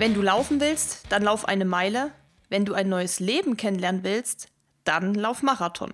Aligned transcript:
Wenn 0.00 0.14
du 0.14 0.22
laufen 0.22 0.62
willst, 0.62 1.02
dann 1.10 1.22
lauf 1.22 1.46
eine 1.46 1.66
Meile. 1.66 2.10
Wenn 2.48 2.64
du 2.64 2.72
ein 2.72 2.88
neues 2.88 3.20
Leben 3.20 3.58
kennenlernen 3.58 4.02
willst, 4.02 4.48
dann 4.84 5.12
lauf 5.12 5.42
Marathon. 5.42 5.92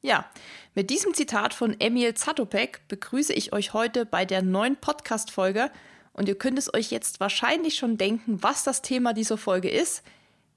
Ja, 0.00 0.30
mit 0.76 0.90
diesem 0.90 1.12
Zitat 1.12 1.52
von 1.52 1.74
Emil 1.80 2.14
Zatopek 2.14 2.86
begrüße 2.86 3.32
ich 3.32 3.52
euch 3.52 3.72
heute 3.72 4.06
bei 4.06 4.24
der 4.24 4.42
neuen 4.42 4.76
Podcast-Folge 4.76 5.72
und 6.12 6.28
ihr 6.28 6.38
könnt 6.38 6.56
es 6.56 6.72
euch 6.72 6.92
jetzt 6.92 7.18
wahrscheinlich 7.18 7.74
schon 7.74 7.98
denken, 7.98 8.44
was 8.44 8.62
das 8.62 8.80
Thema 8.80 9.12
dieser 9.12 9.38
Folge 9.38 9.70
ist. 9.70 10.04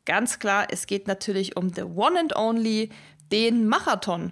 Ganz 0.05 0.37
klar, 0.37 0.67
es 0.69 0.85
geht 0.85 1.07
natürlich 1.07 1.57
um 1.57 1.73
the 1.73 1.81
one 1.81 2.19
and 2.19 2.35
only, 2.35 2.91
den 3.31 3.67
Marathon. 3.67 4.31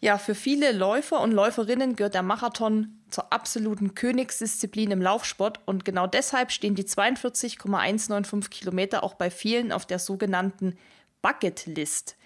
Ja, 0.00 0.16
für 0.18 0.36
viele 0.36 0.70
Läufer 0.70 1.20
und 1.20 1.32
Läuferinnen 1.32 1.96
gehört 1.96 2.14
der 2.14 2.22
Marathon 2.22 3.01
zur 3.12 3.32
absoluten 3.32 3.94
Königsdisziplin 3.94 4.90
im 4.90 5.02
Laufsport 5.02 5.60
und 5.66 5.84
genau 5.84 6.06
deshalb 6.06 6.50
stehen 6.50 6.74
die 6.74 6.84
42,195 6.84 8.50
Kilometer 8.50 9.04
auch 9.04 9.14
bei 9.14 9.30
vielen 9.30 9.72
auf 9.72 9.86
der 9.86 9.98
sogenannten 9.98 10.76
Bucketlist. 11.22 12.16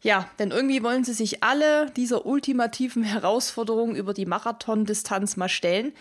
Ja, 0.00 0.28
denn 0.38 0.50
irgendwie 0.50 0.82
wollen 0.82 1.04
sie 1.04 1.14
sich 1.14 1.42
alle 1.42 1.90
dieser 1.90 2.24
ultimativen 2.24 3.02
Herausforderung 3.02 3.96
über 3.96 4.14
die 4.14 4.26
Marathondistanz 4.26 5.36
mal 5.36 5.48
stellen, 5.48 5.92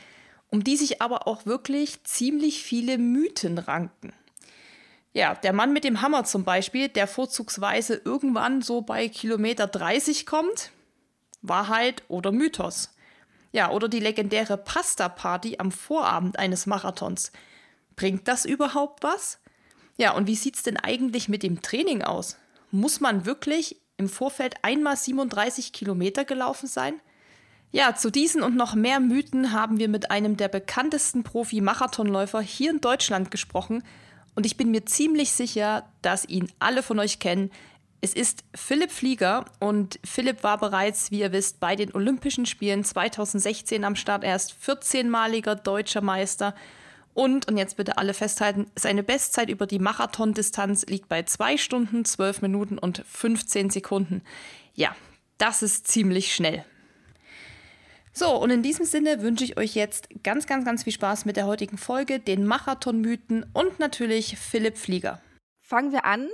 um 0.49 0.63
die 0.63 0.77
sich 0.77 1.01
aber 1.01 1.27
auch 1.27 1.45
wirklich 1.45 2.03
ziemlich 2.03 2.63
viele 2.63 2.97
Mythen 2.97 3.57
ranken. 3.57 4.13
Ja, 5.13 5.33
der 5.33 5.51
Mann 5.51 5.73
mit 5.73 5.83
dem 5.83 6.01
Hammer 6.01 6.25
zum 6.25 6.43
Beispiel, 6.43 6.89
der 6.89 7.07
vorzugsweise 7.07 7.99
irgendwann 8.05 8.61
so 8.61 8.81
bei 8.81 9.09
Kilometer 9.09 9.65
30 9.65 10.27
kommt, 10.27 10.71
Wahrheit 11.41 12.03
oder 12.07 12.31
Mythos. 12.31 12.91
Ja, 13.51 13.71
oder 13.71 13.87
die 13.87 13.99
legendäre 13.99 14.57
Pasta-Party 14.57 15.57
am 15.59 15.71
Vorabend 15.71 16.37
eines 16.39 16.65
Marathons. 16.65 17.31
Bringt 17.95 18.27
das 18.27 18.45
überhaupt 18.45 19.03
was? 19.03 19.39
Ja, 19.97 20.11
und 20.11 20.27
wie 20.27 20.35
sieht 20.35 20.55
es 20.55 20.63
denn 20.63 20.77
eigentlich 20.77 21.29
mit 21.29 21.43
dem 21.43 21.61
Training 21.61 22.03
aus? 22.03 22.37
Muss 22.71 22.99
man 22.99 23.25
wirklich 23.25 23.81
im 23.97 24.09
Vorfeld 24.09 24.55
einmal 24.61 24.95
37 24.95 25.73
Kilometer 25.73 26.23
gelaufen 26.25 26.67
sein? 26.67 27.01
Ja, 27.71 27.95
zu 27.95 28.11
diesen 28.11 28.43
und 28.43 28.55
noch 28.55 28.75
mehr 28.75 28.99
Mythen 28.99 29.51
haben 29.51 29.79
wir 29.79 29.89
mit 29.89 30.11
einem 30.11 30.37
der 30.37 30.47
bekanntesten 30.47 31.23
Profi-Marathonläufer 31.23 32.41
hier 32.41 32.71
in 32.71 32.81
Deutschland 32.81 33.31
gesprochen 33.31 33.83
und 34.37 34.45
ich 34.45 34.55
bin 34.55 34.69
mir 34.69 34.85
ziemlich 34.85 35.31
sicher, 35.31 35.89
dass 36.03 36.23
ihn 36.23 36.51
alle 36.59 36.83
von 36.83 36.99
euch 36.99 37.17
kennen. 37.17 37.49
Es 37.99 38.13
ist 38.13 38.43
Philipp 38.53 38.91
Flieger 38.91 39.45
und 39.59 39.99
Philipp 40.05 40.43
war 40.43 40.59
bereits, 40.59 41.09
wie 41.09 41.21
ihr 41.21 41.31
wisst, 41.31 41.59
bei 41.59 41.75
den 41.75 41.93
Olympischen 41.95 42.45
Spielen 42.45 42.83
2016 42.83 43.83
am 43.83 43.95
Start. 43.95 44.23
Er 44.23 44.35
ist 44.35 44.53
14-maliger 44.63 45.55
deutscher 45.55 46.01
Meister 46.01 46.53
und, 47.15 47.47
und 47.47 47.57
jetzt 47.57 47.77
bitte 47.77 47.97
alle 47.97 48.13
festhalten, 48.13 48.69
seine 48.75 49.01
Bestzeit 49.01 49.49
über 49.49 49.65
die 49.65 49.79
Marathondistanz 49.79 50.85
liegt 50.85 51.09
bei 51.09 51.23
2 51.23 51.57
Stunden, 51.57 52.05
12 52.05 52.43
Minuten 52.43 52.77
und 52.77 53.03
15 53.07 53.71
Sekunden. 53.71 54.21
Ja, 54.75 54.95
das 55.39 55.63
ist 55.63 55.87
ziemlich 55.87 56.35
schnell. 56.35 56.63
So, 58.13 58.35
und 58.35 58.51
in 58.51 58.61
diesem 58.61 58.85
Sinne 58.85 59.21
wünsche 59.23 59.43
ich 59.43 59.57
euch 59.57 59.73
jetzt 59.73 60.09
ganz, 60.23 60.45
ganz, 60.45 60.65
ganz 60.65 60.83
viel 60.83 60.93
Spaß 60.93 61.25
mit 61.25 61.37
der 61.37 61.47
heutigen 61.47 61.79
Folge, 61.79 62.19
den 62.19 62.45
Marathonmythen 62.45 63.47
und 63.53 63.79
natürlich 63.79 64.37
Philipp 64.37 64.77
Flieger. 64.77 65.19
Fangen 65.61 65.91
wir 65.91 66.05
an 66.05 66.27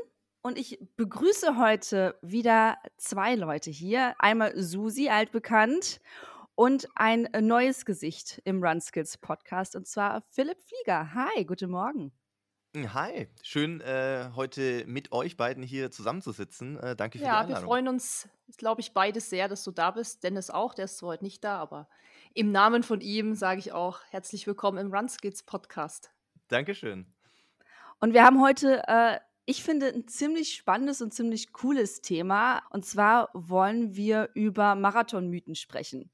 und 0.44 0.58
ich 0.58 0.78
begrüße 0.98 1.58
heute 1.58 2.20
wieder 2.22 2.78
zwei 2.98 3.34
Leute 3.36 3.72
hier. 3.72 4.14
Einmal 4.20 4.54
Susi, 4.62 5.10
altbekannt, 5.10 6.02
und 6.56 6.88
ein 6.96 7.28
neues 7.40 7.86
Gesicht 7.86 8.42
im 8.44 8.64
Run 8.64 8.80
Skills 8.80 9.18
Podcast, 9.18 9.76
und 9.76 9.88
zwar 9.88 10.22
Philipp 10.30 10.60
Flieger. 10.62 11.14
Hi, 11.16 11.46
guten 11.46 11.72
Morgen. 11.72 12.12
Hm, 12.76 12.94
hi, 12.94 13.28
schön 13.42 13.82
äh, 13.82 14.30
heute 14.36 14.84
mit 14.86 15.12
euch 15.12 15.38
beiden 15.38 15.64
hier 15.64 15.90
zusammenzusitzen. 15.90 16.78
Äh, 16.78 16.96
danke 16.96 17.18
für 17.18 17.24
ja, 17.24 17.32
die 17.32 17.38
Einladung. 17.38 17.54
Ja, 17.56 17.62
wir 17.62 17.66
freuen 17.66 17.88
uns, 17.88 18.28
glaube 18.58 18.82
ich, 18.82 18.94
beides 18.94 19.30
sehr, 19.30 19.48
dass 19.48 19.64
du 19.64 19.72
da 19.72 19.92
bist. 19.92 20.24
Dennis 20.24 20.50
auch, 20.50 20.74
der 20.74 20.86
ist 20.86 20.98
zwar 20.98 21.12
heute 21.12 21.24
nicht 21.24 21.44
da, 21.44 21.58
aber 21.58 21.88
im 22.34 22.52
Namen 22.52 22.84
von 22.84 23.00
ihm 23.00 23.34
sage 23.34 23.60
ich 23.60 23.72
auch 23.72 24.02
herzlich 24.10 24.46
willkommen 24.46 24.78
im 24.78 24.94
Run 24.94 25.08
Skills 25.08 25.44
Podcast. 25.44 26.12
Dankeschön. 26.50 27.08
Und 28.00 28.14
wir 28.14 28.24
haben 28.24 28.42
heute 28.42 28.84
äh, 28.88 29.20
ich 29.46 29.64
finde 29.64 29.88
ein 29.88 30.08
ziemlich 30.08 30.56
spannendes 30.56 31.02
und 31.02 31.14
ziemlich 31.14 31.52
cooles 31.52 32.02
Thema. 32.02 32.64
Und 32.70 32.86
zwar 32.86 33.30
wollen 33.34 33.96
wir 33.96 34.30
über 34.34 34.76
Marathonmythen 34.76 35.56
sprechen. 35.56 36.12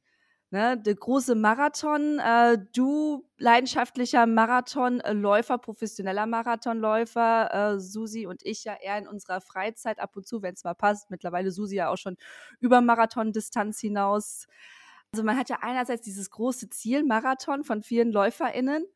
Ne, 0.51 0.81
der 0.81 0.95
große 0.95 1.35
Marathon, 1.35 2.17
äh, 2.17 2.57
du 2.73 3.23
leidenschaftlicher 3.37 4.25
Marathonläufer, 4.25 5.59
professioneller 5.59 6.25
Marathonläufer, 6.25 7.75
äh, 7.75 7.79
Susi 7.79 8.25
und 8.25 8.43
ich 8.43 8.63
ja 8.63 8.75
eher 8.81 8.97
in 8.97 9.07
unserer 9.07 9.41
Freizeit 9.41 9.99
ab 9.99 10.17
und 10.17 10.25
zu, 10.27 10.41
wenn 10.41 10.55
es 10.55 10.63
mal 10.63 10.73
passt. 10.73 11.11
Mittlerweile 11.11 11.51
Susi 11.51 11.75
ja 11.75 11.89
auch 11.89 11.97
schon 11.97 12.17
über 12.59 12.81
Marathondistanz 12.81 13.79
hinaus. 13.79 14.47
Also 15.13 15.23
man 15.23 15.37
hat 15.37 15.49
ja 15.49 15.59
einerseits 15.61 16.01
dieses 16.01 16.31
große 16.31 16.69
Ziel, 16.69 17.03
Marathon 17.03 17.63
von 17.63 17.83
vielen 17.83 18.11
LäuferInnen 18.11 18.87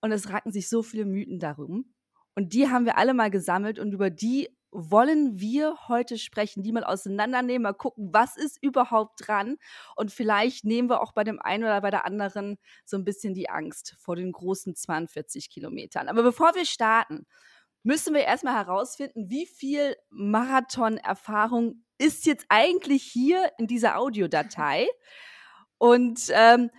und 0.00 0.10
es 0.12 0.28
ranken 0.30 0.50
sich 0.50 0.68
so 0.68 0.82
viele 0.82 1.04
Mythen 1.04 1.38
darum. 1.38 1.94
Und 2.34 2.52
die 2.52 2.68
haben 2.68 2.84
wir 2.84 2.96
alle 2.96 3.14
mal 3.14 3.30
gesammelt 3.30 3.78
und 3.78 3.92
über 3.92 4.10
die 4.10 4.48
wollen 4.72 5.40
wir 5.40 5.88
heute 5.88 6.16
sprechen, 6.16 6.62
die 6.62 6.72
mal 6.72 6.84
auseinandernehmen, 6.84 7.62
mal 7.62 7.72
gucken, 7.72 8.10
was 8.12 8.36
ist 8.36 8.62
überhaupt 8.62 9.26
dran. 9.26 9.56
Und 9.96 10.12
vielleicht 10.12 10.64
nehmen 10.64 10.88
wir 10.88 11.00
auch 11.00 11.12
bei 11.12 11.24
dem 11.24 11.40
einen 11.40 11.64
oder 11.64 11.80
bei 11.80 11.90
der 11.90 12.06
anderen 12.06 12.56
so 12.84 12.96
ein 12.96 13.04
bisschen 13.04 13.34
die 13.34 13.50
Angst 13.50 13.96
vor 13.98 14.16
den 14.16 14.32
großen 14.32 14.76
42 14.76 15.50
Kilometern. 15.50 16.08
Aber 16.08 16.22
bevor 16.22 16.54
wir 16.54 16.64
starten, 16.64 17.26
müssen 17.82 18.14
wir 18.14 18.22
erstmal 18.22 18.54
herausfinden, 18.54 19.28
wie 19.28 19.46
viel 19.46 19.96
Marathon-Erfahrung 20.10 21.84
ist 21.98 22.26
jetzt 22.26 22.46
eigentlich 22.48 23.02
hier 23.02 23.50
in 23.58 23.66
dieser 23.66 23.98
Audiodatei. 23.98 24.88
Und 25.78 26.30
ähm, 26.32 26.70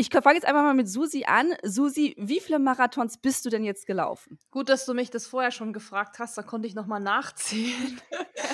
ich 0.00 0.08
fange 0.10 0.36
jetzt 0.36 0.46
einfach 0.46 0.62
mal 0.62 0.72
mit 0.72 0.88
Susi 0.88 1.24
an. 1.26 1.54
Susi, 1.62 2.14
wie 2.16 2.40
viele 2.40 2.58
Marathons 2.58 3.18
bist 3.18 3.44
du 3.44 3.50
denn 3.50 3.64
jetzt 3.64 3.86
gelaufen? 3.86 4.38
Gut, 4.50 4.70
dass 4.70 4.86
du 4.86 4.94
mich 4.94 5.10
das 5.10 5.26
vorher 5.26 5.50
schon 5.50 5.74
gefragt 5.74 6.18
hast, 6.18 6.38
da 6.38 6.42
konnte 6.42 6.66
ich 6.66 6.74
nochmal 6.74 7.00
nachzählen. 7.00 8.00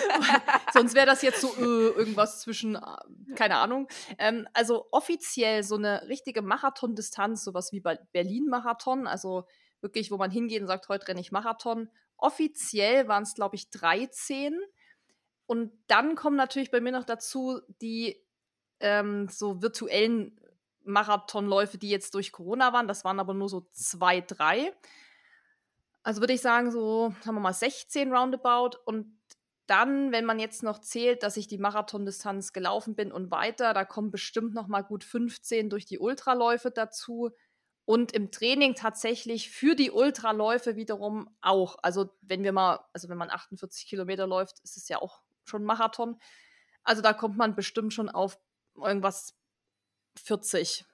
Sonst 0.72 0.96
wäre 0.96 1.06
das 1.06 1.22
jetzt 1.22 1.40
so 1.40 1.48
äh, 1.56 1.96
irgendwas 1.96 2.40
zwischen, 2.40 2.74
äh, 2.74 3.34
keine 3.36 3.58
Ahnung. 3.58 3.86
Ähm, 4.18 4.48
also 4.54 4.88
offiziell 4.90 5.62
so 5.62 5.76
eine 5.76 6.08
richtige 6.08 6.42
Marathondistanz, 6.42 7.44
sowas 7.44 7.70
wie 7.70 7.80
Berlin-Marathon, 7.80 9.06
also 9.06 9.44
wirklich, 9.80 10.10
wo 10.10 10.16
man 10.16 10.32
hingeht 10.32 10.62
und 10.62 10.66
sagt, 10.66 10.88
heute 10.88 11.06
renne 11.06 11.20
ich 11.20 11.30
Marathon. 11.30 11.88
Offiziell 12.16 13.06
waren 13.06 13.22
es, 13.22 13.34
glaube 13.34 13.54
ich, 13.54 13.70
13. 13.70 14.58
Und 15.46 15.72
dann 15.86 16.16
kommen 16.16 16.36
natürlich 16.36 16.72
bei 16.72 16.80
mir 16.80 16.90
noch 16.90 17.04
dazu 17.04 17.60
die 17.80 18.20
ähm, 18.80 19.28
so 19.30 19.62
virtuellen 19.62 20.40
Marathonläufe, 20.86 21.78
die 21.78 21.91
jetzt 21.91 22.14
durch 22.14 22.32
Corona 22.32 22.72
waren. 22.72 22.88
Das 22.88 23.04
waren 23.04 23.20
aber 23.20 23.34
nur 23.34 23.48
so 23.48 23.69
zwei, 23.72 24.20
drei. 24.20 24.72
Also 26.02 26.20
würde 26.20 26.34
ich 26.34 26.41
sagen, 26.41 26.70
so, 26.70 27.14
sagen 27.22 27.36
wir 27.36 27.41
mal, 27.41 27.52
16 27.52 28.12
roundabout. 28.12 28.78
Und 28.84 29.19
dann, 29.66 30.12
wenn 30.12 30.25
man 30.25 30.38
jetzt 30.38 30.62
noch 30.62 30.80
zählt, 30.80 31.22
dass 31.22 31.36
ich 31.36 31.48
die 31.48 31.58
Marathondistanz 31.58 32.52
gelaufen 32.52 32.94
bin 32.94 33.10
und 33.10 33.30
weiter, 33.30 33.75
da 33.75 33.84
kommen 33.84 34.10
bestimmt 34.10 34.54
noch 34.54 34.69
mal 34.69 34.82
gut 34.82 35.02
15 35.02 35.69
durch 35.69 35.86
die 35.86 35.98
Ultraläufe 35.98 36.70
dazu. 36.70 37.30
Und 37.84 38.12
im 38.12 38.30
Training 38.32 38.75
tatsächlich 38.75 39.50
für 39.50 39.76
die 39.76 39.91
Ultraläufe 39.91 40.76
wiederum 40.76 41.28
auch. 41.40 41.76
Also 41.82 42.11
wenn 42.20 42.43
wir 42.43 42.52
mal, 42.52 42.84
also 42.93 43.08
wenn 43.08 43.19
man 43.19 43.31
48 43.31 43.87
Kilometer 43.87 44.26
läuft, 44.26 44.58
ist 44.61 44.76
es 44.76 44.88
ja 44.88 45.00
auch 45.00 45.22
schon 45.44 45.64
Marathon. 45.64 46.19
Also 46.82 47.02
da 47.02 47.12
kommt 47.12 47.37
man 47.37 47.55
bestimmt 47.55 47.93
schon 47.93 48.08
auf 48.08 48.38
irgendwas 48.76 49.36
40. 50.20 50.84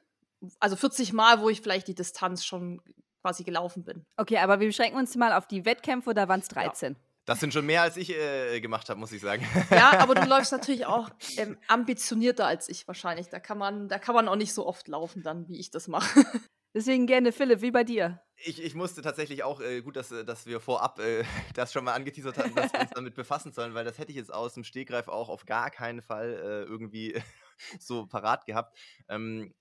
Also 0.59 0.77
40 0.77 1.13
Mal, 1.13 1.41
wo 1.41 1.49
ich 1.49 1.61
vielleicht 1.61 1.89
die 1.89 1.95
Distanz 1.95 2.45
schon 2.45 2.81
quasi 3.23 3.45
gelaufen 3.45 3.85
bin. 3.85 4.05
Okay, 4.17 4.39
aber 4.39 4.61
wir 4.61 4.67
beschränken 4.67 4.99
uns 4.99 5.15
mal 5.15 5.33
auf 5.33 5.47
die 5.47 5.65
Wettkämpfe, 5.65 6.15
da 6.15 6.29
waren 6.29 6.41
es 6.41 6.49
13. 6.49 6.95
Ja. 6.95 6.99
Das 7.25 7.39
sind 7.39 7.53
schon 7.53 7.65
mehr, 7.67 7.83
als 7.83 7.97
ich 7.97 8.11
äh, 8.11 8.61
gemacht 8.61 8.89
habe, 8.89 8.99
muss 8.99 9.13
ich 9.13 9.21
sagen. 9.21 9.47
Ja, 9.71 9.99
aber 10.01 10.15
du 10.17 10.25
läufst 10.29 10.51
natürlich 10.51 10.87
auch 10.87 11.09
ähm, 11.37 11.57
ambitionierter 11.69 12.47
als 12.47 12.69
ich 12.69 12.87
wahrscheinlich. 12.89 13.29
Da 13.29 13.39
kann, 13.39 13.59
man, 13.59 13.89
da 13.89 13.99
kann 13.99 14.15
man 14.15 14.29
auch 14.29 14.37
nicht 14.37 14.53
so 14.53 14.67
oft 14.67 14.89
laufen, 14.89 15.23
dann, 15.23 15.49
wie 15.49 15.61
ich 15.61 15.71
das 15.71 15.87
mache. 15.87 16.25
Deswegen 16.75 17.07
gerne, 17.07 17.33
Philipp, 17.33 17.61
wie 17.61 17.71
bei 17.71 17.85
dir? 17.85 18.21
Ich, 18.37 18.61
ich 18.61 18.75
musste 18.75 19.03
tatsächlich 19.03 19.45
auch, 19.45 19.61
äh, 19.61 19.83
gut, 19.83 19.95
dass, 19.95 20.11
äh, 20.11 20.25
dass 20.25 20.47
wir 20.47 20.59
vorab 20.59 20.99
äh, 20.99 21.23
das 21.55 21.73
schon 21.73 21.85
mal 21.85 21.93
angeteasert 21.93 22.39
hatten, 22.39 22.55
dass 22.57 22.73
wir 22.73 22.81
uns 22.81 22.91
damit 22.91 23.15
befassen 23.15 23.53
sollen, 23.53 23.75
weil 23.75 23.85
das 23.85 23.99
hätte 23.99 24.11
ich 24.11 24.17
jetzt 24.17 24.33
aus 24.33 24.55
dem 24.55 24.65
Stegreif 24.65 25.07
auch 25.07 25.29
auf 25.29 25.45
gar 25.45 25.71
keinen 25.71 26.03
Fall 26.03 26.33
äh, 26.33 26.69
irgendwie 26.69 27.23
so 27.81 28.07
parat 28.07 28.47
gehabt. 28.47 28.79
Ähm, 29.09 29.53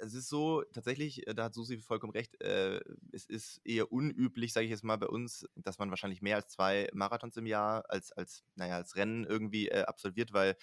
es 0.00 0.14
ist 0.14 0.28
so, 0.28 0.62
tatsächlich, 0.72 1.26
äh, 1.26 1.34
da 1.34 1.44
hat 1.44 1.54
Susi 1.54 1.78
vollkommen 1.78 2.12
recht, 2.12 2.40
äh, 2.42 2.80
es 3.12 3.24
ist 3.26 3.60
eher 3.64 3.92
unüblich, 3.92 4.52
sage 4.52 4.64
ich 4.64 4.70
jetzt 4.70 4.84
mal 4.84 4.96
bei 4.96 5.06
uns, 5.06 5.46
dass 5.56 5.78
man 5.78 5.90
wahrscheinlich 5.90 6.22
mehr 6.22 6.36
als 6.36 6.48
zwei 6.48 6.88
Marathons 6.92 7.36
im 7.36 7.46
Jahr 7.46 7.84
als, 7.88 8.12
als, 8.12 8.44
naja, 8.54 8.76
als 8.76 8.96
Rennen 8.96 9.24
irgendwie 9.24 9.68
äh, 9.68 9.82
absolviert, 9.84 10.32
weil, 10.32 10.56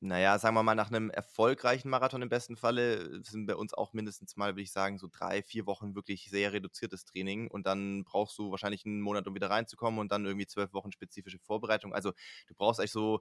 naja, 0.00 0.38
sagen 0.38 0.54
wir 0.54 0.62
mal, 0.62 0.74
nach 0.74 0.90
einem 0.90 1.10
erfolgreichen 1.10 1.90
Marathon 1.90 2.22
im 2.22 2.28
besten 2.28 2.56
Falle 2.56 3.22
sind 3.24 3.46
bei 3.46 3.54
uns 3.56 3.74
auch 3.74 3.92
mindestens 3.92 4.36
mal, 4.36 4.52
würde 4.52 4.62
ich 4.62 4.72
sagen, 4.72 4.98
so 4.98 5.08
drei, 5.10 5.42
vier 5.42 5.66
Wochen 5.66 5.94
wirklich 5.94 6.28
sehr 6.30 6.52
reduziertes 6.52 7.04
Training 7.04 7.48
und 7.48 7.66
dann 7.66 8.04
brauchst 8.04 8.38
du 8.38 8.50
wahrscheinlich 8.50 8.84
einen 8.86 9.00
Monat, 9.00 9.26
um 9.26 9.34
wieder 9.34 9.50
reinzukommen 9.50 10.00
und 10.00 10.10
dann 10.12 10.24
irgendwie 10.26 10.46
zwölf 10.46 10.72
Wochen 10.72 10.92
spezifische 10.92 11.38
Vorbereitung. 11.38 11.94
Also 11.94 12.12
du 12.48 12.54
brauchst 12.54 12.80
eigentlich 12.80 12.92
so 12.92 13.20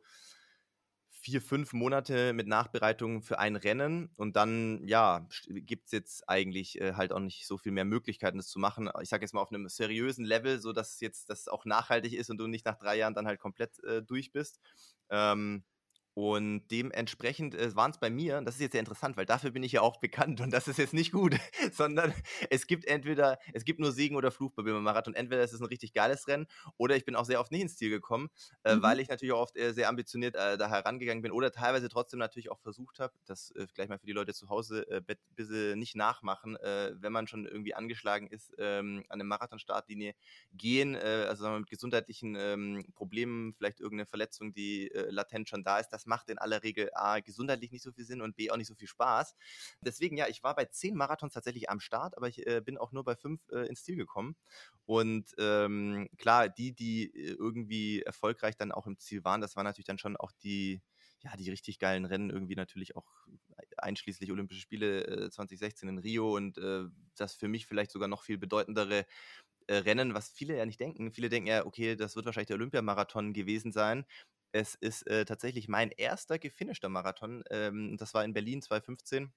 vier, 1.30 1.42
fünf 1.42 1.74
Monate 1.74 2.34
mit 2.34 2.48
Nachbereitung 2.48 3.22
für 3.22 3.38
ein 3.38 3.56
Rennen 3.56 4.10
und 4.16 4.36
dann, 4.36 4.82
ja, 4.88 5.28
gibt 5.48 5.86
es 5.86 5.92
jetzt 5.92 6.28
eigentlich 6.28 6.82
äh, 6.82 6.94
halt 6.94 7.14
auch 7.14 7.20
nicht 7.20 7.46
so 7.46 7.60
viel 7.60 7.72
mehr 7.72 7.86
Möglichkeiten, 7.86 8.38
das 8.38 8.48
zu 8.48 8.58
machen. 8.58 8.90
Ich 9.02 9.10
sage 9.10 9.24
jetzt 9.24 9.34
mal 9.34 9.42
auf 9.42 9.52
einem 9.52 9.70
seriösen 9.70 10.26
Level, 10.26 10.60
so 10.60 10.74
dass 10.74 11.00
jetzt 11.02 11.30
das 11.30 11.48
auch 11.48 11.66
nachhaltig 11.66 12.14
ist 12.14 12.32
und 12.32 12.40
du 12.40 12.48
nicht 12.48 12.66
nach 12.66 12.80
drei 12.80 12.98
Jahren 12.98 13.14
dann 13.14 13.28
halt 13.28 13.40
komplett 13.40 13.84
äh, 13.84 14.02
durch 14.02 14.32
bist. 14.32 14.60
Ähm, 15.12 15.64
und 16.14 16.68
dementsprechend 16.70 17.56
äh, 17.56 17.76
waren 17.76 17.92
es 17.92 18.00
bei 18.00 18.10
mir, 18.10 18.42
das 18.42 18.56
ist 18.56 18.62
jetzt 18.62 18.72
sehr 18.74 18.80
interessant, 18.80 19.16
weil 19.18 19.26
dafür 19.26 19.52
bin 19.52 19.64
ich 19.64 19.72
ja 19.74 19.82
auch 19.82 19.98
bekannt 19.98 20.42
und 20.42 20.52
das 20.52 20.68
ist 20.68 20.78
jetzt 20.78 20.94
nicht 20.94 21.12
gut, 21.12 21.36
sondern 21.72 22.14
es 22.50 22.68
gibt 22.68 22.86
entweder, 22.86 23.40
es 23.54 23.64
gibt 23.64 23.80
nur 23.80 23.92
Segen 23.92 24.16
oder 24.16 24.32
Fluch 24.32 24.52
bei 24.54 24.64
beim 24.64 24.84
Marathon. 24.84 25.14
Entweder 25.14 25.44
es 25.44 25.54
ist 25.54 25.62
ein 25.62 25.68
richtig 25.68 25.94
geiles 25.94 26.28
Rennen 26.28 26.48
oder 26.78 26.96
ich 26.96 27.06
bin 27.06 27.16
auch 27.16 27.26
sehr 27.26 27.40
oft 27.40 27.52
nicht 27.52 27.62
ins 27.62 27.78
Ziel 27.78 27.90
gekommen, 27.90 28.30
äh, 28.64 28.76
mhm. 28.76 28.82
weil 28.82 29.00
ich 29.00 29.10
natürlich 29.10 29.34
auch 29.34 29.42
oft 29.42 29.58
äh, 29.58 29.74
sehr 29.74 29.90
ambitioniert 29.90 30.36
äh, 30.36 30.58
da 30.58 30.70
herangegangen 30.70 31.22
bin 31.22 31.32
oder 31.32 31.52
teilweise 31.52 31.90
trotzdem 31.90 32.20
natürlich 32.20 32.52
auch 32.52 32.60
versucht 32.60 33.00
habe, 33.00 33.14
das 33.26 33.52
äh, 33.52 33.68
gleich 33.74 33.90
mal 33.90 34.00
für 34.00 34.08
die 34.08 34.14
Leute 34.14 34.34
zu 34.34 34.50
Hause, 34.50 34.90
äh, 34.90 35.02
bitte 35.02 35.76
nicht 35.76 35.96
nachmachen, 35.96 36.56
äh, 36.58 36.92
wenn 36.96 37.12
man 37.12 37.28
schon 37.28 37.46
irgendwie 37.46 37.74
angeschlagen 37.74 38.28
ist, 38.28 38.54
ähm, 38.58 39.04
an 39.10 39.20
eine 39.20 39.24
Marathonstartlinie 39.24 40.14
gehen, 40.54 40.96
also 40.96 41.44
sagen 41.44 41.56
wir, 41.56 41.60
mit 41.60 41.70
gesundheitlichen 41.70 42.36
ähm, 42.36 42.86
Problemen, 42.96 43.54
vielleicht 43.54 43.80
irgendeine 43.80 44.06
Verletzung, 44.06 44.54
die 44.54 44.90
latent 44.94 45.50
schon 45.50 45.64
da 45.64 45.80
ist, 45.80 45.90
das 46.00 46.06
macht 46.06 46.30
in 46.30 46.38
aller 46.38 46.64
Regel 46.64 46.90
A, 46.94 47.20
gesundheitlich 47.20 47.72
nicht 47.72 47.84
so 47.84 47.92
viel 47.92 48.06
Sinn 48.06 48.22
und 48.22 48.36
B, 48.38 48.50
auch 48.52 48.58
nicht 48.58 48.68
so 48.68 48.76
viel 48.76 48.88
Spaß. 48.88 49.36
Deswegen, 49.82 50.18
ja, 50.18 50.28
ich 50.28 50.44
war 50.44 50.56
bei 50.56 50.66
zehn 50.66 50.96
Marathons 50.96 51.34
tatsächlich 51.34 51.70
am 51.70 51.82
Start, 51.82 52.16
aber 52.16 52.30
ich 52.30 52.48
äh, 52.48 52.62
bin 52.62 52.78
auch 52.78 52.94
nur 52.94 53.04
bei 53.04 53.16
fünf 53.16 53.42
äh, 53.50 53.68
ins 53.68 53.84
Ziel 53.84 53.98
gekommen. 53.98 54.36
Und 54.86 55.36
ähm, 55.38 56.08
klar, 56.18 56.48
die, 56.48 56.74
die 56.74 57.14
äh, 57.14 57.34
irgendwie 57.34 58.02
erfolgreich 58.02 58.56
dann 58.56 58.72
auch 58.72 58.88
im 58.88 58.98
Ziel 58.98 59.24
waren, 59.26 59.42
das 59.42 59.56
waren 59.58 59.66
natürlich 59.66 59.88
dann 59.88 60.00
schon 60.00 60.16
auch 60.16 60.32
die, 60.32 60.82
ja, 61.22 61.36
die 61.36 61.50
richtig 61.50 61.80
geilen 61.80 62.06
Rennen, 62.06 62.30
irgendwie 62.30 62.56
natürlich 62.56 62.96
auch 62.96 63.06
einschließlich 63.78 64.32
Olympische 64.32 64.62
Spiele 64.62 65.06
äh, 65.06 65.30
2016 65.30 65.90
in 65.90 65.98
Rio 65.98 66.36
und 66.36 66.58
äh, 66.58 66.86
das 67.18 67.36
für 67.36 67.50
mich 67.50 67.66
vielleicht 67.66 67.92
sogar 67.92 68.08
noch 68.08 68.24
viel 68.24 68.38
bedeutendere 68.38 69.06
äh, 69.68 69.76
Rennen, 69.76 70.14
was 70.14 70.30
viele 70.30 70.58
ja 70.58 70.66
nicht 70.66 70.80
denken. 70.80 71.12
Viele 71.12 71.30
denken 71.30 71.48
ja, 71.48 71.66
okay, 71.66 71.96
das 71.96 72.16
wird 72.16 72.26
wahrscheinlich 72.26 72.48
der 72.48 72.56
Olympiamarathon 72.56 73.34
gewesen 73.34 73.72
sein. 73.74 74.06
Es 74.52 74.76
ist 74.76 75.08
äh, 75.08 75.26
tatsächlich 75.26 75.68
mein 75.68 75.92
erster 75.92 76.40
gefinischter 76.40 76.90
Marathon. 76.90 77.44
Ähm, 77.50 77.98
das 77.98 78.14
war 78.14 78.24
in 78.26 78.34
Berlin 78.34 78.62
2015 78.62 79.34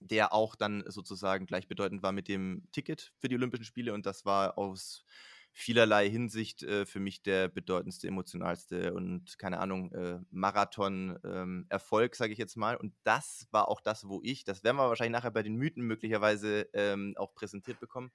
der 0.00 0.32
auch 0.32 0.56
dann 0.56 0.82
sozusagen 0.86 1.46
gleichbedeutend 1.46 2.02
war 2.02 2.12
mit 2.12 2.28
dem 2.28 2.66
Ticket 2.72 3.12
für 3.18 3.28
die 3.28 3.36
Olympischen 3.36 3.64
Spiele 3.64 3.94
und 3.94 4.04
das 4.06 4.24
war 4.24 4.58
aus 4.58 5.04
vielerlei 5.52 6.08
Hinsicht 6.08 6.62
äh, 6.62 6.86
für 6.86 6.98
mich 6.98 7.22
der 7.22 7.48
bedeutendste, 7.48 8.08
emotionalste 8.08 8.94
und 8.94 9.38
keine 9.38 9.60
Ahnung, 9.60 9.92
äh, 9.92 10.18
Marathon-Erfolg, 10.30 12.12
ähm, 12.12 12.16
sage 12.16 12.32
ich 12.32 12.38
jetzt 12.38 12.56
mal. 12.56 12.76
Und 12.76 12.94
das 13.04 13.46
war 13.50 13.68
auch 13.68 13.80
das, 13.80 14.08
wo 14.08 14.20
ich, 14.22 14.44
das 14.44 14.64
werden 14.64 14.78
wir 14.78 14.88
wahrscheinlich 14.88 15.12
nachher 15.12 15.30
bei 15.30 15.42
den 15.42 15.56
Mythen 15.56 15.84
möglicherweise 15.84 16.68
ähm, 16.72 17.14
auch 17.16 17.34
präsentiert 17.34 17.80
bekommen, 17.80 18.12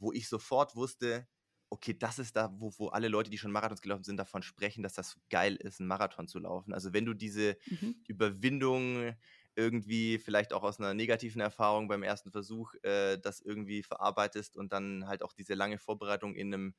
wo 0.00 0.12
ich 0.12 0.28
sofort 0.28 0.74
wusste, 0.74 1.28
okay, 1.74 1.92
das 1.92 2.20
ist 2.20 2.36
da, 2.36 2.52
wo, 2.56 2.72
wo 2.78 2.88
alle 2.88 3.08
Leute, 3.08 3.30
die 3.30 3.38
schon 3.38 3.50
Marathons 3.50 3.82
gelaufen 3.82 4.04
sind, 4.04 4.16
davon 4.16 4.42
sprechen, 4.42 4.84
dass 4.84 4.94
das 4.94 5.18
geil 5.28 5.56
ist, 5.56 5.80
einen 5.80 5.88
Marathon 5.88 6.28
zu 6.28 6.38
laufen. 6.38 6.72
Also 6.72 6.92
wenn 6.92 7.04
du 7.04 7.14
diese 7.14 7.56
mhm. 7.66 7.96
Überwindung 8.06 9.12
irgendwie 9.56 10.18
vielleicht 10.18 10.52
auch 10.52 10.62
aus 10.62 10.78
einer 10.78 10.94
negativen 10.94 11.40
Erfahrung 11.40 11.88
beim 11.88 12.04
ersten 12.04 12.30
Versuch 12.30 12.74
äh, 12.82 13.18
das 13.18 13.40
irgendwie 13.40 13.82
verarbeitest 13.82 14.56
und 14.56 14.72
dann 14.72 15.06
halt 15.08 15.22
auch 15.22 15.32
diese 15.32 15.54
lange 15.54 15.78
Vorbereitung 15.78 16.36
in 16.36 16.54
einem, 16.54 16.74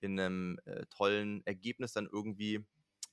in 0.00 0.18
einem 0.18 0.58
äh, 0.64 0.86
tollen 0.90 1.44
Ergebnis 1.44 1.92
dann 1.92 2.08
irgendwie 2.10 2.64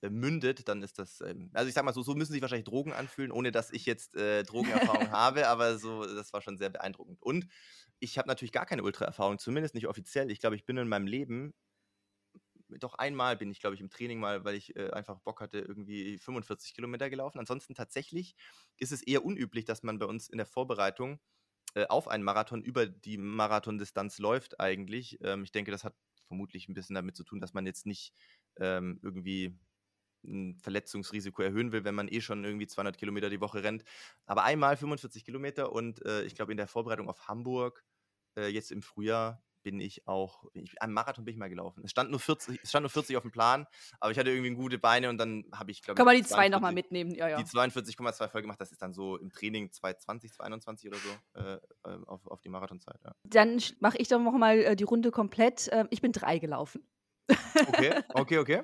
mündet, 0.09 0.67
dann 0.67 0.81
ist 0.81 0.99
das, 0.99 1.21
ähm, 1.21 1.49
also 1.53 1.67
ich 1.67 1.73
sag 1.73 1.85
mal 1.85 1.93
so, 1.93 2.03
so 2.03 2.15
müssen 2.15 2.33
sich 2.33 2.41
wahrscheinlich 2.41 2.65
Drogen 2.65 2.93
anfühlen, 2.93 3.31
ohne 3.31 3.51
dass 3.51 3.71
ich 3.71 3.85
jetzt 3.85 4.15
äh, 4.15 4.43
Drogenerfahrung 4.43 5.11
habe, 5.11 5.47
aber 5.47 5.77
so, 5.77 6.05
das 6.05 6.33
war 6.33 6.41
schon 6.41 6.57
sehr 6.57 6.69
beeindruckend. 6.69 7.21
Und 7.21 7.47
ich 7.99 8.17
habe 8.17 8.27
natürlich 8.27 8.51
gar 8.51 8.65
keine 8.65 8.83
Ultra-Erfahrung, 8.83 9.39
zumindest 9.39 9.75
nicht 9.75 9.87
offiziell. 9.87 10.31
Ich 10.31 10.39
glaube, 10.39 10.55
ich 10.55 10.65
bin 10.65 10.77
in 10.77 10.87
meinem 10.87 11.07
Leben 11.07 11.53
doch 12.79 12.95
einmal 12.95 13.37
bin 13.37 13.51
ich, 13.51 13.59
glaube 13.59 13.75
ich, 13.75 13.81
im 13.81 13.89
Training 13.89 14.19
mal, 14.19 14.43
weil 14.45 14.55
ich 14.55 14.75
äh, 14.75 14.89
einfach 14.91 15.19
Bock 15.19 15.41
hatte, 15.41 15.59
irgendwie 15.59 16.17
45 16.17 16.73
Kilometer 16.73 17.09
gelaufen. 17.09 17.39
Ansonsten 17.39 17.75
tatsächlich 17.75 18.35
ist 18.77 18.91
es 18.91 19.01
eher 19.03 19.23
unüblich, 19.25 19.65
dass 19.65 19.83
man 19.83 19.99
bei 19.99 20.05
uns 20.05 20.29
in 20.29 20.37
der 20.37 20.45
Vorbereitung 20.45 21.19
äh, 21.75 21.85
auf 21.87 22.07
einen 22.07 22.23
Marathon 22.23 22.61
über 22.61 22.85
die 22.87 23.17
Marathondistanz 23.17 24.19
läuft 24.19 24.59
eigentlich. 24.59 25.19
Ähm, 25.21 25.43
ich 25.43 25.51
denke, 25.51 25.71
das 25.71 25.83
hat 25.83 25.95
vermutlich 26.27 26.67
ein 26.67 26.73
bisschen 26.73 26.95
damit 26.95 27.15
zu 27.15 27.23
tun, 27.23 27.39
dass 27.39 27.53
man 27.53 27.65
jetzt 27.65 27.85
nicht 27.85 28.13
ähm, 28.57 28.99
irgendwie 29.01 29.57
ein 30.23 30.57
Verletzungsrisiko 30.57 31.41
erhöhen 31.41 31.71
will, 31.71 31.83
wenn 31.83 31.95
man 31.95 32.07
eh 32.07 32.21
schon 32.21 32.43
irgendwie 32.43 32.67
200 32.67 32.97
Kilometer 32.97 33.29
die 33.29 33.41
Woche 33.41 33.63
rennt. 33.63 33.83
Aber 34.25 34.43
einmal 34.43 34.77
45 34.77 35.25
Kilometer 35.25 35.71
und 35.71 36.05
äh, 36.05 36.23
ich 36.23 36.35
glaube 36.35 36.51
in 36.51 36.57
der 36.57 36.67
Vorbereitung 36.67 37.09
auf 37.09 37.27
Hamburg 37.27 37.83
äh, 38.37 38.47
jetzt 38.47 38.71
im 38.71 38.81
Frühjahr 38.81 39.41
bin 39.63 39.79
ich 39.79 40.07
auch, 40.07 40.43
ich, 40.53 40.79
am 40.81 40.91
Marathon 40.91 41.25
bin 41.25 41.33
ich 41.33 41.39
mal 41.39 41.49
gelaufen. 41.49 41.81
Es 41.83 41.91
stand 41.91 42.11
nur 42.11 42.19
40, 42.19 42.59
es 42.61 42.69
stand 42.69 42.83
nur 42.83 42.89
40 42.89 43.17
auf 43.17 43.23
dem 43.23 43.31
Plan, 43.31 43.65
aber 43.99 44.11
ich 44.11 44.19
hatte 44.19 44.29
irgendwie 44.29 44.51
gute 44.51 44.77
Beine 44.77 45.09
und 45.09 45.17
dann 45.17 45.45
habe 45.53 45.71
ich, 45.71 45.81
glaube 45.81 45.95
ich. 45.95 45.97
Kann 45.97 46.05
man 46.05 46.15
die 46.15 46.23
zwei 46.23 46.49
nochmal 46.49 46.73
mitnehmen, 46.73 47.15
ja, 47.15 47.29
ja. 47.29 47.37
Die 47.37 47.45
42,2 47.45 48.27
voll 48.27 48.41
gemacht, 48.41 48.59
das 48.59 48.71
ist 48.71 48.81
dann 48.81 48.93
so 48.93 49.17
im 49.17 49.31
Training 49.31 49.71
220, 49.71 50.33
221 50.33 50.89
oder 50.89 50.97
so 50.97 51.39
äh, 51.39 51.59
ähm, 51.87 52.03
auf, 52.05 52.27
auf 52.27 52.41
die 52.41 52.49
Marathonzeit, 52.49 52.99
ja. 53.03 53.15
Dann 53.23 53.61
mache 53.79 53.97
ich 53.97 54.09
doch 54.09 54.19
nochmal 54.19 54.59
äh, 54.59 54.75
die 54.75 54.83
Runde 54.83 55.11
komplett. 55.11 55.69
Äh, 55.69 55.85
ich 55.89 56.01
bin 56.01 56.11
drei 56.11 56.39
gelaufen. 56.39 56.85
Okay, 57.67 58.03
okay, 58.13 58.37
okay. 58.39 58.63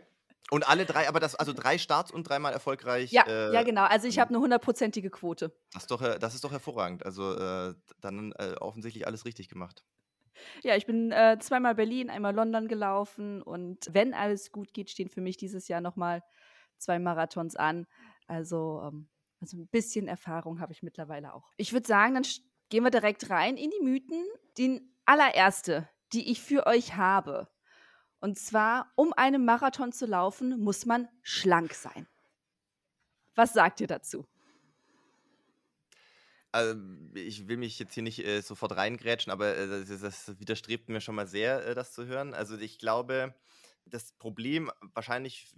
Und 0.51 0.67
alle 0.67 0.85
drei, 0.85 1.07
aber 1.07 1.19
das, 1.19 1.35
also 1.35 1.53
drei 1.53 1.77
Starts 1.77 2.11
und 2.11 2.23
dreimal 2.27 2.53
erfolgreich. 2.53 3.11
Ja, 3.11 3.23
äh, 3.27 3.53
ja 3.53 3.63
genau. 3.63 3.83
Also 3.83 4.07
ich 4.07 4.17
habe 4.19 4.29
eine 4.29 4.39
hundertprozentige 4.39 5.09
Quote. 5.09 5.55
Das 5.73 5.83
ist, 5.83 5.91
doch, 5.91 6.01
äh, 6.01 6.17
das 6.17 6.33
ist 6.33 6.43
doch 6.43 6.51
hervorragend. 6.51 7.05
Also 7.05 7.35
äh, 7.35 7.75
dann 8.01 8.31
äh, 8.33 8.55
offensichtlich 8.59 9.05
alles 9.05 9.25
richtig 9.25 9.47
gemacht. 9.49 9.83
Ja, 10.63 10.75
ich 10.75 10.85
bin 10.85 11.11
äh, 11.11 11.37
zweimal 11.39 11.75
Berlin, 11.75 12.09
einmal 12.09 12.33
London 12.33 12.67
gelaufen 12.67 13.41
und 13.41 13.87
wenn 13.91 14.13
alles 14.13 14.51
gut 14.51 14.73
geht, 14.73 14.89
stehen 14.89 15.09
für 15.09 15.21
mich 15.21 15.37
dieses 15.37 15.67
Jahr 15.67 15.81
nochmal 15.81 16.23
zwei 16.77 16.97
Marathons 16.97 17.55
an. 17.55 17.87
Also, 18.27 18.81
ähm, 18.85 19.09
also 19.41 19.57
ein 19.57 19.67
bisschen 19.67 20.07
Erfahrung 20.07 20.59
habe 20.59 20.73
ich 20.73 20.81
mittlerweile 20.81 21.33
auch. 21.33 21.51
Ich 21.57 21.73
würde 21.73 21.87
sagen, 21.87 22.13
dann 22.15 22.25
gehen 22.69 22.83
wir 22.83 22.91
direkt 22.91 23.29
rein 23.29 23.57
in 23.57 23.69
die 23.69 23.83
Mythen. 23.83 24.23
Die 24.57 24.81
allererste, 25.05 25.89
die 26.13 26.31
ich 26.31 26.41
für 26.41 26.67
euch 26.67 26.95
habe. 26.95 27.47
Und 28.19 28.37
zwar, 28.37 28.91
um 28.95 29.13
einen 29.13 29.45
Marathon 29.45 29.91
zu 29.91 30.05
laufen, 30.05 30.59
muss 30.59 30.85
man 30.85 31.07
schlank 31.21 31.73
sein. 31.73 32.07
Was 33.35 33.53
sagt 33.53 33.79
ihr 33.79 33.87
dazu? 33.87 34.25
Also, 36.51 36.79
ich 37.13 37.47
will 37.47 37.57
mich 37.57 37.77
jetzt 37.77 37.93
hier 37.93 38.03
nicht 38.03 38.25
äh, 38.25 38.41
sofort 38.41 38.75
reingrätschen, 38.75 39.31
aber 39.31 39.55
äh, 39.55 39.85
das, 39.85 40.01
das, 40.01 40.39
widerstrebt 40.39 40.89
mir 40.89 40.99
schon 40.99 41.15
mal 41.15 41.27
sehr, 41.27 41.65
äh, 41.65 41.75
das 41.75 41.93
zu 41.93 42.07
hören. 42.07 42.33
Also 42.33 42.57
ich 42.57 42.79
glaube, 42.79 43.35
das 43.85 44.13
Problem 44.13 44.71
wahrscheinlich 44.93 45.53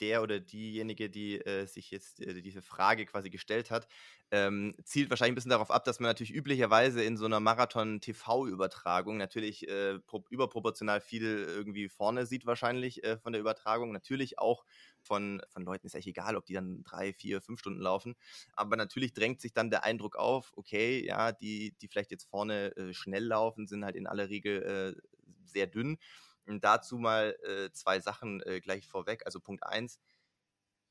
der 0.00 0.22
oder 0.22 0.40
diejenige, 0.40 1.10
die 1.10 1.40
äh, 1.40 1.66
sich 1.66 1.90
jetzt 1.90 2.20
äh, 2.20 2.42
diese 2.42 2.62
Frage 2.62 3.06
quasi 3.06 3.30
gestellt 3.30 3.70
hat, 3.70 3.88
ähm, 4.30 4.74
zielt 4.84 5.10
wahrscheinlich 5.10 5.32
ein 5.32 5.34
bisschen 5.36 5.50
darauf 5.50 5.70
ab, 5.70 5.84
dass 5.84 6.00
man 6.00 6.08
natürlich 6.08 6.34
üblicherweise 6.34 7.02
in 7.02 7.16
so 7.16 7.26
einer 7.26 7.40
Marathon-TV-Übertragung 7.40 9.16
natürlich 9.16 9.68
äh, 9.68 9.98
überproportional 10.30 11.00
viel 11.00 11.22
irgendwie 11.24 11.88
vorne 11.88 12.26
sieht, 12.26 12.46
wahrscheinlich 12.46 13.04
äh, 13.04 13.18
von 13.18 13.32
der 13.32 13.40
Übertragung. 13.40 13.92
Natürlich 13.92 14.38
auch 14.38 14.64
von, 15.00 15.40
von 15.50 15.64
Leuten, 15.64 15.86
ist 15.86 15.94
eigentlich 15.94 16.08
egal, 16.08 16.36
ob 16.36 16.44
die 16.44 16.54
dann 16.54 16.82
drei, 16.82 17.12
vier, 17.12 17.40
fünf 17.40 17.60
Stunden 17.60 17.80
laufen. 17.80 18.16
Aber 18.54 18.76
natürlich 18.76 19.12
drängt 19.12 19.40
sich 19.40 19.52
dann 19.52 19.70
der 19.70 19.84
Eindruck 19.84 20.16
auf, 20.16 20.52
okay, 20.56 21.04
ja, 21.06 21.32
die, 21.32 21.76
die 21.80 21.88
vielleicht 21.88 22.10
jetzt 22.10 22.24
vorne 22.24 22.76
äh, 22.76 22.94
schnell 22.94 23.24
laufen, 23.24 23.66
sind 23.66 23.84
halt 23.84 23.96
in 23.96 24.06
aller 24.06 24.28
Regel 24.28 24.96
äh, 24.96 25.00
sehr 25.44 25.66
dünn. 25.66 25.98
Und 26.46 26.64
dazu 26.64 26.98
mal 26.98 27.36
äh, 27.42 27.70
zwei 27.72 28.00
Sachen 28.00 28.40
äh, 28.42 28.60
gleich 28.60 28.86
vorweg. 28.88 29.22
Also 29.26 29.40
Punkt 29.40 29.64
eins, 29.64 29.98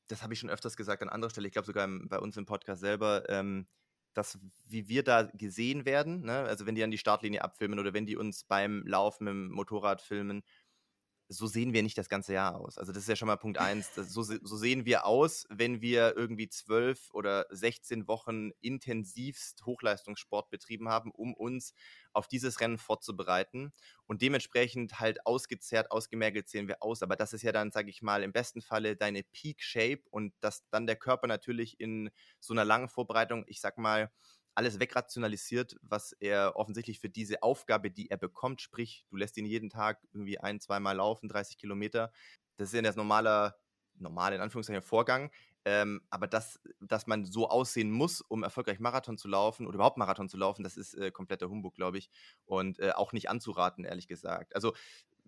das 0.07 0.21
habe 0.21 0.33
ich 0.33 0.39
schon 0.39 0.49
öfters 0.49 0.77
gesagt 0.77 1.01
an 1.01 1.09
anderer 1.09 1.31
Stelle, 1.31 1.47
ich 1.47 1.53
glaube 1.53 1.65
sogar 1.65 1.85
im, 1.85 2.07
bei 2.07 2.19
uns 2.19 2.37
im 2.37 2.45
Podcast 2.45 2.81
selber, 2.81 3.27
ähm, 3.29 3.67
dass 4.13 4.39
wie 4.67 4.87
wir 4.87 5.03
da 5.03 5.23
gesehen 5.23 5.85
werden, 5.85 6.21
ne? 6.21 6.39
also 6.43 6.65
wenn 6.65 6.75
die 6.75 6.83
an 6.83 6.91
die 6.91 6.97
Startlinie 6.97 7.43
abfilmen 7.43 7.79
oder 7.79 7.93
wenn 7.93 8.05
die 8.05 8.15
uns 8.15 8.45
beim 8.45 8.85
Laufen 8.87 9.25
mit 9.25 9.33
dem 9.33 9.51
Motorrad 9.51 10.01
filmen, 10.01 10.43
so 11.27 11.47
sehen 11.47 11.73
wir 11.73 11.83
nicht 11.83 11.97
das 11.97 12.09
ganze 12.09 12.33
Jahr 12.33 12.55
aus. 12.55 12.77
Also 12.77 12.91
das 12.91 13.03
ist 13.03 13.09
ja 13.09 13.15
schon 13.15 13.27
mal 13.27 13.35
Punkt 13.35 13.57
eins. 13.59 13.93
So, 13.95 14.23
so, 14.23 14.57
sehen 14.57 14.85
wir 14.85 15.05
aus, 15.05 15.45
wenn 15.49 15.81
wir 15.81 16.15
irgendwie 16.15 16.49
zwölf 16.49 17.09
oder 17.11 17.45
16 17.49 18.07
Wochen 18.07 18.51
intensivst 18.61 19.65
Hochleistungssport 19.65 20.49
betrieben 20.49 20.89
haben, 20.89 21.11
um 21.11 21.33
uns 21.33 21.73
auf 22.13 22.27
dieses 22.27 22.59
Rennen 22.59 22.77
vorzubereiten. 22.77 23.73
Und 24.05 24.21
dementsprechend 24.21 24.99
halt 24.99 25.25
ausgezehrt, 25.25 25.91
ausgemergelt 25.91 26.47
sehen 26.47 26.67
wir 26.67 26.81
aus. 26.81 27.01
Aber 27.01 27.15
das 27.15 27.33
ist 27.33 27.41
ja 27.41 27.51
dann, 27.51 27.71
sage 27.71 27.89
ich 27.89 28.01
mal, 28.01 28.23
im 28.23 28.31
besten 28.31 28.61
Falle 28.61 28.95
deine 28.95 29.23
Peak 29.23 29.61
Shape 29.61 30.01
und 30.11 30.33
dass 30.39 30.67
dann 30.69 30.87
der 30.87 30.95
Körper 30.95 31.27
natürlich 31.27 31.79
in 31.79 32.09
so 32.39 32.53
einer 32.53 32.65
langen 32.65 32.89
Vorbereitung, 32.89 33.43
ich 33.47 33.59
sag 33.61 33.77
mal, 33.77 34.11
alles 34.55 34.79
wegrationalisiert, 34.79 35.77
was 35.81 36.13
er 36.13 36.55
offensichtlich 36.55 36.99
für 36.99 37.09
diese 37.09 37.43
Aufgabe, 37.43 37.91
die 37.91 38.09
er 38.09 38.17
bekommt, 38.17 38.61
sprich, 38.61 39.05
du 39.09 39.17
lässt 39.17 39.37
ihn 39.37 39.45
jeden 39.45 39.69
Tag 39.69 40.01
irgendwie 40.13 40.39
ein, 40.39 40.59
zweimal 40.59 40.95
laufen, 40.95 41.27
30 41.27 41.57
Kilometer. 41.57 42.11
Das 42.57 42.69
ist 42.69 42.73
ja 42.73 42.81
das 42.81 42.95
normale, 42.95 43.55
normale 43.95 44.35
in 44.35 44.41
Anführungszeichen 44.41 44.81
Vorgang. 44.81 45.31
Ähm, 45.65 46.01
aber 46.11 46.27
das, 46.27 46.61
dass 46.79 47.07
man 47.07 47.25
so 47.25 47.49
aussehen 47.49 47.91
muss, 47.91 48.21
um 48.21 48.43
erfolgreich 48.43 48.79
Marathon 48.79 49.17
zu 49.17 49.27
laufen 49.27 49.65
oder 49.65 49.75
überhaupt 49.75 49.97
Marathon 49.97 50.29
zu 50.29 50.37
laufen, 50.37 50.63
das 50.63 50.77
ist 50.77 50.93
äh, 50.93 51.11
kompletter 51.11 51.49
Humbug, 51.49 51.73
glaube 51.73 51.97
ich. 51.97 52.09
Und 52.45 52.79
äh, 52.79 52.91
auch 52.91 53.13
nicht 53.13 53.29
anzuraten, 53.29 53.83
ehrlich 53.83 54.07
gesagt. 54.07 54.55
Also 54.55 54.73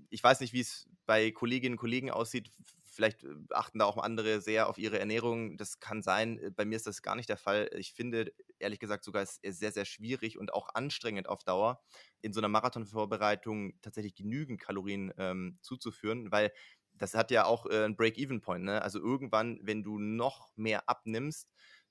ich 0.10 0.24
weiß 0.24 0.40
nicht, 0.42 0.54
wie 0.54 0.62
es 0.62 0.88
bei 1.06 1.32
Kolleginnen 1.32 1.74
und 1.74 1.80
Kollegen 1.80 2.12
aussieht. 2.12 2.52
Vielleicht 2.98 3.24
äh, 3.24 3.28
achten 3.52 3.80
da 3.80 3.86
auch 3.86 3.98
andere 3.98 4.42
sehr 4.42 4.68
auf 4.68 4.78
ihre 4.78 5.00
Ernährung. 5.00 5.56
Das 5.58 5.80
kann 5.80 6.02
sein. 6.02 6.40
Äh, 6.40 6.52
bei 6.52 6.66
mir 6.66 6.76
ist 6.76 6.88
das 6.88 7.02
gar 7.04 7.16
nicht 7.16 7.30
der 7.30 7.38
Fall. 7.38 7.70
Ich 7.78 7.94
finde, 7.94 8.34
ehrlich 8.60 8.80
gesagt, 8.80 9.06
sogar 9.06 9.22
es 9.24 9.40
sehr, 9.42 9.72
sehr 9.72 9.86
schwierig 9.86 10.38
und 10.38 10.52
auch 10.54 10.70
anstrengend 10.74 11.30
auf 11.30 11.44
Dauer, 11.44 11.82
in 12.22 12.34
so 12.34 12.42
einer 12.42 12.50
Marathonvorbereitung 12.50 13.80
tatsächlich 13.82 14.16
genügend 14.16 14.60
Kalorien 14.60 15.14
ähm, 15.18 15.60
zuzuführen, 15.62 16.32
weil 16.32 16.52
das 16.94 17.14
hat 17.14 17.30
ja 17.30 17.46
auch 17.46 17.68
äh, 17.68 17.84
einen 17.86 17.96
Break-Even-Point. 17.96 18.66
Ne? 18.66 18.82
Also 18.82 19.00
irgendwann, 19.00 19.60
wenn 19.62 19.84
du 19.84 20.00
noch 20.00 20.50
mehr 20.56 20.90
abnimmst, 20.90 21.48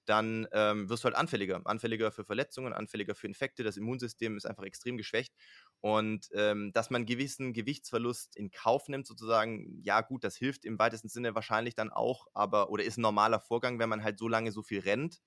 dann 0.09 0.47
ähm, 0.53 0.89
wirst 0.89 1.05
du 1.05 1.07
halt 1.07 1.17
anfälliger. 1.17 1.61
Anfälliger 1.65 2.11
für 2.13 2.25
Verletzungen, 2.25 2.73
anfälliger 2.73 3.15
für 3.15 3.27
Infekte. 3.27 3.65
Das 3.65 3.77
Immunsystem 3.77 4.37
ist 4.37 4.47
einfach 4.47 4.65
extrem 4.65 4.97
geschwächt. 4.97 5.35
Und 5.81 6.29
ähm, 6.33 6.73
dass 6.73 6.91
man 6.91 7.07
gewissen 7.07 7.53
Gewichtsverlust 7.53 8.37
in 8.37 8.51
Kauf 8.51 8.89
nimmt, 8.89 9.07
sozusagen, 9.07 9.81
ja 9.83 10.01
gut, 10.01 10.25
das 10.25 10.37
hilft 10.37 10.65
im 10.65 10.79
weitesten 10.79 11.09
Sinne 11.09 11.35
wahrscheinlich 11.35 11.75
dann 11.75 11.91
auch, 11.91 12.27
aber 12.35 12.71
oder 12.71 12.85
ist 12.85 12.97
ein 12.99 13.03
normaler 13.03 13.41
Vorgang, 13.41 13.79
wenn 13.79 13.89
man 13.89 14.03
halt 14.03 14.19
so 14.19 14.29
lange 14.29 14.53
so 14.53 14.63
viel 14.63 14.81
rennt. 14.81 15.21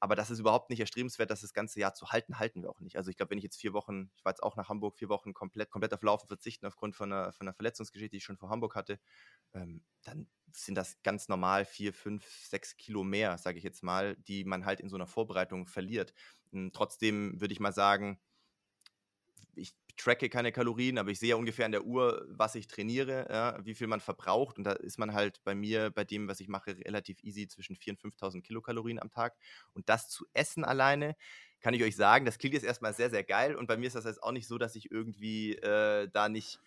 Aber 0.00 0.14
das 0.14 0.30
ist 0.30 0.38
überhaupt 0.40 0.70
nicht 0.70 0.80
erstrebenswert, 0.80 1.30
das 1.30 1.40
das 1.40 1.54
ganze 1.54 1.80
Jahr 1.80 1.94
zu 1.94 2.08
halten, 2.10 2.38
halten 2.38 2.62
wir 2.62 2.70
auch 2.70 2.80
nicht. 2.80 2.96
Also 2.96 3.10
ich 3.10 3.16
glaube, 3.16 3.30
wenn 3.30 3.38
ich 3.38 3.44
jetzt 3.44 3.56
vier 3.60 3.72
Wochen, 3.72 4.10
ich 4.16 4.24
war 4.24 4.32
jetzt 4.32 4.42
auch 4.42 4.56
nach 4.56 4.68
Hamburg, 4.68 4.96
vier 4.96 5.08
Wochen 5.08 5.32
komplett, 5.34 5.70
komplett 5.70 5.94
auf 5.94 6.02
Laufen 6.02 6.28
verzichten 6.28 6.66
aufgrund 6.66 6.94
von 6.96 7.12
einer, 7.12 7.32
von 7.32 7.46
einer 7.46 7.54
Verletzungsgeschichte, 7.54 8.10
die 8.10 8.16
ich 8.18 8.24
schon 8.24 8.36
vor 8.36 8.50
Hamburg 8.50 8.74
hatte, 8.74 9.00
ähm, 9.54 9.82
dann 10.04 10.28
sind 10.52 10.76
das 10.76 11.02
ganz 11.02 11.28
normal 11.28 11.64
vier, 11.64 11.92
fünf, 11.92 12.24
sechs 12.26 12.76
Kilo 12.76 13.04
mehr, 13.04 13.38
sage 13.38 13.58
ich 13.58 13.64
jetzt 13.64 13.82
mal, 13.82 14.16
die 14.16 14.44
man 14.44 14.64
halt 14.64 14.80
in 14.80 14.88
so 14.88 14.96
einer 14.96 15.06
Vorbereitung 15.06 15.66
verliert. 15.66 16.14
Und 16.52 16.58
hm, 16.66 16.72
trotzdem 16.72 17.40
würde 17.40 17.52
ich 17.52 17.60
mal 17.60 17.72
sagen, 17.72 18.20
tracke 19.96 20.28
keine 20.28 20.52
Kalorien, 20.52 20.98
aber 20.98 21.10
ich 21.10 21.18
sehe 21.18 21.30
ja 21.30 21.36
ungefähr 21.36 21.66
an 21.66 21.72
der 21.72 21.84
Uhr, 21.84 22.26
was 22.28 22.54
ich 22.54 22.66
trainiere, 22.66 23.26
ja, 23.30 23.64
wie 23.64 23.74
viel 23.74 23.86
man 23.86 24.00
verbraucht. 24.00 24.58
Und 24.58 24.64
da 24.64 24.72
ist 24.72 24.98
man 24.98 25.12
halt 25.12 25.42
bei 25.44 25.54
mir, 25.54 25.90
bei 25.90 26.04
dem, 26.04 26.28
was 26.28 26.40
ich 26.40 26.48
mache, 26.48 26.76
relativ 26.78 27.22
easy 27.22 27.48
zwischen 27.48 27.76
4.000 27.76 28.04
und 28.04 28.14
5.000 28.14 28.42
Kilokalorien 28.42 29.00
am 29.00 29.10
Tag. 29.10 29.36
Und 29.72 29.88
das 29.88 30.08
zu 30.08 30.26
essen 30.32 30.64
alleine, 30.64 31.16
kann 31.60 31.74
ich 31.74 31.82
euch 31.82 31.96
sagen, 31.96 32.26
das 32.26 32.38
klingt 32.38 32.54
jetzt 32.54 32.64
erstmal 32.64 32.94
sehr, 32.94 33.10
sehr 33.10 33.24
geil. 33.24 33.56
Und 33.56 33.66
bei 33.66 33.76
mir 33.76 33.86
ist 33.86 33.96
das 33.96 34.04
jetzt 34.04 34.22
auch 34.22 34.32
nicht 34.32 34.46
so, 34.46 34.58
dass 34.58 34.76
ich 34.76 34.90
irgendwie 34.90 35.54
äh, 35.56 36.08
da 36.12 36.28
nicht 36.28 36.60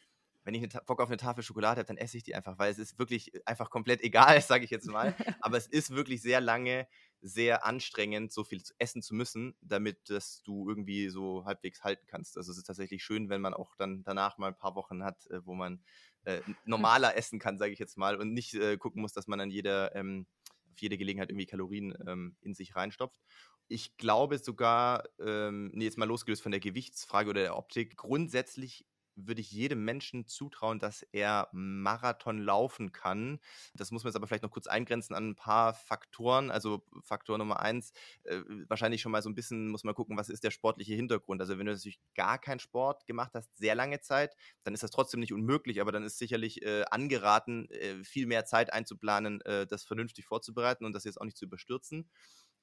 wenn 0.43 0.53
ich 0.53 0.63
eine, 0.63 0.83
Bock 0.85 0.99
auf 0.99 1.09
eine 1.09 1.17
Tafel 1.17 1.43
Schokolade 1.43 1.79
habe, 1.79 1.87
dann 1.87 1.97
esse 1.97 2.17
ich 2.17 2.23
die 2.23 2.33
einfach, 2.33 2.57
weil 2.57 2.71
es 2.71 2.79
ist 2.79 2.97
wirklich 2.97 3.31
einfach 3.45 3.69
komplett 3.69 4.01
egal, 4.01 4.41
sage 4.41 4.63
ich 4.63 4.71
jetzt 4.71 4.87
mal. 4.87 5.13
Aber 5.41 5.57
es 5.57 5.67
ist 5.67 5.91
wirklich 5.91 6.21
sehr 6.21 6.41
lange 6.41 6.87
sehr 7.21 7.65
anstrengend, 7.65 8.31
so 8.31 8.43
viel 8.43 8.61
essen 8.77 9.01
zu 9.01 9.13
müssen, 9.13 9.55
damit 9.61 10.09
dass 10.09 10.41
du 10.43 10.67
irgendwie 10.69 11.09
so 11.09 11.45
halbwegs 11.45 11.83
halten 11.83 12.05
kannst. 12.07 12.37
Also 12.37 12.51
es 12.51 12.57
ist 12.57 12.65
tatsächlich 12.65 13.03
schön, 13.03 13.29
wenn 13.29 13.41
man 13.41 13.53
auch 13.53 13.75
dann 13.75 14.03
danach 14.03 14.37
mal 14.37 14.47
ein 14.47 14.57
paar 14.57 14.75
Wochen 14.75 15.03
hat, 15.03 15.27
äh, 15.27 15.45
wo 15.45 15.53
man 15.53 15.83
äh, 16.23 16.41
normaler 16.65 17.15
essen 17.15 17.39
kann, 17.39 17.57
sage 17.57 17.73
ich 17.73 17.79
jetzt 17.79 17.97
mal, 17.97 18.15
und 18.17 18.33
nicht 18.33 18.53
äh, 18.53 18.77
gucken 18.77 19.01
muss, 19.01 19.13
dass 19.13 19.27
man 19.27 19.39
an 19.39 19.49
jeder, 19.49 19.95
ähm, 19.95 20.27
auf 20.71 20.79
jede 20.79 20.97
Gelegenheit 20.97 21.29
irgendwie 21.29 21.45
Kalorien 21.45 21.93
ähm, 22.07 22.37
in 22.41 22.53
sich 22.53 22.75
reinstopft. 22.75 23.19
Ich 23.67 23.97
glaube 23.97 24.39
sogar, 24.39 25.03
ähm, 25.19 25.71
nee, 25.73 25.85
jetzt 25.85 25.97
mal 25.97 26.07
losgelöst 26.07 26.41
von 26.41 26.51
der 26.51 26.61
Gewichtsfrage 26.61 27.29
oder 27.29 27.41
der 27.41 27.57
Optik, 27.57 27.97
grundsätzlich 27.97 28.85
würde 29.27 29.41
ich 29.41 29.51
jedem 29.51 29.83
Menschen 29.83 30.25
zutrauen, 30.25 30.79
dass 30.79 31.03
er 31.11 31.49
Marathon 31.51 32.39
laufen 32.39 32.91
kann. 32.91 33.39
Das 33.73 33.91
muss 33.91 34.03
man 34.03 34.09
jetzt 34.09 34.15
aber 34.15 34.27
vielleicht 34.27 34.43
noch 34.43 34.51
kurz 34.51 34.67
eingrenzen 34.67 35.13
an 35.13 35.29
ein 35.29 35.35
paar 35.35 35.73
Faktoren. 35.73 36.51
Also 36.51 36.85
Faktor 37.01 37.37
Nummer 37.37 37.59
eins, 37.59 37.91
äh, 38.23 38.41
wahrscheinlich 38.67 39.01
schon 39.01 39.11
mal 39.11 39.21
so 39.21 39.29
ein 39.29 39.35
bisschen 39.35 39.69
muss 39.69 39.83
man 39.83 39.95
gucken, 39.95 40.17
was 40.17 40.29
ist 40.29 40.43
der 40.43 40.51
sportliche 40.51 40.93
Hintergrund. 40.93 41.41
Also 41.41 41.57
wenn 41.57 41.65
du 41.65 41.73
natürlich 41.73 41.99
gar 42.15 42.39
keinen 42.39 42.59
Sport 42.59 43.05
gemacht 43.05 43.31
hast, 43.33 43.55
sehr 43.57 43.75
lange 43.75 43.99
Zeit, 44.01 44.35
dann 44.63 44.73
ist 44.73 44.83
das 44.83 44.91
trotzdem 44.91 45.19
nicht 45.19 45.33
unmöglich, 45.33 45.81
aber 45.81 45.91
dann 45.91 46.03
ist 46.03 46.17
sicherlich 46.17 46.61
äh, 46.61 46.83
angeraten, 46.89 47.69
äh, 47.71 48.03
viel 48.03 48.25
mehr 48.25 48.45
Zeit 48.45 48.73
einzuplanen, 48.73 49.41
äh, 49.41 49.67
das 49.67 49.83
vernünftig 49.83 50.25
vorzubereiten 50.25 50.85
und 50.85 50.93
das 50.93 51.03
jetzt 51.03 51.19
auch 51.19 51.25
nicht 51.25 51.37
zu 51.37 51.45
überstürzen. 51.45 52.09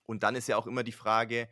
Und 0.06 0.22
dann 0.22 0.36
ist 0.36 0.48
ja 0.48 0.56
auch 0.56 0.66
immer 0.66 0.84
die 0.84 0.92
Frage, 0.92 1.48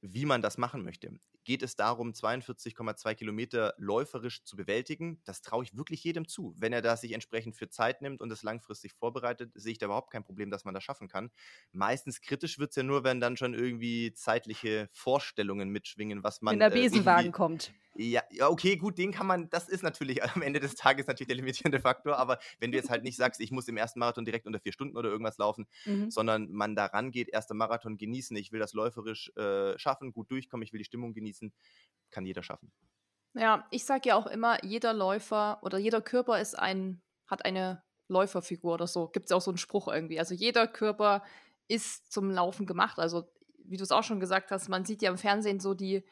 wie 0.00 0.24
man 0.24 0.42
das 0.42 0.58
machen 0.58 0.82
möchte 0.82 1.20
geht 1.44 1.62
es 1.62 1.76
darum, 1.76 2.12
42,2 2.12 3.14
Kilometer 3.14 3.74
läuferisch 3.78 4.44
zu 4.44 4.56
bewältigen. 4.56 5.20
Das 5.24 5.42
traue 5.42 5.64
ich 5.64 5.76
wirklich 5.76 6.04
jedem 6.04 6.28
zu. 6.28 6.54
Wenn 6.58 6.72
er 6.72 6.82
da 6.82 6.96
sich 6.96 7.12
entsprechend 7.12 7.56
für 7.56 7.68
Zeit 7.68 8.02
nimmt 8.02 8.20
und 8.20 8.30
es 8.30 8.42
langfristig 8.42 8.92
vorbereitet, 8.94 9.52
sehe 9.54 9.72
ich 9.72 9.78
da 9.78 9.86
überhaupt 9.86 10.10
kein 10.10 10.24
Problem, 10.24 10.50
dass 10.50 10.64
man 10.64 10.74
das 10.74 10.84
schaffen 10.84 11.08
kann. 11.08 11.30
Meistens 11.72 12.20
kritisch 12.20 12.58
wird 12.58 12.70
es 12.70 12.76
ja 12.76 12.82
nur, 12.82 13.04
wenn 13.04 13.20
dann 13.20 13.36
schon 13.36 13.54
irgendwie 13.54 14.12
zeitliche 14.14 14.88
Vorstellungen 14.92 15.70
mitschwingen, 15.70 16.22
was 16.22 16.42
man. 16.42 16.52
Wenn 16.52 16.60
der 16.60 16.72
äh, 16.72 16.82
Besenwagen 16.82 17.28
äh, 17.28 17.32
kommt. 17.32 17.72
Ja, 18.02 18.22
ja, 18.30 18.48
okay, 18.48 18.76
gut, 18.76 18.96
den 18.96 19.12
kann 19.12 19.26
man, 19.26 19.50
das 19.50 19.68
ist 19.68 19.82
natürlich 19.82 20.22
am 20.36 20.40
Ende 20.40 20.58
des 20.58 20.74
Tages 20.74 21.06
natürlich 21.06 21.28
der 21.28 21.36
limitierende 21.36 21.80
Faktor, 21.80 22.16
aber 22.16 22.38
wenn 22.58 22.72
du 22.72 22.78
jetzt 22.78 22.88
halt 22.88 23.04
nicht 23.04 23.16
sagst, 23.16 23.40
ich 23.40 23.50
muss 23.50 23.68
im 23.68 23.76
ersten 23.76 23.98
Marathon 23.98 24.24
direkt 24.24 24.46
unter 24.46 24.58
vier 24.58 24.72
Stunden 24.72 24.96
oder 24.96 25.10
irgendwas 25.10 25.36
laufen, 25.36 25.66
mhm. 25.84 26.10
sondern 26.10 26.50
man 26.50 26.74
da 26.74 26.86
rangeht, 26.86 27.28
erster 27.28 27.52
Marathon 27.54 27.98
genießen, 27.98 28.34
ich 28.38 28.52
will 28.52 28.60
das 28.60 28.72
läuferisch 28.72 29.30
äh, 29.36 29.78
schaffen, 29.78 30.14
gut 30.14 30.30
durchkommen, 30.30 30.64
ich 30.64 30.72
will 30.72 30.78
die 30.78 30.84
Stimmung 30.84 31.12
genießen, 31.12 31.52
kann 32.10 32.24
jeder 32.24 32.42
schaffen. 32.42 32.72
Ja, 33.34 33.66
ich 33.70 33.84
sage 33.84 34.08
ja 34.08 34.16
auch 34.16 34.26
immer, 34.26 34.64
jeder 34.64 34.94
Läufer 34.94 35.58
oder 35.62 35.76
jeder 35.76 36.00
Körper 36.00 36.40
ist 36.40 36.58
ein, 36.58 37.02
hat 37.26 37.44
eine 37.44 37.82
Läuferfigur 38.08 38.74
oder 38.74 38.86
so. 38.86 39.08
Gibt 39.08 39.26
es 39.26 39.32
auch 39.32 39.42
so 39.42 39.50
einen 39.50 39.58
Spruch 39.58 39.88
irgendwie. 39.88 40.18
Also 40.18 40.34
jeder 40.34 40.66
Körper 40.66 41.22
ist 41.68 42.10
zum 42.10 42.30
Laufen 42.30 42.66
gemacht. 42.66 42.98
Also, 42.98 43.30
wie 43.64 43.76
du 43.76 43.84
es 43.84 43.92
auch 43.92 44.02
schon 44.02 44.20
gesagt 44.20 44.50
hast, 44.50 44.68
man 44.68 44.84
sieht 44.84 45.02
ja 45.02 45.10
im 45.10 45.18
Fernsehen 45.18 45.60
so 45.60 45.74
die 45.74 46.02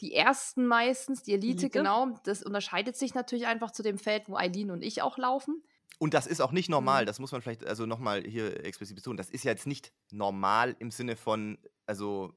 die 0.00 0.14
ersten 0.14 0.66
meistens, 0.66 1.22
die 1.22 1.32
Elite, 1.32 1.64
Elite, 1.64 1.70
genau. 1.70 2.18
Das 2.24 2.42
unterscheidet 2.42 2.96
sich 2.96 3.14
natürlich 3.14 3.46
einfach 3.46 3.70
zu 3.70 3.82
dem 3.82 3.98
Feld, 3.98 4.28
wo 4.28 4.36
Eileen 4.36 4.70
und 4.70 4.82
ich 4.82 5.02
auch 5.02 5.18
laufen. 5.18 5.62
Und 5.98 6.14
das 6.14 6.26
ist 6.26 6.40
auch 6.40 6.52
nicht 6.52 6.68
normal, 6.68 7.02
mhm. 7.02 7.06
das 7.06 7.18
muss 7.18 7.32
man 7.32 7.42
vielleicht 7.42 7.66
also 7.66 7.84
nochmal 7.84 8.22
hier 8.22 8.64
explizit 8.64 8.96
betonen. 8.96 9.16
Das 9.16 9.30
ist 9.30 9.44
ja 9.44 9.50
jetzt 9.50 9.66
nicht 9.66 9.92
normal 10.12 10.76
im 10.78 10.92
Sinne 10.92 11.16
von, 11.16 11.58
also 11.86 12.32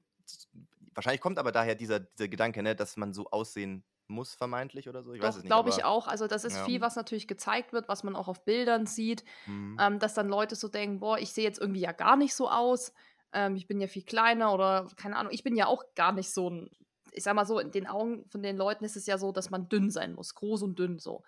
wahrscheinlich 0.94 1.22
kommt 1.22 1.38
aber 1.38 1.52
daher 1.52 1.76
dieser, 1.76 2.00
dieser 2.00 2.28
Gedanke, 2.28 2.64
ne, 2.64 2.76
dass 2.76 2.98
man 2.98 3.14
so 3.14 3.30
aussehen 3.30 3.84
muss, 4.08 4.36
vermeintlich 4.36 4.90
oder 4.90 5.04
so. 5.04 5.14
Ich 5.14 5.22
Doch, 5.22 5.44
glaube 5.44 5.70
ich 5.70 5.86
auch. 5.86 6.08
Also, 6.08 6.28
das 6.28 6.44
ist 6.44 6.58
ja. 6.58 6.66
viel, 6.66 6.82
was 6.82 6.96
natürlich 6.96 7.28
gezeigt 7.28 7.72
wird, 7.72 7.88
was 7.88 8.04
man 8.04 8.16
auch 8.16 8.28
auf 8.28 8.44
Bildern 8.44 8.86
sieht, 8.86 9.24
mhm. 9.46 9.78
ähm, 9.80 10.00
dass 10.00 10.14
dann 10.14 10.28
Leute 10.28 10.56
so 10.56 10.68
denken: 10.68 11.00
Boah, 11.00 11.18
ich 11.18 11.32
sehe 11.32 11.44
jetzt 11.44 11.60
irgendwie 11.60 11.80
ja 11.80 11.94
gar 11.94 12.18
nicht 12.18 12.36
so 12.36 12.50
aus. 12.50 12.94
Ähm, 13.32 13.56
ich 13.56 13.68
bin 13.68 13.80
ja 13.80 13.88
viel 13.88 14.04
kleiner 14.04 14.54
oder 14.54 14.88
keine 14.98 15.16
Ahnung. 15.16 15.32
Ich 15.32 15.44
bin 15.44 15.56
ja 15.56 15.68
auch 15.68 15.84
gar 15.96 16.12
nicht 16.12 16.32
so 16.32 16.50
ein 16.50 16.70
ich 17.12 17.24
sag 17.24 17.36
mal 17.36 17.46
so, 17.46 17.60
in 17.60 17.72
den 17.72 17.88
Augen 17.88 18.26
von 18.30 18.42
den 18.42 18.58
Leuten 18.58 18.86
ist 18.86 18.96
es 18.96 19.06
ja 19.06 19.18
so, 19.18 19.32
dass 19.32 19.50
man 19.50 19.70
dünn 19.70 19.90
sein 19.90 20.14
muss, 20.14 20.36
groß 20.36 20.64
und 20.64 20.80
dünn 20.80 21.00
so. 21.00 21.24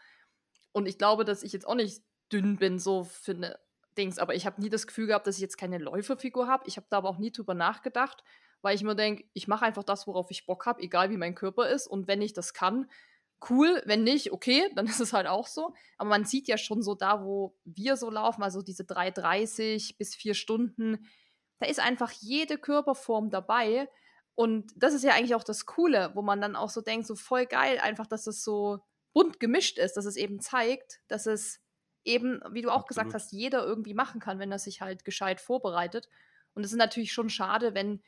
Und 0.72 0.88
ich 0.88 0.98
glaube, 0.98 1.26
dass 1.26 1.44
ich 1.44 1.54
jetzt 1.54 1.68
auch 1.68 1.76
nicht 1.76 2.02
dünn 2.32 2.58
bin, 2.58 2.80
so 2.80 3.04
für 3.04 3.34
eine 3.34 3.60
Dings, 3.98 4.18
aber 4.18 4.34
ich 4.34 4.46
habe 4.46 4.62
nie 4.62 4.70
das 4.70 4.88
Gefühl 4.88 5.08
gehabt, 5.08 5.28
dass 5.28 5.36
ich 5.36 5.42
jetzt 5.42 5.58
keine 5.58 5.78
Läuferfigur 5.78 6.48
habe. 6.48 6.64
Ich 6.68 6.78
habe 6.78 6.88
da 6.90 6.98
aber 6.98 7.10
auch 7.10 7.20
nie 7.20 7.32
drüber 7.32 7.54
nachgedacht, 7.54 8.24
weil 8.62 8.76
ich 8.76 8.84
mir 8.84 8.96
denke, 8.96 9.26
ich 9.34 9.48
mache 9.48 9.66
einfach 9.66 9.84
das, 9.84 10.08
worauf 10.08 10.32
ich 10.32 10.46
Bock 10.46 10.66
habe, 10.66 10.82
egal 10.82 11.10
wie 11.12 11.18
mein 11.18 11.36
Körper 11.36 11.70
ist. 11.70 11.86
Und 11.88 12.08
wenn 12.08 12.22
ich 12.22 12.34
das 12.34 12.54
kann, 12.54 12.90
cool. 13.50 13.82
Wenn 13.86 14.04
nicht, 14.04 14.32
okay, 14.32 14.70
dann 14.76 14.88
ist 14.88 15.00
es 15.00 15.14
halt 15.14 15.28
auch 15.28 15.48
so. 15.48 15.74
Aber 15.98 16.10
man 16.10 16.26
sieht 16.26 16.48
ja 16.48 16.58
schon 16.58 16.82
so 16.82 16.96
da, 16.96 17.24
wo 17.24 17.56
wir 17.66 17.98
so 17.98 18.10
laufen, 18.10 18.44
also 18.44 18.62
diese 18.62 18.84
3,30 18.84 19.98
bis 19.98 20.16
4 20.16 20.34
Stunden, 20.34 21.08
da 21.60 21.68
ist 21.68 21.80
einfach 21.80 22.12
jede 22.12 22.58
Körperform 22.58 23.30
dabei. 23.30 23.90
Und 24.36 24.72
das 24.76 24.94
ist 24.94 25.04
ja 25.04 25.14
eigentlich 25.14 25.36
auch 25.36 25.44
das 25.44 25.66
Coole, 25.66 26.12
wo 26.16 26.22
man 26.22 26.42
dann 26.42 26.56
auch 26.56 26.70
so 26.70 26.82
denkt, 26.82 27.06
so 27.06 27.16
voll 27.16 27.46
geil, 27.46 27.80
einfach, 27.80 28.08
dass 28.08 28.26
es 28.28 28.44
so 28.44 28.80
bunt 29.14 29.40
gemischt 29.40 29.78
ist, 29.78 29.96
dass 29.96 30.06
es 30.06 30.16
eben 30.16 30.40
zeigt, 30.40 31.02
dass 31.08 31.28
es 31.28 31.62
eben, 32.04 32.42
wie 32.52 32.62
du 32.62 32.70
auch 32.70 32.84
Absolut. 32.84 32.88
gesagt 32.88 33.14
hast, 33.14 33.32
jeder 33.32 33.64
irgendwie 33.64 33.94
machen 33.94 34.20
kann, 34.20 34.40
wenn 34.40 34.52
er 34.52 34.60
sich 34.60 34.82
halt 34.82 35.06
gescheit 35.06 35.40
vorbereitet. 35.40 36.10
Und 36.56 36.64
es 36.64 36.72
ist 36.72 36.78
natürlich 36.78 37.14
schon 37.14 37.30
schade, 37.30 37.74
wenn, 37.76 38.02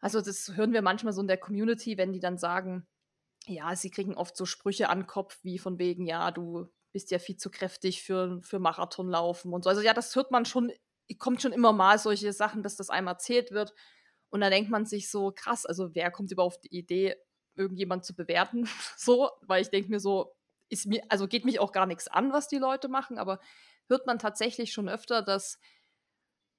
also 0.00 0.20
das 0.20 0.52
hören 0.54 0.72
wir 0.72 0.82
manchmal 0.82 1.12
so 1.12 1.20
in 1.20 1.28
der 1.28 1.38
Community, 1.38 1.98
wenn 1.98 2.12
die 2.12 2.20
dann 2.20 2.38
sagen, 2.38 2.86
ja, 3.46 3.74
sie 3.76 3.90
kriegen 3.90 4.14
oft 4.14 4.36
so 4.36 4.46
Sprüche 4.46 4.88
an 4.88 5.00
den 5.00 5.06
Kopf, 5.06 5.38
wie 5.42 5.58
von 5.58 5.78
wegen, 5.78 6.06
ja, 6.06 6.30
du 6.30 6.68
bist 6.92 7.10
ja 7.10 7.18
viel 7.18 7.36
zu 7.36 7.50
kräftig 7.50 8.02
für, 8.02 8.40
für 8.42 8.58
Marathonlaufen 8.58 9.52
und 9.52 9.64
so. 9.64 9.70
Also 9.70 9.82
ja, 9.82 9.92
das 9.92 10.14
hört 10.16 10.30
man 10.30 10.44
schon, 10.44 10.72
kommt 11.18 11.42
schon 11.42 11.52
immer 11.52 11.72
mal 11.72 11.98
solche 11.98 12.32
Sachen, 12.32 12.62
dass 12.62 12.76
das 12.76 12.90
einem 12.90 13.06
erzählt 13.06 13.52
wird. 13.52 13.74
Und 14.36 14.42
da 14.42 14.50
denkt 14.50 14.70
man 14.70 14.84
sich 14.84 15.10
so, 15.10 15.32
krass, 15.34 15.64
also 15.64 15.94
wer 15.94 16.10
kommt 16.10 16.30
überhaupt 16.30 16.56
auf 16.56 16.60
die 16.60 16.76
Idee, 16.76 17.16
irgendjemand 17.54 18.04
zu 18.04 18.14
bewerten? 18.14 18.68
so, 18.98 19.30
weil 19.40 19.62
ich 19.62 19.70
denke 19.70 19.88
mir 19.90 19.98
so, 19.98 20.36
ist 20.68 20.84
mir, 20.84 21.02
also 21.08 21.26
geht 21.26 21.46
mich 21.46 21.58
auch 21.58 21.72
gar 21.72 21.86
nichts 21.86 22.06
an, 22.06 22.34
was 22.34 22.46
die 22.46 22.58
Leute 22.58 22.88
machen, 22.88 23.16
aber 23.16 23.40
hört 23.88 24.06
man 24.06 24.18
tatsächlich 24.18 24.74
schon 24.74 24.90
öfter, 24.90 25.22
dass 25.22 25.58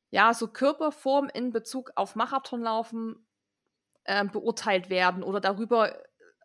ja, 0.10 0.34
so 0.34 0.48
Körperform 0.48 1.30
in 1.32 1.52
Bezug 1.52 1.92
auf 1.94 2.16
Marathonlaufen 2.16 3.28
äh, 4.06 4.26
beurteilt 4.26 4.90
werden 4.90 5.22
oder 5.22 5.40
darüber, 5.40 5.96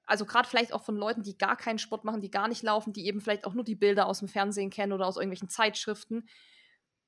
also 0.04 0.26
gerade 0.26 0.46
vielleicht 0.46 0.74
auch 0.74 0.82
von 0.82 0.96
Leuten, 0.96 1.22
die 1.22 1.38
gar 1.38 1.56
keinen 1.56 1.78
Sport 1.78 2.04
machen, 2.04 2.20
die 2.20 2.30
gar 2.30 2.48
nicht 2.48 2.62
laufen, 2.62 2.92
die 2.92 3.06
eben 3.06 3.22
vielleicht 3.22 3.46
auch 3.46 3.54
nur 3.54 3.64
die 3.64 3.74
Bilder 3.74 4.04
aus 4.04 4.18
dem 4.18 4.28
Fernsehen 4.28 4.68
kennen 4.68 4.92
oder 4.92 5.06
aus 5.06 5.16
irgendwelchen 5.16 5.48
Zeitschriften. 5.48 6.28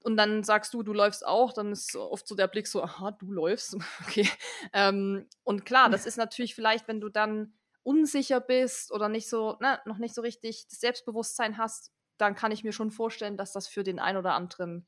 Und 0.04 0.18
dann 0.18 0.44
sagst 0.44 0.74
du, 0.74 0.82
du 0.82 0.92
läufst 0.92 1.26
auch, 1.26 1.54
dann 1.54 1.72
ist 1.72 1.96
oft 1.96 2.28
so 2.28 2.34
der 2.34 2.46
Blick 2.46 2.66
so, 2.66 2.82
aha, 2.82 3.12
du 3.12 3.32
läufst, 3.32 3.74
okay. 4.02 4.28
Ähm, 4.74 5.26
und 5.44 5.64
klar, 5.64 5.88
das 5.88 6.04
ist 6.04 6.18
natürlich 6.18 6.54
vielleicht, 6.54 6.86
wenn 6.88 7.00
du 7.00 7.08
dann 7.08 7.54
unsicher 7.82 8.40
bist 8.40 8.92
oder 8.92 9.08
nicht 9.08 9.30
so, 9.30 9.56
ne, 9.60 9.80
noch 9.86 9.96
nicht 9.96 10.14
so 10.14 10.20
richtig 10.20 10.66
das 10.68 10.80
Selbstbewusstsein 10.80 11.56
hast, 11.56 11.90
dann 12.18 12.34
kann 12.34 12.52
ich 12.52 12.64
mir 12.64 12.72
schon 12.72 12.90
vorstellen, 12.90 13.38
dass 13.38 13.52
das 13.52 13.66
für 13.66 13.82
den 13.82 13.98
einen 13.98 14.18
oder 14.18 14.34
anderen 14.34 14.86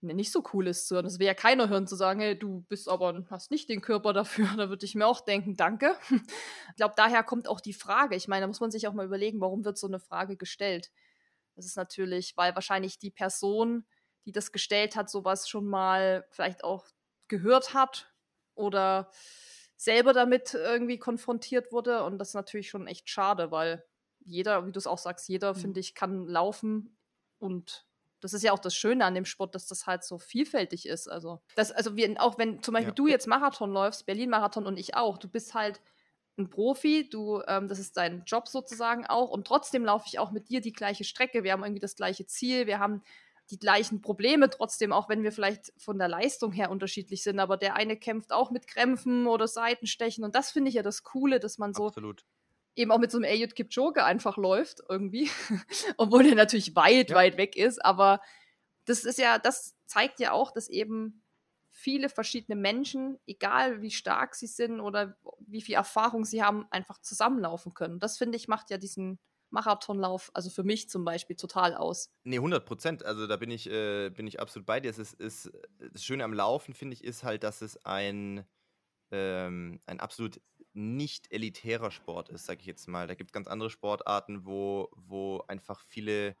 nicht 0.00 0.32
so 0.32 0.42
cool 0.52 0.66
ist. 0.66 0.90
Das 0.90 1.18
will 1.20 1.26
ja 1.26 1.34
keiner 1.34 1.68
hören, 1.68 1.86
zu 1.86 1.94
sagen, 1.94 2.20
hey, 2.20 2.38
du 2.38 2.62
bist 2.68 2.88
aber, 2.88 3.24
hast 3.30 3.52
nicht 3.52 3.68
den 3.68 3.80
Körper 3.80 4.12
dafür. 4.12 4.48
Da 4.56 4.68
würde 4.68 4.84
ich 4.84 4.96
mir 4.96 5.06
auch 5.06 5.20
denken, 5.20 5.56
danke. 5.56 5.96
Ich 6.70 6.76
glaube, 6.76 6.94
daher 6.96 7.22
kommt 7.22 7.48
auch 7.48 7.60
die 7.60 7.72
Frage. 7.72 8.16
Ich 8.16 8.28
meine, 8.28 8.42
da 8.42 8.46
muss 8.48 8.60
man 8.60 8.72
sich 8.72 8.88
auch 8.88 8.92
mal 8.92 9.06
überlegen, 9.06 9.40
warum 9.40 9.64
wird 9.64 9.78
so 9.78 9.86
eine 9.86 10.00
Frage 10.00 10.36
gestellt? 10.36 10.90
Das 11.54 11.64
ist 11.64 11.76
natürlich, 11.76 12.36
weil 12.36 12.54
wahrscheinlich 12.54 12.98
die 12.98 13.10
Person, 13.10 13.86
die 14.26 14.32
das 14.32 14.52
gestellt 14.52 14.96
hat, 14.96 15.08
sowas 15.08 15.48
schon 15.48 15.66
mal 15.66 16.26
vielleicht 16.30 16.64
auch 16.64 16.86
gehört 17.28 17.72
hat 17.72 18.12
oder 18.54 19.10
selber 19.76 20.12
damit 20.12 20.54
irgendwie 20.54 20.98
konfrontiert 20.98 21.72
wurde. 21.72 22.02
Und 22.02 22.18
das 22.18 22.28
ist 22.28 22.34
natürlich 22.34 22.68
schon 22.68 22.86
echt 22.86 23.08
schade, 23.08 23.50
weil 23.50 23.84
jeder, 24.20 24.66
wie 24.66 24.72
du 24.72 24.78
es 24.78 24.86
auch 24.86 24.98
sagst, 24.98 25.28
jeder, 25.28 25.54
mhm. 25.54 25.58
finde 25.58 25.80
ich, 25.80 25.94
kann 25.94 26.26
laufen 26.26 26.96
und 27.38 27.86
das 28.20 28.32
ist 28.32 28.42
ja 28.42 28.52
auch 28.52 28.58
das 28.58 28.74
Schöne 28.74 29.04
an 29.04 29.14
dem 29.14 29.26
Sport, 29.26 29.54
dass 29.54 29.66
das 29.66 29.86
halt 29.86 30.02
so 30.02 30.18
vielfältig 30.18 30.86
ist. 30.86 31.06
Also, 31.06 31.42
das, 31.54 31.70
also 31.70 31.96
wir, 31.96 32.20
auch 32.20 32.38
wenn 32.38 32.62
zum 32.62 32.72
Beispiel 32.72 32.90
ja. 32.90 32.94
du 32.94 33.06
jetzt 33.06 33.26
Marathon 33.26 33.70
läufst, 33.70 34.06
Berlin-Marathon 34.06 34.66
und 34.66 34.78
ich 34.78 34.96
auch, 34.96 35.18
du 35.18 35.28
bist 35.28 35.54
halt 35.54 35.80
ein 36.38 36.50
Profi, 36.50 37.08
du, 37.08 37.42
ähm, 37.46 37.68
das 37.68 37.78
ist 37.78 37.96
dein 37.96 38.24
Job 38.24 38.48
sozusagen 38.48 39.06
auch 39.06 39.30
und 39.30 39.46
trotzdem 39.46 39.84
laufe 39.84 40.06
ich 40.08 40.18
auch 40.18 40.32
mit 40.32 40.48
dir 40.48 40.60
die 40.60 40.72
gleiche 40.72 41.04
Strecke. 41.04 41.44
Wir 41.44 41.52
haben 41.52 41.62
irgendwie 41.62 41.80
das 41.80 41.94
gleiche 41.94 42.26
Ziel, 42.26 42.66
wir 42.66 42.78
haben 42.78 43.02
die 43.50 43.58
gleichen 43.58 44.00
Probleme 44.02 44.50
trotzdem, 44.50 44.92
auch 44.92 45.08
wenn 45.08 45.22
wir 45.22 45.32
vielleicht 45.32 45.72
von 45.76 45.98
der 45.98 46.08
Leistung 46.08 46.52
her 46.52 46.70
unterschiedlich 46.70 47.22
sind. 47.22 47.38
Aber 47.38 47.56
der 47.56 47.76
eine 47.76 47.96
kämpft 47.96 48.32
auch 48.32 48.50
mit 48.50 48.66
Krämpfen 48.66 49.26
oder 49.26 49.46
Seitenstechen 49.46 50.24
und 50.24 50.34
das 50.34 50.50
finde 50.50 50.68
ich 50.68 50.74
ja 50.74 50.82
das 50.82 51.02
Coole, 51.02 51.40
dass 51.40 51.58
man 51.58 51.74
so 51.74 51.88
Absolut 51.88 52.24
eben 52.76 52.92
auch 52.92 52.98
mit 52.98 53.10
so 53.10 53.18
einem 53.18 53.24
Elliot 53.24 53.54
Kipchoge 53.54 54.04
einfach 54.04 54.36
läuft 54.36 54.82
irgendwie, 54.88 55.30
obwohl 55.96 56.26
er 56.26 56.34
natürlich 56.34 56.76
weit, 56.76 57.10
ja. 57.10 57.16
weit 57.16 57.38
weg 57.38 57.56
ist, 57.56 57.82
aber 57.84 58.20
das 58.84 59.04
ist 59.04 59.18
ja, 59.18 59.38
das 59.38 59.74
zeigt 59.86 60.20
ja 60.20 60.32
auch, 60.32 60.52
dass 60.52 60.68
eben 60.68 61.22
viele 61.70 62.08
verschiedene 62.08 62.58
Menschen, 62.60 63.18
egal 63.26 63.82
wie 63.82 63.90
stark 63.90 64.34
sie 64.34 64.46
sind 64.46 64.80
oder 64.80 65.16
wie 65.40 65.60
viel 65.60 65.74
Erfahrung 65.74 66.24
sie 66.24 66.42
haben, 66.42 66.66
einfach 66.70 67.00
zusammenlaufen 67.00 67.74
können. 67.74 67.98
Das 67.98 68.16
finde 68.16 68.36
ich 68.36 68.48
macht 68.48 68.70
ja 68.70 68.78
diesen 68.78 69.18
Marathonlauf, 69.56 70.30
also 70.34 70.50
für 70.50 70.62
mich 70.64 70.88
zum 70.88 71.04
Beispiel, 71.04 71.34
total 71.36 71.74
aus. 71.74 72.10
Nee, 72.24 72.38
100 72.38 72.66
Prozent. 72.66 73.04
Also 73.04 73.26
da 73.26 73.36
bin 73.36 73.50
ich, 73.50 73.68
äh, 73.70 74.10
bin 74.10 74.26
ich 74.26 74.38
absolut 74.40 74.66
bei 74.66 74.80
dir. 74.80 74.90
Es 74.90 74.98
ist, 74.98 75.14
ist, 75.14 75.50
das 75.78 76.04
Schöne 76.04 76.24
am 76.24 76.34
Laufen, 76.34 76.74
finde 76.74 76.94
ich, 76.94 77.02
ist 77.04 77.24
halt, 77.24 77.42
dass 77.42 77.62
es 77.62 77.84
ein, 77.84 78.44
ähm, 79.10 79.80
ein 79.86 80.00
absolut 80.00 80.40
nicht 80.74 81.32
elitärer 81.32 81.90
Sport 81.90 82.28
ist, 82.28 82.46
sage 82.46 82.60
ich 82.60 82.66
jetzt 82.66 82.86
mal. 82.88 83.06
Da 83.06 83.14
gibt 83.14 83.30
es 83.30 83.32
ganz 83.32 83.48
andere 83.48 83.70
Sportarten, 83.70 84.44
wo, 84.44 84.90
wo 84.94 85.42
einfach 85.48 85.80
viele 85.80 86.36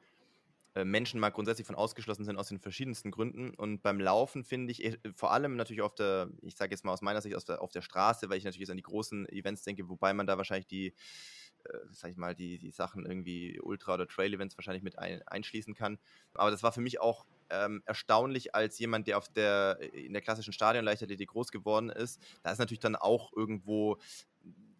Menschen 0.84 1.20
mal 1.20 1.30
grundsätzlich 1.30 1.66
von 1.66 1.76
ausgeschlossen 1.76 2.24
sind 2.24 2.36
aus 2.36 2.48
den 2.48 2.58
verschiedensten 2.58 3.10
Gründen. 3.10 3.54
Und 3.54 3.82
beim 3.82 4.00
Laufen 4.00 4.44
finde 4.44 4.72
ich, 4.72 4.84
äh, 4.84 4.98
vor 5.14 5.32
allem 5.32 5.56
natürlich 5.56 5.82
auf 5.82 5.94
der, 5.94 6.28
ich 6.42 6.56
sage 6.56 6.72
jetzt 6.72 6.84
mal 6.84 6.92
aus 6.92 7.02
meiner 7.02 7.22
Sicht, 7.22 7.36
auf 7.36 7.44
der, 7.44 7.62
auf 7.62 7.72
der 7.72 7.82
Straße, 7.82 8.28
weil 8.28 8.38
ich 8.38 8.44
natürlich 8.44 8.62
jetzt 8.62 8.70
an 8.70 8.76
die 8.76 8.82
großen 8.82 9.28
Events 9.28 9.62
denke, 9.62 9.88
wobei 9.88 10.12
man 10.12 10.26
da 10.26 10.36
wahrscheinlich 10.36 10.66
die, 10.66 10.88
äh, 11.64 11.78
sag 11.92 12.10
ich 12.10 12.16
mal, 12.16 12.34
die, 12.34 12.58
die 12.58 12.70
Sachen 12.70 13.06
irgendwie 13.06 13.60
Ultra- 13.60 13.94
oder 13.94 14.06
Trail-Events 14.06 14.56
wahrscheinlich 14.58 14.82
mit 14.82 14.98
ein, 14.98 15.22
einschließen 15.26 15.74
kann. 15.74 15.98
Aber 16.34 16.50
das 16.50 16.62
war 16.62 16.72
für 16.72 16.80
mich 16.80 17.00
auch 17.00 17.26
ähm, 17.50 17.82
erstaunlich 17.86 18.54
als 18.54 18.78
jemand, 18.78 19.06
der 19.06 19.18
auf 19.18 19.28
der, 19.28 19.78
in 19.92 20.12
der 20.12 20.22
klassischen 20.22 20.52
Stadionleichtathletik 20.52 21.28
groß 21.28 21.52
geworden 21.52 21.90
ist. 21.90 22.20
Da 22.42 22.50
ist 22.50 22.58
natürlich 22.58 22.80
dann 22.80 22.96
auch 22.96 23.32
irgendwo 23.34 23.98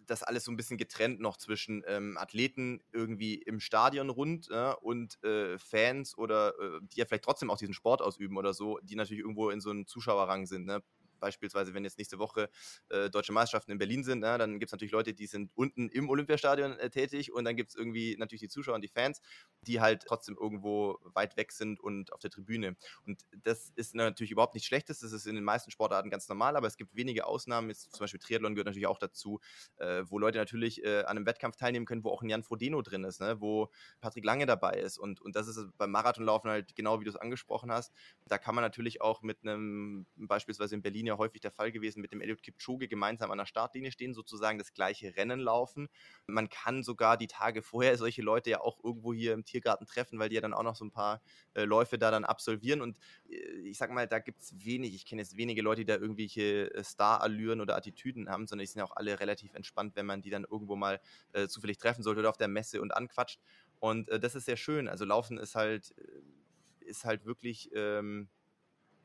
das 0.07 0.23
alles 0.23 0.45
so 0.45 0.53
ein 0.53 0.57
bisschen 0.57 0.79
getrennt 0.79 1.21
noch 1.21 1.37
zwischen 1.37 1.83
ähm, 1.87 2.16
Athleten 2.19 2.81
irgendwie 2.92 3.35
im 3.35 3.61
Stadion 3.61 4.11
rund 4.11 4.49
äh, 4.51 4.73
und 4.81 5.23
äh, 5.25 5.59
Fans 5.59 6.16
oder 6.16 6.55
äh, 6.61 6.81
die 6.83 6.99
ja 6.99 7.07
vielleicht 7.07 7.25
trotzdem 7.25 7.51
auch 7.51 7.59
diesen 7.59 7.75
Sport 7.75 8.03
ausüben 8.03 8.37
oder 8.37 8.55
so, 8.55 8.79
die 8.83 8.97
natürlich 8.97 9.23
irgendwo 9.23 9.51
in 9.51 9.61
so 9.61 9.71
einem 9.71 9.87
Zuschauerrang 9.87 10.47
sind. 10.47 10.66
Ne? 10.66 10.83
Beispielsweise, 11.18 11.74
wenn 11.74 11.85
jetzt 11.85 11.98
nächste 11.98 12.18
Woche 12.18 12.48
äh, 12.88 13.11
deutsche 13.11 13.33
Meisterschaften 13.33 13.72
in 13.72 13.79
Berlin 13.79 14.05
sind, 14.05 14.20
na, 14.20 14.38
dann 14.38 14.59
gibt 14.59 14.68
es 14.68 14.72
natürlich 14.72 14.92
Leute, 14.92 15.14
die 15.14 15.26
sind 15.26 15.50
unten 15.55 15.88
im 15.88 16.09
Olympiastadion 16.09 16.79
äh, 16.79 16.90
tätig 16.90 17.33
und 17.33 17.44
dann 17.44 17.57
gibt 17.57 17.70
es 17.70 17.76
irgendwie 17.76 18.16
natürlich 18.18 18.40
die 18.40 18.48
Zuschauer 18.48 18.74
und 18.74 18.83
die 18.83 18.88
Fans, 18.88 19.20
die 19.62 19.81
halt 19.81 20.05
trotzdem 20.07 20.37
irgendwo 20.40 20.98
weit 21.02 21.37
weg 21.37 21.52
sind 21.52 21.81
und 21.81 22.12
auf 22.12 22.20
der 22.20 22.31
Tribüne. 22.31 22.76
Und 23.05 23.22
das 23.44 23.70
ist 23.76 23.94
natürlich 23.94 24.31
überhaupt 24.31 24.55
nichts 24.55 24.66
Schlechtes, 24.66 25.00
das 25.00 25.12
ist 25.12 25.26
in 25.26 25.35
den 25.35 25.44
meisten 25.44 25.70
Sportarten 25.70 26.11
ganz 26.11 26.29
normal, 26.29 26.57
aber 26.57 26.66
es 26.66 26.76
gibt 26.76 26.94
wenige 26.94 27.26
Ausnahmen, 27.26 27.68
jetzt 27.68 27.92
zum 27.92 28.05
Beispiel 28.05 28.20
Triathlon 28.20 28.55
gehört 28.55 28.66
natürlich 28.66 28.87
auch 28.87 28.98
dazu, 28.98 29.40
äh, 29.76 30.05
wo 30.07 30.18
Leute 30.18 30.38
natürlich 30.38 30.85
äh, 30.85 31.00
an 31.00 31.16
einem 31.16 31.26
Wettkampf 31.26 31.57
teilnehmen 31.57 31.87
können, 31.87 32.05
wo 32.05 32.11
auch 32.11 32.22
ein 32.22 32.29
Jan 32.29 32.42
Frodeno 32.42 32.83
drin 32.83 33.05
ist, 33.05 33.20
ne? 33.20 33.40
wo 33.40 33.70
Patrick 34.00 34.24
Lange 34.24 34.46
dabei 34.46 34.74
ist 34.74 34.98
und, 34.98 35.20
und 35.20 35.37
das 35.37 35.48
ist 35.48 35.59
beim 35.76 35.90
Marathonlaufen 35.90 36.50
halt 36.50 36.74
genau 36.74 37.00
wie 37.00 37.05
du 37.05 37.11
es 37.11 37.16
angesprochen 37.16 37.70
hast. 37.70 37.92
Da 38.26 38.38
kann 38.38 38.55
man 38.55 38.62
natürlich 38.62 39.00
auch 39.00 39.22
mit 39.22 39.42
einem, 39.42 40.07
beispielsweise 40.16 40.74
in 40.74 40.83
Berlin 40.83 41.07
ja 41.07 41.15
häufig 41.18 41.40
der 41.40 41.50
Fall 41.50 41.72
gewesen, 41.72 42.00
mit 42.00 42.12
dem 42.12 42.20
Eliud 42.20 42.42
Kipchoge 42.42 42.88
gemeinsam 42.88 43.31
an 43.31 43.38
der 43.38 43.46
Startlinie 43.46 43.92
stehen, 43.92 44.14
sozusagen 44.14 44.59
das 44.59 44.72
gleiche 44.72 45.16
Rennen 45.16 45.40
laufen. 45.40 45.88
Man 46.26 46.48
kann 46.48 46.83
sogar 46.83 47.16
die 47.16 47.26
Tage 47.26 47.62
vorher 47.62 47.96
solche 47.96 48.22
Leute 48.22 48.50
ja 48.50 48.61
auch 48.61 48.83
irgendwo 48.83 49.12
hier 49.12 49.33
im 49.33 49.44
Tiergarten 49.44 49.87
treffen, 49.87 50.18
weil 50.18 50.29
die 50.29 50.37
ja 50.37 50.40
dann 50.40 50.55
auch 50.55 50.62
noch 50.62 50.76
so 50.76 50.85
ein 50.85 50.90
paar 50.90 51.22
äh, 51.55 51.64
Läufe 51.64 51.98
da 51.98 52.11
dann 52.11 52.24
absolvieren. 52.24 52.81
Und 52.81 52.98
äh, 53.29 53.37
ich 53.64 53.79
sag 53.79 53.90
mal, 53.90 54.07
da 54.07 54.18
gibt 54.18 54.40
es 54.40 54.55
wenig, 54.64 54.94
ich 54.94 55.07
kenne 55.07 55.22
jetzt 55.22 55.37
wenige 55.37 55.62
Leute, 55.62 55.83
die 55.83 55.87
da 55.87 55.96
irgendwelche 55.96 56.74
äh, 56.74 56.85
Star-Allüren 56.85 57.61
oder 57.61 57.76
Attitüden 57.76 58.29
haben, 58.29 58.46
sondern 58.46 58.64
die 58.64 58.70
sind 58.70 58.81
ja 58.81 58.85
auch 58.85 58.96
alle 58.96 59.18
relativ 59.20 59.55
entspannt, 59.55 59.96
wenn 59.96 60.07
man 60.07 60.22
die 60.22 60.31
dann 60.31 60.44
irgendwo 60.44 60.76
mal 60.76 61.00
äh, 61.33 61.48
zufällig 61.48 61.79
treffen 61.79 62.02
sollte 62.02 62.20
oder 62.20 62.31
auf 62.31 62.37
der 62.37 62.48
Messe 62.48 62.81
und 62.81 62.94
anquatscht. 62.94 63.40
Und 63.81 64.09
äh, 64.09 64.20
das 64.20 64.35
ist 64.35 64.46
sehr 64.46 64.57
schön. 64.57 64.88
Also 64.88 65.05
Laufen 65.05 65.38
ist 65.38 65.55
halt, 65.55 65.94
äh, 65.98 66.85
ist 66.85 67.05
halt 67.05 67.24
wirklich. 67.24 67.70
Ähm, 67.74 68.29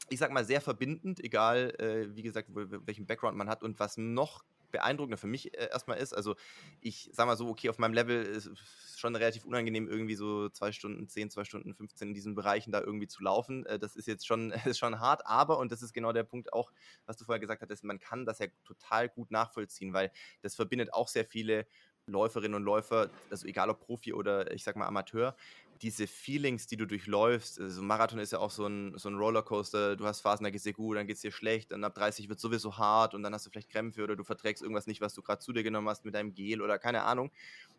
ich 0.10 0.20
sag 0.20 0.32
mal, 0.32 0.46
sehr 0.46 0.62
verbindend, 0.62 1.24
egal, 1.24 1.74
äh, 1.80 2.16
wie 2.16 2.22
gesagt, 2.22 2.50
welchen 2.52 3.06
Background 3.06 3.38
man 3.38 3.50
hat 3.50 3.64
und 3.64 3.80
was 3.80 3.98
noch 3.98 4.44
beeindruckender 4.72 5.18
für 5.18 5.28
mich 5.28 5.54
äh, 5.54 5.70
erstmal 5.70 5.98
ist. 5.98 6.14
Also, 6.14 6.36
ich 6.80 7.10
sag 7.14 7.28
mal 7.28 7.38
so, 7.38 7.48
okay, 7.48 7.70
auf 7.70 7.78
meinem 7.78 7.94
Level 7.94 8.24
ist 8.24 8.48
es 8.48 8.98
schon 8.98 9.16
relativ 9.16 9.46
unangenehm, 9.46 9.88
irgendwie 9.88 10.16
so 10.16 10.50
zwei 10.50 10.72
Stunden, 10.72 11.08
zehn, 11.08 11.30
zwei 11.30 11.44
Stunden, 11.44 11.74
15 11.74 12.10
in 12.10 12.14
diesen 12.14 12.36
Bereichen 12.36 12.72
da 12.72 12.82
irgendwie 12.82 13.08
zu 13.08 13.24
laufen. 13.24 13.66
Äh, 13.66 13.80
das 13.80 13.96
ist 13.96 14.08
jetzt 14.08 14.26
schon, 14.26 14.52
ist 14.66 14.80
schon 14.80 15.00
hart, 15.00 15.26
aber, 15.26 15.60
und 15.60 15.72
das 15.72 15.82
ist 15.82 15.94
genau 15.94 16.14
der 16.14 16.24
Punkt 16.24 16.54
auch, 16.54 16.72
was 17.06 17.18
du 17.18 17.26
vorher 17.26 17.40
gesagt 17.40 17.62
hattest, 17.62 17.84
man 17.84 18.00
kann 18.00 18.26
das 18.26 18.40
ja 18.40 18.48
total 18.64 19.10
gut 19.10 19.32
nachvollziehen, 19.32 19.94
weil 19.94 20.12
das 20.42 20.56
verbindet 20.56 20.94
auch 20.94 21.08
sehr 21.08 21.26
viele 21.26 21.68
Läuferinnen 22.08 22.56
und 22.56 22.64
Läufer, 22.64 23.10
also 23.30 23.46
egal 23.48 23.70
ob 23.70 23.80
Profi 23.80 24.14
oder 24.14 24.52
ich 24.52 24.64
sag 24.64 24.76
mal 24.76 24.88
Amateur, 24.88 25.36
diese 25.82 26.06
Feelings, 26.06 26.68
die 26.68 26.78
du 26.78 26.86
durchläufst, 26.86 27.60
also 27.60 27.82
Marathon 27.82 28.20
ist 28.20 28.32
ja 28.32 28.40
auch 28.40 28.52
so 28.52 28.68
ein, 28.68 28.98
so 28.98 29.10
ein 29.10 29.16
Rollercoaster, 29.16 29.96
du 29.96 30.06
hast 30.06 30.22
Phasen, 30.22 30.44
da 30.44 30.50
geht 30.52 30.60
es 30.60 30.64
dir 30.64 30.74
gut, 30.74 30.98
dann 30.98 31.08
geht 31.08 31.16
es 31.16 31.22
dir 31.22 31.32
schlecht, 31.32 31.72
dann 31.72 31.84
ab 31.84 31.96
30 31.96 32.30
wird 32.30 32.38
es 32.38 32.42
sowieso 32.42 32.78
hart 32.78 33.16
und 33.16 33.24
dann 33.24 33.34
hast 33.34 33.46
du 33.46 33.50
vielleicht 33.50 33.70
Krämpfe 33.70 34.04
oder 34.04 34.16
du 34.16 34.24
verträgst 34.24 34.62
irgendwas 34.62 34.86
nicht, 34.86 35.02
was 35.02 35.14
du 35.14 35.22
gerade 35.24 35.40
zu 35.40 35.54
dir 35.54 35.64
genommen 35.64 35.90
hast 35.90 36.06
mit 36.06 36.14
deinem 36.14 36.34
Gel 36.34 36.62
oder 36.62 36.78
keine 36.78 37.04
Ahnung. 37.04 37.32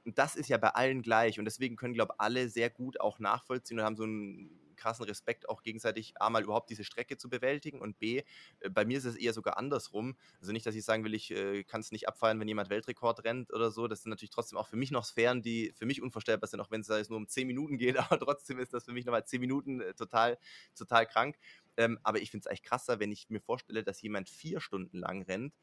Und 0.05 0.19
das 0.19 0.35
ist 0.35 0.49
ja 0.49 0.59
bei 0.59 0.71
allen 0.71 1.03
gleich 1.03 1.39
und 1.39 1.45
deswegen 1.45 1.77
können, 1.77 1.95
glaube 1.95 2.15
ich, 2.15 2.21
alle 2.21 2.49
sehr 2.49 2.71
gut 2.71 3.01
auch 3.01 3.19
nachvollziehen 3.21 3.79
und 3.79 3.85
haben 3.85 3.97
so 3.97 4.05
ein 4.05 4.51
krassen 4.83 5.05
Respekt 5.05 5.49
auch 5.49 5.63
gegenseitig 5.63 6.21
A 6.21 6.29
mal 6.29 6.43
überhaupt 6.43 6.69
diese 6.71 6.83
Strecke 6.83 7.17
zu 7.17 7.29
bewältigen 7.29 7.81
und 7.81 7.99
B, 7.99 8.23
äh, 8.61 8.71
bei 8.71 8.85
mir 8.85 8.99
ist 8.99 9.05
es 9.05 9.17
eher 9.17 9.33
sogar 9.33 9.57
andersrum. 9.57 10.17
Also 10.41 10.53
nicht, 10.53 10.67
dass 10.67 10.75
ich 10.75 10.85
sagen 10.85 11.05
will, 11.05 11.15
ich 11.15 11.31
äh, 11.31 11.63
kann 11.63 11.81
es 11.81 11.93
nicht 11.93 12.09
abfeiern, 12.09 12.41
wenn 12.41 12.49
jemand 12.49 12.69
Weltrekord 12.69 13.25
rennt 13.25 13.53
oder 13.53 13.71
so. 13.71 13.87
Das 13.87 14.03
sind 14.03 14.11
natürlich 14.11 14.31
trotzdem 14.31 14.59
auch 14.59 14.67
für 14.67 14.77
mich 14.77 14.91
noch 14.91 15.05
Sphären, 15.05 15.43
die 15.43 15.73
für 15.77 15.87
mich 15.87 16.03
unvorstellbar 16.03 16.49
sind, 16.49 16.61
auch 16.61 16.71
wenn 16.71 16.81
es 16.81 17.09
nur 17.09 17.19
um 17.19 17.29
10 17.29 17.47
Minuten 17.47 17.79
geht, 17.79 17.97
aber 17.99 18.19
trotzdem 18.19 18.59
ist 18.59 18.75
das 18.75 18.85
für 18.85 18.93
mich 18.93 19.05
nochmal 19.05 19.25
10 19.25 19.41
Minuten 19.41 19.81
äh, 19.81 19.95
total, 19.95 20.39
total 20.75 21.07
krank. 21.07 21.37
Ähm, 21.77 21.99
aber 22.03 22.21
ich 22.21 22.31
finde 22.31 22.43
es 22.43 22.47
eigentlich 22.49 22.65
krasser, 22.65 22.99
wenn 23.01 23.13
ich 23.13 23.31
mir 23.31 23.41
vorstelle, 23.41 23.83
dass 23.85 24.03
jemand 24.03 24.29
vier 24.29 24.61
Stunden 24.61 24.99
lang 24.99 25.23
rennt 25.23 25.55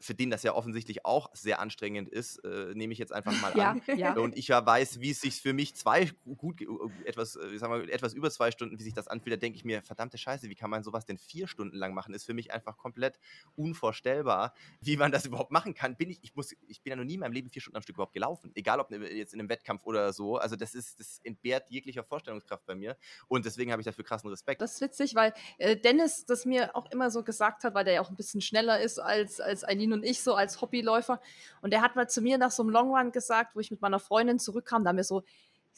für 0.00 0.14
den 0.14 0.30
das 0.30 0.42
ja 0.42 0.54
offensichtlich 0.54 1.04
auch 1.04 1.30
sehr 1.34 1.60
anstrengend 1.60 2.08
ist, 2.08 2.38
äh, 2.44 2.72
nehme 2.74 2.92
ich 2.92 2.98
jetzt 2.98 3.12
einfach 3.12 3.32
mal 3.40 3.52
Ja, 3.56 3.70
an. 3.70 3.82
ja. 3.96 4.14
Und 4.14 4.36
ich 4.36 4.48
ja 4.48 4.64
weiß, 4.64 5.00
wie 5.00 5.10
es 5.10 5.20
sich 5.20 5.40
für 5.40 5.52
mich 5.52 5.74
zwei 5.74 6.10
gut, 6.36 6.58
ge- 6.58 6.68
etwas, 7.04 7.36
äh, 7.36 7.58
sagen 7.58 7.72
wir, 7.72 7.92
etwas 7.92 8.14
über 8.14 8.30
zwei 8.30 8.50
Stunden, 8.50 8.78
wie 8.78 8.82
sich 8.82 8.94
das 8.94 9.08
anfühlt, 9.08 9.34
da 9.34 9.38
denke 9.38 9.56
ich 9.56 9.64
mir, 9.64 9.82
verdammte 9.82 10.18
Scheiße, 10.18 10.48
wie 10.48 10.54
kann 10.54 10.70
man 10.70 10.82
sowas 10.82 11.04
denn 11.06 11.18
vier 11.18 11.48
Stunden 11.48 11.76
lang 11.76 11.94
machen? 11.94 12.14
Ist 12.14 12.24
für 12.26 12.34
mich 12.34 12.52
einfach 12.52 12.76
komplett 12.76 13.18
unvorstellbar, 13.56 14.54
wie 14.80 14.96
man 14.96 15.12
das 15.12 15.26
überhaupt 15.26 15.50
machen 15.50 15.74
kann. 15.74 15.96
Bin 15.96 16.10
ich, 16.10 16.22
ich 16.22 16.34
muss, 16.34 16.52
ich 16.66 16.82
bin 16.82 16.90
ja 16.92 16.96
noch 16.96 17.04
nie 17.04 17.14
in 17.14 17.20
meinem 17.20 17.32
Leben 17.32 17.50
vier 17.50 17.62
Stunden 17.62 17.76
am 17.76 17.82
Stück 17.82 17.96
überhaupt 17.96 18.14
gelaufen. 18.14 18.52
Egal 18.54 18.80
ob 18.80 18.90
jetzt 18.90 19.34
in 19.34 19.40
einem 19.40 19.48
Wettkampf 19.48 19.84
oder 19.84 20.12
so. 20.12 20.36
Also 20.36 20.56
das 20.56 20.74
ist, 20.74 21.00
das 21.00 21.20
entbehrt 21.24 21.68
jeglicher 21.70 22.04
Vorstellungskraft 22.04 22.64
bei 22.66 22.74
mir. 22.74 22.96
Und 23.28 23.44
deswegen 23.44 23.72
habe 23.72 23.82
ich 23.82 23.86
dafür 23.86 24.04
krassen 24.04 24.30
Respekt. 24.30 24.60
Das 24.60 24.74
ist 24.74 24.80
witzig, 24.80 25.14
weil 25.14 25.32
äh, 25.58 25.76
Dennis 25.76 26.26
das 26.26 26.44
mir 26.44 26.74
auch 26.76 26.90
immer 26.90 27.10
so 27.10 27.22
gesagt 27.22 27.64
hat, 27.64 27.74
weil 27.74 27.84
der 27.84 27.94
ja 27.94 28.00
auch 28.00 28.10
ein 28.10 28.16
bisschen 28.16 28.40
schneller 28.40 28.80
ist 28.80 28.98
als, 28.98 29.40
als 29.48 29.66
Eileen 29.66 29.92
und 29.92 30.04
ich, 30.04 30.22
so 30.22 30.34
als 30.34 30.60
Hobbyläufer. 30.60 31.20
Und 31.62 31.72
der 31.72 31.82
hat 31.82 31.96
mal 31.96 32.08
zu 32.08 32.20
mir 32.22 32.38
nach 32.38 32.50
so 32.52 32.62
einem 32.62 32.70
Long 32.70 32.94
Run 32.94 33.10
gesagt, 33.12 33.56
wo 33.56 33.60
ich 33.60 33.70
mit 33.70 33.80
meiner 33.80 33.98
Freundin 33.98 34.38
zurückkam, 34.38 34.84
da 34.84 34.90
haben 34.90 34.96
wir 34.96 35.04
so, 35.04 35.24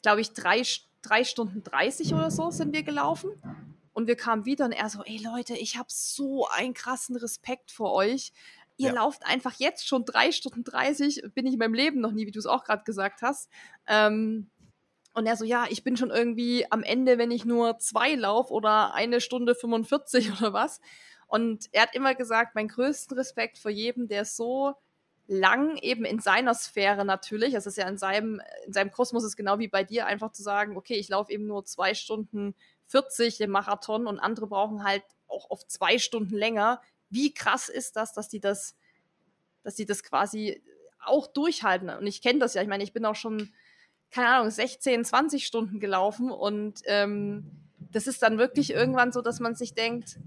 glaube 0.03 0.21
ich, 0.21 0.33
drei, 0.33 0.63
drei 1.03 1.25
Stunden 1.25 1.63
30 1.63 2.13
oder 2.15 2.31
so 2.31 2.51
sind 2.51 2.73
wir 2.75 2.83
gelaufen. 2.83 3.31
Und 3.93 4.07
wir 4.07 4.17
kamen 4.17 4.45
wieder 4.45 4.65
und 4.67 4.73
er 4.73 4.89
so, 4.89 5.03
ey 5.05 5.19
Leute, 5.23 5.55
ich 5.55 5.77
habe 5.77 5.89
so 5.91 6.47
einen 6.49 6.75
krassen 6.75 7.17
Respekt 7.17 7.71
vor 7.73 7.93
euch. 7.93 8.33
Ihr 8.77 8.89
Ja. 8.89 8.95
lauft 8.95 9.27
einfach 9.27 9.55
jetzt 9.59 9.87
schon 9.87 10.05
drei 10.05 10.33
Stunden 10.33 10.65
30, 10.65 11.23
bin 11.35 11.47
ich 11.47 11.55
in 11.55 11.59
meinem 11.59 11.75
Leben 11.75 12.01
noch 12.01 12.13
nie, 12.13 12.27
wie 12.27 12.31
du 12.31 12.39
es 12.39 12.47
auch 12.47 12.65
gerade 12.65 12.85
gesagt 12.85 13.21
hast. 13.21 13.51
Ähm, 13.87 14.49
und 15.13 15.27
er 15.27 15.37
so, 15.37 15.45
ja, 15.45 15.67
ich 15.69 15.83
bin 15.83 15.97
schon 15.97 16.11
irgendwie 16.11 16.71
am 16.71 16.83
Ende, 16.85 17.19
wenn 17.19 17.33
ich 17.33 17.45
nur 17.45 17.79
zwei 17.79 18.15
laufe 18.15 18.53
oder 18.55 18.95
eine 18.95 19.21
Stunde 19.21 19.55
45 19.57 20.31
oder 20.41 20.53
was. 20.53 20.81
Und 21.31 21.69
er 21.71 21.83
hat 21.83 21.95
immer 21.95 22.17
gesagt, 22.17 22.57
mein 22.57 22.67
größten 22.67 23.17
Respekt 23.17 23.57
vor 23.59 23.71
jedem, 23.71 24.09
der 24.09 24.25
so 24.25 24.75
lang 25.29 25.77
eben 25.77 26.05
in 26.05 26.19
seiner 26.19 26.55
Sphäre 26.55 27.05
natürlich, 27.05 27.55
das 27.55 27.67
ist 27.67 27.79
ja 27.79 27.89
in 27.89 27.97
seinem, 27.97 28.43
in 28.67 28.73
seinem 28.73 28.91
Kosmos 28.91 29.23
ist 29.23 29.37
genau 29.37 29.61
wie 29.61 29.69
bei 29.69 29.85
dir, 29.85 30.07
einfach 30.07 30.33
zu 30.33 30.43
sagen, 30.43 30.77
okay, 30.77 30.95
ich 30.95 31.09
laufe 31.09 31.33
eben 31.33 31.47
nur 31.47 31.65
zwei 31.65 31.95
Stunden 31.95 32.57
40 32.87 33.41
im 33.41 33.51
Marathon 33.51 34.09
und 34.09 34.19
andere 34.19 34.49
brauchen 34.49 34.83
halt 34.83 35.05
auch 35.29 35.51
oft 35.51 35.71
zwei 35.71 35.99
Stunden 36.01 36.35
länger. 36.35 36.83
Wie 37.11 37.33
krass 37.33 37.69
ist 37.69 37.95
das, 37.95 38.13
dass 38.13 38.29
die 38.29 38.41
das, 38.41 38.75
dass 39.63 39.77
die 39.77 39.87
das 39.87 40.03
quasi 40.03 40.61
auch 40.99 41.29
durchhalten? 41.29 41.91
Und 41.91 42.09
ich 42.09 42.23
kenne 42.23 42.41
das 42.41 42.55
ja, 42.55 42.63
ich 42.63 42.69
meine, 42.69 42.83
ich 42.83 42.93
bin 42.93 43.07
auch 43.07 43.15
schon 43.15 43.53
keine 44.11 44.31
Ahnung, 44.31 44.51
16, 44.51 45.05
20 45.05 45.47
Stunden 45.47 45.79
gelaufen 45.79 46.33
und 46.33 46.81
ähm, 46.87 47.45
das 47.79 48.09
ist 48.09 48.21
dann 48.23 48.39
wirklich 48.39 48.73
irgendwann 48.73 49.13
so, 49.13 49.23
dass 49.23 49.39
man 49.39 49.55
sich 49.55 49.75
denkt, 49.75 50.19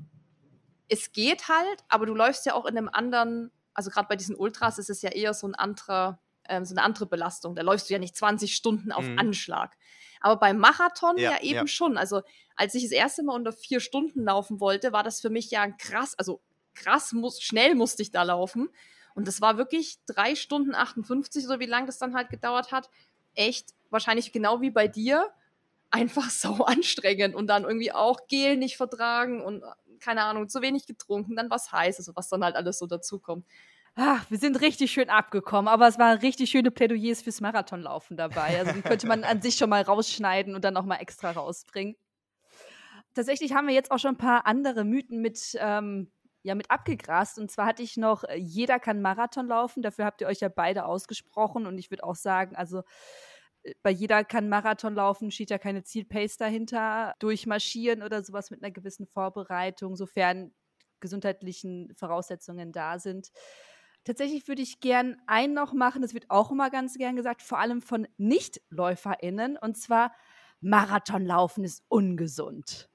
es 0.89 1.11
geht 1.11 1.47
halt, 1.47 1.83
aber 1.89 2.05
du 2.05 2.13
läufst 2.13 2.45
ja 2.45 2.53
auch 2.55 2.65
in 2.65 2.77
einem 2.77 2.89
anderen, 2.89 3.51
also 3.73 3.89
gerade 3.89 4.07
bei 4.07 4.15
diesen 4.15 4.35
Ultras 4.35 4.77
ist 4.77 4.89
es 4.89 5.01
ja 5.01 5.09
eher 5.11 5.33
so 5.33 5.47
ein 5.47 5.55
anderer, 5.55 6.19
ähm, 6.47 6.65
so 6.65 6.73
eine 6.75 6.83
andere 6.83 7.05
Belastung. 7.05 7.55
Da 7.55 7.61
läufst 7.61 7.89
du 7.89 7.93
ja 7.93 7.99
nicht 7.99 8.15
20 8.15 8.55
Stunden 8.55 8.91
auf 8.91 9.05
Mhm. 9.05 9.19
Anschlag. 9.19 9.75
Aber 10.21 10.37
beim 10.39 10.57
Marathon 10.57 11.17
ja, 11.17 11.31
Ja, 11.31 11.41
eben 11.41 11.55
ja. 11.59 11.67
schon. 11.67 11.97
Also 11.97 12.21
als 12.55 12.75
ich 12.75 12.83
das 12.83 12.91
erste 12.91 13.23
Mal 13.23 13.35
unter 13.35 13.51
vier 13.53 13.79
Stunden 13.79 14.23
laufen 14.23 14.59
wollte, 14.59 14.93
war 14.93 15.03
das 15.03 15.19
für 15.21 15.29
mich 15.29 15.51
ja 15.51 15.67
krass, 15.69 16.15
also 16.17 16.41
krass, 16.75 17.11
muss, 17.13 17.41
schnell 17.41 17.75
musste 17.75 18.01
ich 18.01 18.11
da 18.11 18.23
laufen. 18.23 18.69
Und 19.15 19.27
das 19.27 19.41
war 19.41 19.57
wirklich 19.57 19.97
drei 20.05 20.35
Stunden 20.35 20.75
58 20.75 21.45
oder 21.45 21.59
wie 21.59 21.65
lange 21.65 21.85
das 21.87 21.97
dann 21.99 22.15
halt 22.15 22.29
gedauert 22.29 22.71
hat. 22.71 22.89
Echt, 23.35 23.73
wahrscheinlich 23.89 24.31
genau 24.31 24.61
wie 24.61 24.71
bei 24.71 24.87
dir, 24.87 25.29
einfach 25.91 26.29
so 26.29 26.65
anstrengend 26.65 27.35
und 27.35 27.47
dann 27.47 27.63
irgendwie 27.63 27.91
auch 27.91 28.27
Gel 28.27 28.57
nicht 28.57 28.77
vertragen 28.77 29.41
und 29.43 29.63
keine 30.03 30.23
Ahnung, 30.23 30.49
zu 30.49 30.61
wenig 30.61 30.85
getrunken, 30.85 31.35
dann 31.35 31.49
was 31.49 31.71
Heißes, 31.71 32.11
was 32.15 32.29
dann 32.29 32.43
halt 32.43 32.55
alles 32.55 32.79
so 32.79 32.87
dazukommt. 32.87 33.45
Ah, 33.95 34.21
wir 34.29 34.39
sind 34.39 34.59
richtig 34.61 34.91
schön 34.91 35.09
abgekommen, 35.09 35.67
aber 35.67 35.87
es 35.87 35.99
waren 35.99 36.17
richtig 36.17 36.49
schöne 36.49 36.71
Plädoyers 36.71 37.21
fürs 37.21 37.41
Marathonlaufen 37.41 38.17
dabei. 38.17 38.59
Also 38.59 38.71
die 38.73 38.81
könnte 38.81 39.05
man 39.05 39.23
an 39.23 39.41
sich 39.41 39.55
schon 39.55 39.69
mal 39.69 39.83
rausschneiden 39.83 40.55
und 40.55 40.65
dann 40.65 40.73
noch 40.73 40.85
mal 40.85 40.95
extra 40.95 41.31
rausbringen. 41.31 41.95
Tatsächlich 43.13 43.53
haben 43.53 43.67
wir 43.67 43.75
jetzt 43.75 43.91
auch 43.91 43.99
schon 43.99 44.15
ein 44.15 44.17
paar 44.17 44.47
andere 44.47 44.83
Mythen 44.83 45.21
mit, 45.21 45.55
ähm, 45.59 46.11
ja, 46.41 46.55
mit 46.55 46.71
abgegrast. 46.71 47.37
Und 47.37 47.51
zwar 47.51 47.67
hatte 47.67 47.83
ich 47.83 47.95
noch, 47.95 48.23
äh, 48.23 48.35
jeder 48.35 48.79
kann 48.79 48.99
Marathon 48.99 49.47
laufen. 49.47 49.83
Dafür 49.83 50.05
habt 50.05 50.21
ihr 50.21 50.27
euch 50.27 50.39
ja 50.39 50.49
beide 50.49 50.85
ausgesprochen. 50.85 51.67
Und 51.67 51.77
ich 51.77 51.91
würde 51.91 52.03
auch 52.03 52.15
sagen, 52.15 52.55
also 52.55 52.81
bei 53.81 53.91
jeder 53.91 54.23
kann 54.23 54.49
Marathon 54.49 54.95
laufen, 54.95 55.31
steht 55.31 55.49
ja 55.49 55.57
keine 55.57 55.83
Zielpace 55.83 56.37
dahinter. 56.37 57.13
Durchmarschieren 57.19 58.03
oder 58.03 58.23
sowas 58.23 58.51
mit 58.51 58.63
einer 58.63 58.71
gewissen 58.71 59.07
Vorbereitung, 59.07 59.95
sofern 59.95 60.53
gesundheitlichen 60.99 61.93
Voraussetzungen 61.95 62.71
da 62.71 62.99
sind. 62.99 63.31
Tatsächlich 64.03 64.47
würde 64.47 64.61
ich 64.61 64.81
gern 64.81 65.21
einen 65.27 65.53
noch 65.53 65.73
machen, 65.73 66.01
das 66.01 66.13
wird 66.13 66.29
auch 66.29 66.51
immer 66.51 66.69
ganz 66.69 66.95
gern 66.97 67.15
gesagt, 67.15 67.41
vor 67.41 67.59
allem 67.59 67.81
von 67.81 68.07
NichtläuferInnen, 68.17 69.57
und 69.57 69.77
zwar 69.77 70.13
Marathonlaufen 70.59 71.63
ist 71.63 71.83
ungesund. 71.87 72.89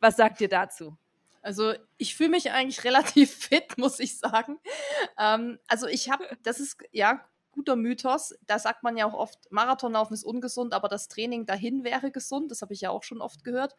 Was 0.00 0.16
sagt 0.16 0.40
ihr 0.40 0.48
dazu? 0.48 0.96
Also 1.42 1.74
ich 1.96 2.14
fühle 2.14 2.30
mich 2.30 2.50
eigentlich 2.50 2.84
relativ 2.84 3.32
fit, 3.32 3.76
muss 3.78 4.00
ich 4.00 4.18
sagen. 4.18 4.58
Ähm, 5.18 5.58
also 5.68 5.86
ich 5.86 6.10
habe, 6.10 6.24
das 6.42 6.60
ist 6.60 6.78
ja 6.92 7.24
guter 7.52 7.76
Mythos. 7.76 8.34
Da 8.46 8.58
sagt 8.58 8.82
man 8.82 8.96
ja 8.96 9.06
auch 9.06 9.14
oft, 9.14 9.50
Marathonlaufen 9.50 10.14
ist 10.14 10.24
ungesund, 10.24 10.74
aber 10.74 10.88
das 10.88 11.08
Training 11.08 11.46
dahin 11.46 11.84
wäre 11.84 12.10
gesund. 12.10 12.50
Das 12.50 12.62
habe 12.62 12.74
ich 12.74 12.80
ja 12.80 12.90
auch 12.90 13.02
schon 13.02 13.20
oft 13.20 13.44
gehört. 13.44 13.76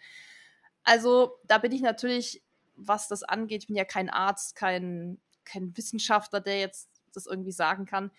Also 0.83 1.39
da 1.45 1.57
bin 1.57 1.71
ich 1.71 1.81
natürlich, 1.81 2.43
was 2.75 3.07
das 3.07 3.23
angeht, 3.23 3.63
ich 3.63 3.67
bin 3.67 3.75
ja 3.75 3.85
kein 3.85 4.09
Arzt, 4.09 4.55
kein, 4.55 5.19
kein 5.43 5.75
Wissenschaftler, 5.77 6.41
der 6.41 6.59
jetzt 6.59 6.89
das 7.13 7.25
irgendwie 7.25 7.51
sagen 7.51 7.85
kann. 7.85 8.11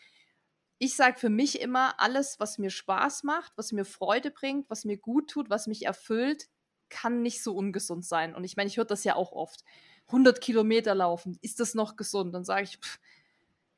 Ich 0.79 0.97
sage 0.97 1.19
für 1.19 1.31
mich 1.31 1.61
immer, 1.61 2.01
alles, 2.01 2.41
was 2.41 2.59
mir 2.59 2.71
Spaß 2.71 3.23
macht, 3.23 3.53
was 3.57 3.73
mir 3.73 3.85
Freude 3.85 4.31
bringt, 4.31 4.69
was 4.71 4.85
mir 4.85 4.99
gut 4.99 5.31
tut, 5.31 5.51
was 5.51 5.67
mich 5.67 5.87
erfüllt, 5.87 6.49
kann 6.89 7.23
nicht 7.23 7.43
so 7.43 7.55
ungesund 7.55 8.05
sein. 8.05 8.35
Und 8.35 8.45
ich 8.45 8.57
meine, 8.57 8.69
ich 8.69 8.77
höre 8.77 8.85
das 8.85 9.05
ja 9.05 9.15
auch 9.17 9.33
oft. 9.33 9.65
100 10.09 10.41
Kilometer 10.41 10.95
laufen, 10.95 11.39
ist 11.41 11.61
das 11.61 11.75
noch 11.75 11.97
gesund? 11.97 12.35
Dann 12.35 12.45
sage 12.45 12.65
ich, 12.65 12.79
pff, 12.79 12.99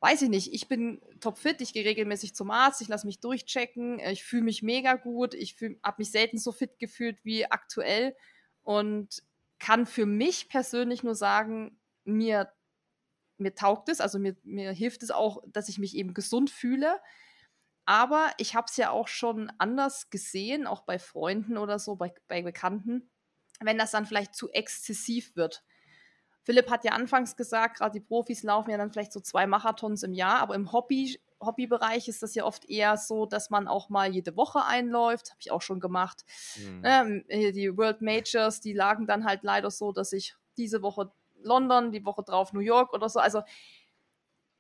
weiß 0.07 0.23
ich 0.23 0.29
nicht, 0.29 0.53
ich 0.53 0.69
bin 0.69 1.01
topfit, 1.21 1.61
ich 1.61 1.73
gehe 1.73 1.85
regelmäßig 1.85 2.35
zum 2.37 2.53
Arzt, 2.53 2.81
ich 2.81 2.87
lasse 2.87 3.07
mich 3.07 3.19
durchchecken, 3.19 3.99
äh, 3.99 4.13
ich 4.13 4.23
fühle 4.23 4.45
mich 4.45 4.63
mega 4.63 4.95
gut, 4.95 5.35
ich 5.35 5.57
habe 5.83 5.97
mich 5.99 6.13
selten 6.13 6.39
so 6.39 6.53
fit 6.53 6.79
gefühlt 6.79 7.25
wie 7.25 7.47
aktuell 7.47 8.15
und 8.63 9.23
kann 9.59 9.85
für 9.85 10.07
mich 10.07 10.49
persönlich 10.49 11.03
nur 11.03 11.17
sagen, 11.17 11.81
mir, 12.05 12.53
mir 13.37 13.55
taugt 13.57 13.89
es, 13.89 14.01
also 14.01 14.21
mir, 14.21 14.37
mir 14.45 14.71
hilft 14.71 15.03
es 15.03 15.11
auch, 15.11 15.43
dass 15.49 15.69
ich 15.69 15.79
mich 15.79 15.97
eben 15.97 16.15
gesund 16.15 16.51
fühle. 16.51 17.01
Aber 17.85 18.31
ich 18.39 18.55
habe 18.55 18.67
es 18.69 18.77
ja 18.77 18.91
auch 18.91 19.09
schon 19.09 19.51
anders 19.59 20.11
gesehen, 20.11 20.67
auch 20.67 20.83
bei 20.83 20.99
Freunden 20.99 21.57
oder 21.57 21.79
so, 21.79 21.97
bei, 21.97 22.13
bei 22.29 22.43
Bekannten, 22.43 23.11
wenn 23.61 23.79
das 23.79 23.93
dann 23.93 24.07
vielleicht 24.07 24.35
zu 24.37 24.51
exzessiv 24.51 25.35
wird. 25.35 25.65
Philipp 26.47 26.71
hat 26.71 26.85
ja 26.85 26.93
anfangs 26.93 27.35
gesagt, 27.35 27.79
gerade 27.79 27.99
die 27.99 28.07
Profis 28.07 28.45
laufen 28.45 28.71
ja 28.71 28.79
dann 28.79 28.93
vielleicht 28.93 29.13
so 29.13 29.19
zwei 29.19 29.49
Marathons 29.49 30.05
im 30.05 30.15
Jahr, 30.15 30.39
aber 30.39 30.55
im 30.55 30.71
Hobby, 30.71 31.21
Hobbybereich 31.41 32.07
ist 32.07 32.23
das 32.23 32.37
ja 32.37 32.45
oft 32.45 32.71
eher 32.71 32.97
so, 32.97 33.27
dass 33.27 33.51
man 33.51 33.67
auch 33.67 33.89
mal 33.89 34.15
jede 34.15 34.37
Woche 34.37 34.65
einläuft. 34.65 35.31
Habe 35.31 35.41
ich 35.41 35.51
auch 35.51 35.61
schon 35.61 35.81
gemacht. 35.81 36.25
Mhm. 36.57 36.83
Ähm, 36.85 37.25
die 37.29 37.77
World 37.77 38.01
Majors, 38.01 38.61
die 38.61 38.73
lagen 38.75 39.09
dann 39.09 39.25
halt 39.25 39.43
leider 39.43 39.73
so, 39.73 39.91
dass 39.91 40.13
ich 40.13 40.37
diese 40.57 40.83
Woche 40.83 41.11
London, 41.43 41.91
die 41.91 42.05
Woche 42.05 42.23
drauf 42.23 42.53
New 42.53 42.61
York 42.61 42.93
oder 42.93 43.09
so. 43.09 43.19
Also 43.19 43.43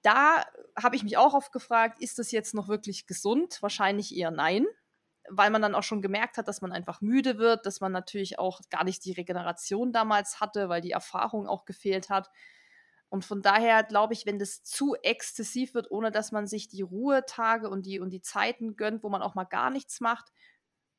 da 0.02 0.44
habe 0.76 0.96
ich 0.96 1.04
mich 1.04 1.16
auch 1.16 1.34
oft 1.34 1.52
gefragt, 1.52 2.02
ist 2.02 2.18
das 2.18 2.32
jetzt 2.32 2.52
noch 2.52 2.66
wirklich 2.66 3.06
gesund? 3.06 3.58
Wahrscheinlich 3.62 4.14
eher 4.16 4.32
nein, 4.32 4.66
weil 5.28 5.50
man 5.50 5.62
dann 5.62 5.74
auch 5.74 5.82
schon 5.82 6.02
gemerkt 6.02 6.38
hat, 6.38 6.48
dass 6.48 6.60
man 6.60 6.72
einfach 6.72 7.00
müde 7.00 7.38
wird, 7.38 7.66
dass 7.66 7.80
man 7.80 7.92
natürlich 7.92 8.38
auch 8.38 8.60
gar 8.70 8.84
nicht 8.84 9.04
die 9.04 9.12
Regeneration 9.12 9.92
damals 9.92 10.40
hatte, 10.40 10.68
weil 10.68 10.80
die 10.80 10.92
Erfahrung 10.92 11.46
auch 11.46 11.64
gefehlt 11.64 12.10
hat. 12.10 12.30
Und 13.08 13.24
von 13.24 13.42
daher 13.42 13.82
glaube 13.84 14.14
ich, 14.14 14.26
wenn 14.26 14.38
das 14.38 14.62
zu 14.64 14.94
exzessiv 15.02 15.74
wird, 15.74 15.90
ohne 15.90 16.10
dass 16.10 16.32
man 16.32 16.46
sich 16.46 16.68
die 16.68 16.82
Ruhetage 16.82 17.68
und 17.68 17.86
die, 17.86 18.00
und 18.00 18.10
die 18.10 18.20
Zeiten 18.20 18.76
gönnt, 18.76 19.02
wo 19.02 19.08
man 19.08 19.22
auch 19.22 19.34
mal 19.34 19.44
gar 19.44 19.70
nichts 19.70 20.00
macht, 20.00 20.32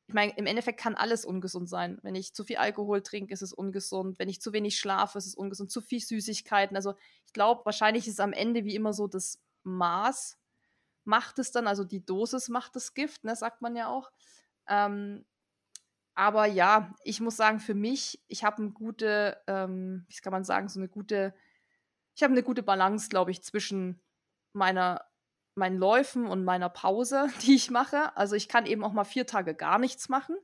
ich 0.08 0.14
meine, 0.14 0.32
im 0.36 0.46
Endeffekt 0.46 0.80
kann 0.80 0.94
alles 0.94 1.26
ungesund 1.26 1.68
sein. 1.68 1.98
Wenn 2.02 2.14
ich 2.14 2.32
zu 2.32 2.42
viel 2.42 2.56
Alkohol 2.56 3.02
trinke, 3.02 3.34
ist 3.34 3.42
es 3.42 3.52
ungesund. 3.52 4.18
Wenn 4.18 4.30
ich 4.30 4.40
zu 4.40 4.54
wenig 4.54 4.78
schlafe, 4.78 5.18
ist 5.18 5.26
es 5.26 5.34
ungesund. 5.34 5.70
Zu 5.70 5.82
viel 5.82 6.00
Süßigkeiten. 6.00 6.76
Also 6.76 6.94
ich 7.26 7.34
glaube, 7.34 7.66
wahrscheinlich 7.66 8.08
ist 8.08 8.18
am 8.18 8.32
Ende 8.32 8.64
wie 8.64 8.74
immer 8.74 8.94
so 8.94 9.06
das 9.06 9.38
Maß 9.64 10.37
macht 11.08 11.38
es 11.38 11.50
dann, 11.50 11.66
also 11.66 11.84
die 11.84 12.04
Dosis 12.04 12.50
macht 12.50 12.76
das 12.76 12.92
Gift, 12.92 13.24
ne, 13.24 13.34
sagt 13.34 13.62
man 13.62 13.74
ja 13.74 13.88
auch. 13.88 14.12
Ähm, 14.68 15.24
aber 16.14 16.46
ja, 16.46 16.94
ich 17.02 17.20
muss 17.20 17.36
sagen, 17.36 17.60
für 17.60 17.74
mich, 17.74 18.22
ich 18.28 18.44
habe 18.44 18.58
eine 18.58 18.70
gute, 18.72 19.40
ähm, 19.46 20.04
wie 20.08 20.16
kann 20.16 20.32
man 20.32 20.44
sagen, 20.44 20.68
so 20.68 20.78
eine 20.78 20.88
gute, 20.88 21.34
ich 22.14 22.22
habe 22.22 22.32
eine 22.32 22.42
gute 22.42 22.62
Balance, 22.62 23.08
glaube 23.08 23.30
ich, 23.30 23.42
zwischen 23.42 24.00
meiner 24.52 25.06
meinen 25.54 25.78
Läufen 25.78 26.26
und 26.26 26.44
meiner 26.44 26.68
Pause, 26.68 27.28
die 27.42 27.54
ich 27.54 27.70
mache. 27.70 28.16
Also 28.16 28.36
ich 28.36 28.48
kann 28.48 28.66
eben 28.66 28.84
auch 28.84 28.92
mal 28.92 29.04
vier 29.04 29.26
Tage 29.26 29.54
gar 29.54 29.78
nichts 29.78 30.08
machen, 30.08 30.36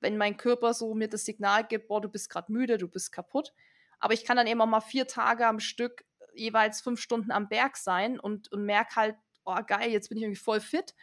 wenn 0.00 0.18
mein 0.18 0.36
Körper 0.36 0.74
so 0.74 0.94
mir 0.94 1.08
das 1.08 1.24
Signal 1.24 1.66
gibt, 1.66 1.88
boah, 1.88 2.00
du 2.00 2.08
bist 2.08 2.28
gerade 2.28 2.52
müde, 2.52 2.76
du 2.76 2.88
bist 2.88 3.10
kaputt. 3.10 3.52
Aber 3.98 4.12
ich 4.12 4.24
kann 4.24 4.36
dann 4.36 4.46
eben 4.46 4.60
auch 4.60 4.66
mal 4.66 4.80
vier 4.80 5.06
Tage 5.06 5.46
am 5.46 5.60
Stück 5.60 6.04
jeweils 6.34 6.82
fünf 6.82 7.00
Stunden 7.00 7.32
am 7.32 7.48
Berg 7.48 7.76
sein 7.78 8.20
und, 8.20 8.52
und 8.52 8.64
merke 8.64 8.96
halt, 8.96 9.16
oh 9.44 9.58
geil, 9.66 9.90
jetzt 9.90 10.08
bin 10.08 10.18
ich 10.18 10.24
irgendwie 10.24 10.40
voll 10.40 10.60
fit. 10.60 10.94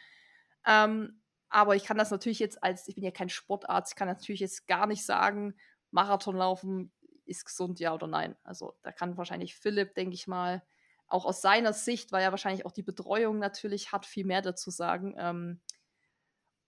Ähm, 0.66 1.22
aber 1.48 1.76
ich 1.76 1.84
kann 1.84 1.98
das 1.98 2.10
natürlich 2.10 2.38
jetzt 2.38 2.62
als, 2.62 2.88
ich 2.88 2.94
bin 2.94 3.04
ja 3.04 3.10
kein 3.10 3.28
Sportarzt, 3.28 3.92
ich 3.92 3.96
kann 3.96 4.08
natürlich 4.08 4.40
jetzt 4.40 4.66
gar 4.66 4.86
nicht 4.86 5.04
sagen, 5.04 5.54
Marathon 5.90 6.36
laufen 6.36 6.92
ist 7.24 7.44
gesund, 7.44 7.78
ja 7.78 7.94
oder 7.94 8.06
nein. 8.06 8.36
Also 8.42 8.74
da 8.82 8.92
kann 8.92 9.16
wahrscheinlich 9.16 9.54
Philipp, 9.54 9.94
denke 9.94 10.14
ich 10.14 10.26
mal, 10.26 10.62
auch 11.06 11.24
aus 11.24 11.40
seiner 11.40 11.72
Sicht, 11.72 12.12
weil 12.12 12.22
er 12.22 12.30
wahrscheinlich 12.30 12.66
auch 12.66 12.72
die 12.72 12.82
Betreuung 12.82 13.38
natürlich 13.38 13.92
hat, 13.92 14.06
viel 14.06 14.24
mehr 14.24 14.42
dazu 14.42 14.70
sagen. 14.70 15.14
Ähm, 15.18 15.60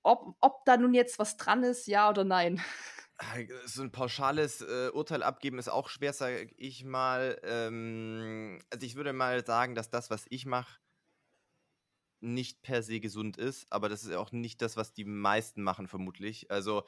ob, 0.02 0.37
ob 0.40 0.64
da 0.64 0.76
nun 0.76 0.94
jetzt 0.94 1.18
was 1.18 1.37
dran 1.37 1.62
ist, 1.62 1.87
ja 1.87 2.09
oder 2.09 2.24
nein. 2.24 2.62
So 3.66 3.83
ein 3.83 3.92
pauschales 3.92 4.62
äh, 4.62 4.88
Urteil 4.94 5.22
abgeben 5.22 5.59
ist 5.59 5.68
auch 5.68 5.90
schwer, 5.90 6.14
sage 6.14 6.50
ich 6.56 6.85
mal. 6.85 7.38
Ähm, 7.42 8.59
also 8.70 8.87
ich 8.87 8.94
würde 8.94 9.12
mal 9.12 9.44
sagen, 9.44 9.74
dass 9.74 9.90
das, 9.90 10.09
was 10.09 10.24
ich 10.30 10.46
mache, 10.46 10.80
nicht 12.20 12.62
per 12.62 12.83
se 12.83 13.00
gesund 13.00 13.37
ist, 13.37 13.66
aber 13.70 13.88
das 13.88 14.04
ist 14.04 14.14
auch 14.14 14.33
nicht 14.33 14.62
das, 14.62 14.76
was 14.76 14.92
die 14.92 15.04
meisten 15.04 15.62
machen, 15.62 15.88
vermutlich. 15.88 16.50
Also 16.50 16.85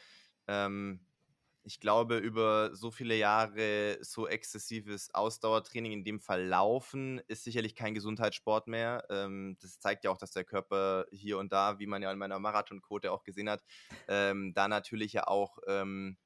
ähm, 0.47 1.01
ich 1.65 1.79
glaube, 1.79 2.19
über 2.19 2.75
so 2.75 2.91
viele 2.91 3.17
Jahre 3.17 3.99
so 4.01 4.27
exzessives 4.27 5.15
Ausdauertraining, 5.15 5.93
in 5.93 6.05
dem 6.05 6.19
Fall 6.19 6.45
Laufen, 6.45 7.21
ist 7.29 7.45
sicherlich 7.45 7.75
kein 7.75 7.95
Gesundheitssport 7.95 8.67
mehr. 8.67 9.07
Ähm, 9.11 9.57
das 9.61 9.79
zeigt 9.79 10.05
ja 10.05 10.11
auch, 10.11 10.19
dass 10.19 10.33
der 10.33 10.45
Körper 10.45 11.07
hier 11.13 11.39
und 11.39 11.53
da, 11.53 11.79
wie 11.79 11.87
man 11.87 12.03
ja 12.03 12.11
in 12.11 12.19
meiner 12.19 12.39
Marathonquote 12.39 13.13
auch 13.13 13.23
gesehen 13.23 13.49
hat, 13.49 13.63
ähm, 14.09 14.53
da 14.55 14.67
natürlich 14.67 15.13
ja 15.13 15.29
auch 15.29 15.59
ähm, 15.69 16.17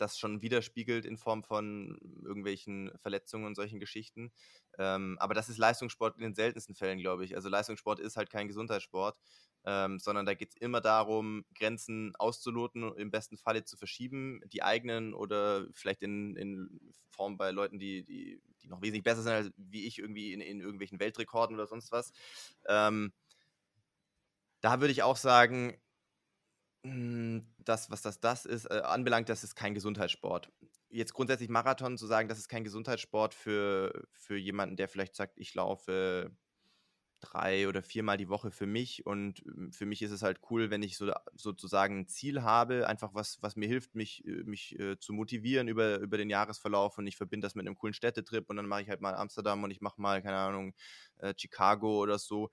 das 0.00 0.18
schon 0.18 0.42
widerspiegelt 0.42 1.04
in 1.04 1.18
Form 1.18 1.42
von 1.42 1.98
irgendwelchen 2.24 2.90
Verletzungen 2.98 3.46
und 3.46 3.54
solchen 3.54 3.80
Geschichten. 3.80 4.32
Ähm, 4.78 5.16
aber 5.20 5.34
das 5.34 5.48
ist 5.48 5.58
Leistungssport 5.58 6.16
in 6.16 6.22
den 6.22 6.34
seltensten 6.34 6.74
Fällen, 6.74 6.98
glaube 6.98 7.24
ich. 7.24 7.34
Also 7.36 7.48
Leistungssport 7.48 8.00
ist 8.00 8.16
halt 8.16 8.30
kein 8.30 8.48
Gesundheitssport, 8.48 9.18
ähm, 9.64 9.98
sondern 9.98 10.26
da 10.26 10.34
geht 10.34 10.50
es 10.50 10.56
immer 10.56 10.80
darum, 10.80 11.44
Grenzen 11.54 12.14
auszuloten 12.16 12.94
im 12.96 13.10
besten 13.10 13.36
Falle 13.36 13.64
zu 13.64 13.76
verschieben, 13.76 14.40
die 14.46 14.62
eigenen 14.62 15.14
oder 15.14 15.66
vielleicht 15.74 16.02
in, 16.02 16.36
in 16.36 16.80
Form 17.08 17.36
bei 17.36 17.50
Leuten, 17.50 17.78
die, 17.78 18.02
die, 18.04 18.40
die 18.62 18.68
noch 18.68 18.80
wesentlich 18.82 19.04
besser 19.04 19.22
sind 19.22 19.32
als 19.32 19.52
wie 19.56 19.86
ich 19.86 19.98
irgendwie 19.98 20.32
in, 20.32 20.40
in 20.40 20.60
irgendwelchen 20.60 21.00
Weltrekorden 21.00 21.56
oder 21.56 21.66
sonst 21.66 21.92
was. 21.92 22.12
Ähm, 22.66 23.12
da 24.60 24.80
würde 24.80 24.92
ich 24.92 25.02
auch 25.02 25.16
sagen, 25.16 25.76
das, 26.82 27.90
was 27.90 28.02
das, 28.02 28.20
das 28.20 28.46
ist, 28.46 28.64
äh, 28.66 28.80
anbelangt, 28.84 29.28
das 29.28 29.44
ist 29.44 29.54
kein 29.54 29.74
Gesundheitssport. 29.74 30.50
Jetzt 30.88 31.12
grundsätzlich 31.14 31.48
Marathon 31.48 31.98
zu 31.98 32.06
sagen, 32.06 32.28
das 32.28 32.38
ist 32.38 32.48
kein 32.48 32.64
Gesundheitssport 32.64 33.34
für, 33.34 34.08
für 34.12 34.36
jemanden, 34.36 34.76
der 34.76 34.88
vielleicht 34.88 35.14
sagt, 35.14 35.38
ich 35.38 35.54
laufe 35.54 36.32
drei 37.20 37.68
oder 37.68 37.82
viermal 37.82 38.16
die 38.16 38.30
Woche 38.30 38.50
für 38.50 38.66
mich 38.66 39.04
und 39.06 39.44
ähm, 39.46 39.72
für 39.72 39.84
mich 39.84 40.00
ist 40.02 40.10
es 40.10 40.22
halt 40.22 40.40
cool, 40.50 40.70
wenn 40.70 40.82
ich 40.82 40.96
so 40.96 41.12
sozusagen 41.34 42.00
ein 42.00 42.08
Ziel 42.08 42.42
habe, 42.42 42.88
einfach 42.88 43.12
was, 43.14 43.42
was 43.42 43.56
mir 43.56 43.68
hilft, 43.68 43.94
mich, 43.94 44.24
äh, 44.26 44.42
mich 44.44 44.78
äh, 44.78 44.98
zu 44.98 45.12
motivieren 45.12 45.68
über, 45.68 45.98
über 45.98 46.16
den 46.16 46.30
Jahresverlauf 46.30 46.96
und 46.96 47.06
ich 47.06 47.16
verbinde 47.16 47.44
das 47.44 47.54
mit 47.54 47.66
einem 47.66 47.76
coolen 47.76 47.92
Städtetrip 47.94 48.48
und 48.48 48.56
dann 48.56 48.66
mache 48.66 48.82
ich 48.82 48.88
halt 48.88 49.02
mal 49.02 49.14
Amsterdam 49.14 49.62
und 49.62 49.70
ich 49.70 49.82
mache 49.82 50.00
mal, 50.00 50.22
keine 50.22 50.38
Ahnung, 50.38 50.74
äh, 51.18 51.34
Chicago 51.36 52.00
oder 52.00 52.18
so 52.18 52.50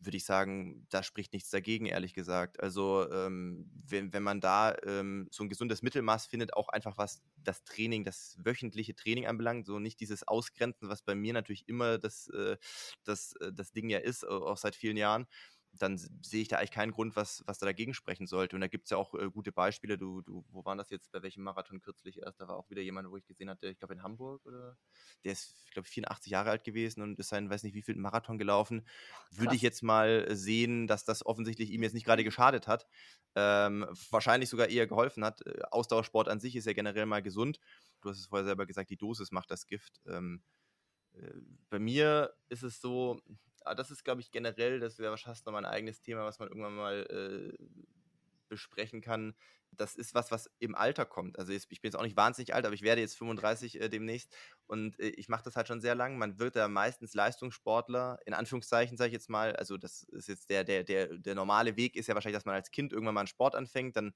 würde 0.00 0.16
ich 0.16 0.24
sagen, 0.24 0.86
da 0.90 1.02
spricht 1.02 1.32
nichts 1.32 1.50
dagegen, 1.50 1.86
ehrlich 1.86 2.14
gesagt. 2.14 2.60
Also, 2.60 3.10
ähm, 3.10 3.70
wenn, 3.86 4.12
wenn 4.12 4.22
man 4.22 4.40
da 4.40 4.76
ähm, 4.84 5.28
so 5.30 5.44
ein 5.44 5.48
gesundes 5.48 5.82
Mittelmaß 5.82 6.26
findet, 6.26 6.54
auch 6.54 6.68
einfach 6.68 6.98
was 6.98 7.22
das 7.36 7.64
Training, 7.64 8.04
das 8.04 8.36
wöchentliche 8.42 8.94
Training 8.94 9.26
anbelangt, 9.26 9.66
so 9.66 9.78
nicht 9.78 10.00
dieses 10.00 10.26
Ausgrenzen, 10.26 10.88
was 10.88 11.02
bei 11.02 11.14
mir 11.14 11.32
natürlich 11.32 11.68
immer 11.68 11.98
das, 11.98 12.28
äh, 12.28 12.56
das, 13.04 13.34
äh, 13.40 13.52
das 13.52 13.72
Ding 13.72 13.88
ja 13.88 13.98
ist, 13.98 14.26
auch 14.26 14.56
seit 14.56 14.76
vielen 14.76 14.96
Jahren 14.96 15.26
dann 15.78 15.98
sehe 15.98 16.42
ich 16.42 16.48
da 16.48 16.58
eigentlich 16.58 16.70
keinen 16.70 16.92
Grund, 16.92 17.16
was, 17.16 17.42
was 17.46 17.58
da 17.58 17.66
dagegen 17.66 17.94
sprechen 17.94 18.26
sollte. 18.26 18.56
Und 18.56 18.60
da 18.60 18.68
gibt 18.68 18.84
es 18.84 18.90
ja 18.90 18.96
auch 18.96 19.14
äh, 19.14 19.30
gute 19.30 19.52
Beispiele. 19.52 19.98
Du, 19.98 20.22
du, 20.22 20.44
wo 20.50 20.64
waren 20.64 20.78
das 20.78 20.90
jetzt, 20.90 21.10
bei 21.10 21.22
welchem 21.22 21.42
Marathon 21.42 21.80
kürzlich 21.80 22.18
erst? 22.22 22.40
Da 22.40 22.48
war 22.48 22.56
auch 22.56 22.70
wieder 22.70 22.82
jemand, 22.82 23.10
wo 23.10 23.16
ich 23.16 23.26
gesehen 23.26 23.50
hatte, 23.50 23.68
ich 23.68 23.78
glaube 23.78 23.94
in 23.94 24.02
Hamburg 24.02 24.44
oder 24.46 24.76
der 25.24 25.32
ist, 25.32 25.54
glaube 25.72 25.86
ich, 25.86 25.94
84 25.94 26.30
Jahre 26.30 26.50
alt 26.50 26.64
gewesen 26.64 27.02
und 27.02 27.18
ist 27.18 27.32
ein, 27.32 27.50
weiß 27.50 27.62
nicht 27.64 27.74
wie 27.74 27.82
viel 27.82 27.96
Marathon 27.96 28.38
gelaufen. 28.38 28.86
Würde 29.30 29.56
ich 29.56 29.62
jetzt 29.62 29.82
mal 29.82 30.34
sehen, 30.34 30.86
dass 30.86 31.04
das 31.04 31.26
offensichtlich 31.26 31.70
ihm 31.70 31.82
jetzt 31.82 31.94
nicht 31.94 32.06
gerade 32.06 32.24
geschadet 32.24 32.68
hat. 32.68 32.86
Ähm, 33.34 33.86
wahrscheinlich 34.10 34.48
sogar 34.48 34.68
eher 34.68 34.86
geholfen 34.86 35.24
hat. 35.24 35.44
Äh, 35.46 35.62
Ausdauersport 35.70 36.28
an 36.28 36.40
sich 36.40 36.54
ist 36.56 36.66
ja 36.66 36.72
generell 36.72 37.06
mal 37.06 37.22
gesund. 37.22 37.58
Du 38.00 38.10
hast 38.10 38.18
es 38.18 38.26
vorher 38.26 38.44
selber 38.44 38.66
gesagt, 38.66 38.90
die 38.90 38.96
Dosis 38.96 39.32
macht 39.32 39.50
das 39.50 39.66
Gift. 39.66 40.00
Ähm, 40.06 40.42
äh, 41.14 41.32
bei 41.70 41.78
mir 41.78 42.32
ist 42.48 42.62
es 42.62 42.80
so, 42.80 43.20
aber 43.64 43.74
das 43.74 43.90
ist, 43.90 44.04
glaube 44.04 44.20
ich, 44.20 44.30
generell, 44.30 44.80
das 44.80 44.98
wäre 44.98 45.10
wahrscheinlich 45.10 45.44
nochmal 45.44 45.64
ein 45.64 45.72
eigenes 45.72 46.00
Thema, 46.00 46.24
was 46.24 46.38
man 46.38 46.48
irgendwann 46.48 46.76
mal 46.76 47.54
äh, 47.58 47.64
besprechen 48.48 49.00
kann. 49.00 49.34
Das 49.76 49.94
ist 49.94 50.14
was, 50.14 50.30
was 50.30 50.50
im 50.58 50.74
Alter 50.74 51.04
kommt. 51.04 51.38
Also 51.38 51.52
ich 51.52 51.68
bin 51.68 51.78
jetzt 51.82 51.96
auch 51.96 52.02
nicht 52.02 52.16
wahnsinnig 52.16 52.54
alt, 52.54 52.64
aber 52.66 52.74
ich 52.74 52.82
werde 52.82 53.00
jetzt 53.00 53.16
35 53.16 53.80
äh, 53.80 53.88
demnächst 53.88 54.34
und 54.66 54.98
äh, 55.00 55.08
ich 55.08 55.28
mache 55.28 55.44
das 55.44 55.56
halt 55.56 55.68
schon 55.68 55.80
sehr 55.80 55.94
lang. 55.94 56.18
Man 56.18 56.38
wird 56.38 56.56
da 56.56 56.68
meistens 56.68 57.14
Leistungssportler, 57.14 58.18
in 58.26 58.34
Anführungszeichen 58.34 58.96
sage 58.96 59.08
ich 59.08 59.14
jetzt 59.14 59.30
mal. 59.30 59.54
Also 59.56 59.76
das 59.76 60.02
ist 60.04 60.28
jetzt 60.28 60.50
der, 60.50 60.64
der, 60.64 60.84
der, 60.84 61.18
der 61.18 61.34
normale 61.34 61.76
Weg 61.76 61.96
ist 61.96 62.06
ja 62.06 62.14
wahrscheinlich, 62.14 62.36
dass 62.36 62.46
man 62.46 62.54
als 62.54 62.70
Kind 62.70 62.92
irgendwann 62.92 63.14
mal 63.14 63.20
einen 63.22 63.28
Sport 63.28 63.54
anfängt, 63.54 63.96
dann 63.96 64.14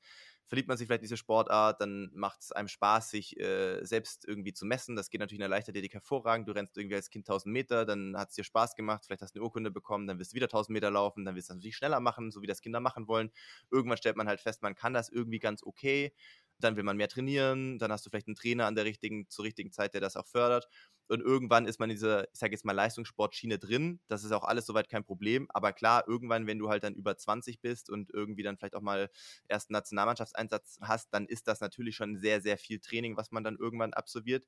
verliebt 0.49 0.69
man 0.69 0.79
sich 0.79 0.87
vielleicht 0.87 1.03
in 1.03 1.09
diese 1.09 1.19
Sportart, 1.19 1.81
dann 1.81 2.11
macht 2.15 2.41
es 2.41 2.53
einem 2.53 2.69
Spaß, 2.69 3.11
sich 3.11 3.39
äh, 3.39 3.85
selbst 3.85 4.27
irgendwie 4.27 4.55
zu 4.55 4.65
messen. 4.65 4.97
Das 4.97 5.11
geht 5.11 5.21
natürlich 5.21 5.39
in 5.39 5.43
der 5.43 5.49
Leichtathletik 5.51 5.93
hervorragend. 5.93 6.49
Du 6.49 6.53
rennst 6.53 6.77
irgendwie 6.77 6.97
als 6.97 7.11
Kind 7.11 7.29
1000 7.29 7.53
Meter, 7.53 7.85
dann 7.85 8.17
hat 8.17 8.31
es 8.31 8.35
dir 8.35 8.45
Spaß 8.45 8.75
gemacht, 8.75 9.05
vielleicht 9.05 9.21
hast 9.21 9.35
du 9.35 9.41
eine 9.41 9.45
Urkunde 9.45 9.71
bekommen, 9.71 10.07
dann 10.07 10.19
wirst 10.19 10.33
du 10.33 10.37
wieder 10.37 10.47
1000 10.47 10.73
Meter 10.73 10.91
laufen, 10.91 11.25
dann 11.27 11.37
wirst 11.37 11.51
du 11.51 11.55
natürlich 11.55 11.77
schneller 11.77 12.01
machen, 12.01 12.31
so 12.31 12.41
wie 12.41 12.47
das 12.47 12.63
Kinder 12.63 12.81
machen 12.81 13.09
wollen. 13.09 13.31
Irgendwann 13.71 13.99
stellt 13.99 14.17
man 14.17 14.27
halt 14.27 14.41
fest, 14.41 14.63
man 14.63 14.75
kann 14.75 14.95
das 14.95 15.11
irgendwie 15.11 15.39
ganz 15.49 15.63
okay 15.63 16.13
dann 16.61 16.77
will 16.77 16.83
man 16.83 16.97
mehr 16.97 17.09
trainieren, 17.09 17.79
dann 17.79 17.93
hast 17.93 18.05
du 18.05 18.11
vielleicht 18.11 18.27
einen 18.27 18.37
Trainer 18.37 18.67
an 18.67 18.75
der 18.75 18.85
richtigen, 18.85 19.29
zur 19.29 19.45
richtigen 19.45 19.73
Zeit, 19.73 19.95
der 19.95 20.01
das 20.01 20.17
auch 20.17 20.27
fördert. 20.27 20.69
Und 21.09 21.23
irgendwann 21.23 21.67
ist 21.67 21.81
man 21.81 21.89
in 21.89 21.97
dieser, 21.97 22.25
ich 22.25 22.39
sage 22.39 22.53
jetzt 22.53 22.67
mal, 22.67 22.73
Leistungssportschiene 22.73 23.59
drin. 23.59 24.01
Das 24.09 24.25
ist 24.25 24.33
auch 24.33 24.45
alles 24.45 24.67
soweit 24.67 24.91
kein 24.91 25.05
Problem. 25.05 25.47
Aber 25.55 25.73
klar, 25.73 26.05
irgendwann, 26.07 26.47
wenn 26.47 26.59
du 26.59 26.69
halt 26.69 26.85
dann 26.85 26.95
über 26.95 27.17
20 27.17 27.61
bist 27.61 27.89
und 27.89 28.11
irgendwie 28.13 28.43
dann 28.43 28.59
vielleicht 28.59 28.75
auch 28.75 28.83
mal 28.83 29.09
ersten 29.47 29.73
Nationalmannschaftseinsatz 29.73 30.79
hast, 30.83 31.09
dann 31.15 31.27
ist 31.27 31.49
das 31.49 31.61
natürlich 31.61 31.97
schon 31.97 32.19
sehr, 32.19 32.43
sehr 32.43 32.59
viel 32.59 32.79
Training, 32.81 33.17
was 33.17 33.31
man 33.31 33.43
dann 33.43 33.57
irgendwann 33.57 33.95
absolviert 33.95 34.45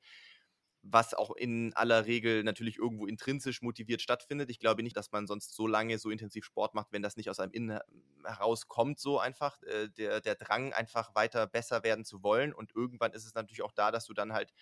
was 0.83 1.13
auch 1.15 1.37
in 1.37 1.75
aller 1.75 2.07
Regel 2.07 2.43
natürlich 2.43 2.79
irgendwo 2.79 3.07
intrinsisch 3.07 3.61
motiviert 3.61 4.01
stattfindet. 4.01 4.51
Ich 4.51 4.59
glaube 4.59 4.83
nicht, 4.83 4.97
dass 4.97 5.13
man 5.13 5.27
sonst 5.27 5.55
so 5.55 5.67
lange 5.67 5.99
so 5.99 6.11
intensiv 6.11 6.45
Sport 6.45 6.75
macht, 6.75 6.93
wenn 6.93 7.03
das 7.03 7.17
nicht 7.17 7.29
aus 7.29 7.39
einem 7.39 7.53
Innen 7.53 7.79
herauskommt, 8.25 8.99
so 8.99 9.19
einfach. 9.19 9.63
Äh, 9.65 9.89
der, 9.91 10.21
der 10.21 10.37
Drang, 10.37 10.73
einfach 10.73 11.15
weiter 11.15 11.47
besser 11.47 11.83
werden 11.83 12.05
zu 12.05 12.23
wollen. 12.23 12.55
Und 12.55 12.75
irgendwann 12.75 13.13
ist 13.13 13.27
es 13.27 13.35
natürlich 13.35 13.63
auch 13.63 13.73
da, 13.73 13.91
dass 13.91 14.07
du 14.07 14.15
dann 14.15 14.33
halt 14.33 14.53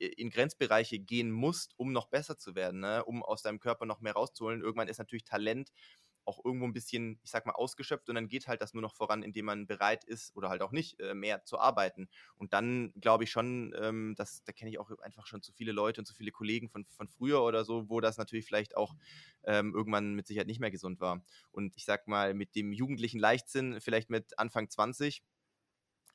äh, 0.00 0.06
in 0.06 0.30
Grenzbereiche 0.30 0.98
gehen 0.98 1.30
musst, 1.30 1.74
um 1.76 1.92
noch 1.92 2.08
besser 2.08 2.36
zu 2.38 2.54
werden, 2.54 2.80
ne? 2.80 3.04
um 3.04 3.22
aus 3.22 3.42
deinem 3.42 3.60
Körper 3.60 3.86
noch 3.86 4.00
mehr 4.00 4.14
rauszuholen. 4.14 4.62
Irgendwann 4.62 4.88
ist 4.88 4.98
natürlich 4.98 5.24
Talent 5.24 5.70
auch 6.28 6.44
irgendwo 6.44 6.66
ein 6.66 6.74
bisschen, 6.74 7.18
ich 7.22 7.30
sag 7.30 7.46
mal, 7.46 7.54
ausgeschöpft 7.54 8.08
und 8.10 8.14
dann 8.14 8.28
geht 8.28 8.46
halt 8.46 8.60
das 8.60 8.74
nur 8.74 8.82
noch 8.82 8.94
voran, 8.94 9.22
indem 9.22 9.46
man 9.46 9.66
bereit 9.66 10.04
ist 10.04 10.36
oder 10.36 10.50
halt 10.50 10.60
auch 10.60 10.72
nicht 10.72 11.00
äh, 11.00 11.14
mehr 11.14 11.44
zu 11.44 11.58
arbeiten. 11.58 12.08
Und 12.36 12.52
dann 12.52 12.92
glaube 13.00 13.24
ich 13.24 13.30
schon, 13.30 13.74
ähm, 13.80 14.14
dass, 14.16 14.44
da 14.44 14.52
kenne 14.52 14.70
ich 14.70 14.78
auch 14.78 14.90
einfach 15.00 15.26
schon 15.26 15.42
zu 15.42 15.52
viele 15.52 15.72
Leute 15.72 16.02
und 16.02 16.04
zu 16.04 16.14
viele 16.14 16.30
Kollegen 16.30 16.68
von, 16.68 16.84
von 16.84 17.08
früher 17.08 17.42
oder 17.42 17.64
so, 17.64 17.88
wo 17.88 18.00
das 18.00 18.18
natürlich 18.18 18.44
vielleicht 18.44 18.76
auch 18.76 18.94
ähm, 19.44 19.74
irgendwann 19.74 20.14
mit 20.14 20.26
Sicherheit 20.26 20.46
nicht 20.46 20.60
mehr 20.60 20.70
gesund 20.70 21.00
war. 21.00 21.24
Und 21.50 21.74
ich 21.76 21.86
sag 21.86 22.06
mal, 22.06 22.34
mit 22.34 22.54
dem 22.54 22.72
jugendlichen 22.72 23.18
Leichtsinn, 23.18 23.80
vielleicht 23.80 24.10
mit 24.10 24.38
Anfang 24.38 24.68
20, 24.68 25.22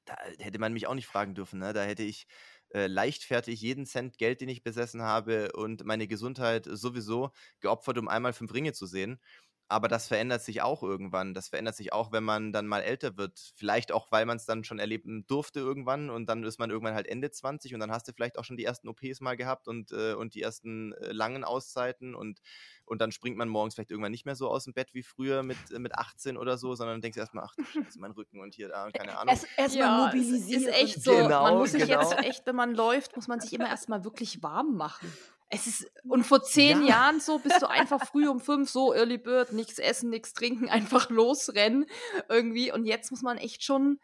da 0.06 0.16
hätte 0.40 0.60
man 0.60 0.74
mich 0.74 0.86
auch 0.86 0.96
nicht 0.96 1.08
fragen 1.08 1.34
dürfen. 1.34 1.60
Ne? 1.60 1.74
Da 1.74 1.84
hätte 1.84 2.04
ich 2.04 2.28
äh, 2.70 2.88
leichtfertig 2.88 3.62
jeden 3.62 3.86
Cent 3.86 4.18
Geld, 4.18 4.42
den 4.42 4.50
ich 4.50 4.64
besessen 4.64 5.02
habe 5.02 5.52
und 5.54 5.86
meine 5.86 6.08
Gesundheit 6.08 6.68
sowieso 6.70 7.32
geopfert, 7.62 7.98
um 7.98 8.08
einmal 8.08 8.34
fünf 8.34 8.54
Ringe 8.54 8.74
zu 8.74 8.86
sehen 8.86 9.20
aber 9.68 9.88
das 9.88 10.08
verändert 10.08 10.42
sich 10.42 10.62
auch 10.62 10.84
irgendwann. 10.84 11.34
Das 11.34 11.50
verändert 11.50 11.76
sich 11.76 11.94
auch, 11.94 12.12
wenn 12.12 12.24
man 12.24 12.52
dann 12.52 12.68
mal 12.68 12.82
älter 12.82 13.18
wird. 13.18 13.54
Vielleicht 13.56 13.92
auch, 13.92 14.12
weil 14.12 14.26
man 14.26 14.38
es 14.38 14.46
dann 14.46 14.64
schon 14.64 14.80
erleben 14.80 15.26
durfte 15.28 15.60
irgendwann 15.60 16.10
und 16.10 16.28
dann 16.28 16.44
ist 16.44 16.60
man 16.60 16.70
irgendwann 16.70 16.94
halt 16.94 17.08
Ende 17.08 17.32
20 17.32 17.74
und 17.74 17.80
dann 17.80 17.92
hast 17.92 18.08
du 18.08 18.14
vielleicht 18.14 18.38
auch 18.38 18.44
schon 18.44 18.58
die 18.58 18.66
ersten 18.66 18.88
OPs 18.88 19.22
mal 19.22 19.36
gehabt 19.36 19.68
und, 19.68 19.92
äh, 19.92 20.14
und 20.14 20.36
die 20.36 20.42
ersten 20.42 20.94
äh, 20.94 21.12
langen 21.12 21.44
Auszeiten 21.44 22.14
und, 22.14 22.42
und 22.86 23.02
dann 23.02 23.12
springt 23.12 23.38
man 23.38 23.50
morgens 23.50 23.76
vielleicht 23.76 23.92
irgendwann 23.92 24.12
nicht 24.12 24.26
mehr 24.26 24.36
so 24.36 24.50
aus 24.50 24.66
dem 24.66 24.74
Bett 24.74 24.94
wie 24.94 25.04
früher 25.04 25.44
mit, 25.44 25.58
äh, 25.72 25.80
mit 25.80 25.96
18 25.96 26.38
oder 26.38 26.58
so, 26.58 26.76
sondern 26.76 27.02
denkst 27.02 27.18
erstmal, 27.18 27.46
ach, 27.46 27.56
das 27.56 27.88
ist 27.88 28.00
mein 28.00 28.12
Rücken 28.12 28.42
und 28.42 28.54
hier, 28.54 28.70
da, 28.70 28.92
keine 28.92 29.18
Ahnung. 29.18 29.36
Erstmal 29.58 29.88
ja, 29.88 30.06
mobilisieren. 30.06 30.64
Ist 30.64 30.70
echt 30.70 31.04
so. 31.04 31.16
Genau, 31.16 31.44
man 31.44 31.58
muss 31.58 31.72
sich 31.72 31.88
genau. 31.88 32.02
jetzt 32.02 32.18
echt, 32.20 32.46
wenn 32.46 32.56
man 32.56 32.76
läuft, 32.76 33.16
muss 33.16 33.28
man 33.28 33.40
sich 33.40 33.54
immer 33.54 33.68
erstmal 33.68 34.04
wirklich 34.04 34.44
warm 34.44 34.76
machen. 34.76 35.12
Es 35.54 35.68
ist, 35.68 35.92
und 36.04 36.24
vor 36.24 36.42
zehn 36.44 36.82
ja. 36.82 36.90
Jahren 36.90 37.20
so 37.20 37.38
bist 37.40 37.62
du 37.62 37.70
einfach 37.70 38.06
früh 38.12 38.28
um 38.28 38.40
fünf 38.40 38.70
so 38.70 38.94
Early 38.94 39.18
Bird, 39.18 39.54
nichts 39.54 39.78
essen, 39.78 40.10
nichts 40.10 40.34
trinken, 40.34 40.70
einfach 40.70 41.10
losrennen 41.10 41.86
irgendwie. 42.28 42.72
Und 42.72 42.86
jetzt 42.86 43.12
muss 43.12 43.22
man 43.22 43.38
echt 43.38 43.64
schon, 43.64 44.00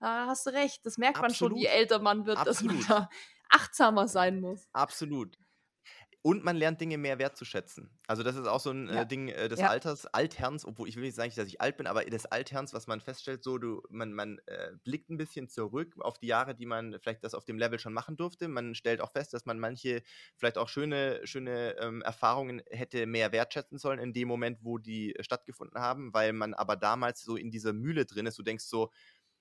da 0.00 0.26
hast 0.26 0.46
du 0.46 0.50
recht, 0.50 0.84
das 0.84 0.98
merkt 0.98 1.18
Absolut. 1.18 1.52
man 1.52 1.60
schon, 1.60 1.62
je 1.62 1.66
älter 1.66 1.98
man 2.00 2.26
wird, 2.26 2.38
Absolut. 2.38 2.80
dass 2.80 2.88
man 2.88 2.98
da 2.98 3.08
achtsamer 3.50 4.08
sein 4.08 4.40
muss. 4.40 4.68
Absolut 4.72 5.36
Und 6.24 6.44
man 6.44 6.54
lernt 6.54 6.80
Dinge 6.80 6.98
mehr 6.98 7.18
wertzuschätzen. 7.18 7.98
Also 8.06 8.22
das 8.22 8.36
ist 8.36 8.46
auch 8.46 8.60
so 8.60 8.70
ein 8.70 8.88
äh, 8.88 8.94
Ja. 8.94 9.04
Ding 9.04 9.26
äh, 9.28 9.48
des 9.48 9.58
Ja. 9.58 9.66
Alters, 9.66 10.06
Altherrns, 10.06 10.64
obwohl 10.64 10.88
ich 10.88 10.94
will 10.94 11.02
nicht 11.02 11.16
sagen, 11.16 11.32
dass 11.34 11.48
ich 11.48 11.60
alt 11.60 11.76
bin, 11.76 11.88
aber 11.88 12.04
des 12.04 12.26
Altherrns, 12.26 12.72
was 12.72 12.86
man 12.86 13.00
feststellt, 13.00 13.42
so 13.42 13.58
du, 13.58 13.82
man, 13.90 14.12
man 14.12 14.38
äh, 14.46 14.70
blickt 14.84 15.10
ein 15.10 15.16
bisschen 15.16 15.48
zurück 15.48 15.96
auf 15.98 16.18
die 16.18 16.28
Jahre, 16.28 16.54
die 16.54 16.66
man 16.66 16.96
vielleicht 17.00 17.24
das 17.24 17.34
auf 17.34 17.44
dem 17.44 17.58
Level 17.58 17.80
schon 17.80 17.92
machen 17.92 18.16
durfte. 18.16 18.46
Man 18.46 18.76
stellt 18.76 19.00
auch 19.00 19.10
fest, 19.10 19.34
dass 19.34 19.46
man 19.46 19.58
manche 19.58 20.02
vielleicht 20.36 20.58
auch 20.58 20.68
schöne, 20.68 21.26
schöne 21.26 21.76
ähm, 21.80 22.02
Erfahrungen 22.02 22.62
hätte 22.70 23.06
mehr 23.06 23.32
wertschätzen 23.32 23.78
sollen 23.78 23.98
in 23.98 24.12
dem 24.12 24.28
Moment, 24.28 24.58
wo 24.62 24.78
die 24.78 25.16
äh, 25.16 25.24
stattgefunden 25.24 25.80
haben, 25.80 26.14
weil 26.14 26.32
man 26.32 26.54
aber 26.54 26.76
damals 26.76 27.22
so 27.22 27.34
in 27.34 27.50
dieser 27.50 27.72
Mühle 27.72 28.06
drin 28.06 28.26
ist. 28.26 28.38
Du 28.38 28.44
denkst 28.44 28.64
so, 28.66 28.90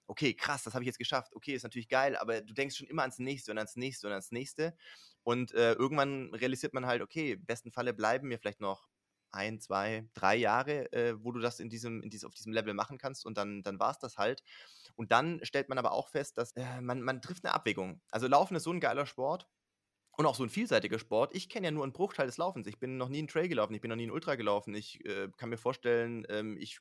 okay, 0.08 0.34
krass, 0.34 0.64
das 0.64 0.74
habe 0.74 0.84
ich 0.84 0.88
jetzt 0.88 0.98
geschafft. 1.00 1.36
Okay, 1.36 1.54
ist 1.54 1.64
natürlich 1.64 1.90
geil, 1.90 2.16
aber 2.18 2.42
du 2.42 2.54
denkst 2.54 2.76
schon 2.78 2.88
immer 2.88 3.04
ans 3.04 3.20
nächste 3.20 3.52
und 3.52 3.58
ans 3.58 3.76
nächste 3.78 4.08
und 4.08 4.14
ans 4.14 4.32
nächste. 4.32 4.76
Und 5.24 5.54
äh, 5.54 5.74
irgendwann 5.74 6.34
realisiert 6.34 6.74
man 6.74 6.86
halt, 6.86 7.02
okay, 7.02 7.34
im 7.34 7.46
besten 7.46 7.72
Falle 7.72 7.94
bleiben 7.94 8.28
mir 8.28 8.40
vielleicht 8.40 8.62
noch 8.62 8.88
ein, 9.32 9.60
zwei, 9.60 10.10
drei 10.14 10.36
Jahre, 10.36 10.92
äh, 10.94 11.16
wo 11.24 11.32
du 11.32 11.40
das 11.40 11.60
in 11.60 11.70
diesem, 11.70 12.02
in 12.02 12.10
diesem, 12.10 12.28
auf 12.28 12.36
diesem 12.36 12.54
Level 12.54 12.74
machen 12.74 12.98
kannst 12.98 13.26
und 13.26 13.38
dann, 13.38 13.64
dann 13.64 13.80
war 13.80 13.92
es 13.92 14.00
das 14.00 14.18
halt. 14.18 14.44
Und 14.96 15.12
dann 15.12 15.40
stellt 15.44 15.70
man 15.70 15.78
aber 15.78 15.94
auch 15.94 16.10
fest, 16.10 16.38
dass 16.38 16.52
äh, 16.54 16.82
man, 16.82 17.02
man 17.02 17.22
trifft 17.22 17.46
eine 17.46 17.54
Abwägung. 17.54 18.02
Also 18.10 18.28
Laufen 18.28 18.56
ist 18.56 18.64
so 18.64 18.72
ein 18.72 18.80
geiler 18.80 19.06
Sport. 19.06 19.48
Und 20.18 20.26
auch 20.26 20.36
so 20.36 20.44
ein 20.44 20.50
vielseitiger 20.50 21.00
Sport. 21.00 21.34
Ich 21.34 21.50
kenne 21.50 21.68
ja 21.68 21.72
nur 21.72 21.84
einen 21.84 21.94
Bruchteil 21.94 22.26
des 22.26 22.38
Laufens. 22.38 22.68
Ich 22.68 22.80
bin 22.80 22.98
noch 22.98 23.08
nie 23.08 23.20
einen 23.20 23.30
Trail 23.30 23.48
gelaufen, 23.48 23.74
ich 23.74 23.82
bin 23.82 23.90
noch 23.90 23.96
nie 23.96 24.04
einen 24.04 24.12
Ultra 24.12 24.36
gelaufen. 24.36 24.76
Ich 24.76 25.04
äh, 25.06 25.30
kann 25.38 25.50
mir 25.50 25.58
vorstellen, 25.58 26.26
ähm, 26.30 26.58
ich 26.60 26.80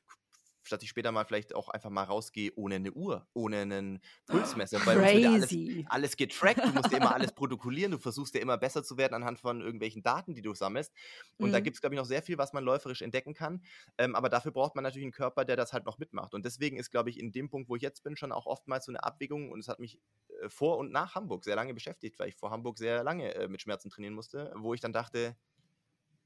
statt 0.63 0.83
ich 0.83 0.89
später 0.89 1.11
mal 1.11 1.25
vielleicht 1.25 1.55
auch 1.55 1.69
einfach 1.69 1.89
mal 1.89 2.03
rausgehe 2.03 2.51
ohne 2.55 2.75
eine 2.75 2.91
Uhr, 2.93 3.27
ohne 3.33 3.57
einen 3.61 3.99
Pulsmesser. 4.27 4.85
Weil 4.85 5.09
ja 5.11 5.31
alles, 5.31 5.55
Crazy. 5.55 5.85
alles 5.85 6.17
getrackt, 6.17 6.67
du 6.67 6.73
musst 6.73 6.91
ja 6.91 6.97
immer 6.97 7.13
alles 7.13 7.33
protokollieren, 7.33 7.91
du 7.91 7.99
versuchst 7.99 8.33
ja 8.35 8.41
immer 8.41 8.57
besser 8.57 8.83
zu 8.83 8.97
werden 8.97 9.13
anhand 9.13 9.39
von 9.39 9.61
irgendwelchen 9.61 10.03
Daten, 10.03 10.35
die 10.35 10.41
du 10.41 10.53
sammelst. 10.53 10.93
Und 11.37 11.51
da 11.53 11.59
Mhm. 11.59 11.61
gibt 11.61 11.77
es, 11.77 11.81
glaube 11.81 11.95
ich, 11.95 11.99
noch 11.99 12.05
sehr 12.05 12.21
viel, 12.21 12.37
was 12.37 12.53
man 12.53 12.63
läuferisch 12.63 13.01
entdecken 13.01 13.33
kann. 13.33 13.63
Ähm, 13.97 14.15
aber 14.15 14.29
dafür 14.29 14.51
braucht 14.51 14.75
man 14.75 14.83
natürlich 14.83 15.05
einen 15.05 15.11
Körper, 15.11 15.45
der 15.45 15.55
das 15.55 15.73
halt 15.73 15.85
noch 15.85 15.97
mitmacht. 15.97 16.33
Und 16.33 16.45
deswegen 16.45 16.77
ist, 16.77 16.91
glaube 16.91 17.09
ich, 17.09 17.19
in 17.19 17.31
dem 17.31 17.49
Punkt, 17.49 17.69
wo 17.69 17.75
ich 17.75 17.81
jetzt 17.81 18.03
bin, 18.03 18.15
schon 18.15 18.31
auch 18.31 18.45
oftmals 18.45 18.85
so 18.85 18.91
eine 18.91 19.03
Abwägung 19.03 19.51
und 19.51 19.59
es 19.59 19.67
hat 19.67 19.79
mich 19.79 19.99
äh, 20.41 20.49
vor 20.49 20.77
und 20.77 20.91
nach 20.91 21.15
Hamburg 21.15 21.43
sehr 21.43 21.55
lange 21.55 21.73
beschäftigt, 21.73 22.19
weil 22.19 22.29
ich 22.29 22.35
vor 22.35 22.51
Hamburg 22.51 22.77
sehr 22.77 23.03
lange 23.03 23.33
äh, 23.35 23.47
mit 23.47 23.61
Schmerzen 23.61 23.89
trainieren 23.89 24.13
musste, 24.13 24.53
wo 24.57 24.73
ich 24.73 24.81
dann 24.81 24.93
dachte, 24.93 25.35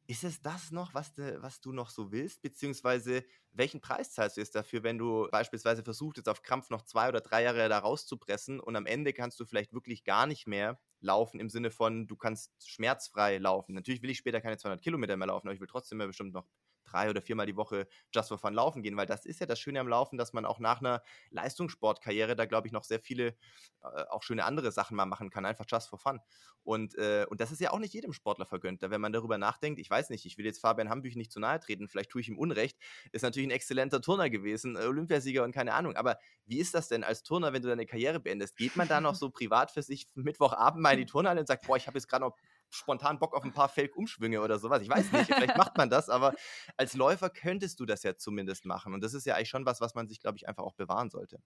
ist 0.08 0.24
es 0.24 0.41
das 0.41 0.72
noch, 0.72 0.94
was, 0.94 1.13
de, 1.13 1.41
was 1.41 1.62
du 1.62 1.72
noch 1.72 1.89
so 1.89 2.12
willst? 2.12 2.41
Beziehungsweise 2.41 3.24
welchen 3.52 3.82
Preis 3.82 4.12
zahlst 4.12 4.38
du 4.38 4.41
jetzt 4.41 4.56
dafür, 4.56 4.84
wenn 4.84 4.98
du 4.98 5.28
beispielsweise 5.32 5.84
versuchst, 5.84 6.18
jetzt 6.18 6.30
auf 6.30 6.44
Krampf 6.44 6.70
noch 6.70 6.84
zwei 6.84 7.10
oder 7.10 7.22
drei 7.22 7.44
Jahre 7.44 7.68
da 7.70 7.80
rauszupressen 7.80 8.60
und 8.60 8.76
am 8.76 8.86
Ende 8.86 9.13
kannst 9.13 9.39
du 9.39 9.46
vielleicht 9.46 9.74
wirklich 9.74 10.04
gar 10.04 10.28
nicht 10.28 10.48
mehr 10.48 10.80
laufen 11.00 11.39
im 11.39 11.50
Sinne 11.50 11.72
von, 11.72 12.08
du 12.08 12.15
kannst 12.15 12.52
schmerzfrei 12.63 13.38
laufen. 13.38 13.74
Natürlich 13.74 14.02
will 14.02 14.10
ich 14.10 14.18
später 14.18 14.41
keine 14.41 14.58
200 14.58 14.82
Kilometer 14.82 15.18
mehr 15.18 15.28
laufen, 15.28 15.48
aber 15.48 15.56
ich 15.56 15.62
will 15.62 15.68
trotzdem 15.68 15.98
mehr 15.98 16.08
bestimmt 16.08 16.34
noch 16.34 16.48
drei 16.86 17.10
oder 17.10 17.21
viermal 17.21 17.45
die 17.45 17.56
Woche 17.56 17.88
just 18.13 18.30
for 18.30 18.38
fun 18.38 18.54
laufen 18.54 18.84
gehen, 18.84 18.98
weil 18.98 19.06
das 19.06 19.26
ist 19.26 19.39
ja 19.39 19.45
das 19.45 19.60
Schöne 19.60 19.80
am 19.80 19.88
Laufen, 19.88 20.17
dass 20.17 20.34
man 20.34 20.45
auch 20.45 20.60
nach 20.60 20.80
einer 20.80 21.02
Leistungssportkarriere 21.32 22.36
da, 22.36 22.45
glaube 22.45 22.67
ich, 22.67 22.74
noch 22.74 22.84
sehr 22.84 23.00
viele 23.00 23.36
äh, 23.82 24.04
auch 24.10 24.24
schöne 24.24 24.45
andere 24.45 24.71
Sachen 24.71 24.95
mal 24.95 25.06
machen 25.06 25.30
kann, 25.30 25.45
einfach 25.45 25.65
just 25.69 25.89
for 25.89 26.00
fun. 26.00 26.19
Und, 26.65 26.95
äh, 26.95 27.28
und 27.30 27.41
das 27.41 27.52
ist 27.52 27.62
ja 27.62 27.71
auch 27.71 27.80
nicht 27.80 27.93
jedem 27.93 28.12
Sportler 28.12 28.48
vergönnt. 28.48 28.82
Da, 28.82 28.89
wenn 28.89 29.00
man 29.00 29.13
darüber 29.13 29.38
nachdenkt, 29.38 29.80
ich 29.80 29.89
weiß 29.89 30.10
nicht, 30.10 30.26
ich 30.26 30.38
will 30.39 30.45
jetzt 30.45 30.60
Fabian 30.60 30.89
Hambüch 30.89 31.15
nicht 31.15 31.32
zu 31.32 31.39
nahe 31.39 31.60
treten, 31.60 31.88
vielleicht 31.88 32.10
tue 32.10 32.21
ich 32.21 32.28
ihm 32.28 32.39
Unrecht, 32.39 32.76
ist 33.12 33.21
natürlich 33.21 33.48
ein 33.48 33.52
exzellenter 33.52 34.02
Turner 34.02 34.32
gewesen, 34.32 34.76
äh, 34.76 34.80
Olympiasieger 34.80 35.43
und 35.43 35.52
keine 35.52 35.74
Ahnung. 35.74 35.95
Aber 35.95 36.17
wie 36.45 36.58
ist 36.60 36.74
das 36.74 36.88
denn 36.88 37.04
als 37.04 37.21
Turner, 37.21 37.54
wenn 37.54 37.62
du 37.62 37.67
deine 37.67 37.86
Karriere 37.86 38.19
beendest? 38.19 38.58
Geht 38.58 38.76
man 38.76 38.88
da 38.88 39.00
noch 39.00 39.13
so 39.13 39.30
privat 39.30 39.69
für 39.69 39.84
sich 39.84 40.08
Mittwochabend 40.15 40.82
mal 40.82 40.93
in 40.93 41.00
die 41.00 41.06
Turnhalle 41.06 41.39
und 41.39 41.48
sagt, 41.48 41.67
boah, 41.67 41.78
ich 41.78 41.86
habe 41.86 42.00
jetzt 42.00 42.08
gerade 42.08 42.26
noch 42.26 42.36
spontan 42.69 43.19
Bock 43.19 43.34
auf 43.36 43.43
ein 43.43 43.54
paar 43.54 43.69
Fake-Umschwünge 43.69 44.41
oder 44.41 44.60
sowas. 44.60 44.82
Ich 44.82 44.89
weiß 44.89 45.12
nicht, 45.12 45.34
vielleicht 45.34 45.56
macht 45.56 45.78
man 45.78 45.89
das, 45.89 46.10
aber 46.10 46.34
als 46.78 46.93
Läufer 46.95 47.30
könntest 47.30 47.80
du 47.80 47.86
das 47.86 48.04
ja 48.04 48.15
zumindest 48.17 48.65
machen. 48.65 48.93
Und 48.93 49.01
das 49.04 49.13
ist 49.13 49.25
ja 49.25 49.36
eigentlich 49.36 49.49
schon 49.49 49.65
was, 49.65 49.82
was 49.82 49.95
man 49.95 50.08
sich, 50.08 50.19
glaube 50.19 50.38
ich, 50.38 50.47
einfach 50.47 50.63
auch 50.63 50.73
bewahren 50.73 51.10
sollte. 51.10 51.39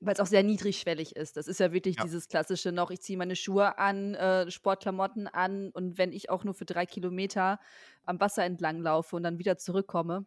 Weil 0.00 0.14
es 0.14 0.20
auch 0.20 0.26
sehr 0.26 0.44
niedrigschwellig 0.44 1.16
ist. 1.16 1.36
Das 1.36 1.48
ist 1.48 1.58
ja 1.58 1.72
wirklich 1.72 1.96
Ja. 1.96 2.04
dieses 2.04 2.28
klassische 2.28 2.70
noch, 2.70 2.92
ich 2.92 3.00
ziehe 3.02 3.18
meine 3.18 3.34
Schuhe 3.34 3.78
an, 3.78 4.14
äh, 4.14 4.48
Sportklamotten 4.48 5.26
an 5.26 5.70
und 5.72 5.98
wenn 5.98 6.12
ich 6.12 6.30
auch 6.30 6.44
nur 6.44 6.54
für 6.54 6.64
drei 6.64 6.86
Kilometer 6.86 7.58
am 8.04 8.20
Wasser 8.20 8.44
entlang 8.44 8.80
laufe 8.80 9.16
und 9.16 9.24
dann 9.24 9.38
wieder 9.40 9.58
zurückkomme, 9.58 10.24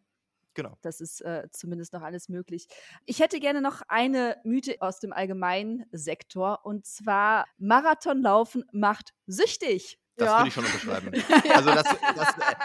Genau. 0.54 0.78
das 0.82 1.02
ist 1.02 1.22
äh, 1.22 1.50
zumindest 1.52 1.94
noch 1.94 2.04
alles 2.04 2.30
möglich. 2.30 2.68
Ich 3.06 3.22
hätte 3.22 3.40
gerne 3.40 3.62
noch 3.62 3.84
eine 3.90 4.38
Mythe 4.46 4.78
aus 4.82 5.00
dem 5.00 5.14
allgemeinen 5.14 5.86
Sektor 5.94 6.66
und 6.66 6.86
zwar 6.88 7.48
Marathonlaufen 7.60 8.66
macht 8.74 9.14
süchtig. 9.28 10.01
Das 10.22 10.30
Ja. 10.30 10.38
würde 10.38 10.48
ich 10.50 10.54
schon 10.54 10.66
unterschreiben. 10.66 11.12
Also 11.56 11.72
das, 11.74 11.84
das, 12.16 12.38
äh, 12.38 12.56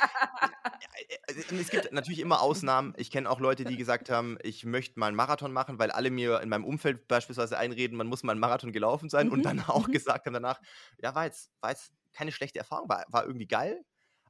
es 1.61 1.71
gibt 1.71 1.93
natürlich 1.93 2.21
immer 2.21 2.41
Ausnahmen. 2.41 2.95
Ich 2.97 3.11
kenne 3.11 3.29
auch 3.31 3.41
Leute, 3.41 3.65
die 3.65 3.77
gesagt 3.77 4.11
haben, 4.11 4.39
ich 4.43 4.65
möchte 4.65 4.99
mal 4.99 5.07
einen 5.07 5.17
Marathon 5.17 5.53
machen, 5.53 5.79
weil 5.79 5.91
alle 5.91 6.11
mir 6.11 6.41
in 6.41 6.49
meinem 6.49 6.65
Umfeld 6.65 7.09
beispielsweise 7.09 7.59
einreden, 7.59 7.97
man 7.97 8.07
muss 8.07 8.23
mal 8.23 8.33
einen 8.33 8.41
Marathon 8.41 8.73
gelaufen 8.73 9.09
sein 9.09 9.29
und 9.31 9.39
Mhm, 9.39 9.43
dann 9.43 9.61
auch 9.69 9.89
mhm. 9.89 9.93
gesagt 9.93 10.27
haben 10.27 10.35
danach, 10.35 10.61
ja, 11.03 11.15
war 11.15 11.25
jetzt, 11.25 11.51
war 11.61 11.71
jetzt 11.71 11.93
keine 12.13 12.33
schlechte 12.33 12.59
Erfahrung, 12.59 12.89
war, 12.89 13.05
war 13.09 13.25
irgendwie 13.25 13.47
geil, 13.47 13.83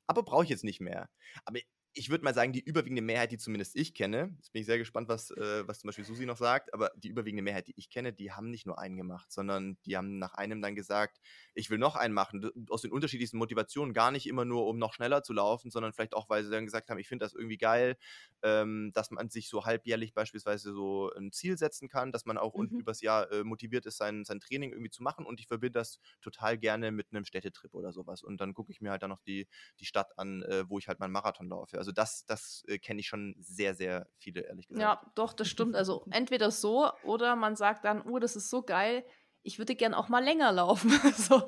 aber 0.07 0.23
brauche 0.23 0.45
ich 0.45 0.51
jetzt 0.51 0.65
nicht 0.65 0.81
mehr. 0.81 1.09
Aber 1.45 1.59
ich 1.97 2.11
würde 2.11 2.25
mal 2.25 2.35
sagen, 2.35 2.53
die 2.53 2.61
überwiegende 2.61 3.03
Mehrheit, 3.03 3.33
die 3.33 3.39
zumindest 3.39 3.75
ich 3.77 3.95
kenne, 3.95 4.35
jetzt 4.37 4.53
bin 4.53 4.61
ich 4.61 4.67
sehr 4.67 4.79
gespannt, 4.79 5.09
was, 5.09 5.31
äh, 5.33 5.67
was 5.67 5.81
zum 5.81 5.89
Beispiel 5.89 6.05
Susi 6.05 6.27
noch 6.27 6.37
sagt, 6.37 6.73
aber 6.75 6.91
die 6.97 7.09
überwiegende 7.09 7.43
Mehrheit, 7.43 7.67
die 7.69 7.75
ich 7.77 7.91
kenne, 7.91 8.13
die 8.13 8.33
haben 8.33 8.51
nicht 8.51 8.67
nur 8.67 8.79
einen 8.79 8.97
gemacht, 8.97 9.33
sondern 9.33 9.79
die 9.87 9.97
haben 9.97 10.19
nach 10.19 10.35
einem 10.35 10.63
dann 10.63 10.77
gesagt, 10.77 11.19
ich 11.55 11.71
will 11.71 11.79
noch 11.79 11.97
einen 11.97 12.15
machen, 12.15 12.51
aus 12.71 12.83
den 12.83 12.93
unterschiedlichsten 12.93 13.39
Motivationen, 13.39 13.95
gar 13.95 14.11
nicht 14.11 14.27
immer 14.27 14.45
nur, 14.45 14.67
um 14.67 14.79
noch 14.79 14.93
schneller 14.95 15.23
zu 15.23 15.33
laufen, 15.33 15.71
sondern 15.71 15.93
vielleicht 15.93 16.15
auch, 16.15 16.29
weil 16.29 16.45
sie 16.45 16.51
dann 16.51 16.67
gesagt 16.67 16.91
haben, 16.91 16.99
ich 16.99 17.09
finde 17.09 17.25
das 17.25 17.35
irgendwie 17.35 17.59
geil, 17.59 17.97
ähm, 18.43 18.91
dass 18.95 19.11
man 19.11 19.31
sich 19.31 19.49
so 19.49 19.65
halbjährlich 19.65 20.15
beispielsweise 20.15 20.73
so 20.73 21.11
ein 21.17 21.33
Ziel 21.33 21.57
setzen 21.59 21.89
kann, 21.89 22.13
dass 22.13 22.27
man 22.27 22.39
auch 22.39 22.53
unten 22.55 22.75
Mhm. 22.75 22.81
übers 22.81 23.01
Jahr 23.01 23.31
äh, 23.33 23.45
motiviert 23.45 23.87
ist, 23.87 23.97
sein, 23.97 24.25
sein 24.25 24.41
Training 24.41 24.71
irgendwie 24.73 24.91
zu 24.91 25.03
machen 25.03 25.27
und 25.27 25.41
ich 25.41 25.47
verbinde 25.47 25.79
das 25.79 25.99
total 26.21 26.59
gerne 26.59 26.93
mit 26.93 27.09
einem 27.13 27.25
Städtetrip 27.25 27.75
oder 27.75 27.93
sowas 27.93 28.23
und 28.23 28.41
dann 28.41 28.55
gucke 28.55 28.71
ich 28.73 28.81
mir 28.81 28.91
halt 28.91 29.03
dann 29.03 29.11
noch 29.11 29.21
die, 29.21 29.49
die 29.81 29.85
Stadt 29.87 30.19
an, 30.19 30.43
äh, 30.43 30.69
wo 30.69 30.79
ich 30.79 30.89
halt 30.89 31.01
meinen 31.01 31.13
Marathon 31.13 31.49
laufe. 31.49 31.79
Also 31.79 31.86
das, 31.93 32.25
das 32.27 32.65
äh, 32.67 32.79
kenne 32.79 33.01
ich 33.01 33.09
schon 33.09 33.35
sehr, 33.41 33.75
sehr 33.75 34.09
viele, 34.19 34.43
ehrlich 34.43 34.69
gesagt. 34.69 34.83
Ja, 34.83 35.13
doch, 35.15 35.33
das 35.33 35.49
stimmt. 35.49 35.75
Also 35.77 36.05
entweder 36.11 36.51
so 36.51 36.91
oder 37.05 37.37
man 37.37 37.57
sagt 37.57 37.85
dann, 37.85 38.03
oh, 38.03 38.19
das 38.19 38.37
ist 38.37 38.51
so 38.51 38.63
geil, 38.63 39.05
ich 39.43 39.59
würde 39.59 39.75
gern 39.77 39.95
auch 39.95 40.09
mal 40.09 40.25
länger 40.25 40.53
laufen. 40.53 40.91
so. 41.17 41.47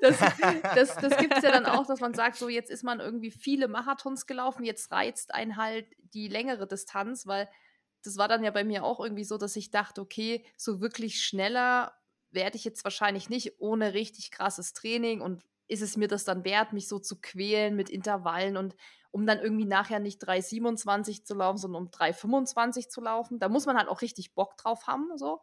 Das, 0.00 0.18
das, 0.76 0.94
das 0.96 1.16
gibt 1.16 1.36
es 1.36 1.42
ja 1.42 1.50
dann 1.50 1.66
auch, 1.66 1.84
dass 1.84 1.98
man 1.98 2.14
sagt, 2.14 2.36
so 2.36 2.48
jetzt 2.48 2.70
ist 2.70 2.84
man 2.84 3.00
irgendwie 3.00 3.32
viele 3.32 3.66
Marathons 3.66 4.26
gelaufen, 4.26 4.64
jetzt 4.64 4.92
reizt 4.92 5.34
einen 5.34 5.56
halt 5.56 5.86
die 5.98 6.28
längere 6.28 6.68
Distanz, 6.68 7.26
weil 7.26 7.48
das 8.04 8.16
war 8.16 8.28
dann 8.28 8.44
ja 8.44 8.52
bei 8.52 8.62
mir 8.62 8.84
auch 8.84 9.00
irgendwie 9.00 9.24
so, 9.24 9.36
dass 9.36 9.56
ich 9.56 9.72
dachte, 9.72 10.00
okay, 10.00 10.46
so 10.56 10.80
wirklich 10.80 11.22
schneller 11.22 11.92
werde 12.30 12.56
ich 12.56 12.64
jetzt 12.64 12.84
wahrscheinlich 12.84 13.30
nicht 13.30 13.58
ohne 13.58 13.94
richtig 13.94 14.30
krasses 14.30 14.74
Training 14.74 15.20
und 15.20 15.42
ist 15.68 15.82
es 15.82 15.96
mir 15.96 16.08
das 16.08 16.24
dann 16.24 16.44
wert, 16.44 16.72
mich 16.72 16.88
so 16.88 16.98
zu 16.98 17.20
quälen 17.20 17.76
mit 17.76 17.90
Intervallen 17.90 18.56
und 18.56 18.74
um 19.10 19.26
dann 19.26 19.38
irgendwie 19.38 19.64
nachher 19.64 20.00
nicht 20.00 20.22
3,27 20.26 21.24
zu 21.24 21.34
laufen, 21.34 21.58
sondern 21.58 21.84
um 21.84 21.88
3,25 21.90 22.88
zu 22.88 23.00
laufen. 23.00 23.38
Da 23.38 23.48
muss 23.48 23.66
man 23.66 23.76
halt 23.76 23.88
auch 23.88 24.02
richtig 24.02 24.34
Bock 24.34 24.56
drauf 24.56 24.86
haben, 24.86 25.16
so. 25.16 25.40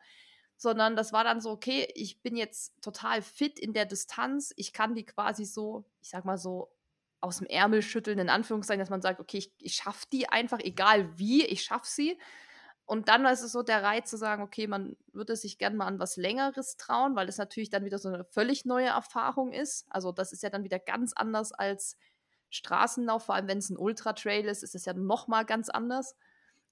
Sondern 0.58 0.96
das 0.96 1.14
war 1.14 1.24
dann 1.24 1.42
so, 1.42 1.52
okay, 1.52 1.88
ich 1.96 2.22
bin 2.22 2.36
jetzt 2.36 2.74
total 2.82 3.22
fit 3.22 3.58
in 3.58 3.74
der 3.74 3.86
Distanz. 3.86 4.54
Ich 4.58 4.74
kann 4.74 4.94
die 4.94 5.06
quasi 5.06 5.46
so, 5.46 5.86
ich 6.02 6.10
sag 6.10 6.26
mal 6.26 6.38
so, 6.38 6.72
aus 7.22 7.38
dem 7.38 7.48
Ärmel 7.48 7.82
schütteln, 7.82 8.20
in 8.20 8.30
Anführungszeichen, 8.30 8.80
dass 8.80 8.90
man 8.90 9.02
sagt, 9.02 9.20
okay, 9.20 9.38
ich, 9.38 9.54
ich 9.60 9.76
schaffe 9.76 10.06
die 10.12 10.28
einfach, 10.28 10.60
egal 10.60 11.18
wie, 11.18 11.46
ich 11.46 11.64
schaffe 11.64 11.88
sie. 11.88 12.18
Und 12.92 13.08
dann 13.08 13.26
ist 13.26 13.42
es 13.42 13.54
so 13.54 13.64
der 13.64 13.84
Reiz 13.84 14.10
zu 14.10 14.18
sagen, 14.18 14.44
okay, 14.44 14.68
man 14.68 14.98
würde 15.14 15.38
sich 15.38 15.58
gerne 15.58 15.78
mal 15.78 15.88
an 15.88 15.98
was 15.98 16.18
Längeres 16.18 16.76
trauen, 16.76 17.16
weil 17.16 17.30
es 17.30 17.38
natürlich 17.38 17.70
dann 17.70 17.86
wieder 17.86 17.98
so 17.98 18.10
eine 18.10 18.26
völlig 18.26 18.66
neue 18.66 18.88
Erfahrung 18.88 19.54
ist. 19.54 19.86
Also 19.90 20.12
das 20.12 20.34
ist 20.34 20.44
ja 20.44 20.50
dann 20.50 20.66
wieder 20.66 20.78
ganz 20.78 21.14
anders 21.14 21.54
als 21.54 21.96
Straßenlauf, 22.50 23.24
vor 23.24 23.36
allem 23.36 23.48
wenn 23.48 23.60
es 23.60 23.70
ein 23.70 23.78
Ultra-Trail 23.78 24.44
ist, 24.44 24.62
ist 24.62 24.76
es 24.76 24.84
ja 24.84 24.92
noch 24.92 25.30
mal 25.30 25.46
ganz 25.46 25.70
anders. 25.70 26.18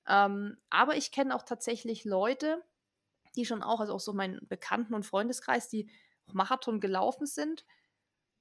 Ähm, 0.09 0.57
aber 0.69 0.97
ich 0.97 1.13
kenne 1.13 1.33
auch 1.33 1.43
tatsächlich 1.43 2.03
Leute, 2.03 2.65
die 3.37 3.45
schon 3.45 3.63
auch, 3.63 3.79
also 3.79 3.93
auch 3.93 4.01
so 4.01 4.11
meinen 4.11 4.45
Bekannten- 4.45 4.95
und 4.95 5.05
Freundeskreis, 5.05 5.69
die 5.69 5.89
Marathon 6.33 6.81
gelaufen 6.81 7.27
sind 7.27 7.63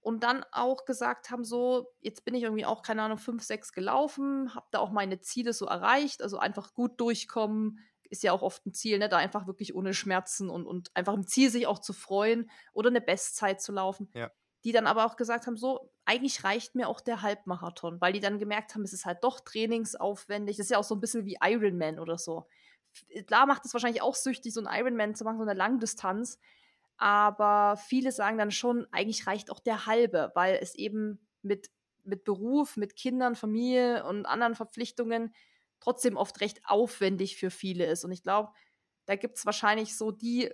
und 0.01 0.23
dann 0.23 0.45
auch 0.53 0.85
gesagt 0.85 1.31
haben, 1.31 1.45
so, 1.45 1.93
jetzt 2.01 2.25
bin 2.25 2.35
ich 2.35 2.43
irgendwie 2.45 2.65
auch, 2.65 2.83
keine 2.83 3.03
Ahnung, 3.03 3.19
fünf, 3.19 3.43
sechs 3.43 3.73
gelaufen, 3.73 4.55
habe 4.55 4.67
da 4.71 4.79
auch 4.79 4.91
meine 4.91 5.21
Ziele 5.21 5.53
so 5.53 5.67
erreicht, 5.67 6.23
also 6.23 6.39
einfach 6.39 6.73
gut 6.73 7.01
durchkommen, 7.01 7.81
ist 8.11 8.23
ja 8.23 8.33
auch 8.33 8.43
oft 8.43 8.65
ein 8.67 8.73
Ziel, 8.73 8.99
ne, 8.99 9.09
da 9.09 9.19
einfach 9.19 9.47
wirklich 9.47 9.75
ohne 9.75 9.95
Schmerzen 9.95 10.51
und, 10.51 10.67
und 10.67 10.95
einfach 10.95 11.15
im 11.15 11.27
Ziel 11.27 11.51
sich 11.51 11.67
auch 11.67 11.79
zu 11.79 11.93
freuen 11.93 12.51
oder 12.73 12.89
eine 12.89 13.01
Bestzeit 13.01 13.61
zu 13.61 13.73
laufen. 13.73 14.11
Ja. 14.15 14.31
Die 14.65 14.73
dann 14.73 14.87
aber 14.87 15.05
auch 15.05 15.17
gesagt 15.17 15.47
haben, 15.47 15.57
so, 15.57 15.93
eigentlich 16.05 16.43
reicht 16.43 16.75
mir 16.75 16.89
auch 16.89 17.01
der 17.01 17.23
Halbmarathon, 17.23 18.01
weil 18.01 18.13
die 18.13 18.21
dann 18.21 18.39
gemerkt 18.39 18.75
haben, 18.75 18.83
es 18.83 18.93
ist 18.93 19.05
halt 19.05 19.23
doch 19.23 19.41
trainingsaufwendig. 19.41 20.57
Das 20.57 20.67
ist 20.67 20.71
ja 20.71 20.79
auch 20.79 20.85
so 20.85 20.95
ein 20.95 21.01
bisschen 21.01 21.27
wie 21.27 21.39
Ironman 21.41 21.99
oder 21.99 22.19
so. 22.19 22.47
Klar 23.27 23.47
macht 23.47 23.65
es 23.65 23.73
wahrscheinlich 23.73 24.03
auch 24.03 24.17
süchtig, 24.17 24.53
so 24.53 24.65
ein 24.65 24.81
Ironman 24.81 25.15
zu 25.15 25.25
machen, 25.25 25.39
so 25.39 25.45
eine 25.45 25.55
Langdistanz. 25.55 26.39
Aber 26.99 27.77
viele 27.77 28.13
sagen 28.13 28.39
dann 28.39 28.51
schon, 28.51 28.87
eigentlich 28.91 29.27
reicht 29.27 29.51
auch 29.51 29.61
der 29.61 29.87
halbe, 29.87 30.33
weil 30.35 30.59
es 30.61 30.75
eben 30.75 31.27
mit, 31.43 31.71
mit 32.05 32.25
Beruf, 32.25 32.77
mit 32.77 32.97
Kindern, 32.97 33.37
Familie 33.37 34.05
und 34.05 34.27
anderen 34.27 34.57
Verpflichtungen 34.57 35.33
trotzdem 35.81 36.17
oft 36.17 36.41
recht 36.41 36.61
aufwendig 36.65 37.37
für 37.37 37.51
viele 37.51 37.87
ist. 37.87 38.05
Und 38.05 38.11
ich 38.11 38.23
glaube, 38.23 38.53
da 39.07 39.17
gibt 39.17 39.39
es 39.39 39.47
wahrscheinlich 39.47 39.97
so 39.97 40.11
die, 40.11 40.51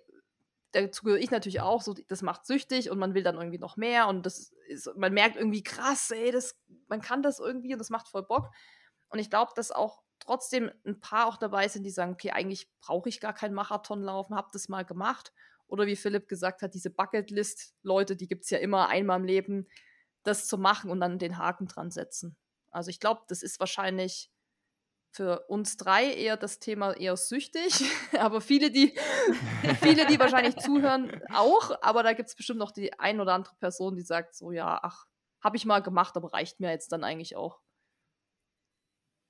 dazu 0.73 1.05
gehöre 1.05 1.19
ich 1.19 1.31
natürlich 1.31 1.61
auch, 1.61 1.81
so, 1.83 1.95
das 1.95 2.23
macht 2.23 2.47
süchtig 2.47 2.91
und 2.91 2.99
man 2.99 3.15
will 3.15 3.23
dann 3.23 3.37
irgendwie 3.37 3.59
noch 3.59 3.77
mehr 3.77 4.09
und 4.09 4.27
das 4.27 4.53
ist, 4.69 4.91
man 4.97 5.15
merkt 5.15 5.37
irgendwie 5.37 5.63
krass, 5.63 6.11
ey, 6.11 6.31
das, 6.31 6.59
man 6.89 7.01
kann 7.01 7.23
das 7.23 7.39
irgendwie 7.39 7.73
und 7.73 7.79
das 7.79 7.91
macht 7.91 8.09
voll 8.09 8.25
Bock. 8.25 8.51
Und 9.09 9.19
ich 9.19 9.31
glaube, 9.31 9.53
dass 9.57 9.71
auch 9.71 10.03
trotzdem 10.19 10.71
ein 10.87 11.01
paar 11.01 11.27
auch 11.27 11.37
dabei 11.37 11.69
sind, 11.69 11.85
die 11.85 11.91
sagen, 11.91 12.13
okay, 12.13 12.31
eigentlich 12.33 12.71
brauche 12.81 13.09
ich 13.09 13.21
gar 13.21 13.33
keinen 13.33 13.55
Marathon 13.55 14.03
laufen, 14.03 14.35
habe 14.37 14.49
das 14.53 14.69
mal 14.69 14.85
gemacht. 14.85 15.33
Oder 15.67 15.87
wie 15.87 15.97
Philipp 15.97 16.29
gesagt 16.29 16.63
hat, 16.63 16.75
diese 16.75 16.91
Bucketlist-Leute, 16.91 18.17
die 18.17 18.29
gibt 18.29 18.45
es 18.45 18.51
ja 18.51 18.59
immer 18.59 18.89
einmal 18.89 19.21
im 19.21 19.25
Leben, 19.25 19.69
das 20.23 20.47
zu 20.49 20.59
machen 20.59 20.91
und 20.91 21.01
dann 21.01 21.19
den 21.19 21.39
Haken 21.39 21.67
dran 21.67 21.91
setzen. 21.91 22.37
Also 22.71 22.91
ich 22.91 23.01
glaube, 23.01 23.23
das 23.29 23.43
ist 23.43 23.61
wahrscheinlich 23.61 24.31
für 25.15 25.45
uns 25.47 25.77
drei 25.77 26.13
eher 26.13 26.37
das 26.37 26.59
Thema 26.59 26.93
eher 26.93 27.17
süchtig, 27.17 27.85
aber 28.19 28.41
viele, 28.41 28.71
die, 28.71 28.99
viele, 29.81 30.07
die 30.07 30.19
wahrscheinlich 30.19 30.57
zuhören, 30.57 31.23
auch. 31.33 31.71
Aber 31.83 32.03
da 32.03 32.15
gibt 32.15 32.29
es 32.29 32.35
bestimmt 32.35 32.59
noch 32.59 32.73
die 32.73 32.99
ein 32.99 33.21
oder 33.21 33.35
andere 33.35 33.55
Person, 33.61 33.95
die 33.95 34.03
sagt 34.03 34.35
so, 34.35 34.51
ja, 34.51 34.81
ach, 34.83 35.07
habe 35.41 35.57
ich 35.57 35.67
mal 35.67 35.81
gemacht, 35.81 36.17
aber 36.17 36.33
reicht 36.33 36.59
mir 36.59 36.71
jetzt 36.71 36.91
dann 36.91 37.05
eigentlich 37.05 37.37
auch. 37.37 37.61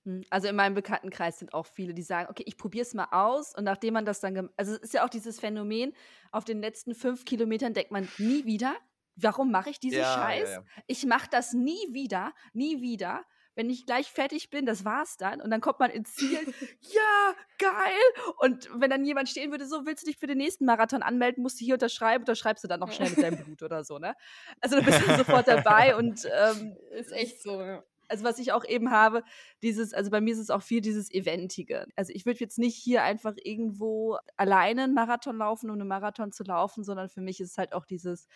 Hm, 0.05 0.23
also 0.31 0.49
in 0.49 0.57
meinem 0.57 0.75
Bekanntenkreis 0.75 1.39
sind 1.39 1.55
auch 1.55 1.67
viele, 1.67 1.95
die 1.95 2.03
sagen, 2.03 2.29
okay, 2.31 2.45
ich 2.47 2.57
probiere 2.57 2.83
es 2.83 2.95
mal 2.95 3.09
aus 3.11 3.55
und 3.55 3.65
nachdem 3.65 3.95
man 3.95 4.05
das 4.05 4.21
dann, 4.21 4.51
also 4.57 4.73
es 4.73 4.79
ist 4.79 4.95
ja 4.95 5.05
auch 5.05 5.11
dieses 5.11 5.41
Phänomen, 5.41 5.93
auf 6.33 6.45
den 6.45 6.61
letzten 6.61 6.95
fünf 6.95 7.25
Kilometern 7.25 7.75
denkt 7.75 7.91
man 7.91 8.09
nie 8.19 8.45
wieder, 8.45 8.75
warum 9.17 9.51
mache 9.51 9.71
ich 9.71 9.81
diesen 9.81 10.01
ja, 10.01 10.15
Scheiß? 10.15 10.49
Ja, 10.49 10.57
ja. 10.57 10.65
Ich 10.87 11.07
mache 11.07 11.29
das 11.31 11.53
nie 11.53 11.93
wieder, 11.93 12.33
nie 12.53 12.81
wieder 12.81 13.25
wenn 13.57 13.71
ich 13.71 13.87
gleich 13.87 14.11
fertig 14.11 14.51
bin, 14.51 14.67
das 14.67 14.85
war's 14.85 15.17
dann. 15.17 15.41
Und 15.41 15.51
dann 15.51 15.61
kommt 15.61 15.79
man 15.79 15.91
ins 15.91 16.15
Ziel. 16.15 16.39
ja, 16.81 17.35
geil. 17.59 18.25
Und 18.39 18.69
wenn 18.75 18.91
dann 18.91 19.05
jemand 19.05 19.29
stehen 19.29 19.51
würde, 19.51 19.67
so, 19.67 19.87
willst 19.87 20.03
du 20.03 20.07
dich 20.07 20.19
für 20.19 20.27
den 20.27 20.39
nächsten 20.39 20.65
Marathon 20.65 21.03
anmelden, 21.03 21.43
musst 21.43 21.61
du 21.61 21.65
hier 21.65 21.75
unterschreiben, 21.75 22.23
unterschreibst 22.23 22.65
du 22.65 22.69
dann 22.69 22.81
noch 22.81 22.93
schnell 22.93 23.11
mit 23.11 23.23
deinem 23.23 23.39
Blut 23.45 23.63
oder 23.63 23.85
so, 23.85 23.99
ne? 23.99 24.15
Also 24.61 24.77
du 24.77 24.83
bist 24.83 25.07
dann 25.07 25.19
sofort 25.19 25.47
dabei 25.47 25.97
und 25.97 26.25
ähm, 26.25 26.77
ist 26.93 27.13
echt 27.13 27.43
so, 27.43 27.61
ja 27.61 27.85
also 28.09 28.25
was 28.25 28.39
ich 28.39 28.53
auch 28.53 28.65
eben 28.65 28.91
habe, 28.91 29.23
dieses, 29.63 29.95
also 29.95 30.11
bei 30.11 30.21
mir 30.21 30.33
ist 30.33 30.41
es 30.41 30.51
auch 30.51 30.63
viel 30.63 30.81
dieses 30.81 31.11
Eventige. 31.13 31.87
Also 31.97 32.13
ich 32.15 32.27
würde 32.27 32.41
jetzt 32.41 32.59
nicht 32.59 32.77
hier 32.77 33.03
einfach 33.03 33.35
irgendwo 33.43 34.19
alleine 34.37 34.85
einen 34.85 34.95
Marathon 34.95 35.39
laufen, 35.39 35.71
um 35.71 35.81
einen 35.81 35.89
Marathon 35.89 36.33
zu 36.33 36.45
laufen, 36.45 36.85
sondern 36.85 37.09
für 37.09 37.21
mich 37.21 37.41
ist 37.41 37.53
es 37.53 37.59
halt 37.59 37.73
auch 37.73 37.85
dieses, 37.85 38.29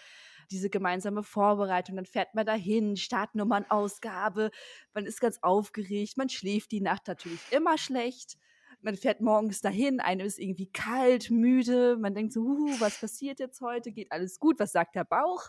diese 0.51 0.71
gemeinsame 0.71 1.23
Vorbereitung. 1.23 1.97
Dann 1.97 2.07
fährt 2.07 2.35
man 2.35 2.47
dahin, 2.47 2.97
Startnummernausgabe, 2.97 4.51
man 4.95 5.07
ist 5.07 5.21
ganz 5.21 5.39
aufgeregt, 5.43 6.17
man 6.17 6.29
schläft 6.29 6.73
die 6.73 6.81
Nacht 6.81 7.07
natürlich 7.07 7.41
immer 7.51 7.79
schlecht. 7.79 8.37
Man 8.81 8.97
fährt 8.97 9.21
morgens 9.21 9.61
dahin, 9.61 9.99
einem 9.99 10.25
ist 10.25 10.39
irgendwie 10.39 10.71
kalt, 10.71 11.31
müde, 11.31 11.97
man 11.97 12.15
denkt 12.15 12.33
so, 12.33 12.43
uh, 12.43 12.81
was 12.81 13.01
passiert 13.01 13.41
jetzt 13.41 13.61
heute? 13.61 13.91
Geht 13.91 14.13
alles 14.13 14.39
gut? 14.39 14.61
Was 14.61 14.71
sagt 14.71 14.95
der 14.95 15.05
Bauch? 15.05 15.49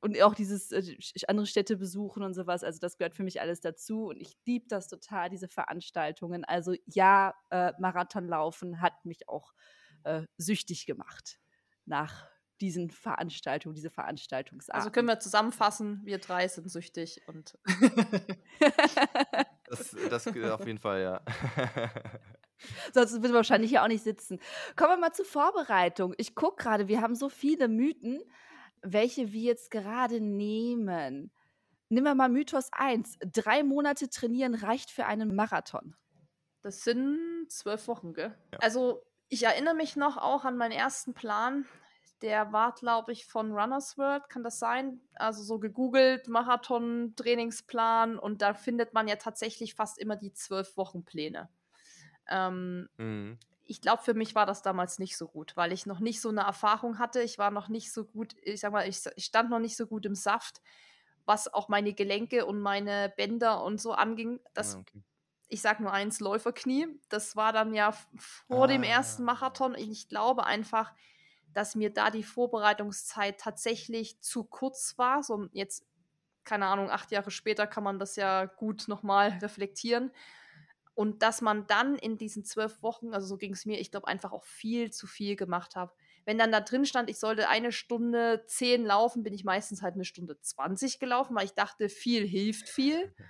Und 0.00 0.20
auch 0.22 0.34
dieses 0.34 0.72
äh, 0.72 0.96
andere 1.28 1.46
Städte 1.46 1.76
besuchen 1.76 2.22
und 2.22 2.34
sowas, 2.34 2.64
also 2.64 2.78
das 2.78 2.98
gehört 2.98 3.14
für 3.14 3.22
mich 3.22 3.40
alles 3.40 3.60
dazu 3.60 4.06
und 4.06 4.20
ich 4.20 4.36
liebe 4.46 4.66
das 4.68 4.88
total, 4.88 5.30
diese 5.30 5.48
Veranstaltungen. 5.48 6.44
Also 6.44 6.74
ja, 6.86 7.34
äh, 7.50 7.72
Marathonlaufen 7.78 8.80
hat 8.80 9.04
mich 9.04 9.28
auch 9.28 9.52
äh, 10.04 10.22
süchtig 10.36 10.86
gemacht 10.86 11.38
nach 11.86 12.26
diesen 12.60 12.90
Veranstaltungen, 12.90 13.74
diese 13.74 13.90
Veranstaltungsart. 13.90 14.76
Also 14.76 14.90
können 14.90 15.08
wir 15.08 15.18
zusammenfassen, 15.18 16.00
wir 16.04 16.18
drei 16.18 16.46
sind 16.48 16.70
süchtig 16.70 17.22
und 17.26 17.58
das, 19.66 19.96
das 20.10 20.26
auf 20.26 20.66
jeden 20.66 20.78
Fall, 20.78 21.02
ja. 21.02 21.20
Sonst 22.94 23.12
würden 23.12 23.32
wir 23.32 23.34
wahrscheinlich 23.34 23.70
hier 23.70 23.82
auch 23.82 23.88
nicht 23.88 24.04
sitzen. 24.04 24.38
Kommen 24.76 24.92
wir 24.92 24.96
mal 24.96 25.12
zur 25.12 25.26
Vorbereitung. 25.26 26.14
Ich 26.16 26.34
gucke 26.34 26.62
gerade, 26.62 26.88
wir 26.88 27.00
haben 27.00 27.14
so 27.14 27.28
viele 27.28 27.68
Mythen, 27.68 28.22
welche 28.84 29.32
wir 29.32 29.42
jetzt 29.42 29.70
gerade 29.70 30.20
nehmen. 30.20 31.32
Nehmen 31.88 32.06
wir 32.06 32.14
mal 32.14 32.28
Mythos 32.28 32.68
1. 32.72 33.18
Drei 33.32 33.62
Monate 33.62 34.08
trainieren 34.08 34.54
reicht 34.54 34.90
für 34.90 35.06
einen 35.06 35.34
Marathon. 35.34 35.96
Das 36.62 36.82
sind 36.82 37.46
zwölf 37.48 37.88
Wochen, 37.88 38.14
gell? 38.14 38.34
Ja. 38.52 38.58
Also 38.60 39.02
ich 39.28 39.42
erinnere 39.42 39.74
mich 39.74 39.96
noch 39.96 40.16
auch 40.16 40.44
an 40.44 40.56
meinen 40.56 40.72
ersten 40.72 41.14
Plan. 41.14 41.66
Der 42.22 42.52
war, 42.52 42.74
glaube 42.74 43.12
ich, 43.12 43.26
von 43.26 43.52
Runners 43.52 43.98
World, 43.98 44.28
kann 44.28 44.42
das 44.42 44.58
sein? 44.58 45.00
Also 45.14 45.42
so 45.42 45.58
gegoogelt, 45.58 46.28
Marathon-Trainingsplan 46.28 48.18
und 48.18 48.40
da 48.40 48.54
findet 48.54 48.94
man 48.94 49.08
ja 49.08 49.16
tatsächlich 49.16 49.74
fast 49.74 49.98
immer 49.98 50.16
die 50.16 50.32
zwölf 50.32 50.76
Wochen 50.76 51.04
Pläne. 51.04 51.50
Ähm, 52.28 52.88
mhm. 52.96 53.38
Ich 53.66 53.80
glaube, 53.80 54.02
für 54.02 54.14
mich 54.14 54.34
war 54.34 54.46
das 54.46 54.62
damals 54.62 54.98
nicht 54.98 55.16
so 55.16 55.26
gut, 55.26 55.56
weil 55.56 55.72
ich 55.72 55.86
noch 55.86 56.00
nicht 56.00 56.20
so 56.20 56.28
eine 56.28 56.42
Erfahrung 56.42 56.98
hatte. 56.98 57.22
Ich 57.22 57.38
war 57.38 57.50
noch 57.50 57.68
nicht 57.68 57.92
so 57.92 58.04
gut, 58.04 58.34
ich 58.42 58.60
sag 58.60 58.72
mal, 58.72 58.88
ich, 58.88 59.00
ich 59.16 59.24
stand 59.24 59.50
noch 59.50 59.58
nicht 59.58 59.76
so 59.76 59.86
gut 59.86 60.04
im 60.04 60.14
Saft, 60.14 60.60
was 61.24 61.52
auch 61.52 61.68
meine 61.68 61.94
Gelenke 61.94 62.44
und 62.46 62.60
meine 62.60 63.12
Bänder 63.16 63.64
und 63.64 63.80
so 63.80 63.92
anging. 63.92 64.40
Das, 64.52 64.76
ah, 64.76 64.80
okay. 64.80 65.02
Ich 65.48 65.62
sag 65.62 65.80
nur 65.80 65.92
eins, 65.92 66.20
Läuferknie. 66.20 66.88
Das 67.08 67.36
war 67.36 67.52
dann 67.52 67.74
ja 67.74 67.92
vor 68.48 68.64
ah. 68.64 68.66
dem 68.66 68.82
ersten 68.82 69.24
Marathon. 69.24 69.74
Ich 69.74 70.08
glaube 70.08 70.44
einfach, 70.44 70.92
dass 71.54 71.74
mir 71.74 71.90
da 71.90 72.10
die 72.10 72.24
Vorbereitungszeit 72.24 73.40
tatsächlich 73.40 74.20
zu 74.20 74.44
kurz 74.44 74.98
war. 74.98 75.22
So 75.22 75.48
jetzt, 75.52 75.86
keine 76.44 76.66
Ahnung, 76.66 76.90
acht 76.90 77.10
Jahre 77.12 77.30
später 77.30 77.66
kann 77.66 77.84
man 77.84 77.98
das 77.98 78.16
ja 78.16 78.44
gut 78.44 78.88
nochmal 78.88 79.38
reflektieren. 79.40 80.10
Und 80.94 81.22
dass 81.22 81.40
man 81.40 81.66
dann 81.66 81.96
in 81.96 82.16
diesen 82.18 82.44
zwölf 82.44 82.82
Wochen, 82.82 83.12
also 83.12 83.26
so 83.26 83.36
ging 83.36 83.52
es 83.52 83.66
mir, 83.66 83.80
ich 83.80 83.90
glaube, 83.90 84.06
einfach 84.06 84.32
auch 84.32 84.44
viel 84.44 84.92
zu 84.92 85.06
viel 85.06 85.34
gemacht 85.34 85.74
habe. 85.74 85.92
Wenn 86.24 86.38
dann 86.38 86.52
da 86.52 86.60
drin 86.60 86.86
stand, 86.86 87.10
ich 87.10 87.18
sollte 87.18 87.48
eine 87.48 87.72
Stunde 87.72 88.44
zehn 88.46 88.84
laufen, 88.84 89.22
bin 89.24 89.34
ich 89.34 89.44
meistens 89.44 89.82
halt 89.82 89.94
eine 89.94 90.04
Stunde 90.04 90.40
zwanzig 90.40 91.00
gelaufen, 91.00 91.34
weil 91.34 91.46
ich 91.46 91.54
dachte, 91.54 91.88
viel 91.88 92.26
hilft 92.26 92.68
viel. 92.68 93.12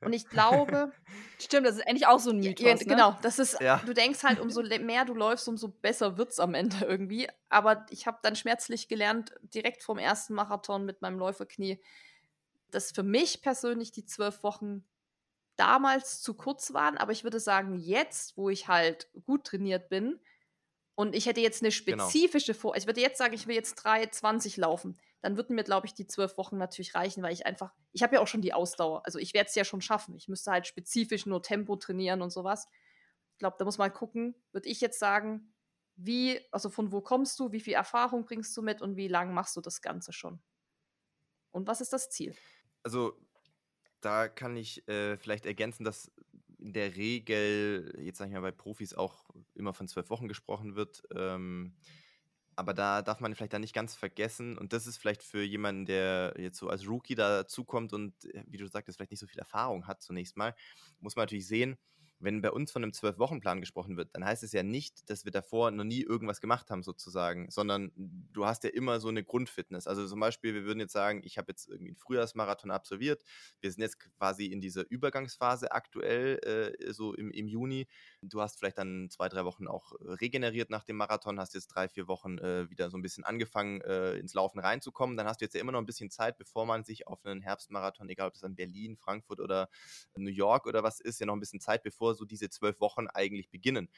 Und 0.00 0.12
ich 0.12 0.28
glaube. 0.28 0.92
Stimmt, 1.40 1.66
das 1.66 1.76
ist 1.76 1.88
eigentlich 1.88 2.06
auch 2.06 2.20
so 2.20 2.30
ein 2.30 2.38
Mythos. 2.38 2.66
Ja, 2.66 2.74
ne? 2.74 2.84
Genau, 2.84 3.18
das 3.22 3.38
ist, 3.38 3.60
ja. 3.60 3.82
du 3.84 3.94
denkst 3.94 4.22
halt, 4.22 4.40
umso 4.40 4.62
mehr 4.80 5.04
du 5.04 5.14
läufst, 5.14 5.48
umso 5.48 5.68
besser 5.68 6.18
wird 6.18 6.30
es 6.30 6.38
am 6.38 6.54
Ende 6.54 6.84
irgendwie. 6.84 7.28
Aber 7.48 7.86
ich 7.90 8.06
habe 8.06 8.18
dann 8.22 8.36
schmerzlich 8.36 8.88
gelernt, 8.88 9.32
direkt 9.42 9.82
vom 9.82 9.98
ersten 9.98 10.34
Marathon 10.34 10.84
mit 10.84 11.02
meinem 11.02 11.18
Läuferknie, 11.18 11.80
dass 12.70 12.92
für 12.92 13.02
mich 13.02 13.40
persönlich 13.40 13.90
die 13.92 14.04
zwölf 14.04 14.42
Wochen 14.42 14.84
damals 15.56 16.20
zu 16.20 16.34
kurz 16.34 16.72
waren. 16.72 16.98
Aber 16.98 17.12
ich 17.12 17.24
würde 17.24 17.40
sagen, 17.40 17.74
jetzt, 17.76 18.36
wo 18.36 18.50
ich 18.50 18.68
halt 18.68 19.08
gut 19.24 19.44
trainiert 19.44 19.88
bin, 19.88 20.20
und 20.96 21.14
ich 21.14 21.26
hätte 21.26 21.42
jetzt 21.42 21.62
eine 21.62 21.70
genau. 21.70 22.08
spezifische 22.08 22.52
genau. 22.52 22.60
Vor. 22.60 22.76
Ich 22.76 22.86
würde 22.86 23.02
jetzt 23.02 23.18
sagen, 23.18 23.34
ich 23.34 23.46
will 23.46 23.54
jetzt 23.54 23.78
3,20 23.86 24.58
laufen. 24.58 24.98
Dann 25.20 25.36
würden 25.36 25.54
mir, 25.54 25.62
glaube 25.62 25.86
ich, 25.86 25.92
die 25.92 26.06
zwölf 26.06 26.38
Wochen 26.38 26.56
natürlich 26.56 26.94
reichen, 26.94 27.22
weil 27.22 27.34
ich 27.34 27.44
einfach, 27.44 27.74
ich 27.92 28.02
habe 28.02 28.14
ja 28.14 28.22
auch 28.22 28.26
schon 28.26 28.40
die 28.40 28.54
Ausdauer. 28.54 29.02
Also 29.04 29.18
ich 29.18 29.34
werde 29.34 29.48
es 29.48 29.54
ja 29.54 29.64
schon 29.64 29.82
schaffen. 29.82 30.16
Ich 30.16 30.26
müsste 30.26 30.50
halt 30.50 30.66
spezifisch 30.66 31.26
nur 31.26 31.42
Tempo 31.42 31.76
trainieren 31.76 32.22
und 32.22 32.30
sowas. 32.30 32.66
Ich 33.32 33.38
glaube, 33.38 33.56
da 33.58 33.66
muss 33.66 33.76
man 33.76 33.92
gucken, 33.92 34.34
würde 34.52 34.70
ich 34.70 34.80
jetzt 34.80 34.98
sagen, 34.98 35.52
wie, 35.96 36.40
also 36.50 36.70
von 36.70 36.90
wo 36.92 37.02
kommst 37.02 37.38
du, 37.38 37.52
wie 37.52 37.60
viel 37.60 37.74
Erfahrung 37.74 38.24
bringst 38.24 38.56
du 38.56 38.62
mit 38.62 38.80
und 38.80 38.96
wie 38.96 39.08
lange 39.08 39.34
machst 39.34 39.54
du 39.56 39.60
das 39.60 39.82
Ganze 39.82 40.14
schon? 40.14 40.40
Und 41.50 41.66
was 41.66 41.82
ist 41.82 41.92
das 41.92 42.08
Ziel? 42.08 42.34
Also, 42.82 43.18
da 44.06 44.28
kann 44.28 44.56
ich 44.56 44.86
äh, 44.88 45.16
vielleicht 45.18 45.46
ergänzen, 45.46 45.82
dass 45.82 46.12
in 46.58 46.72
der 46.72 46.94
Regel, 46.96 47.92
jetzt 48.00 48.18
sage 48.18 48.30
ich 48.30 48.34
mal, 48.34 48.40
bei 48.40 48.52
Profis 48.52 48.94
auch 48.94 49.30
immer 49.54 49.74
von 49.74 49.88
zwölf 49.88 50.10
Wochen 50.10 50.28
gesprochen 50.28 50.76
wird. 50.76 51.02
Ähm, 51.12 51.74
aber 52.54 52.72
da 52.72 53.02
darf 53.02 53.18
man 53.18 53.34
vielleicht 53.34 53.52
dann 53.52 53.60
nicht 53.62 53.74
ganz 53.74 53.96
vergessen, 53.96 54.56
und 54.56 54.72
das 54.72 54.86
ist 54.86 54.96
vielleicht 54.96 55.24
für 55.24 55.42
jemanden, 55.42 55.86
der 55.86 56.34
jetzt 56.38 56.56
so 56.56 56.68
als 56.68 56.88
Rookie 56.88 57.16
dazukommt 57.16 57.92
und, 57.92 58.24
äh, 58.26 58.44
wie 58.46 58.56
du 58.58 58.68
sagtest, 58.68 58.96
vielleicht 58.96 59.10
nicht 59.10 59.20
so 59.20 59.26
viel 59.26 59.40
Erfahrung 59.40 59.88
hat 59.88 60.00
zunächst 60.00 60.36
mal, 60.36 60.54
muss 61.00 61.16
man 61.16 61.24
natürlich 61.24 61.48
sehen, 61.48 61.76
wenn 62.18 62.40
bei 62.40 62.50
uns 62.50 62.72
von 62.72 62.82
einem 62.82 62.92
Zwölf-Wochen-Plan 62.92 63.60
gesprochen 63.60 63.96
wird, 63.96 64.14
dann 64.14 64.24
heißt 64.24 64.42
es 64.42 64.52
ja 64.52 64.62
nicht, 64.62 65.08
dass 65.10 65.24
wir 65.24 65.32
davor 65.32 65.70
noch 65.70 65.84
nie 65.84 66.02
irgendwas 66.02 66.40
gemacht 66.40 66.70
haben, 66.70 66.82
sozusagen, 66.82 67.50
sondern 67.50 67.92
du 67.96 68.46
hast 68.46 68.64
ja 68.64 68.70
immer 68.70 69.00
so 69.00 69.08
eine 69.08 69.22
Grundfitness. 69.22 69.86
Also 69.86 70.06
zum 70.06 70.20
Beispiel, 70.20 70.54
wir 70.54 70.64
würden 70.64 70.80
jetzt 70.80 70.92
sagen, 70.92 71.22
ich 71.24 71.38
habe 71.38 71.52
jetzt 71.52 71.68
irgendwie 71.68 71.90
einen 71.90 71.96
Frühjahrsmarathon 71.96 72.70
absolviert. 72.70 73.22
Wir 73.60 73.70
sind 73.70 73.82
jetzt 73.82 73.98
quasi 74.18 74.46
in 74.46 74.60
dieser 74.60 74.90
Übergangsphase 74.90 75.72
aktuell, 75.72 76.38
äh, 76.80 76.92
so 76.92 77.14
im, 77.14 77.30
im 77.30 77.48
Juni. 77.48 77.86
Du 78.22 78.40
hast 78.40 78.58
vielleicht 78.58 78.78
dann 78.78 79.08
zwei, 79.10 79.28
drei 79.28 79.44
Wochen 79.44 79.66
auch 79.66 79.92
regeneriert 80.00 80.70
nach 80.70 80.84
dem 80.84 80.96
Marathon, 80.96 81.38
hast 81.38 81.54
jetzt 81.54 81.68
drei, 81.68 81.88
vier 81.88 82.08
Wochen 82.08 82.38
äh, 82.38 82.70
wieder 82.70 82.90
so 82.90 82.96
ein 82.96 83.02
bisschen 83.02 83.24
angefangen, 83.24 83.80
äh, 83.82 84.16
ins 84.16 84.34
Laufen 84.34 84.58
reinzukommen. 84.58 85.16
Dann 85.16 85.26
hast 85.26 85.40
du 85.40 85.44
jetzt 85.44 85.54
ja 85.54 85.60
immer 85.60 85.72
noch 85.72 85.80
ein 85.80 85.86
bisschen 85.86 86.10
Zeit, 86.10 86.38
bevor 86.38 86.66
man 86.66 86.84
sich 86.84 87.06
auf 87.06 87.24
einen 87.24 87.42
Herbstmarathon, 87.42 88.08
egal 88.08 88.28
ob 88.28 88.34
es 88.34 88.40
dann 88.40 88.54
Berlin, 88.54 88.96
Frankfurt 88.96 89.40
oder 89.40 89.68
New 90.16 90.30
York 90.30 90.66
oder 90.66 90.82
was 90.82 91.00
ist, 91.00 91.20
ja 91.20 91.26
noch 91.26 91.34
ein 91.34 91.40
bisschen 91.40 91.60
Zeit, 91.60 91.82
bevor 91.82 92.05
bevor 92.06 92.14
so 92.14 92.24
diese 92.24 92.48
zwölf 92.50 92.80
Wochen 92.80 93.08
eigentlich 93.08 93.50
beginnen. 93.50 93.88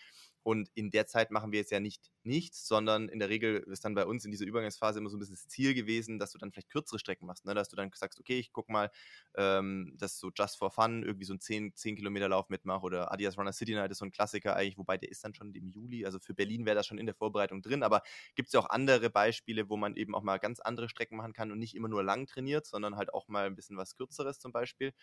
Und 0.48 0.70
in 0.72 0.90
der 0.90 1.06
Zeit 1.06 1.30
machen 1.30 1.52
wir 1.52 1.58
jetzt 1.58 1.72
ja 1.72 1.78
nicht 1.78 2.10
nichts, 2.22 2.66
sondern 2.66 3.10
in 3.10 3.18
der 3.18 3.28
Regel 3.28 3.58
ist 3.70 3.84
dann 3.84 3.94
bei 3.94 4.06
uns 4.06 4.24
in 4.24 4.30
dieser 4.30 4.46
Übergangsphase 4.46 4.98
immer 4.98 5.10
so 5.10 5.18
ein 5.18 5.18
bisschen 5.18 5.34
das 5.34 5.46
Ziel 5.46 5.74
gewesen, 5.74 6.18
dass 6.18 6.32
du 6.32 6.38
dann 6.38 6.52
vielleicht 6.52 6.70
kürzere 6.70 6.98
Strecken 6.98 7.26
machst, 7.26 7.44
ne? 7.44 7.54
dass 7.54 7.68
du 7.68 7.76
dann 7.76 7.90
sagst, 7.94 8.18
okay, 8.18 8.38
ich 8.38 8.50
guck 8.50 8.70
mal, 8.70 8.90
ähm, 9.36 9.92
dass 9.98 10.18
so 10.18 10.30
just 10.34 10.56
for 10.56 10.70
fun 10.70 11.02
irgendwie 11.02 11.26
so 11.26 11.34
ein 11.34 11.40
10, 11.40 11.74
10 11.74 11.96
Kilometer 11.96 12.30
Lauf 12.30 12.48
mitmache 12.48 12.80
oder 12.80 13.12
Adidas 13.12 13.36
Runner 13.36 13.52
City 13.52 13.74
Night 13.74 13.90
ist 13.90 13.98
so 13.98 14.06
ein 14.06 14.10
Klassiker 14.10 14.56
eigentlich, 14.56 14.78
wobei 14.78 14.96
der 14.96 15.10
ist 15.10 15.22
dann 15.22 15.34
schon 15.34 15.52
im 15.54 15.68
Juli, 15.68 16.06
also 16.06 16.18
für 16.18 16.32
Berlin 16.32 16.64
wäre 16.64 16.76
das 16.76 16.86
schon 16.86 16.96
in 16.96 17.04
der 17.04 17.14
Vorbereitung 17.14 17.60
drin, 17.60 17.82
aber 17.82 18.02
gibt 18.34 18.46
es 18.46 18.54
ja 18.54 18.60
auch 18.60 18.70
andere 18.70 19.10
Beispiele, 19.10 19.68
wo 19.68 19.76
man 19.76 19.96
eben 19.96 20.14
auch 20.14 20.22
mal 20.22 20.38
ganz 20.38 20.60
andere 20.60 20.88
Strecken 20.88 21.18
machen 21.18 21.34
kann 21.34 21.52
und 21.52 21.58
nicht 21.58 21.74
immer 21.74 21.88
nur 21.88 22.02
lang 22.02 22.26
trainiert, 22.26 22.64
sondern 22.66 22.96
halt 22.96 23.12
auch 23.12 23.28
mal 23.28 23.44
ein 23.44 23.54
bisschen 23.54 23.76
was 23.76 23.96
Kürzeres 23.96 24.38
zum 24.38 24.52
Beispiel. 24.52 24.94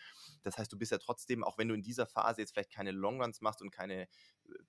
Das 0.42 0.58
heißt, 0.58 0.72
du 0.72 0.78
bist 0.78 0.90
ja 0.92 0.98
trotzdem, 0.98 1.44
auch 1.44 1.58
wenn 1.58 1.68
du 1.68 1.74
in 1.74 1.82
dieser 1.82 2.06
Phase 2.06 2.40
jetzt 2.40 2.52
vielleicht 2.52 2.72
keine 2.72 2.90
Longruns 2.90 3.40
machst 3.40 3.62
und 3.62 3.70
keine, 3.70 4.02
äh, 4.02 4.06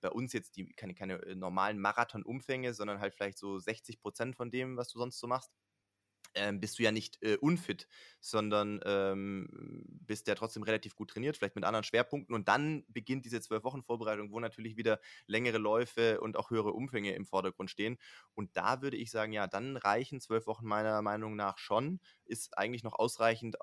bei 0.00 0.10
uns 0.10 0.32
jetzt 0.32 0.56
die, 0.56 0.67
keine, 0.76 0.94
keine 0.94 1.22
äh, 1.22 1.34
normalen 1.34 1.78
Marathon-Umfänge, 1.78 2.74
sondern 2.74 3.00
halt 3.00 3.14
vielleicht 3.14 3.38
so 3.38 3.58
60 3.58 4.00
Prozent 4.00 4.36
von 4.36 4.50
dem, 4.50 4.76
was 4.76 4.88
du 4.88 4.98
sonst 4.98 5.18
so 5.18 5.26
machst, 5.26 5.52
ähm, 6.34 6.60
bist 6.60 6.78
du 6.78 6.82
ja 6.82 6.92
nicht 6.92 7.18
äh, 7.22 7.36
unfit, 7.36 7.88
sondern 8.20 8.80
ähm, 8.84 9.48
bist 9.86 10.26
ja 10.28 10.34
trotzdem 10.34 10.62
relativ 10.62 10.94
gut 10.94 11.10
trainiert, 11.10 11.36
vielleicht 11.36 11.54
mit 11.56 11.64
anderen 11.64 11.84
Schwerpunkten. 11.84 12.34
Und 12.34 12.48
dann 12.48 12.84
beginnt 12.88 13.24
diese 13.24 13.40
zwölf 13.40 13.64
Wochen 13.64 13.82
Vorbereitung, 13.82 14.30
wo 14.30 14.40
natürlich 14.40 14.76
wieder 14.76 15.00
längere 15.26 15.58
Läufe 15.58 16.20
und 16.20 16.36
auch 16.36 16.50
höhere 16.50 16.72
Umfänge 16.72 17.14
im 17.14 17.26
Vordergrund 17.26 17.70
stehen. 17.70 17.98
Und 18.34 18.56
da 18.56 18.82
würde 18.82 18.96
ich 18.96 19.10
sagen, 19.10 19.32
ja, 19.32 19.46
dann 19.46 19.76
reichen 19.76 20.20
zwölf 20.20 20.46
Wochen 20.46 20.66
meiner 20.66 21.00
Meinung 21.02 21.36
nach 21.36 21.58
schon. 21.58 22.00
Ist 22.24 22.56
eigentlich 22.58 22.84
noch 22.84 22.98
ausreichend, 22.98 23.56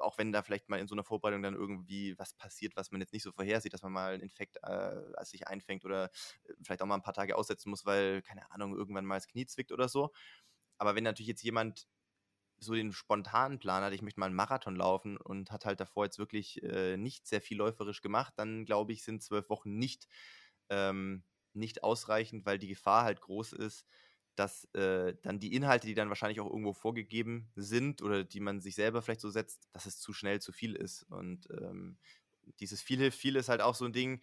auch 0.00 0.18
wenn 0.18 0.32
da 0.32 0.42
vielleicht 0.42 0.68
mal 0.68 0.78
in 0.80 0.88
so 0.88 0.94
einer 0.94 1.04
Vorbereitung 1.04 1.42
dann 1.42 1.54
irgendwie 1.54 2.18
was 2.18 2.34
passiert, 2.34 2.76
was 2.76 2.90
man 2.90 3.00
jetzt 3.00 3.12
nicht 3.12 3.22
so 3.22 3.32
vorhersieht, 3.32 3.72
dass 3.72 3.82
man 3.82 3.92
mal 3.92 4.14
einen 4.14 4.22
Infekt 4.22 4.58
äh, 4.62 5.24
sich 5.24 5.48
einfängt 5.48 5.84
oder 5.84 6.06
äh, 6.44 6.54
vielleicht 6.62 6.82
auch 6.82 6.86
mal 6.86 6.96
ein 6.96 7.02
paar 7.02 7.14
Tage 7.14 7.36
aussetzen 7.36 7.70
muss, 7.70 7.84
weil, 7.86 8.22
keine 8.22 8.50
Ahnung, 8.50 8.74
irgendwann 8.76 9.04
mal 9.04 9.16
das 9.16 9.28
Knie 9.28 9.46
zwickt 9.46 9.72
oder 9.72 9.88
so. 9.88 10.12
Aber 10.78 10.94
wenn 10.94 11.04
natürlich 11.04 11.28
jetzt 11.28 11.42
jemand 11.42 11.86
so 12.58 12.74
den 12.74 12.92
spontanen 12.92 13.58
Plan 13.58 13.82
hat, 13.82 13.92
ich 13.92 14.02
möchte 14.02 14.20
mal 14.20 14.26
einen 14.26 14.34
Marathon 14.34 14.76
laufen 14.76 15.16
und 15.16 15.50
hat 15.50 15.64
halt 15.64 15.80
davor 15.80 16.04
jetzt 16.04 16.18
wirklich 16.18 16.62
äh, 16.62 16.96
nicht 16.96 17.26
sehr 17.26 17.40
viel 17.40 17.56
läuferisch 17.56 18.02
gemacht, 18.02 18.34
dann 18.36 18.64
glaube 18.66 18.92
ich, 18.92 19.02
sind 19.02 19.22
zwölf 19.22 19.48
Wochen 19.48 19.78
nicht, 19.78 20.08
ähm, 20.68 21.24
nicht 21.54 21.82
ausreichend, 21.82 22.46
weil 22.46 22.58
die 22.58 22.68
Gefahr 22.68 23.04
halt 23.04 23.20
groß 23.22 23.52
ist, 23.54 23.86
dass 24.40 24.64
äh, 24.72 25.14
dann 25.20 25.38
die 25.38 25.54
Inhalte, 25.54 25.86
die 25.86 25.94
dann 25.94 26.08
wahrscheinlich 26.08 26.40
auch 26.40 26.48
irgendwo 26.48 26.72
vorgegeben 26.72 27.50
sind 27.56 28.00
oder 28.00 28.24
die 28.24 28.40
man 28.40 28.62
sich 28.62 28.74
selber 28.74 29.02
vielleicht 29.02 29.20
so 29.20 29.28
setzt, 29.28 29.68
dass 29.74 29.84
es 29.84 30.00
zu 30.00 30.14
schnell 30.14 30.40
zu 30.40 30.50
viel 30.50 30.74
ist. 30.74 31.02
Und 31.10 31.46
ähm, 31.50 31.98
dieses 32.58 32.80
viel 32.80 32.98
hilft 32.98 33.18
viel 33.18 33.36
ist 33.36 33.50
halt 33.50 33.60
auch 33.60 33.74
so 33.74 33.84
ein 33.84 33.92
Ding, 33.92 34.22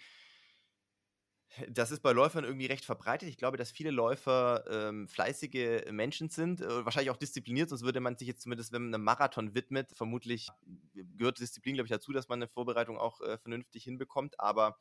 das 1.70 1.92
ist 1.92 2.02
bei 2.02 2.14
Läufern 2.14 2.46
irgendwie 2.46 2.66
recht 2.66 2.84
verbreitet. 2.84 3.30
Ich 3.30 3.38
glaube, 3.38 3.58
dass 3.58 3.70
viele 3.70 3.92
Läufer 3.92 4.66
ähm, 4.70 5.08
fleißige 5.08 5.92
Menschen 5.92 6.30
sind, 6.30 6.62
äh, 6.62 6.86
wahrscheinlich 6.86 7.12
auch 7.12 7.18
diszipliniert, 7.18 7.70
sonst 7.70 7.84
würde 7.84 8.00
man 8.00 8.18
sich 8.18 8.28
jetzt 8.28 8.42
zumindest, 8.42 8.72
wenn 8.72 8.86
man 8.86 8.96
einem 8.96 9.04
Marathon 9.04 9.54
widmet, 9.54 9.92
vermutlich 9.94 10.50
gehört 10.96 11.40
Disziplin, 11.40 11.76
glaube 11.76 11.86
ich, 11.86 11.92
dazu, 11.92 12.12
dass 12.12 12.28
man 12.28 12.40
eine 12.40 12.48
Vorbereitung 12.48 12.98
auch 12.98 13.22
äh, 13.22 13.38
vernünftig 13.38 13.84
hinbekommt. 13.84 14.40
Aber 14.40 14.80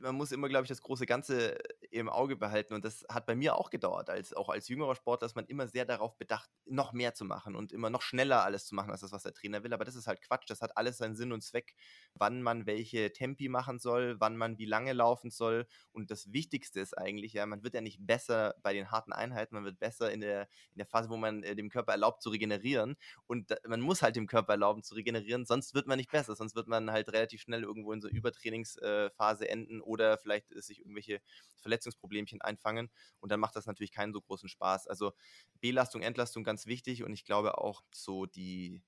man 0.00 0.14
muss 0.14 0.32
immer, 0.32 0.48
glaube 0.48 0.64
ich, 0.64 0.68
das 0.68 0.82
große 0.82 1.06
Ganze 1.06 1.58
im 1.90 2.08
Auge 2.08 2.36
behalten. 2.36 2.74
Und 2.74 2.84
das 2.84 3.04
hat 3.08 3.26
bei 3.26 3.34
mir 3.34 3.56
auch 3.56 3.70
gedauert, 3.70 4.10
als, 4.10 4.34
auch 4.34 4.48
als 4.48 4.68
jüngerer 4.68 4.94
Sportler, 4.94 5.26
dass 5.26 5.34
man 5.34 5.46
immer 5.46 5.68
sehr 5.68 5.84
darauf 5.84 6.16
bedacht, 6.16 6.50
noch 6.66 6.92
mehr 6.92 7.14
zu 7.14 7.24
machen 7.24 7.54
und 7.54 7.72
immer 7.72 7.90
noch 7.90 8.02
schneller 8.02 8.44
alles 8.44 8.66
zu 8.66 8.74
machen, 8.74 8.90
als 8.90 9.00
das, 9.00 9.12
was 9.12 9.22
der 9.22 9.34
Trainer 9.34 9.62
will. 9.62 9.72
Aber 9.72 9.84
das 9.84 9.94
ist 9.94 10.06
halt 10.06 10.22
Quatsch. 10.22 10.48
Das 10.48 10.60
hat 10.60 10.76
alles 10.76 10.98
seinen 10.98 11.16
Sinn 11.16 11.32
und 11.32 11.42
Zweck, 11.42 11.74
wann 12.14 12.42
man 12.42 12.66
welche 12.66 13.12
Tempi 13.12 13.48
machen 13.48 13.78
soll, 13.78 14.16
wann 14.18 14.36
man 14.36 14.58
wie 14.58 14.66
lange 14.66 14.92
laufen 14.92 15.30
soll. 15.30 15.66
Und 15.92 16.10
das 16.10 16.32
Wichtigste 16.32 16.80
ist 16.80 16.96
eigentlich, 16.96 17.32
ja, 17.32 17.46
man 17.46 17.62
wird 17.62 17.74
ja 17.74 17.80
nicht 17.80 18.04
besser 18.06 18.54
bei 18.62 18.72
den 18.72 18.90
harten 18.90 19.12
Einheiten, 19.12 19.54
man 19.54 19.64
wird 19.64 19.78
besser 19.78 20.12
in 20.12 20.20
der, 20.20 20.42
in 20.72 20.78
der 20.78 20.86
Phase, 20.86 21.10
wo 21.10 21.16
man 21.16 21.42
äh, 21.42 21.54
dem 21.54 21.68
Körper 21.70 21.92
erlaubt 21.92 22.22
zu 22.22 22.30
regenerieren. 22.30 22.96
Und 23.26 23.50
da, 23.50 23.56
man 23.66 23.80
muss 23.80 24.02
halt 24.02 24.16
dem 24.16 24.26
Körper 24.26 24.54
erlauben 24.54 24.82
zu 24.82 24.94
regenerieren, 24.94 25.44
sonst 25.46 25.74
wird 25.74 25.86
man 25.86 25.98
nicht 25.98 26.10
besser. 26.10 26.34
Sonst 26.34 26.56
wird 26.56 26.68
man 26.68 26.90
halt 26.90 27.12
relativ 27.12 27.40
schnell 27.40 27.62
irgendwo 27.62 27.92
in 27.92 28.00
so 28.00 28.08
Übertrainingsphase 28.08 29.48
äh, 29.48 29.52
enden 29.74 29.80
oder 29.80 30.18
vielleicht 30.18 30.48
sich 30.62 30.80
irgendwelche 30.80 31.20
Verletzungsproblemchen 31.56 32.40
einfangen. 32.40 32.90
Und 33.20 33.30
dann 33.32 33.40
macht 33.40 33.56
das 33.56 33.66
natürlich 33.66 33.92
keinen 33.92 34.12
so 34.12 34.20
großen 34.20 34.48
Spaß. 34.48 34.86
Also 34.86 35.12
Belastung, 35.60 36.02
Entlastung 36.02 36.44
ganz 36.44 36.66
wichtig 36.66 37.02
und 37.02 37.12
ich 37.12 37.24
glaube 37.24 37.58
auch 37.58 37.82
so 37.92 38.26
die 38.26 38.82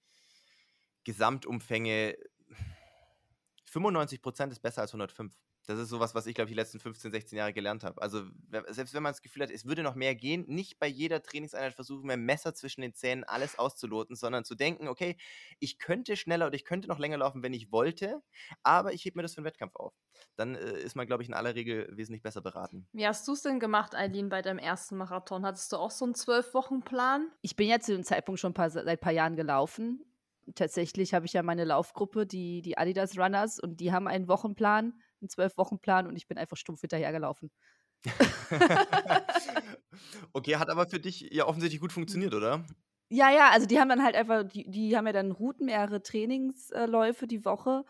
Gesamtumfänge 1.04 2.16
95 3.64 4.22
Prozent 4.22 4.52
ist 4.52 4.60
besser 4.60 4.82
als 4.82 4.90
105. 4.90 5.32
Das 5.66 5.80
ist 5.80 5.88
sowas, 5.88 6.14
was 6.14 6.26
ich, 6.26 6.34
glaube 6.34 6.48
ich, 6.48 6.54
die 6.54 6.60
letzten 6.60 6.78
15, 6.78 7.10
16 7.10 7.38
Jahre 7.38 7.52
gelernt 7.52 7.82
habe. 7.82 8.00
Also, 8.00 8.22
selbst 8.68 8.94
wenn 8.94 9.02
man 9.02 9.12
das 9.12 9.20
Gefühl 9.20 9.42
hat, 9.42 9.50
es 9.50 9.66
würde 9.66 9.82
noch 9.82 9.96
mehr 9.96 10.14
gehen, 10.14 10.44
nicht 10.46 10.78
bei 10.78 10.86
jeder 10.86 11.22
Trainingseinheit 11.22 11.74
versuchen, 11.74 12.06
mit 12.06 12.20
Messer 12.20 12.54
zwischen 12.54 12.82
den 12.82 12.94
Zähnen 12.94 13.24
alles 13.24 13.58
auszuloten, 13.58 14.14
sondern 14.14 14.44
zu 14.44 14.54
denken, 14.54 14.86
okay, 14.86 15.16
ich 15.58 15.78
könnte 15.78 16.16
schneller 16.16 16.46
oder 16.46 16.54
ich 16.54 16.64
könnte 16.64 16.86
noch 16.86 17.00
länger 17.00 17.18
laufen, 17.18 17.42
wenn 17.42 17.52
ich 17.52 17.72
wollte, 17.72 18.22
aber 18.62 18.92
ich 18.92 19.04
hebe 19.04 19.18
mir 19.18 19.22
das 19.22 19.34
für 19.34 19.40
den 19.40 19.46
Wettkampf 19.46 19.74
auf. 19.74 19.92
Dann 20.36 20.54
äh, 20.54 20.78
ist 20.78 20.94
man, 20.94 21.06
glaube 21.06 21.24
ich, 21.24 21.28
in 21.28 21.34
aller 21.34 21.56
Regel 21.56 21.88
wesentlich 21.90 22.22
besser 22.22 22.42
beraten. 22.42 22.86
Wie 22.92 23.06
hast 23.06 23.26
du 23.26 23.32
es 23.32 23.42
denn 23.42 23.58
gemacht, 23.58 23.96
Eileen, 23.96 24.28
bei 24.28 24.42
deinem 24.42 24.58
ersten 24.58 24.96
Marathon? 24.96 25.44
Hattest 25.44 25.72
du 25.72 25.78
auch 25.78 25.90
so 25.90 26.04
einen 26.04 26.14
Zwölf-Wochen-Plan? 26.14 27.28
Ich 27.42 27.56
bin 27.56 27.68
ja 27.68 27.80
zu 27.80 27.92
dem 27.92 28.04
Zeitpunkt 28.04 28.40
schon 28.40 28.54
paar, 28.54 28.70
seit 28.70 28.86
ein 28.86 28.98
paar 28.98 29.12
Jahren 29.12 29.34
gelaufen. 29.34 30.04
Tatsächlich 30.54 31.12
habe 31.12 31.26
ich 31.26 31.32
ja 31.32 31.42
meine 31.42 31.64
Laufgruppe, 31.64 32.24
die, 32.24 32.62
die 32.62 32.78
Adidas 32.78 33.18
Runners, 33.18 33.58
und 33.58 33.80
die 33.80 33.92
haben 33.92 34.06
einen 34.06 34.28
Wochenplan 34.28 34.94
einen 35.20 35.28
Zwölf-Wochen-Plan 35.28 36.06
und 36.06 36.16
ich 36.16 36.26
bin 36.26 36.38
einfach 36.38 36.56
stumpf 36.56 36.80
hinterhergelaufen. 36.80 37.50
okay, 40.32 40.56
hat 40.56 40.70
aber 40.70 40.86
für 40.86 41.00
dich 41.00 41.28
ja 41.32 41.46
offensichtlich 41.46 41.80
gut 41.80 41.92
funktioniert, 41.92 42.34
oder? 42.34 42.64
Ja, 43.08 43.30
ja, 43.30 43.50
also 43.50 43.66
die 43.66 43.78
haben 43.78 43.88
dann 43.88 44.02
halt 44.02 44.16
einfach, 44.16 44.44
die, 44.44 44.68
die 44.68 44.96
haben 44.96 45.06
ja 45.06 45.12
dann 45.12 45.30
Routen, 45.30 45.66
mehrere 45.66 46.02
Trainingsläufe 46.02 47.26
die 47.26 47.44
Woche 47.44 47.84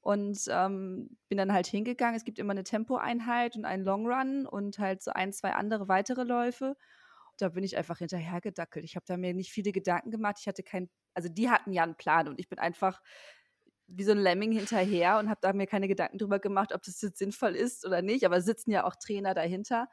und 0.00 0.38
ähm, 0.48 1.18
bin 1.28 1.38
dann 1.38 1.52
halt 1.52 1.66
hingegangen. 1.66 2.16
Es 2.16 2.24
gibt 2.24 2.38
immer 2.38 2.52
eine 2.52 2.64
Tempoeinheit 2.64 3.56
und 3.56 3.64
einen 3.64 3.84
Long 3.84 4.06
Run 4.06 4.46
und 4.46 4.78
halt 4.78 5.02
so 5.02 5.10
ein, 5.10 5.32
zwei 5.32 5.52
andere 5.52 5.88
weitere 5.88 6.22
Läufe. 6.22 6.76
Da 7.36 7.50
bin 7.50 7.64
ich 7.64 7.76
einfach 7.76 7.98
hinterhergedackelt. 7.98 8.84
Ich 8.84 8.96
habe 8.96 9.04
da 9.06 9.16
mir 9.16 9.34
nicht 9.34 9.50
viele 9.50 9.72
Gedanken 9.72 10.10
gemacht. 10.10 10.36
Ich 10.40 10.46
hatte 10.46 10.62
keinen, 10.62 10.88
also 11.14 11.28
die 11.28 11.50
hatten 11.50 11.72
ja 11.72 11.82
einen 11.82 11.96
Plan 11.96 12.28
und 12.28 12.38
ich 12.38 12.48
bin 12.48 12.58
einfach 12.58 13.00
wie 13.90 14.04
so 14.04 14.12
ein 14.12 14.18
Lemming 14.18 14.52
hinterher 14.52 15.18
und 15.18 15.28
habe 15.28 15.40
da 15.42 15.52
mir 15.52 15.66
keine 15.66 15.88
Gedanken 15.88 16.18
drüber 16.18 16.38
gemacht, 16.38 16.72
ob 16.72 16.82
das 16.82 17.00
jetzt 17.02 17.18
sinnvoll 17.18 17.56
ist 17.56 17.84
oder 17.84 18.02
nicht. 18.02 18.24
Aber 18.24 18.40
sitzen 18.40 18.70
ja 18.70 18.84
auch 18.84 18.96
Trainer 18.96 19.34
dahinter. 19.34 19.88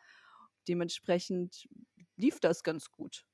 Dementsprechend 0.68 1.68
lief 2.16 2.40
das 2.40 2.64
ganz 2.64 2.92
gut. 2.92 3.26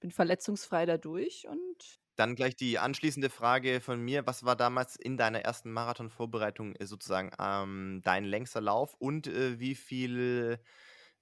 Bin 0.00 0.10
verletzungsfrei 0.10 0.86
dadurch 0.86 1.46
und. 1.48 1.98
Dann 2.16 2.36
gleich 2.36 2.54
die 2.54 2.78
anschließende 2.78 3.28
Frage 3.28 3.80
von 3.80 4.00
mir. 4.00 4.24
Was 4.24 4.44
war 4.44 4.54
damals 4.54 4.94
in 4.94 5.16
deiner 5.16 5.40
ersten 5.40 5.72
Marathon-Vorbereitung 5.72 6.76
äh, 6.76 6.86
sozusagen 6.86 7.32
ähm, 7.40 8.02
dein 8.04 8.24
längster 8.24 8.60
Lauf 8.60 8.94
und 8.94 9.26
äh, 9.26 9.58
wie 9.58 9.74
viel 9.74 10.60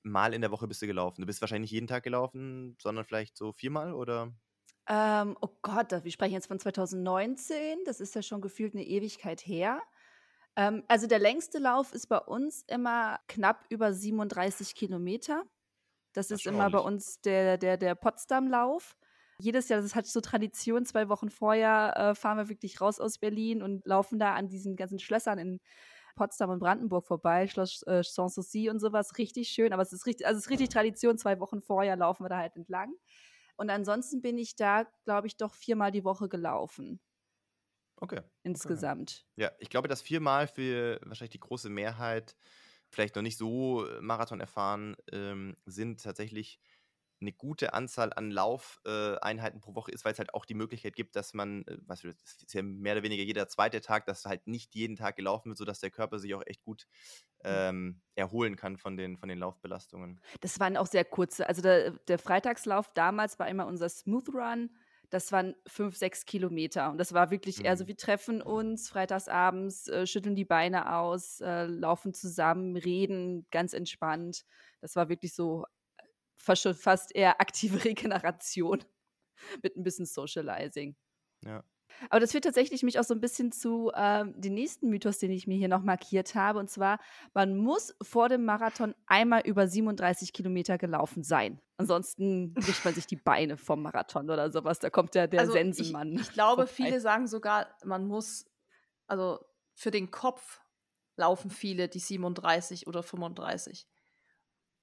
Mal 0.03 0.35
in 0.35 0.41
der 0.43 0.51
Woche 0.51 0.69
bist 0.69 0.83
du 0.83 0.87
gelaufen? 0.87 1.23
Du 1.23 1.27
bist 1.27 1.41
wahrscheinlich 1.41 1.71
nicht 1.71 1.77
jeden 1.77 1.87
Tag 1.87 2.03
gelaufen, 2.03 2.77
sondern 2.81 3.05
vielleicht 3.05 3.37
so 3.37 3.53
viermal 3.53 3.95
oder? 3.95 4.33
Ähm, 4.89 5.37
oh 5.41 5.49
Gott, 5.63 5.93
wir 5.93 6.11
sprechen 6.11 6.35
jetzt 6.35 6.49
von 6.49 6.59
2019. 6.59 7.79
Das 7.85 8.01
ist 8.01 8.15
ja 8.15 8.23
schon 8.23 8.41
gefühlt 8.41 8.75
eine 8.75 8.85
Ewigkeit 8.85 9.41
her. 9.41 9.81
Ähm, 10.57 10.83
also 10.89 11.07
der 11.07 11.19
längste 11.19 11.59
Lauf 11.59 11.93
ist 11.95 12.09
bei 12.09 12.19
uns 12.19 12.65
immer 12.69 13.19
knapp 13.29 13.65
über 13.71 13.93
37 13.93 14.75
Kilometer. 14.75 15.45
Das 16.13 16.31
ist 16.31 16.47
immer 16.47 16.69
bei 16.69 16.79
uns 16.79 17.21
der, 17.23 17.57
der, 17.57 17.79
der 17.79 17.95
Potsdam-Lauf. 17.95 18.97
Jedes 19.39 19.69
Jahr, 19.69 19.81
das 19.81 19.95
hat 19.95 20.07
so 20.07 20.21
Tradition, 20.21 20.85
zwei 20.85 21.09
Wochen 21.09 21.31
vorher 21.31 21.95
äh, 21.97 22.15
fahren 22.15 22.37
wir 22.37 22.49
wirklich 22.49 22.81
raus 22.81 23.01
aus 23.01 23.19
Berlin 23.19 23.63
und 23.63 23.87
laufen 23.87 24.19
da 24.19 24.35
an 24.35 24.49
diesen 24.49 24.77
ganzen 24.77 24.99
Schlössern 24.99 25.39
in 25.39 25.59
Potsdam 26.15 26.51
und 26.51 26.59
Brandenburg 26.59 27.07
vorbei, 27.07 27.47
Schloss 27.47 27.83
äh, 27.87 28.03
Sanssouci 28.05 28.69
und 28.69 28.79
sowas. 28.79 29.17
Richtig 29.17 29.49
schön, 29.49 29.73
aber 29.73 29.83
es 29.83 29.93
ist 29.93 30.05
richtig, 30.05 30.27
also 30.27 30.39
es 30.39 30.45
ist 30.45 30.51
richtig 30.51 30.69
Tradition, 30.69 31.17
zwei 31.17 31.41
Wochen 31.41 31.63
vorher 31.63 31.97
laufen 31.97 32.25
wir 32.25 32.29
da 32.29 32.37
halt 32.37 32.55
entlang. 32.57 32.93
Und 33.57 33.71
ansonsten 33.71 34.23
bin 34.23 34.39
ich 34.39 34.57
da, 34.57 34.87
glaube 35.05 35.27
ich, 35.27 35.37
doch 35.37 35.55
viermal 35.55 35.93
die 35.93 36.05
Woche 36.05 36.29
gelaufen. 36.29 37.01
Okay. 38.01 38.21
Insgesamt. 38.43 39.25
Okay. 39.37 39.45
Ja, 39.45 39.53
ich 39.59 39.71
glaube, 39.71 39.89
dass 39.89 40.03
viermal 40.03 40.47
für 40.47 41.01
wahrscheinlich 41.05 41.31
die 41.33 41.41
große 41.41 41.71
Mehrheit 41.71 42.37
vielleicht 42.91 43.17
noch 43.17 43.23
nicht 43.23 43.39
so 43.39 43.87
äh, 43.87 44.01
Marathon 44.01 44.41
erfahren 44.41 44.97
ähm, 45.13 45.57
sind, 45.67 46.03
tatsächlich 46.03 46.61
eine 47.23 47.33
gute 47.33 47.73
Anzahl 47.73 48.13
an 48.13 48.31
Laufeinheiten 48.31 49.61
pro 49.61 49.75
Woche 49.75 49.91
ist, 49.91 50.05
weil 50.05 50.13
es 50.13 50.19
halt 50.19 50.35
auch 50.35 50.45
die 50.45 50.55
Möglichkeit 50.55 50.95
gibt, 50.95 51.17
dass 51.17 51.33
man, 51.33 51.65
äh, 51.67 51.79
was 51.87 52.05
ist 52.05 52.53
ja 52.53 52.63
mehr 52.63 52.95
oder 52.95 53.03
weniger 53.03 53.23
jeder 53.23 53.49
zweite 53.49 53.81
Tag, 53.81 54.05
dass 54.07 54.27
halt 54.27 54.47
nicht 54.47 54.75
jeden 54.75 54.97
Tag 54.97 55.17
gelaufen 55.17 55.49
wird, 55.49 55.59
sodass 55.59 55.81
der 55.81 55.91
Körper 55.91 56.19
sich 56.19 56.35
auch 56.35 56.43
echt 56.45 56.63
gut 56.63 56.87
hm. 57.43 57.53
ähm, 57.53 58.01
erholen 58.15 58.57
kann 58.57 58.77
von 58.77 58.97
den, 58.97 59.17
von 59.17 59.29
den 59.29 59.39
Laufbelastungen. 59.39 60.21
Das 60.41 60.61
waren 60.61 60.77
auch 60.77 60.87
sehr 60.87 61.05
kurze. 61.05 61.49
Also 61.49 61.63
der, 61.63 61.93
der 62.09 62.19
Freitagslauf 62.19 62.93
damals 62.93 63.39
war 63.39 63.49
immer 63.49 63.67
unser 63.67 63.89
Smooth 63.89 64.29
Run. 64.35 64.71
das 65.11 65.31
waren 65.31 65.55
fünf, 65.67 65.97
sechs 65.97 66.25
Kilometer. 66.25 66.91
Und 66.91 66.99
das 66.99 67.13
war 67.13 67.31
wirklich 67.31 67.59
mhm. 67.59 67.67
eher 67.67 67.77
so, 67.77 67.85
mhm. 67.85 67.89
wir 67.89 67.97
treffen 67.97 68.43
uns 68.43 68.89
freitagsabends, 68.89 69.89
äh, 69.89 70.07
schütteln 70.07 70.35
die 70.35 70.45
Beine 70.45 70.97
aus, 70.97 71.41
äh, 71.41 71.67
laufen 71.67 72.15
zusammen, 72.15 72.77
reden 72.77 73.47
ganz 73.51 73.75
entspannt. 73.75 74.45
Das 74.81 74.97
war 74.97 75.09
wirklich 75.09 75.35
so 75.35 75.65
fast, 76.43 76.69
fast 76.75 77.15
eher 77.15 77.41
aktive 77.41 77.83
Regeneration 77.85 78.85
mit 79.63 79.77
ein 79.77 79.83
bisschen 79.83 80.07
Socializing. 80.07 80.97
Ja. 81.45 81.65
Aber 82.09 82.21
das 82.21 82.33
führt 82.33 82.45
tatsächlich 82.45 82.83
mich 82.83 82.99
auch 82.99 83.05
so 83.05 83.15
ein 83.15 83.21
bisschen 83.21 83.53
zu 83.53 83.93
ähm, 83.95 84.33
dem 84.41 84.55
nächsten 84.55 84.89
Mythos, 84.89 85.19
den 85.19 85.31
ich 85.31 85.47
mir 85.47 85.59
hier 85.59 85.69
noch 85.69 85.83
markiert 85.83 86.35
habe. 86.35 86.59
Und 86.59 86.71
zwar, 86.71 86.99
man 87.35 87.57
muss 87.57 87.95
vor 88.03 88.31
dem 88.31 88.45
Marathon 88.47 88.95
einmal 89.07 89.43
über 89.43 89.69
37 89.69 90.33
Kilometer 90.33 90.79
gelaufen 90.79 91.23
sein. 91.23 91.61
Ansonsten 91.77 92.55
bricht 92.55 92.85
man 92.85 92.95
sich 92.95 93.07
die 93.07 93.17
Beine 93.17 93.59
vom 93.59 93.83
Marathon 93.83 94.31
oder 94.31 94.51
sowas. 94.51 94.79
Da 94.79 94.89
kommt 94.89 95.15
ja 95.15 95.27
der 95.27 95.41
also 95.41 95.53
Sensenmann. 95.53 96.15
Ich, 96.15 96.23
ich 96.23 96.31
glaube, 96.33 96.67
vorbei. 96.67 96.89
viele 96.89 97.01
sagen 97.01 97.27
sogar, 97.27 97.69
man 97.85 98.07
muss, 98.07 98.47
also 99.07 99.39
für 99.75 99.91
den 99.91 100.11
Kopf 100.11 100.61
laufen 101.17 101.51
viele 101.51 101.89
die 101.89 101.99
37 101.99 102.87
oder 102.87 103.03
35 103.03 103.87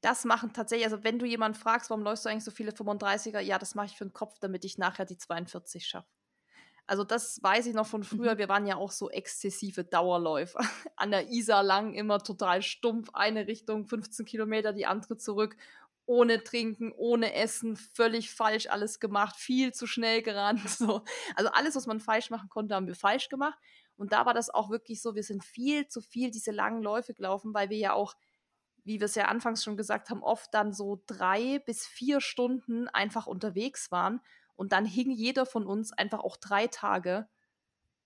das 0.01 0.25
machen 0.25 0.53
tatsächlich, 0.53 0.85
also 0.85 1.03
wenn 1.03 1.19
du 1.19 1.25
jemanden 1.25 1.57
fragst, 1.57 1.89
warum 1.89 2.03
läufst 2.03 2.25
du 2.25 2.29
eigentlich 2.29 2.43
so 2.43 2.51
viele 2.51 2.71
35er, 2.71 3.39
ja, 3.39 3.59
das 3.59 3.75
mache 3.75 3.87
ich 3.87 3.97
für 3.97 4.05
den 4.05 4.13
Kopf, 4.13 4.39
damit 4.39 4.65
ich 4.65 4.77
nachher 4.77 5.05
die 5.05 5.17
42 5.17 5.85
schaffe. 5.85 6.07
Also 6.89 7.03
das 7.03 7.41
weiß 7.43 7.67
ich 7.67 7.75
noch 7.75 7.85
von 7.85 8.03
früher. 8.03 8.33
Mhm. 8.33 8.37
Wir 8.39 8.49
waren 8.49 8.65
ja 8.65 8.75
auch 8.75 8.91
so 8.91 9.11
exzessive 9.11 9.83
Dauerläufer. 9.83 10.59
An 10.95 11.11
der 11.11 11.29
Isar 11.29 11.61
lang 11.61 11.93
immer 11.93 12.17
total 12.17 12.63
stumpf, 12.63 13.09
eine 13.13 13.45
Richtung, 13.45 13.85
15 13.85 14.25
Kilometer, 14.25 14.73
die 14.73 14.87
andere 14.87 15.15
zurück. 15.15 15.55
Ohne 16.07 16.43
Trinken, 16.43 16.91
ohne 16.91 17.35
Essen, 17.35 17.75
völlig 17.75 18.31
falsch 18.31 18.65
alles 18.65 18.99
gemacht, 18.99 19.35
viel 19.35 19.71
zu 19.71 19.85
schnell 19.85 20.23
gerannt. 20.23 20.61
So. 20.67 21.03
Also 21.35 21.51
alles, 21.51 21.75
was 21.75 21.85
man 21.85 21.99
falsch 21.99 22.31
machen 22.31 22.49
konnte, 22.49 22.73
haben 22.73 22.87
wir 22.87 22.95
falsch 22.95 23.29
gemacht. 23.29 23.59
Und 23.95 24.11
da 24.11 24.25
war 24.25 24.33
das 24.33 24.49
auch 24.49 24.71
wirklich 24.71 24.99
so, 24.99 25.13
wir 25.13 25.23
sind 25.23 25.43
viel 25.43 25.87
zu 25.87 26.01
viel 26.01 26.31
diese 26.31 26.51
langen 26.51 26.81
Läufe 26.81 27.13
gelaufen, 27.13 27.53
weil 27.53 27.69
wir 27.69 27.77
ja 27.77 27.93
auch, 27.93 28.15
wie 28.89 28.99
wir 28.99 29.05
es 29.05 29.13
ja 29.13 29.25
anfangs 29.25 29.63
schon 29.63 29.77
gesagt 29.77 30.09
haben, 30.09 30.23
oft 30.23 30.51
dann 30.51 30.73
so 30.73 31.03
drei 31.05 31.59
bis 31.59 31.85
vier 31.85 32.21
Stunden 32.21 32.87
einfach 32.87 33.27
unterwegs 33.27 33.91
waren 33.91 34.19
und 34.55 34.71
dann 34.71 34.83
hing 34.83 35.11
jeder 35.11 35.45
von 35.45 35.67
uns 35.67 35.93
einfach 35.93 36.21
auch 36.21 36.37
drei 36.37 36.65
Tage 36.65 37.29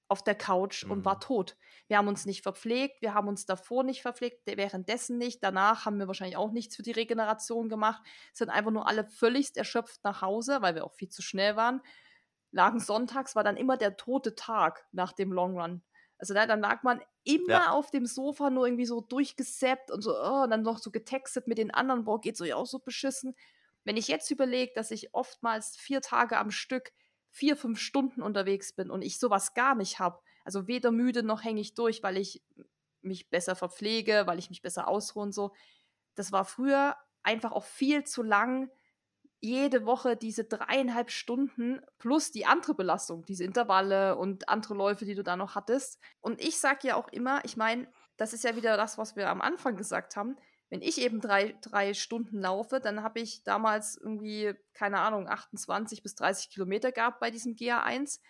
auf 0.09 0.25
der 0.25 0.35
Couch 0.35 0.83
mhm. 0.83 0.91
und 0.91 1.05
war 1.05 1.15
mhm. 1.15 1.21
tot. 1.21 1.57
Wir 1.87 1.97
haben 1.97 2.09
uns 2.09 2.25
nicht 2.25 2.41
verpflegt, 2.43 3.01
wir 3.01 3.13
haben 3.13 3.29
uns 3.29 3.45
davor 3.45 3.85
nicht 3.85 4.01
verpflegt, 4.01 4.41
währenddessen 4.45 5.17
nicht. 5.17 5.41
Danach 5.41 5.85
haben 5.85 5.99
wir 5.99 6.07
wahrscheinlich 6.07 6.35
auch 6.35 6.51
nichts 6.51 6.75
für 6.75 6.83
die 6.83 6.91
Regeneration 6.91 7.69
gemacht, 7.69 8.03
sind 8.33 8.49
einfach 8.49 8.71
nur 8.71 8.85
alle 8.85 9.05
völligst 9.05 9.55
erschöpft 9.55 10.03
nach 10.03 10.21
Hause, 10.21 10.61
weil 10.61 10.75
wir 10.75 10.83
auch 10.83 10.95
viel 10.95 11.07
zu 11.07 11.21
schnell 11.21 11.55
waren. 11.55 11.79
Lagen 12.51 12.81
sonntags, 12.81 13.37
war 13.37 13.45
dann 13.45 13.55
immer 13.55 13.77
der 13.77 13.95
tote 13.95 14.35
Tag 14.35 14.85
nach 14.91 15.13
dem 15.13 15.31
Long 15.31 15.57
Run. 15.57 15.81
Also 16.17 16.33
da, 16.33 16.45
dann 16.45 16.61
lag 16.61 16.83
man 16.83 17.01
immer 17.23 17.49
ja. 17.49 17.71
auf 17.71 17.91
dem 17.91 18.05
Sofa 18.05 18.49
nur 18.49 18.67
irgendwie 18.67 18.85
so 18.85 19.01
durchgesappt 19.01 19.91
und 19.91 20.01
so, 20.01 20.11
oh, 20.11 20.43
und 20.43 20.51
dann 20.51 20.61
noch 20.61 20.79
so 20.79 20.91
getextet 20.91 21.47
mit 21.47 21.57
den 21.57 21.71
anderen, 21.71 22.05
boah, 22.05 22.21
geht 22.21 22.37
so 22.37 22.45
ja 22.45 22.55
auch 22.55 22.65
so 22.65 22.79
beschissen. 22.79 23.35
Wenn 23.83 23.97
ich 23.97 24.07
jetzt 24.07 24.31
überlege, 24.31 24.71
dass 24.75 24.91
ich 24.91 25.13
oftmals 25.13 25.75
vier 25.75 26.01
Tage 26.01 26.37
am 26.37 26.51
Stück 26.51 26.93
vier, 27.29 27.57
fünf 27.57 27.79
Stunden 27.79 28.21
unterwegs 28.21 28.73
bin 28.73 28.89
und 28.91 29.01
ich 29.01 29.19
sowas 29.19 29.53
gar 29.53 29.75
nicht 29.75 29.99
habe, 29.99 30.19
also 30.45 30.67
weder 30.67 30.91
müde 30.91 31.23
noch 31.23 31.43
hänge 31.43 31.61
ich 31.61 31.73
durch, 31.73 32.03
weil 32.03 32.17
ich 32.17 32.43
mich 33.01 33.29
besser 33.29 33.55
verpflege, 33.55 34.23
weil 34.25 34.39
ich 34.39 34.49
mich 34.49 34.61
besser 34.61 34.87
ausruhe 34.87 35.23
und 35.23 35.33
so. 35.33 35.53
Das 36.15 36.31
war 36.31 36.45
früher 36.45 36.95
einfach 37.23 37.51
auch 37.51 37.65
viel 37.65 38.03
zu 38.03 38.21
lang, 38.21 38.69
jede 39.43 39.85
Woche 39.85 40.15
diese 40.15 40.45
dreieinhalb 40.45 41.11
Stunden 41.11 41.81
plus 41.99 42.31
die 42.31 42.45
andere 42.45 42.75
Belastung, 42.75 43.25
diese 43.25 43.43
Intervalle 43.43 44.15
und 44.15 44.47
andere 44.47 44.73
Läufe, 44.73 45.03
die 45.03 45.15
du 45.15 45.23
da 45.23 45.35
noch 45.35 45.55
hattest. 45.55 45.99
Und 46.21 46.41
ich 46.41 46.59
sage 46.59 46.87
ja 46.87 46.95
auch 46.95 47.09
immer, 47.09 47.43
ich 47.43 47.57
meine, 47.57 47.87
das 48.15 48.31
ist 48.31 48.45
ja 48.45 48.55
wieder 48.55 48.77
das, 48.77 48.97
was 48.97 49.17
wir 49.17 49.29
am 49.29 49.41
Anfang 49.41 49.75
gesagt 49.75 50.15
haben, 50.15 50.37
wenn 50.69 50.81
ich 50.81 51.01
eben 51.01 51.19
drei, 51.19 51.57
drei 51.61 51.93
Stunden 51.93 52.39
laufe, 52.39 52.79
dann 52.79 53.03
habe 53.03 53.19
ich 53.19 53.43
damals 53.43 53.97
irgendwie, 53.97 54.53
keine 54.73 54.99
Ahnung, 54.99 55.27
28 55.27 56.01
bis 56.01 56.15
30 56.15 56.49
Kilometer 56.49 56.93
gehabt 56.93 57.19
bei 57.19 57.29
diesem 57.29 57.55
GA1. 57.55 58.21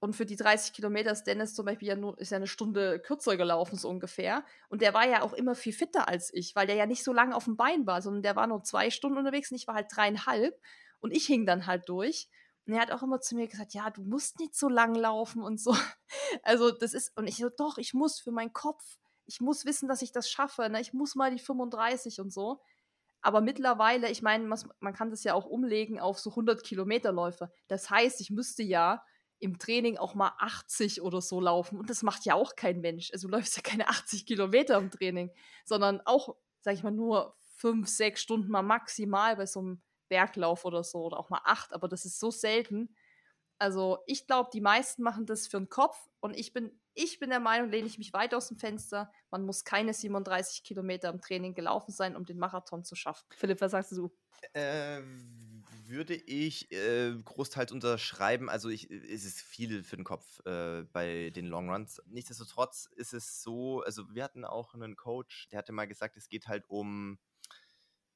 Und 0.00 0.14
für 0.14 0.26
die 0.26 0.36
30 0.36 0.72
Kilometer 0.72 1.10
ist 1.10 1.24
Dennis 1.24 1.54
zum 1.54 1.66
Beispiel 1.66 1.88
ja 1.88 1.96
nur, 1.96 2.18
ist 2.18 2.30
ja 2.30 2.36
eine 2.36 2.46
Stunde 2.46 3.00
kürzer 3.00 3.36
gelaufen, 3.36 3.76
so 3.76 3.88
ungefähr. 3.88 4.44
Und 4.68 4.80
der 4.80 4.94
war 4.94 5.08
ja 5.08 5.22
auch 5.22 5.32
immer 5.32 5.54
viel 5.54 5.72
fitter 5.72 6.08
als 6.08 6.32
ich, 6.32 6.54
weil 6.54 6.66
der 6.66 6.76
ja 6.76 6.86
nicht 6.86 7.02
so 7.02 7.12
lange 7.12 7.34
auf 7.34 7.44
dem 7.44 7.56
Bein 7.56 7.86
war, 7.86 8.00
sondern 8.00 8.22
der 8.22 8.36
war 8.36 8.46
nur 8.46 8.62
zwei 8.62 8.90
Stunden 8.90 9.18
unterwegs 9.18 9.50
und 9.50 9.56
ich 9.56 9.66
war 9.66 9.74
halt 9.74 9.88
dreieinhalb. 9.94 10.60
Und 11.00 11.12
ich 11.12 11.26
hing 11.26 11.46
dann 11.46 11.66
halt 11.66 11.88
durch. 11.88 12.28
Und 12.66 12.74
er 12.74 12.80
hat 12.80 12.92
auch 12.92 13.02
immer 13.02 13.20
zu 13.20 13.34
mir 13.34 13.48
gesagt, 13.48 13.72
ja, 13.74 13.90
du 13.90 14.02
musst 14.02 14.40
nicht 14.40 14.54
so 14.54 14.68
lang 14.68 14.94
laufen 14.94 15.42
und 15.42 15.60
so. 15.60 15.74
Also 16.42 16.70
das 16.70 16.94
ist, 16.94 17.16
und 17.16 17.26
ich 17.26 17.36
so, 17.36 17.48
doch, 17.48 17.78
ich 17.78 17.94
muss 17.94 18.20
für 18.20 18.30
meinen 18.30 18.52
Kopf 18.52 18.82
ich 19.28 19.40
muss 19.40 19.66
wissen, 19.66 19.88
dass 19.88 20.02
ich 20.02 20.10
das 20.10 20.28
schaffe, 20.28 20.68
ne? 20.70 20.80
ich 20.80 20.92
muss 20.92 21.14
mal 21.14 21.30
die 21.30 21.38
35 21.38 22.20
und 22.20 22.32
so. 22.32 22.60
Aber 23.20 23.40
mittlerweile, 23.40 24.10
ich 24.10 24.22
meine, 24.22 24.44
man 24.46 24.94
kann 24.94 25.10
das 25.10 25.22
ja 25.22 25.34
auch 25.34 25.44
umlegen 25.44 26.00
auf 26.00 26.18
so 26.18 26.30
100 26.30 26.64
Kilometerläufe. 26.64 27.52
Das 27.66 27.90
heißt, 27.90 28.20
ich 28.20 28.30
müsste 28.30 28.62
ja 28.62 29.04
im 29.40 29.58
Training 29.58 29.96
auch 29.96 30.14
mal 30.14 30.32
80 30.38 31.02
oder 31.02 31.20
so 31.20 31.40
laufen. 31.40 31.78
Und 31.78 31.90
das 31.90 32.02
macht 32.02 32.24
ja 32.24 32.34
auch 32.34 32.56
kein 32.56 32.80
Mensch. 32.80 33.10
Also 33.12 33.28
du 33.28 33.36
läufst 33.36 33.56
ja 33.56 33.62
keine 33.62 33.88
80 33.88 34.26
Kilometer 34.26 34.76
im 34.78 34.90
Training, 34.90 35.30
sondern 35.64 36.00
auch, 36.04 36.36
sag 36.60 36.74
ich 36.74 36.82
mal, 36.82 36.90
nur 36.90 37.36
5, 37.56 37.88
6 37.88 38.20
Stunden 38.20 38.50
mal 38.50 38.62
maximal 38.62 39.36
bei 39.36 39.46
so 39.46 39.60
einem 39.60 39.82
Berglauf 40.08 40.64
oder 40.64 40.82
so 40.82 41.04
oder 41.04 41.18
auch 41.18 41.30
mal 41.30 41.42
8. 41.44 41.72
Aber 41.72 41.88
das 41.88 42.04
ist 42.04 42.18
so 42.18 42.30
selten. 42.30 42.94
Also 43.58 43.98
ich 44.06 44.26
glaube, 44.26 44.50
die 44.52 44.60
meisten 44.60 45.02
machen 45.02 45.26
das 45.26 45.48
für 45.48 45.58
den 45.58 45.68
Kopf 45.68 46.08
und 46.20 46.36
ich 46.36 46.52
bin 46.52 46.78
ich 47.00 47.20
bin 47.20 47.30
der 47.30 47.38
Meinung, 47.38 47.70
lehne 47.70 47.86
ich 47.86 47.96
mich 47.96 48.12
weit 48.12 48.34
aus 48.34 48.48
dem 48.48 48.58
Fenster. 48.58 49.12
Man 49.30 49.44
muss 49.44 49.64
keine 49.64 49.94
37 49.94 50.64
Kilometer 50.64 51.10
im 51.10 51.20
Training 51.20 51.54
gelaufen 51.54 51.92
sein, 51.92 52.16
um 52.16 52.24
den 52.24 52.38
Marathon 52.38 52.82
zu 52.82 52.96
schaffen. 52.96 53.24
Philipp, 53.36 53.60
was 53.60 53.70
sagst 53.70 53.92
du? 53.92 54.10
Äh, 54.52 55.00
würde 55.88 56.14
ich 56.14 56.70
äh, 56.72 57.14
großteils 57.24 57.72
unterschreiben. 57.72 58.48
Also 58.48 58.68
ich, 58.68 58.90
es 58.90 59.24
ist 59.24 59.40
viel 59.40 59.82
für 59.82 59.96
den 59.96 60.04
Kopf 60.04 60.44
äh, 60.46 60.84
bei 60.92 61.30
den 61.30 61.46
Longruns. 61.46 62.02
Nichtsdestotrotz 62.06 62.88
ist 62.96 63.14
es 63.14 63.42
so, 63.42 63.82
also 63.82 64.04
wir 64.14 64.24
hatten 64.24 64.44
auch 64.44 64.74
einen 64.74 64.96
Coach, 64.96 65.48
der 65.48 65.58
hatte 65.58 65.72
mal 65.72 65.86
gesagt, 65.86 66.16
es 66.16 66.28
geht 66.28 66.48
halt 66.48 66.68
um 66.68 67.18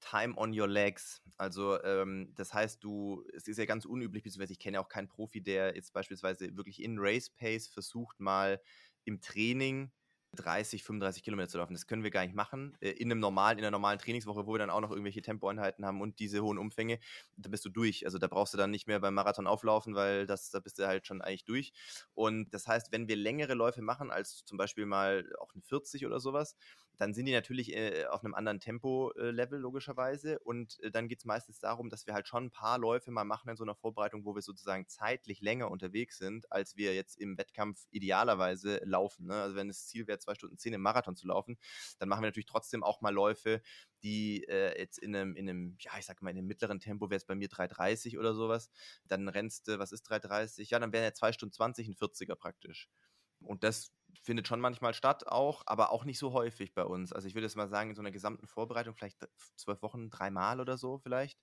Time 0.01 0.37
on 0.37 0.59
your 0.59 0.69
legs. 0.69 1.23
Also 1.37 1.83
ähm, 1.83 2.33
das 2.35 2.53
heißt, 2.53 2.83
du, 2.85 3.25
es 3.33 3.49
ist 3.49 3.59
ja 3.59 3.65
ganz 3.65 3.85
unüblich, 3.85 4.23
beziehungsweise 4.23 4.53
ich 4.53 4.59
kenne 4.59 4.81
auch 4.81 4.89
keinen 4.89 5.09
Profi, 5.09 5.41
der 5.41 5.75
jetzt 5.75 5.93
beispielsweise 5.93 6.57
wirklich 6.57 6.83
in 6.83 6.97
Race 6.99 7.31
Pace 7.31 7.69
versucht 7.69 8.21
mal 8.21 8.61
im 9.05 9.21
Training 9.21 9.91
30, 10.35 10.83
35 10.85 11.23
Kilometer 11.23 11.49
zu 11.49 11.59
laufen. 11.59 11.75
Das 11.75 11.87
können 11.87 12.03
wir 12.03 12.11
gar 12.11 12.25
nicht 12.25 12.35
machen. 12.35 12.77
Äh, 12.81 12.91
in 12.91 13.11
einem 13.11 13.21
normalen, 13.21 13.59
in 13.59 13.65
einer 13.65 13.71
normalen 13.71 13.99
Trainingswoche, 13.99 14.47
wo 14.47 14.53
wir 14.53 14.59
dann 14.59 14.71
auch 14.71 14.81
noch 14.81 14.91
irgendwelche 14.91 15.23
Tempoeinheiten 15.23 15.85
haben 15.85 16.01
und 16.01 16.19
diese 16.19 16.43
hohen 16.43 16.59
Umfänge, 16.59 16.99
da 17.37 17.51
bist 17.51 17.65
du 17.65 17.69
durch. 17.69 18.05
Also 18.07 18.19
da 18.19 18.29
brauchst 18.29 18.55
du 18.55 18.59
dann 18.59 18.71
nicht 18.71 18.87
mehr 18.87 19.01
beim 19.01 19.15
Marathon 19.15 19.47
auflaufen, 19.47 19.95
weil 19.95 20.27
das, 20.27 20.51
da 20.51 20.61
bist 20.61 20.79
du 20.79 20.87
halt 20.87 21.07
schon 21.07 21.21
eigentlich 21.21 21.45
durch. 21.45 21.73
Und 22.15 22.55
das 22.55 22.67
heißt, 22.67 22.93
wenn 22.93 23.09
wir 23.09 23.17
längere 23.17 23.55
Läufe 23.55 23.83
machen, 23.83 24.11
als 24.11 24.45
zum 24.45 24.57
Beispiel 24.59 24.87
mal 24.87 25.31
auch 25.39 25.55
ein 25.55 25.63
40 25.63 26.07
oder 26.07 26.21
sowas, 26.21 26.57
dann 26.99 27.15
sind 27.15 27.27
die 27.27 27.33
natürlich 27.33 27.75
äh, 27.75 28.07
auf 28.07 28.25
einem 28.25 28.35
anderen 28.35 28.61
Tempo-Level 28.61 29.59
äh, 29.59 29.63
logischerweise. 29.63 30.39
Und 30.41 30.79
äh, 30.83 30.91
dann 30.91 31.09
geht 31.09 31.19
es 31.21 31.25
meistens 31.25 31.59
darum, 31.59 31.89
dass 31.89 32.07
wir 32.07 32.15
halt 32.15 32.29
schon 32.29 32.45
ein 32.45 32.51
paar 32.51 32.79
Läufe 32.79 33.11
mal 33.11 33.25
machen 33.25 33.51
in 33.51 33.57
so 33.57 33.65
einer 33.65 33.75
Vorbereitung, 33.75 34.25
wo 34.25 34.35
wir 34.35 34.43
sozusagen 34.43 34.87
zeitlich 34.87 35.41
länger 35.41 35.71
unterwegs 35.71 36.19
sind, 36.19 36.51
als 36.53 36.77
wir 36.77 36.95
jetzt 36.95 37.19
im 37.19 37.39
Wettkampf 37.39 37.87
idealerweise 37.91 38.81
laufen. 38.85 39.27
Ne? 39.27 39.35
Also 39.35 39.57
wenn 39.57 39.69
das 39.69 39.87
Ziel 39.87 40.07
wäre, 40.07 40.19
zwei 40.19 40.35
Stunden 40.35 40.59
zehn 40.59 40.75
im 40.75 40.83
Marathon 40.83 41.17
zu 41.17 41.27
laufen, 41.27 41.59
dann 41.99 42.09
machen 42.09 42.23
wir 42.23 42.29
natürlich 42.29 42.47
trotzdem 42.47 42.85
auch 42.85 43.01
mal 43.01 43.13
Läufe, 43.13 43.63
die 44.03 44.45
äh, 44.49 44.79
jetzt 44.79 44.99
in 44.99 45.15
einem, 45.15 45.37
in 45.37 45.49
einem, 45.49 45.77
ja, 45.79 45.93
ich 45.99 46.07
sag 46.07 46.23
mal, 46.23 46.31
in 46.31 46.39
einem 46.39 46.47
mittleren 46.47 46.81
Tempo 46.81 47.09
wäre 47.09 47.19
es 47.19 47.25
bei 47.25 47.35
mir 47.35 47.49
3,30 47.49 48.19
oder 48.19 48.35
sowas. 48.35 48.71
Dann 49.07 49.29
rennst 49.29 49.69
du, 49.69 49.79
was 49.79 49.93
ist 49.93 50.11
3,30? 50.11 50.69
Ja, 50.71 50.79
dann 50.79 50.93
wären 50.93 51.05
ja 51.05 51.15
2 51.15 51.33
Stunden 51.33 51.53
20 51.53 51.89
ein 51.89 51.95
40er 51.95 52.35
praktisch. 52.35 52.89
Und 53.41 53.65
das 53.65 53.93
findet 54.23 54.49
schon 54.49 54.61
manchmal 54.61 54.95
statt 54.95 55.27
auch, 55.27 55.63
aber 55.67 55.91
auch 55.91 56.05
nicht 56.05 56.19
so 56.19 56.33
häufig 56.33 56.75
bei 56.75 56.85
uns. 56.85 57.13
Also 57.13 57.29
ich 57.29 57.35
würde 57.35 57.47
jetzt 57.47 57.57
mal 57.57 57.69
sagen, 57.69 57.91
in 57.91 57.97
so 57.97 58.03
einer 58.03 58.11
gesamten 58.11 58.47
Vorbereitung 58.47 58.95
vielleicht 58.95 59.19
zwölf 59.57 59.83
Wochen, 59.83 60.11
dreimal 60.11 60.61
oder 60.61 60.77
so 60.77 60.99
vielleicht. 60.99 61.39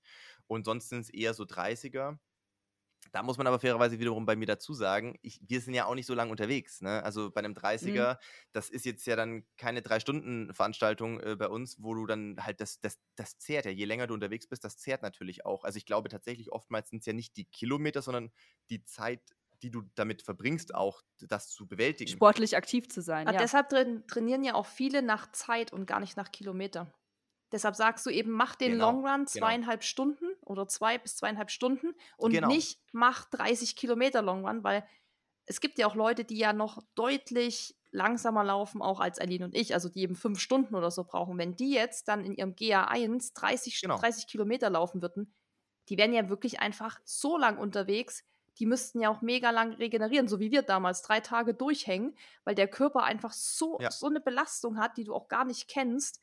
Und 0.47 0.65
sonst 0.65 0.89
sind 0.89 1.01
es 1.01 1.09
eher 1.09 1.33
so 1.33 1.43
30er. 1.43 2.17
Da 3.11 3.23
muss 3.23 3.37
man 3.37 3.47
aber 3.47 3.59
fairerweise 3.59 3.97
wiederum 3.99 4.25
bei 4.25 4.35
mir 4.35 4.45
dazu 4.45 4.73
sagen, 4.73 5.17
ich, 5.21 5.39
wir 5.47 5.61
sind 5.61 5.73
ja 5.73 5.85
auch 5.85 5.95
nicht 5.95 6.05
so 6.05 6.13
lange 6.13 6.31
unterwegs. 6.31 6.81
Ne? 6.81 7.01
Also 7.03 7.31
bei 7.31 7.39
einem 7.39 7.53
30er, 7.53 8.13
mhm. 8.13 8.17
das 8.51 8.69
ist 8.69 8.85
jetzt 8.85 9.07
ja 9.07 9.15
dann 9.15 9.45
keine 9.57 9.81
Drei-Stunden-Veranstaltung 9.81 11.19
äh, 11.21 11.35
bei 11.35 11.47
uns, 11.47 11.81
wo 11.81 11.95
du 11.95 12.05
dann 12.05 12.35
halt 12.39 12.61
das, 12.61 12.79
das, 12.81 12.99
das 13.15 13.37
zehrt 13.39 13.65
ja. 13.65 13.71
Je 13.71 13.85
länger 13.85 14.05
du 14.05 14.13
unterwegs 14.13 14.47
bist, 14.47 14.63
das 14.63 14.77
zehrt 14.77 15.01
natürlich 15.01 15.45
auch. 15.45 15.63
Also 15.63 15.77
ich 15.77 15.85
glaube 15.85 16.09
tatsächlich, 16.09 16.51
oftmals 16.51 16.89
sind 16.89 16.99
es 16.99 17.05
ja 17.05 17.13
nicht 17.13 17.35
die 17.37 17.45
Kilometer, 17.45 18.01
sondern 18.01 18.31
die 18.69 18.83
Zeit, 18.83 19.21
die 19.61 19.71
du 19.71 19.83
damit 19.95 20.21
verbringst, 20.21 20.73
auch 20.73 21.01
das 21.19 21.49
zu 21.49 21.67
bewältigen. 21.67 22.11
Sportlich 22.11 22.55
aktiv 22.55 22.87
zu 22.89 23.01
sein. 23.01 23.27
Ja. 23.27 23.33
Deshalb 23.33 23.69
trainieren 24.07 24.43
ja 24.43 24.55
auch 24.55 24.65
viele 24.65 25.01
nach 25.01 25.31
Zeit 25.31 25.73
und 25.73 25.85
gar 25.85 25.99
nicht 25.99 26.17
nach 26.17 26.31
Kilometer. 26.31 26.93
Deshalb 27.51 27.75
sagst 27.75 28.05
du 28.05 28.09
eben, 28.11 28.31
mach 28.31 28.55
den 28.55 28.73
genau, 28.73 28.91
Long 28.91 29.05
Run 29.05 29.15
genau. 29.17 29.25
zweieinhalb 29.25 29.81
genau. 29.81 29.87
Stunden 29.87 30.25
oder 30.45 30.67
zwei 30.67 30.97
bis 30.97 31.15
zweieinhalb 31.17 31.49
Stunden 31.49 31.93
und 32.17 32.31
Genau. 32.31 32.47
nicht 32.47 32.79
mach 32.91 33.25
30 33.25 33.75
Kilometer 33.75 34.21
Long 34.21 34.45
Run, 34.45 34.63
weil 34.63 34.87
es 35.45 35.59
gibt 35.61 35.79
ja 35.79 35.87
auch 35.87 35.95
Leute, 35.95 36.25
die 36.25 36.37
ja 36.37 36.53
noch 36.53 36.83
deutlich 36.93 37.75
langsamer 37.91 38.43
laufen, 38.43 38.83
auch 38.83 38.99
als 38.99 39.17
Aline 39.17 39.45
und 39.45 39.55
ich, 39.55 39.73
also 39.73 39.89
die 39.89 40.01
eben 40.01 40.15
fünf 40.15 40.39
Stunden 40.39 40.75
oder 40.75 40.91
so 40.91 41.03
brauchen. 41.03 41.39
Wenn 41.39 41.55
die 41.55 41.71
jetzt 41.71 42.07
dann 42.07 42.23
in 42.23 42.35
ihrem 42.35 42.53
GA1 42.55 43.33
30, 43.33 43.81
Genau. 43.81 43.97
30 43.97 44.27
Kilometer 44.27 44.69
laufen 44.69 45.01
würden, 45.01 45.33
die 45.89 45.97
wären 45.97 46.13
ja 46.13 46.29
wirklich 46.29 46.59
einfach 46.59 46.99
so 47.03 47.35
lang 47.35 47.57
unterwegs, 47.57 48.23
die 48.59 48.65
müssten 48.65 48.99
ja 48.99 49.09
auch 49.09 49.21
mega 49.21 49.51
lang 49.51 49.73
regenerieren, 49.73 50.27
so 50.27 50.39
wie 50.39 50.51
wir 50.51 50.61
damals, 50.61 51.01
drei 51.01 51.19
Tage 51.21 51.53
durchhängen, 51.53 52.15
weil 52.43 52.55
der 52.55 52.67
Körper 52.67 53.03
einfach 53.03 53.31
so, 53.33 53.77
Ja. 53.79 53.89
so 53.91 54.07
eine 54.07 54.19
Belastung 54.19 54.77
hat, 54.77 54.97
die 54.97 55.05
du 55.05 55.13
auch 55.15 55.27
gar 55.29 55.45
nicht 55.45 55.67
kennst, 55.67 56.19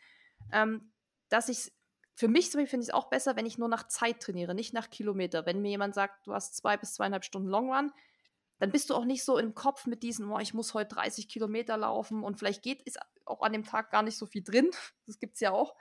ähm, 0.53 0.93
dass 1.29 1.49
ich 1.49 1.73
für 2.15 2.29
mich 2.29 2.51
zum 2.51 2.61
Beispiel 2.61 2.71
finde 2.71 2.85
ich 2.85 2.89
es 2.91 2.95
auch 2.95 3.09
besser, 3.11 3.37
wenn 3.37 3.45
ich 3.47 3.59
nur 3.59 3.69
nach 3.69 3.89
Zeit 3.89 4.21
trainiere, 4.21 4.55
nicht 4.55 4.73
nach 4.73 4.89
Kilometer. 4.89 5.45
Wenn 5.45 5.61
mir 5.61 5.69
jemand 5.71 5.95
sagt, 5.95 6.27
du 6.27 6.33
hast 6.33 6.57
zwei 6.57 6.77
bis 6.77 6.95
zweieinhalb 6.95 7.25
Stunden 7.25 7.49
Long 7.49 7.71
Run, 7.73 7.93
dann 8.59 8.71
bist 8.73 8.89
du 8.89 8.95
auch 8.95 9.05
nicht 9.05 9.23
so 9.23 9.37
im 9.37 9.55
Kopf 9.55 9.85
mit 9.87 10.03
diesen, 10.03 10.31
oh, 10.31 10.39
ich 10.39 10.55
muss 10.55 10.73
heute 10.73 10.95
30 10.95 11.29
Kilometer 11.29 11.77
laufen 11.77 12.23
und 12.25 12.39
vielleicht 12.39 12.63
geht, 12.63 12.81
ist 12.83 12.99
auch 13.27 13.43
an 13.43 13.53
dem 13.53 13.65
Tag 13.65 13.91
gar 13.91 14.03
nicht 14.03 14.17
so 14.17 14.25
viel 14.27 14.43
drin. 14.43 14.71
Das 15.07 15.19
gibt 15.19 15.35
es 15.35 15.41
ja 15.41 15.51
auch. 15.53 15.77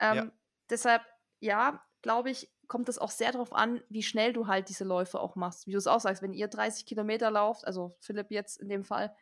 Ähm, 0.00 0.16
Ja. 0.16 0.32
Deshalb, 0.70 1.02
ja, 1.40 1.84
glaube 2.00 2.30
ich, 2.30 2.50
kommt 2.68 2.88
es 2.88 2.98
auch 2.98 3.10
sehr 3.10 3.32
darauf 3.32 3.52
an, 3.52 3.82
wie 3.88 4.02
schnell 4.02 4.32
du 4.32 4.46
halt 4.46 4.68
diese 4.68 4.84
Läufe 4.84 5.20
auch 5.20 5.36
machst. 5.36 5.66
Wie 5.66 5.72
du 5.72 5.78
es 5.78 5.86
auch 5.86 6.00
sagst, 6.00 6.22
wenn 6.22 6.34
ihr 6.34 6.48
30 6.48 6.86
Kilometer 6.86 7.30
lauft, 7.30 7.66
also 7.66 7.96
Philipp 7.98 8.30
jetzt 8.30 8.60
in 8.60 8.68
dem 8.68 8.84
Fall, 8.84 9.14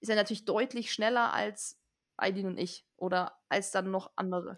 ist 0.00 0.08
er 0.08 0.16
natürlich 0.16 0.44
deutlich 0.44 0.92
schneller 0.92 1.32
als 1.32 1.78
Eileen 2.16 2.46
und 2.46 2.58
ich 2.58 2.86
oder 2.96 3.38
als 3.48 3.72
dann 3.72 3.90
noch 3.90 4.12
andere. 4.16 4.56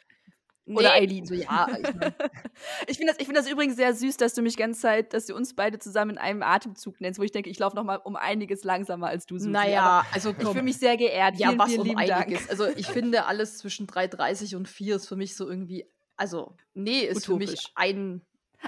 Oder 0.66 0.94
Eileen. 0.94 1.24
So, 1.24 1.34
ja, 1.34 1.68
ich 1.68 1.94
mein, 1.94 2.14
Ich 2.88 2.96
finde 2.96 3.12
das, 3.12 3.20
ich 3.20 3.26
find 3.26 3.38
das 3.38 3.48
übrigens 3.48 3.76
sehr 3.76 3.94
süß, 3.94 4.16
dass 4.16 4.34
du 4.34 4.42
mich 4.42 4.56
ganze 4.56 4.80
Zeit, 4.80 5.14
dass 5.14 5.26
du 5.26 5.34
uns 5.36 5.54
beide 5.54 5.78
zusammen 5.78 6.12
in 6.12 6.18
einem 6.18 6.42
Atemzug 6.42 7.00
nennst, 7.00 7.20
wo 7.20 7.22
ich 7.22 7.30
denke, 7.30 7.48
ich 7.48 7.58
laufe 7.58 7.76
noch 7.76 7.84
mal 7.84 7.96
um 7.96 8.16
einiges 8.16 8.64
langsamer 8.64 9.06
als 9.06 9.26
du, 9.26 9.38
Susi. 9.38 9.50
naja, 9.50 10.04
also 10.12 10.30
Aber 10.30 10.42
ich 10.42 10.48
fühle 10.48 10.62
mich 10.64 10.78
sehr 10.78 10.96
geehrt. 10.96 11.36
Ja, 11.36 11.48
vielen, 11.48 11.58
was 11.60 11.70
vielen 11.70 11.90
um 11.90 11.96
einiges. 11.96 12.46
Dank. 12.46 12.50
Also 12.50 12.66
ich 12.66 12.88
finde 12.88 13.26
alles 13.26 13.58
zwischen 13.58 13.86
3,30 13.86 14.56
und 14.56 14.68
4 14.68 14.96
ist 14.96 15.06
für 15.06 15.16
mich 15.16 15.36
so 15.36 15.48
irgendwie, 15.48 15.86
also 16.16 16.56
nee, 16.74 17.00
ist 17.00 17.26
für 17.26 17.32
Utopisch. 17.32 17.50
mich 17.50 17.72
ein, 17.74 18.22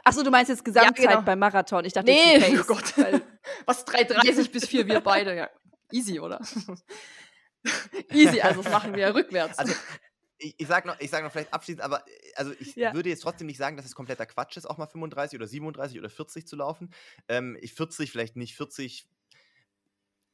Achso, 0.04 0.22
du 0.22 0.30
meinst 0.30 0.50
jetzt 0.50 0.64
Gesamtzeit 0.64 1.08
genau. 1.08 1.22
beim 1.22 1.38
Marathon. 1.38 1.84
Ich 1.84 1.92
dachte, 1.94 2.10
nee, 2.10 2.36
oh 2.36 2.40
Pace, 2.56 2.66
Gott, 2.66 2.98
weil- 2.98 3.22
was 3.66 3.86
3,30 3.86 4.50
bis 4.50 4.66
4, 4.66 4.86
wir 4.86 5.00
beide, 5.00 5.34
ja, 5.34 5.50
easy, 5.90 6.20
oder? 6.20 6.40
easy, 8.12 8.40
also 8.40 8.62
das 8.62 8.72
machen 8.72 8.92
wir 8.92 9.00
ja 9.00 9.10
rückwärts. 9.10 9.58
Also, 9.58 9.74
ich, 10.38 10.54
ich 10.58 10.66
sag 10.68 10.84
noch, 10.86 10.98
ich 11.00 11.10
sag 11.10 11.24
noch 11.24 11.32
vielleicht 11.32 11.52
abschließend, 11.52 11.82
aber 11.82 12.04
also 12.36 12.52
ich 12.60 12.76
Ja. 12.76 12.94
würde 12.94 13.08
jetzt 13.08 13.22
trotzdem 13.22 13.46
nicht 13.48 13.56
sagen, 13.58 13.76
dass 13.76 13.86
es 13.86 13.94
kompletter 13.94 14.26
Quatsch 14.26 14.56
ist, 14.56 14.66
auch 14.66 14.78
mal 14.78 14.86
35 14.86 15.36
oder 15.38 15.48
37 15.48 15.98
oder 15.98 16.10
40 16.10 16.46
zu 16.46 16.54
laufen. 16.56 16.92
Ähm, 17.28 17.56
ich 17.60 17.72
40 17.74 18.12
vielleicht 18.12 18.36
nicht, 18.36 18.54
40. 18.54 19.08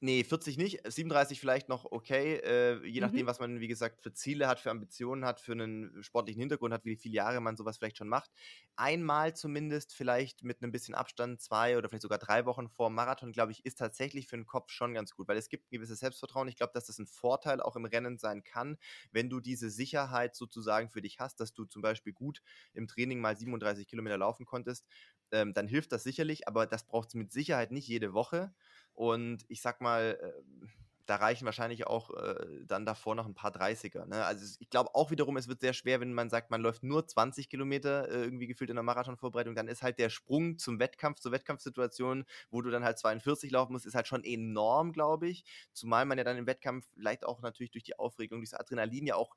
Nee, 0.00 0.22
40 0.24 0.58
nicht, 0.58 0.80
37 0.86 1.40
vielleicht 1.40 1.68
noch 1.70 1.86
okay, 1.90 2.34
äh, 2.36 2.84
je 2.86 3.00
nachdem, 3.00 3.26
Mhm. 3.26 3.26
was 3.26 3.38
man, 3.40 3.60
wie 3.60 3.68
gesagt, 3.68 4.02
für 4.02 4.12
Ziele 4.12 4.48
hat, 4.48 4.60
für 4.60 4.70
Ambitionen 4.70 5.24
hat, 5.24 5.40
für 5.40 5.52
einen 5.52 6.02
sportlichen 6.02 6.40
Hintergrund 6.40 6.74
hat, 6.74 6.84
wie 6.84 6.96
viele 6.96 7.14
Jahre 7.14 7.40
man 7.40 7.56
sowas 7.56 7.78
vielleicht 7.78 7.96
schon 7.96 8.08
macht. 8.08 8.30
Einmal 8.76 9.34
zumindest, 9.34 9.94
vielleicht 9.94 10.42
mit 10.44 10.62
einem 10.62 10.72
bisschen 10.72 10.94
Abstand, 10.94 11.40
zwei 11.40 11.78
oder 11.78 11.88
vielleicht 11.88 12.02
sogar 12.02 12.18
drei 12.18 12.44
Wochen 12.44 12.68
vor 12.68 12.90
Marathon, 12.90 13.32
glaube 13.32 13.52
ich, 13.52 13.64
ist 13.64 13.78
tatsächlich 13.78 14.26
für 14.28 14.36
den 14.36 14.44
Kopf 14.46 14.70
schon 14.72 14.92
ganz 14.92 15.14
gut, 15.14 15.26
weil 15.28 15.38
es 15.38 15.48
gibt 15.48 15.66
ein 15.68 15.76
gewisses 15.76 16.00
Selbstvertrauen. 16.00 16.48
Ich 16.48 16.56
glaube, 16.56 16.72
dass 16.74 16.86
das 16.86 16.98
ein 16.98 17.06
Vorteil 17.06 17.62
auch 17.62 17.76
im 17.76 17.86
Rennen 17.86 18.18
sein 18.18 18.44
kann, 18.44 18.76
wenn 19.10 19.30
du 19.30 19.40
diese 19.40 19.70
Sicherheit 19.70 20.34
sozusagen 20.34 20.90
für 20.90 21.00
dich 21.00 21.18
hast, 21.18 21.40
dass 21.40 21.54
du 21.54 21.64
zum 21.64 21.80
Beispiel 21.80 22.12
gut 22.12 22.42
im 22.74 22.88
Training 22.88 23.20
mal 23.20 23.36
37 23.36 23.86
Kilometer 23.88 24.18
laufen 24.18 24.44
konntest, 24.44 24.86
ähm, 25.30 25.54
dann 25.54 25.66
hilft 25.66 25.92
das 25.92 26.02
sicherlich, 26.02 26.46
aber 26.46 26.66
das 26.66 26.86
braucht 26.86 27.08
es 27.08 27.14
mit 27.14 27.32
Sicherheit 27.32 27.70
nicht 27.72 27.88
jede 27.88 28.12
Woche. 28.12 28.54
Und 28.94 29.44
ich 29.48 29.60
sag 29.60 29.80
mal, 29.80 30.18
ähm, 30.22 30.70
da 31.06 31.16
reichen 31.16 31.44
wahrscheinlich 31.44 31.86
auch 31.86 32.10
äh, 32.14 32.64
dann 32.66 32.86
davor 32.86 33.14
noch 33.14 33.26
ein 33.26 33.34
paar 33.34 33.54
30er. 33.54 34.06
Ne? 34.06 34.24
Also 34.24 34.56
ich 34.58 34.70
glaube 34.70 34.94
auch 34.94 35.10
wiederum, 35.10 35.36
es 35.36 35.48
wird 35.48 35.60
sehr 35.60 35.74
schwer, 35.74 36.00
wenn 36.00 36.14
man 36.14 36.30
sagt, 36.30 36.50
man 36.50 36.62
läuft 36.62 36.82
nur 36.82 37.06
20 37.06 37.48
Kilometer 37.48 38.08
äh, 38.08 38.22
irgendwie 38.24 38.46
gefühlt 38.46 38.70
in 38.70 38.76
der 38.76 38.82
Marathonvorbereitung, 38.82 39.54
dann 39.54 39.68
ist 39.68 39.82
halt 39.82 39.98
der 39.98 40.08
Sprung 40.08 40.58
zum 40.58 40.78
Wettkampf, 40.78 41.20
zur 41.20 41.32
Wettkampfsituation, 41.32 42.24
wo 42.50 42.62
du 42.62 42.70
dann 42.70 42.84
halt 42.84 42.98
42 42.98 43.50
laufen 43.50 43.72
musst, 43.72 43.86
ist 43.86 43.94
halt 43.94 44.08
schon 44.08 44.24
enorm, 44.24 44.92
glaube 44.92 45.28
ich. 45.28 45.44
Zumal 45.72 46.06
man 46.06 46.18
ja 46.18 46.24
dann 46.24 46.38
im 46.38 46.46
Wettkampf 46.46 46.86
vielleicht 46.94 47.24
auch 47.24 47.42
natürlich 47.42 47.70
durch 47.70 47.84
die 47.84 47.98
Aufregung, 47.98 48.40
durch 48.40 48.50
das 48.50 48.60
Adrenalin 48.60 49.06
ja 49.06 49.16
auch 49.16 49.36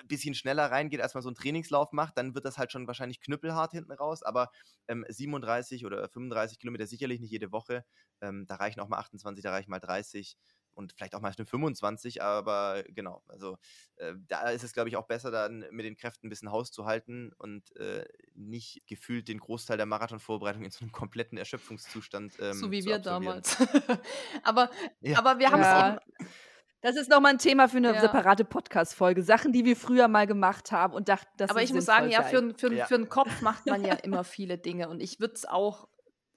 ein 0.00 0.06
bisschen 0.08 0.34
schneller 0.34 0.70
reingeht, 0.70 1.00
als 1.00 1.14
man 1.14 1.22
so 1.22 1.28
einen 1.28 1.36
Trainingslauf 1.36 1.92
macht, 1.92 2.16
dann 2.18 2.34
wird 2.34 2.44
das 2.44 2.58
halt 2.58 2.72
schon 2.72 2.86
wahrscheinlich 2.86 3.20
knüppelhart 3.20 3.72
hinten 3.72 3.92
raus. 3.92 4.22
Aber 4.22 4.50
ähm, 4.88 5.04
37 5.08 5.86
oder 5.86 6.08
35 6.08 6.58
Kilometer 6.58 6.86
sicherlich 6.86 7.20
nicht 7.20 7.30
jede 7.30 7.52
Woche. 7.52 7.84
Ähm, 8.20 8.46
da 8.46 8.56
reichen 8.56 8.80
auch 8.80 8.88
mal 8.88 8.98
28, 8.98 9.42
da 9.42 9.50
reichen 9.50 9.70
mal 9.70 9.80
30 9.80 10.36
und 10.74 10.92
vielleicht 10.92 11.14
auch 11.14 11.20
mal 11.20 11.32
eine 11.36 11.46
25. 11.46 12.22
Aber 12.22 12.82
genau, 12.88 13.22
also 13.28 13.58
äh, 13.96 14.14
da 14.26 14.50
ist 14.50 14.64
es, 14.64 14.72
glaube 14.72 14.88
ich, 14.88 14.96
auch 14.96 15.06
besser, 15.06 15.30
dann 15.30 15.64
mit 15.70 15.84
den 15.84 15.96
Kräften 15.96 16.26
ein 16.26 16.30
bisschen 16.30 16.50
Haus 16.50 16.72
zu 16.72 16.84
halten 16.84 17.32
und 17.38 17.74
äh, 17.76 18.04
nicht 18.34 18.82
gefühlt 18.86 19.28
den 19.28 19.38
Großteil 19.38 19.76
der 19.76 19.86
Marathonvorbereitung 19.86 20.64
in 20.64 20.70
so 20.70 20.80
einem 20.80 20.92
kompletten 20.92 21.38
Erschöpfungszustand. 21.38 22.34
Ähm, 22.40 22.52
so 22.54 22.70
wie 22.70 22.80
zu 22.80 22.86
wir 22.88 22.98
damals. 22.98 23.56
aber, 24.42 24.70
Ja. 25.00 25.18
aber 25.18 25.38
wir 25.38 25.50
haben 25.50 25.60
es 25.60 25.68
Ja. 25.68 26.00
eben, 26.18 26.28
Das 26.84 26.96
ist 26.96 27.08
nochmal 27.08 27.32
ein 27.32 27.38
Thema 27.38 27.66
für 27.66 27.78
eine 27.78 27.94
Ja. 27.94 28.00
separate 28.02 28.44
Podcast-Folge. 28.44 29.22
Sachen, 29.22 29.52
die 29.52 29.64
wir 29.64 29.74
früher 29.74 30.06
mal 30.06 30.26
gemacht 30.26 30.70
haben 30.70 30.92
und 30.92 31.08
dachten, 31.08 31.30
das 31.38 31.48
aber 31.50 31.62
ist 31.62 31.70
ich 31.70 31.74
muss 31.74 31.86
sagen, 31.86 32.10
ja, 32.10 32.22
für, 32.22 32.52
für, 32.58 32.70
Ja. 32.74 32.84
für 32.84 32.96
einen 32.96 33.08
Kopf 33.08 33.40
macht 33.40 33.64
man 33.64 33.82
ja 33.82 33.94
immer 34.04 34.22
viele 34.22 34.58
Dinge. 34.58 34.90
Und 34.90 35.00
ich 35.00 35.18
würde 35.18 35.32
es 35.32 35.46
auch, 35.46 35.88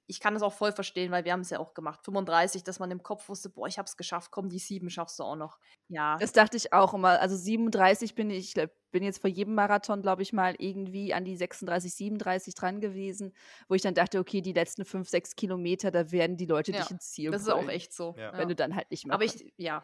ich 0.06 0.22
kann 0.22 0.38
es 0.38 0.42
auch 0.42 0.54
voll 0.54 0.72
verstehen, 0.72 1.12
weil 1.12 1.26
wir 1.26 1.34
haben 1.34 1.42
es 1.42 1.50
ja 1.50 1.60
auch 1.60 1.74
gemacht. 1.74 2.00
35, 2.06 2.64
dass 2.64 2.80
man 2.80 2.90
im 2.92 3.04
Kopf 3.04 3.28
wusste, 3.28 3.50
boah, 3.50 3.68
ich 3.68 3.78
habe 3.78 3.88
es 3.88 3.98
geschafft, 3.98 4.32
komm, 4.32 4.48
die 4.48 4.58
sieben 4.60 4.90
schaffst 4.90 5.20
du 5.20 5.24
auch 5.26 5.36
noch. 5.36 5.60
Ja. 5.90 6.16
Das 6.18 6.32
dachte 6.32 6.56
ich 6.56 6.72
auch 6.72 6.94
immer. 6.94 7.20
Also 7.20 7.36
37 7.36 8.16
bin 8.16 8.30
ich, 8.30 8.56
ich 8.56 8.70
bin 8.92 9.04
jetzt 9.04 9.20
vor 9.20 9.30
jedem 9.30 9.54
Marathon, 9.54 10.02
glaube 10.02 10.22
ich, 10.22 10.32
mal 10.32 10.56
irgendwie 10.60 11.14
an 11.14 11.26
die 11.26 11.36
36, 11.36 11.94
37 11.94 12.56
dran 12.56 12.80
gewesen, 12.80 13.34
wo 13.68 13.76
ich 13.76 13.82
dann 13.82 13.96
dachte, 13.96 14.18
okay, 14.18 14.40
die 14.40 14.54
letzten 14.54 14.86
5, 14.86 15.10
6 15.10 15.36
Kilometer, 15.36 15.92
da 15.92 16.10
werden 16.14 16.38
die 16.38 16.46
Leute 16.46 16.72
Ja, 16.72 16.80
dich 16.80 16.92
ins 16.92 17.12
Ziel 17.12 17.32
das 17.32 17.42
ist 17.42 17.50
auch 17.50 17.68
echt 17.68 17.92
so. 17.94 18.16
Ja. 18.18 18.32
Wenn 18.38 18.48
du 18.48 18.56
dann 18.56 18.78
halt 18.78 18.90
nicht 18.92 19.06
mehr 19.06 19.14
Aber 19.14 19.26
kannst. 19.26 19.42
ich, 19.42 19.54
ja, 19.58 19.84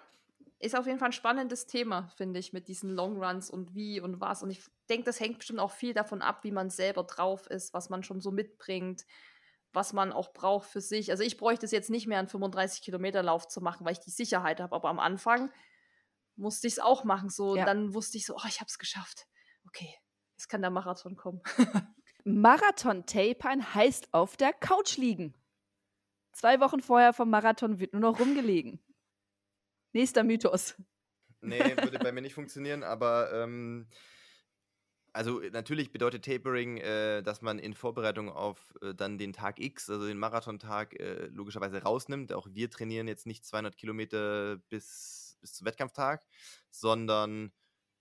ist 0.64 0.76
auf 0.76 0.86
jeden 0.86 1.00
Fall 1.00 1.10
ein 1.10 1.14
spannendes 1.14 1.66
Thema, 1.66 2.08
finde 2.16 2.40
ich, 2.40 2.54
mit 2.54 2.68
diesen 2.68 2.90
Longruns 2.90 3.50
und 3.50 3.76
wie 3.76 4.00
und 4.00 4.22
was. 4.22 4.44
Und 4.44 4.50
ich 4.50 4.64
denke, 4.90 5.04
das 5.06 5.20
hängt 5.20 5.40
bestimmt 5.40 5.60
auch 5.60 5.72
viel 5.72 5.94
davon 5.94 6.22
ab, 6.22 6.44
wie 6.44 6.52
man 6.52 6.70
selber 6.70 7.04
drauf 7.04 7.48
ist, 7.48 7.74
was 7.74 7.90
man 7.90 8.04
schon 8.04 8.22
so 8.22 8.32
mitbringt, 8.32 9.06
was 9.74 9.94
man 9.94 10.12
auch 10.14 10.34
braucht 10.34 10.70
für 10.70 10.82
sich. 10.82 11.12
Also 11.12 11.24
ich 11.24 11.38
bräuchte 11.38 11.66
es 11.66 11.72
jetzt 11.72 11.90
nicht 11.90 12.08
mehr, 12.08 12.20
einen 12.20 12.28
35 12.28 12.82
Kilometer 12.82 13.24
Lauf 13.24 13.48
zu 13.48 13.62
machen, 13.62 13.86
weil 13.86 13.94
ich 13.94 14.00
die 14.00 14.12
Sicherheit 14.12 14.62
habe. 14.62 14.76
Aber 14.76 14.90
am 14.90 15.00
Anfang 15.00 15.52
musste 16.36 16.68
ich 16.68 16.74
es 16.74 16.80
auch 16.80 17.04
machen. 17.04 17.30
So, 17.30 17.56
Ja. 17.56 17.62
und 17.62 17.68
dann 17.68 17.94
wusste 17.94 18.18
ich 18.18 18.26
so, 18.26 18.36
oh, 18.36 18.48
ich 18.48 18.60
habe 18.60 18.68
es 18.70 18.78
geschafft. 18.80 19.28
Okay, 19.68 19.94
jetzt 20.38 20.48
kann 20.48 20.62
der 20.62 20.72
Marathon 20.72 21.16
kommen. 21.16 21.42
Marathon-Tapern 22.26 23.74
heißt 23.74 24.14
auf 24.14 24.38
der 24.38 24.54
Couch 24.54 24.98
liegen. 24.98 25.34
Zwei 26.32 26.60
Wochen 26.60 26.82
vorher 26.82 27.14
vom 27.14 27.30
Marathon 27.30 27.80
wird 27.80 27.94
nur 27.94 28.02
noch 28.02 28.20
rumgelegen. 28.20 28.83
Nächster 29.94 30.24
Mythos. 30.24 30.76
Nee, 31.42 31.78
würde 31.82 32.00
bei 32.00 32.12
mir 32.12 32.22
nicht 32.22 32.34
funktionieren, 32.34 32.84
aber 32.84 33.32
ähm, 33.34 33.88
also 35.12 35.42
natürlich 35.52 35.92
bedeutet 35.92 36.26
Tapering, 36.26 36.78
äh, 36.78 37.22
dass 37.22 37.42
man 37.42 37.60
in 37.60 37.74
Vorbereitung 37.76 38.30
auf 38.30 38.74
äh, 38.82 38.96
dann 38.96 39.18
den 39.18 39.34
Tag 39.34 39.60
X, 39.60 39.90
also 39.90 40.08
den 40.08 40.18
Marathontag, 40.18 41.00
äh, 41.00 41.28
logischerweise 41.28 41.84
rausnimmt. 41.84 42.34
Auch 42.34 42.48
wir 42.52 42.70
trainieren 42.70 43.08
jetzt 43.08 43.28
nicht 43.28 43.46
200 43.46 43.78
Kilometer 43.78 44.58
bis, 44.70 45.38
bis 45.42 45.54
zum 45.54 45.68
Wettkampftag, 45.68 46.26
sondern 46.72 47.52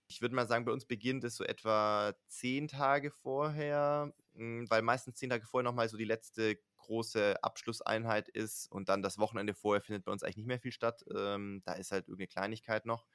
ich 0.09 0.23
würde 0.23 0.35
mal 0.35 0.47
sagen, 0.47 0.65
bei 0.65 0.73
uns 0.73 0.87
beginnt 0.87 1.25
es 1.25 1.37
so 1.37 1.45
etwa 1.45 2.15
zehn 2.29 2.69
Tage 2.69 3.11
vorher, 3.11 4.15
mh, 4.35 4.67
weil 4.71 4.83
meistens 4.83 5.17
zehn 5.17 5.31
Tage 5.31 5.47
vorher 5.47 5.65
nochmal 5.71 5.89
so 5.89 5.97
die 5.99 6.05
letzte 6.05 6.59
große 6.83 7.43
Abschlusseinheit 7.45 8.29
ist 8.29 8.71
und 8.71 8.89
dann 8.91 9.03
das 9.03 9.19
Wochenende 9.19 9.55
vorher 9.55 9.83
findet 9.83 10.05
bei 10.05 10.13
uns 10.13 10.23
eigentlich 10.23 10.39
nicht 10.39 10.47
mehr 10.49 10.61
viel 10.61 10.73
statt. 10.73 11.05
Ähm, 11.15 11.63
da 11.65 11.75
ist 11.75 11.93
halt 11.93 12.09
irgendeine 12.09 12.29
Kleinigkeit 12.29 12.87
noch. 12.87 13.07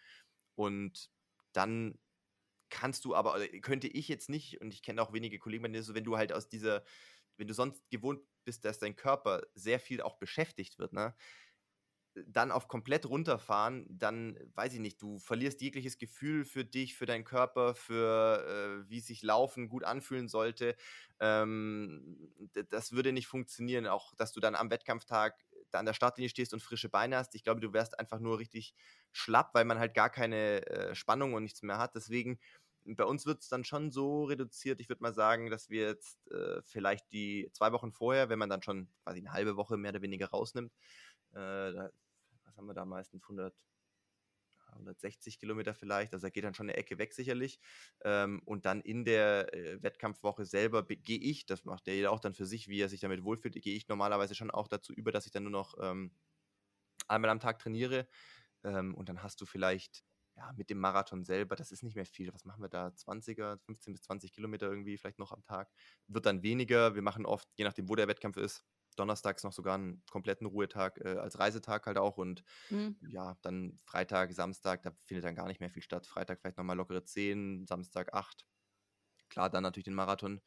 Und 0.56 1.10
dann 1.54 2.00
kannst 2.70 3.06
du 3.06 3.16
aber, 3.16 3.36
oder 3.36 3.48
könnte 3.62 3.88
ich 3.88 4.08
jetzt 4.08 4.30
nicht, 4.30 4.62
und 4.62 4.74
ich 4.74 4.84
kenne 4.84 5.02
auch 5.02 5.14
wenige 5.14 5.40
Kollegen 5.40 5.64
bei 5.64 5.70
denen, 5.70 5.84
so 5.84 5.96
wenn 5.96 6.04
du 6.04 6.18
halt 6.18 6.34
aus 6.34 6.50
dieser, 6.50 6.84
wenn 7.38 7.48
du 7.48 7.54
sonst 7.54 7.90
gewohnt 7.90 8.22
bist, 8.46 8.66
dass 8.66 8.80
dein 8.80 8.96
Körper 8.96 9.44
sehr 9.56 9.80
viel 9.80 10.02
auch 10.02 10.18
beschäftigt 10.20 10.80
wird, 10.80 10.94
ne? 10.94 11.16
Dann 12.26 12.52
auf 12.52 12.68
komplett 12.68 13.06
runterfahren, 13.06 13.86
dann 13.90 14.40
weiß 14.56 14.74
ich 14.74 14.80
nicht, 14.80 15.02
du 15.02 15.20
verlierst 15.20 15.62
jegliches 15.62 15.98
Gefühl 15.98 16.46
für 16.46 16.66
dich, 16.66 16.96
für 16.96 17.06
deinen 17.06 17.24
Körper, 17.24 17.76
für 17.76 18.84
äh, 18.86 18.90
wie 18.90 19.00
sich 19.00 19.22
Laufen 19.22 19.70
gut 19.70 19.84
anfühlen 19.84 20.28
sollte. 20.28 20.76
Ähm, 21.20 22.32
das 22.70 22.92
würde 22.92 23.12
nicht 23.12 23.28
funktionieren, 23.28 23.88
auch 23.88 24.16
dass 24.16 24.34
du 24.34 24.40
dann 24.40 24.56
am 24.56 24.70
Wettkampftag 24.70 25.36
da 25.72 25.80
an 25.80 25.86
der 25.86 25.94
Startlinie 25.94 26.30
stehst 26.30 26.54
und 26.54 26.62
frische 26.62 26.90
Beine 26.90 27.18
hast. 27.18 27.36
Ich 27.36 27.44
glaube, 27.44 27.62
du 27.62 27.74
wärst 27.74 28.00
einfach 28.00 28.20
nur 28.20 28.40
richtig 28.40 28.74
schlapp, 29.12 29.54
weil 29.54 29.66
man 29.66 29.80
halt 29.80 29.94
gar 29.94 30.10
keine 30.10 30.66
äh, 30.68 30.96
Spannung 30.96 31.34
und 31.34 31.44
nichts 31.44 31.62
mehr 31.62 31.78
hat. 31.78 31.96
Deswegen 31.96 32.40
bei 32.96 33.04
uns 33.04 33.26
wird 33.26 33.42
es 33.42 33.50
dann 33.50 33.66
schon 33.66 33.92
so 33.92 34.24
reduziert, 34.24 34.80
ich 34.80 34.90
würde 34.90 35.04
mal 35.04 35.14
sagen, 35.14 35.50
dass 35.50 35.70
wir 35.70 35.88
jetzt 35.88 36.32
äh, 36.32 36.62
vielleicht 36.64 37.12
die 37.12 37.50
zwei 37.52 37.72
Wochen 37.74 37.92
vorher, 37.92 38.30
wenn 38.30 38.40
man 38.40 38.50
dann 38.50 38.64
schon 38.64 38.88
quasi 39.04 39.20
eine 39.20 39.34
halbe 39.34 39.58
Woche 39.58 39.78
mehr 39.78 39.92
oder 39.92 40.02
weniger 40.02 40.30
rausnimmt, 40.30 40.72
äh, 41.34 41.90
was 42.48 42.58
haben 42.58 42.68
wir 42.68 42.74
da 42.74 42.86
meistens, 42.86 43.24
100, 43.24 43.54
160 44.70 45.40
Kilometer 45.40 45.74
vielleicht, 45.74 46.14
also 46.14 46.26
da 46.26 46.30
geht 46.30 46.44
dann 46.44 46.54
schon 46.54 46.68
eine 46.68 46.78
Ecke 46.78 46.98
weg 46.98 47.14
sicherlich. 47.14 47.60
Ähm, 48.04 48.42
und 48.46 48.66
dann 48.66 48.82
in 48.82 49.06
der 49.06 49.54
äh, 49.54 49.82
Wettkampfwoche 49.82 50.46
selber 50.46 50.84
gehe 50.84 51.20
ich, 51.20 51.46
das 51.46 51.66
macht 51.66 51.88
der 51.88 51.96
jeder 51.96 52.12
auch 52.12 52.20
dann 52.20 52.34
für 52.34 52.46
sich, 52.46 52.68
wie 52.68 52.82
er 52.82 52.90
sich 52.90 53.02
damit 53.02 53.24
wohlfühlt, 53.24 53.62
gehe 53.62 53.76
ich 53.76 53.88
normalerweise 53.88 54.36
schon 54.36 54.52
auch 54.52 54.68
dazu 54.68 54.94
über, 54.94 55.12
dass 55.12 55.26
ich 55.26 55.32
dann 55.32 55.44
nur 55.44 55.52
noch 55.52 55.76
ähm, 55.82 56.12
einmal 57.08 57.30
am 57.32 57.40
Tag 57.40 57.60
trainiere. 57.60 58.08
Ähm, 58.64 58.96
und 58.96 59.10
dann 59.10 59.24
hast 59.24 59.42
du 59.42 59.46
vielleicht 59.46 60.04
ja, 60.36 60.54
mit 60.56 60.70
dem 60.70 60.80
Marathon 60.80 61.24
selber, 61.24 61.56
das 61.56 61.72
ist 61.72 61.84
nicht 61.84 61.96
mehr 61.96 62.06
viel. 62.06 62.32
Was 62.34 62.46
machen 62.46 62.62
wir 62.62 62.70
da? 62.70 62.92
20er, 62.92 63.58
15 63.58 63.94
bis 63.94 64.04
20 64.04 64.32
Kilometer 64.32 64.68
irgendwie 64.68 64.98
vielleicht 64.98 65.20
noch 65.20 65.32
am 65.32 65.44
Tag. 65.44 65.72
Wird 66.08 66.26
dann 66.28 66.44
weniger. 66.44 66.94
Wir 66.94 67.02
machen 67.02 67.26
oft, 67.26 67.50
je 67.56 67.66
nachdem, 67.66 67.90
wo 67.90 67.96
der 67.96 68.08
Wettkampf 68.08 68.38
ist, 68.38 68.64
donnerstags 69.00 69.44
noch 69.44 69.54
sogar 69.54 69.76
einen 69.76 70.04
kompletten 70.10 70.48
Ruhetag 70.48 71.00
äh, 71.00 71.18
als 71.18 71.40
Reisetag 71.40 71.86
halt 71.86 71.98
auch 71.98 72.18
und 72.18 72.44
mhm. 72.70 72.98
ja, 73.10 73.38
dann 73.42 73.78
Freitag, 73.86 74.34
Samstag, 74.34 74.84
da 74.84 74.92
findet 75.06 75.26
dann 75.26 75.36
gar 75.36 75.48
nicht 75.48 75.60
mehr 75.60 75.70
viel 75.70 75.84
statt. 75.84 76.08
Freitag 76.08 76.40
vielleicht 76.42 76.58
nochmal 76.58 76.78
lockere 76.78 77.04
10, 77.04 77.66
Samstag 77.68 78.14
8. 78.14 78.46
Klar, 79.30 79.50
dann 79.50 79.64
natürlich 79.64 79.86
den 79.86 79.94
Marathon. 79.94 80.42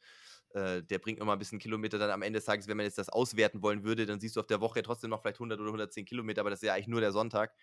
Äh, 0.53 0.83
der 0.83 0.99
bringt 0.99 1.19
nochmal 1.19 1.35
ein 1.35 1.39
bisschen 1.39 1.59
Kilometer. 1.59 1.97
Dann 1.97 2.09
am 2.09 2.21
Ende 2.21 2.37
des 2.37 2.45
Tages, 2.45 2.67
wenn 2.67 2.77
man 2.77 2.85
jetzt 2.85 2.97
das 2.97 3.09
auswerten 3.09 3.61
wollen 3.61 3.83
würde, 3.83 4.05
dann 4.05 4.19
siehst 4.19 4.35
du 4.35 4.39
auf 4.39 4.47
der 4.47 4.61
Woche 4.61 4.81
trotzdem 4.81 5.09
noch 5.09 5.21
vielleicht 5.21 5.37
100 5.37 5.59
oder 5.59 5.69
110 5.69 6.05
Kilometer, 6.05 6.41
aber 6.41 6.49
das 6.49 6.61
ist 6.61 6.67
ja 6.67 6.73
eigentlich 6.73 6.87
nur 6.87 7.01
der 7.01 7.11
Sonntag. 7.11 7.53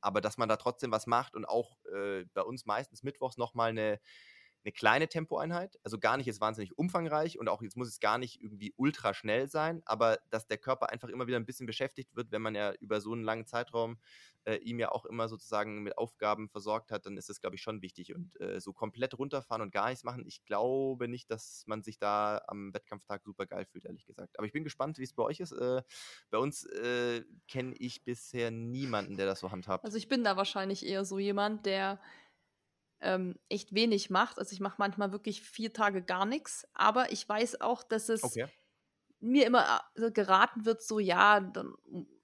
Aber 0.00 0.20
dass 0.20 0.36
man 0.36 0.48
da 0.48 0.56
trotzdem 0.56 0.90
was 0.90 1.06
macht 1.06 1.34
und 1.34 1.46
auch 1.46 1.78
äh, 1.86 2.24
bei 2.34 2.42
uns 2.42 2.66
meistens 2.66 3.02
mittwochs 3.02 3.38
nochmal 3.38 3.70
eine, 3.70 4.00
eine 4.64 4.72
kleine 4.72 5.08
Tempoeinheit, 5.08 5.78
also 5.82 5.98
gar 5.98 6.16
nicht 6.16 6.26
jetzt 6.26 6.40
wahnsinnig 6.40 6.76
umfangreich 6.78 7.38
und 7.38 7.48
auch 7.48 7.62
jetzt 7.62 7.76
muss 7.76 7.88
es 7.88 8.00
gar 8.00 8.18
nicht 8.18 8.40
irgendwie 8.40 8.72
ultra 8.76 9.14
schnell 9.14 9.48
sein, 9.48 9.82
aber 9.84 10.18
dass 10.30 10.46
der 10.46 10.58
Körper 10.58 10.90
einfach 10.90 11.08
immer 11.08 11.26
wieder 11.26 11.38
ein 11.38 11.46
bisschen 11.46 11.66
beschäftigt 11.66 12.16
wird, 12.16 12.32
wenn 12.32 12.42
man 12.42 12.54
ja 12.54 12.72
über 12.80 13.00
so 13.00 13.12
einen 13.12 13.24
langen 13.24 13.46
Zeitraum 13.46 13.98
äh, 14.44 14.56
ihm 14.56 14.78
ja 14.78 14.92
auch 14.92 15.06
immer 15.06 15.28
sozusagen 15.28 15.82
mit 15.82 15.96
Aufgaben 15.98 16.48
versorgt 16.48 16.90
hat, 16.90 17.06
dann 17.06 17.16
ist 17.16 17.28
das, 17.28 17.40
glaube 17.40 17.56
ich, 17.56 17.62
schon 17.62 17.82
wichtig. 17.82 18.14
Und 18.14 18.38
äh, 18.40 18.60
so 18.60 18.72
komplett 18.72 19.18
runterfahren 19.18 19.62
und 19.62 19.72
gar 19.72 19.88
nichts 19.88 20.04
machen, 20.04 20.24
ich 20.26 20.44
glaube 20.44 21.08
nicht, 21.08 21.30
dass 21.30 21.64
man 21.66 21.82
sich 21.82 21.98
da 21.98 22.42
am 22.46 22.72
Wettkampftag 22.74 23.22
super 23.24 23.46
geil 23.46 23.64
fühlt, 23.64 23.84
ehrlich 23.84 24.04
gesagt. 24.04 24.38
Aber 24.38 24.46
ich 24.46 24.52
bin 24.52 24.64
gespannt, 24.64 24.98
wie 24.98 25.04
es 25.04 25.12
bei 25.12 25.22
euch 25.22 25.40
ist. 25.40 25.52
Äh, 25.52 25.82
bei 26.30 26.38
uns 26.38 26.64
äh, 26.64 27.24
kenne 27.48 27.74
ich 27.78 28.04
bisher 28.04 28.50
niemanden, 28.50 29.16
der 29.16 29.26
das 29.26 29.40
so 29.40 29.50
handhabt. 29.50 29.84
Also 29.84 29.96
ich 29.96 30.08
bin 30.08 30.24
da 30.24 30.36
wahrscheinlich 30.36 30.86
eher 30.86 31.04
so 31.04 31.18
jemand, 31.18 31.66
der 31.66 32.00
ähm, 33.00 33.38
echt 33.48 33.74
wenig 33.74 34.10
macht. 34.10 34.38
Also 34.38 34.52
ich 34.52 34.60
mache 34.60 34.76
manchmal 34.78 35.12
wirklich 35.12 35.42
vier 35.42 35.72
Tage 35.72 36.02
gar 36.02 36.26
nichts, 36.26 36.66
aber 36.74 37.12
ich 37.12 37.28
weiß 37.28 37.60
auch, 37.60 37.82
dass 37.82 38.08
es 38.08 38.22
okay. 38.22 38.48
mir 39.20 39.46
immer 39.46 39.82
äh, 39.96 40.10
geraten 40.10 40.64
wird, 40.64 40.82
so 40.82 40.98
ja, 40.98 41.40
dann 41.40 41.74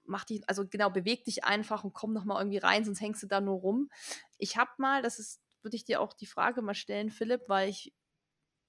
mach 0.05 0.25
dich, 0.25 0.47
also 0.47 0.67
genau, 0.67 0.89
beweg 0.89 1.23
dich 1.25 1.43
einfach 1.43 1.83
und 1.83 1.93
komm 1.93 2.13
noch 2.13 2.25
mal 2.25 2.39
irgendwie 2.39 2.57
rein, 2.57 2.83
sonst 2.83 3.01
hängst 3.01 3.23
du 3.23 3.27
da 3.27 3.41
nur 3.41 3.59
rum. 3.59 3.89
Ich 4.37 4.57
habe 4.57 4.71
mal, 4.77 5.01
das 5.01 5.19
ist, 5.19 5.41
würde 5.61 5.77
ich 5.77 5.85
dir 5.85 6.01
auch 6.01 6.13
die 6.13 6.25
Frage 6.25 6.61
mal 6.61 6.75
stellen, 6.75 7.09
Philipp, 7.09 7.43
weil 7.47 7.69
ich 7.69 7.93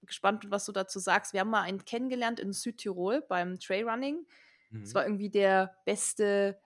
gespannt 0.03 0.41
bin, 0.41 0.51
was 0.51 0.65
du 0.65 0.73
dazu 0.73 0.99
sagst. 0.99 1.33
Wir 1.33 1.41
haben 1.41 1.51
mal 1.51 1.63
einen 1.63 1.85
kennengelernt 1.85 2.41
in 2.41 2.53
Südtirol 2.53 3.23
beim 3.29 3.59
Trailrunning. 3.59 4.27
Mhm. 4.71 4.81
Das 4.81 4.95
war 4.95 5.05
irgendwie 5.05 5.31
der 5.31 5.77
beste 5.85 6.61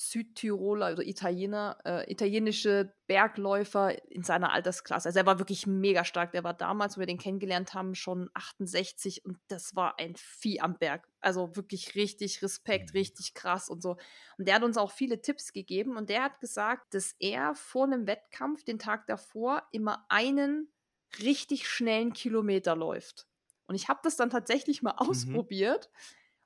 Südtiroler 0.00 0.92
oder 0.92 1.02
Italiener, 1.04 1.76
äh, 1.84 2.08
italienische 2.08 2.94
Bergläufer 3.08 4.00
in 4.08 4.22
seiner 4.22 4.52
Altersklasse. 4.52 5.08
Also 5.08 5.18
er 5.18 5.26
war 5.26 5.40
wirklich 5.40 5.66
mega 5.66 6.04
stark. 6.04 6.30
Der 6.30 6.44
war 6.44 6.54
damals, 6.54 6.96
wo 6.96 7.00
wir 7.00 7.06
den 7.08 7.18
kennengelernt 7.18 7.74
haben, 7.74 7.96
schon 7.96 8.30
68 8.32 9.24
und 9.24 9.38
das 9.48 9.74
war 9.74 9.98
ein 9.98 10.14
Vieh 10.14 10.60
am 10.60 10.78
Berg. 10.78 11.08
Also 11.20 11.56
wirklich 11.56 11.96
richtig 11.96 12.42
Respekt, 12.42 12.94
mhm. 12.94 13.00
richtig 13.00 13.34
krass 13.34 13.68
und 13.68 13.82
so. 13.82 13.96
Und 14.38 14.46
der 14.46 14.54
hat 14.54 14.62
uns 14.62 14.76
auch 14.76 14.92
viele 14.92 15.20
Tipps 15.20 15.52
gegeben 15.52 15.96
und 15.96 16.10
der 16.10 16.22
hat 16.22 16.38
gesagt, 16.38 16.94
dass 16.94 17.16
er 17.18 17.56
vor 17.56 17.86
einem 17.86 18.06
Wettkampf 18.06 18.62
den 18.62 18.78
Tag 18.78 19.08
davor 19.08 19.64
immer 19.72 20.06
einen 20.08 20.72
richtig 21.20 21.68
schnellen 21.68 22.12
Kilometer 22.12 22.76
läuft. 22.76 23.26
Und 23.66 23.74
ich 23.74 23.88
habe 23.88 23.98
das 24.04 24.14
dann 24.14 24.30
tatsächlich 24.30 24.80
mal 24.80 24.92
mhm. 24.92 25.08
ausprobiert 25.08 25.90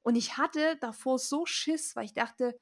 und 0.01 0.17
ich 0.17 0.39
hatte 0.39 0.79
davor 0.81 1.19
so 1.19 1.45
Schiss, 1.45 1.95
weil 1.97 2.07
ich 2.07 2.15
dachte, 2.15 2.59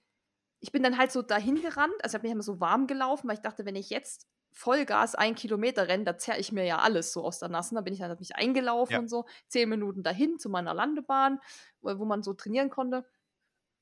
ich 0.61 0.73
bin 0.73 0.83
dann 0.83 0.99
halt 0.99 1.11
so 1.11 1.23
dahin 1.23 1.61
gerannt, 1.61 1.95
also 2.03 2.13
ich 2.13 2.15
habe 2.15 2.27
mich 2.27 2.33
immer 2.33 2.43
so 2.43 2.61
warm 2.61 2.87
gelaufen, 2.87 3.29
weil 3.29 3.37
ich 3.37 3.43
dachte, 3.43 3.65
wenn 3.65 3.77
ich 3.77 3.91
jetzt 3.91 4.29
Vollgas 4.53 5.15
ein 5.15 5.35
Kilometer 5.35 5.89
renne, 5.89 6.05
da 6.05 6.19
zerre 6.19 6.39
ich 6.39 6.53
mir 6.53 6.65
ja 6.65 6.79
alles 6.79 7.13
so 7.13 7.25
aus 7.25 7.39
der 7.39 7.49
Nassen. 7.49 7.77
Da 7.77 7.81
bin 7.81 7.95
ich 7.95 8.01
dann 8.01 8.17
mich 8.19 8.37
eingelaufen 8.37 8.93
ja. 8.93 8.99
und 8.99 9.09
so, 9.09 9.27
zehn 9.47 9.69
Minuten 9.69 10.03
dahin 10.03 10.39
zu 10.39 10.49
meiner 10.49 10.75
Landebahn, 10.75 11.41
wo, 11.81 11.99
wo 11.99 12.05
man 12.05 12.23
so 12.23 12.35
trainieren 12.35 12.69
konnte. 12.69 13.07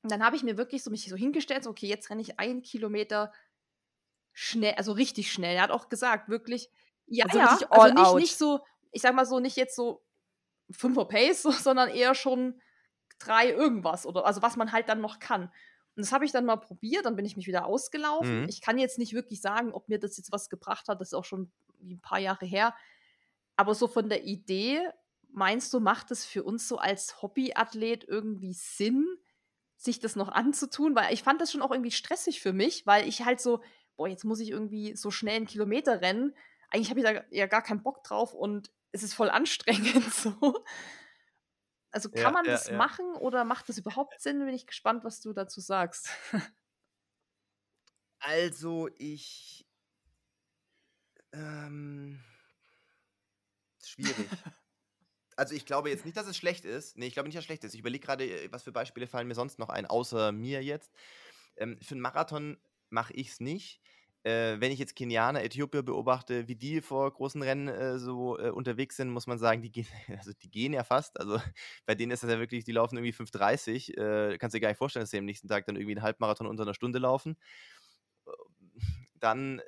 Und 0.02 0.12
dann 0.12 0.24
habe 0.24 0.36
ich 0.36 0.42
mir 0.42 0.56
wirklich 0.56 0.84
so 0.84 0.90
mich 0.90 1.08
so 1.08 1.16
hingestellt, 1.16 1.64
so, 1.64 1.70
okay, 1.70 1.86
jetzt 1.86 2.10
renne 2.10 2.22
ich 2.22 2.38
ein 2.38 2.62
Kilometer 2.62 3.32
schnell, 4.32 4.74
also 4.74 4.92
richtig 4.92 5.32
schnell. 5.32 5.56
Er 5.56 5.62
hat 5.62 5.70
auch 5.70 5.88
gesagt, 5.88 6.28
wirklich, 6.28 6.70
ja, 7.06 7.24
also, 7.24 7.38
ja, 7.38 7.58
also 7.70 7.94
nicht, 7.94 8.14
nicht 8.14 8.38
so, 8.38 8.60
ich 8.92 9.02
sag 9.02 9.14
mal 9.14 9.26
so, 9.26 9.40
nicht 9.40 9.56
jetzt 9.56 9.74
so 9.74 10.04
5er 10.70 11.06
Pace, 11.06 11.42
so, 11.42 11.50
sondern 11.50 11.88
eher 11.88 12.14
schon 12.14 12.60
drei 13.18 13.50
irgendwas 13.50 14.06
oder 14.06 14.26
also 14.26 14.42
was 14.42 14.56
man 14.56 14.70
halt 14.70 14.88
dann 14.88 15.00
noch 15.00 15.18
kann. 15.18 15.52
Und 15.98 16.02
das 16.02 16.12
habe 16.12 16.24
ich 16.24 16.30
dann 16.30 16.44
mal 16.44 16.58
probiert, 16.58 17.06
dann 17.06 17.16
bin 17.16 17.24
ich 17.24 17.36
mich 17.36 17.48
wieder 17.48 17.66
ausgelaufen. 17.66 18.42
Mhm. 18.42 18.48
Ich 18.48 18.60
kann 18.60 18.78
jetzt 18.78 18.98
nicht 18.98 19.14
wirklich 19.14 19.40
sagen, 19.40 19.72
ob 19.72 19.88
mir 19.88 19.98
das 19.98 20.16
jetzt 20.16 20.30
was 20.30 20.48
gebracht 20.48 20.86
hat, 20.86 21.00
das 21.00 21.08
ist 21.08 21.14
auch 21.14 21.24
schon 21.24 21.50
ein 21.82 22.00
paar 22.00 22.20
Jahre 22.20 22.46
her. 22.46 22.72
Aber 23.56 23.74
so 23.74 23.88
von 23.88 24.08
der 24.08 24.24
Idee, 24.24 24.80
meinst 25.32 25.74
du, 25.74 25.80
macht 25.80 26.12
es 26.12 26.24
für 26.24 26.44
uns 26.44 26.68
so 26.68 26.78
als 26.78 27.20
Hobbyathlet 27.20 28.04
irgendwie 28.04 28.52
Sinn, 28.52 29.08
sich 29.76 29.98
das 29.98 30.14
noch 30.14 30.28
anzutun? 30.28 30.94
Weil 30.94 31.12
ich 31.12 31.24
fand 31.24 31.40
das 31.40 31.50
schon 31.50 31.62
auch 31.62 31.72
irgendwie 31.72 31.90
stressig 31.90 32.40
für 32.40 32.52
mich, 32.52 32.86
weil 32.86 33.08
ich 33.08 33.24
halt 33.24 33.40
so, 33.40 33.60
boah, 33.96 34.06
jetzt 34.06 34.22
muss 34.22 34.38
ich 34.38 34.50
irgendwie 34.50 34.94
so 34.94 35.10
schnell 35.10 35.34
einen 35.34 35.46
Kilometer 35.46 36.00
rennen. 36.00 36.32
Eigentlich 36.70 36.90
habe 36.90 37.00
ich 37.00 37.06
da 37.06 37.24
ja 37.32 37.46
gar 37.48 37.62
keinen 37.62 37.82
Bock 37.82 38.04
drauf 38.04 38.34
und 38.34 38.70
es 38.92 39.02
ist 39.02 39.14
voll 39.14 39.30
anstrengend 39.30 40.14
so. 40.14 40.64
Also 41.90 42.10
kann 42.10 42.22
ja, 42.22 42.30
man 42.30 42.44
ja, 42.44 42.52
das 42.52 42.68
ja. 42.68 42.76
machen 42.76 43.14
oder 43.14 43.44
macht 43.44 43.68
das 43.68 43.78
überhaupt 43.78 44.20
Sinn? 44.20 44.44
Bin 44.44 44.54
ich 44.54 44.66
gespannt, 44.66 45.04
was 45.04 45.20
du 45.20 45.32
dazu 45.32 45.60
sagst. 45.60 46.10
also 48.18 48.88
ich 48.98 49.66
ähm, 51.32 52.22
schwierig. 53.84 54.16
also 55.36 55.54
ich 55.54 55.66
glaube 55.66 55.90
jetzt 55.90 56.04
nicht, 56.04 56.16
dass 56.16 56.26
es 56.26 56.36
schlecht 56.36 56.64
ist. 56.64 56.96
Nee, 56.96 57.06
ich 57.06 57.14
glaube 57.14 57.28
nicht, 57.28 57.36
dass 57.36 57.42
es 57.42 57.46
schlecht 57.46 57.64
ist. 57.64 57.74
Ich 57.74 57.80
überlege 57.80 58.04
gerade, 58.04 58.24
äh, 58.24 58.52
was 58.52 58.62
für 58.62 58.72
Beispiele 58.72 59.06
fallen 59.06 59.28
mir 59.28 59.34
sonst 59.34 59.58
noch 59.58 59.68
ein, 59.68 59.86
außer 59.86 60.32
mir 60.32 60.62
jetzt. 60.62 60.92
Ähm, 61.56 61.78
für 61.82 61.94
einen 61.94 62.00
Marathon 62.00 62.58
mache 62.90 63.12
ich 63.14 63.28
es 63.28 63.40
nicht 63.40 63.80
äh, 64.24 64.60
wenn 64.60 64.72
ich 64.72 64.78
jetzt 64.78 64.96
Kenianer, 64.96 65.42
Äthiopier 65.44 65.82
beobachte, 65.82 66.48
wie 66.48 66.56
die 66.56 66.80
vor 66.82 67.10
großen 67.12 67.42
Rennen 67.42 67.68
äh, 67.68 67.98
so 67.98 68.38
äh, 68.38 68.50
unterwegs 68.50 68.96
sind, 68.96 69.10
muss 69.10 69.26
man 69.26 69.38
sagen, 69.38 69.62
die 69.62 69.70
gehen, 69.72 69.86
also 70.18 70.32
die 70.42 70.50
gehen 70.50 70.72
ja 70.72 70.84
fast. 70.84 71.18
Also 71.20 71.40
bei 71.86 71.94
denen 71.94 72.12
ist 72.12 72.22
das 72.22 72.30
ja 72.30 72.38
wirklich, 72.38 72.64
die 72.64 72.72
laufen 72.72 72.96
irgendwie 72.96 73.12
5,30. 73.12 73.96
Äh, 73.96 74.38
kannst 74.38 74.54
dir 74.54 74.60
gar 74.60 74.68
nicht 74.68 74.78
vorstellen, 74.78 75.02
dass 75.02 75.10
sie 75.10 75.18
am 75.18 75.24
nächsten 75.24 75.48
Tag 75.48 75.66
dann 75.66 75.76
irgendwie 75.76 75.96
einen 75.96 76.02
Halbmarathon 76.02 76.46
unter 76.46 76.64
einer 76.64 76.74
Stunde 76.74 76.98
laufen. 76.98 77.36
Dann 79.14 79.60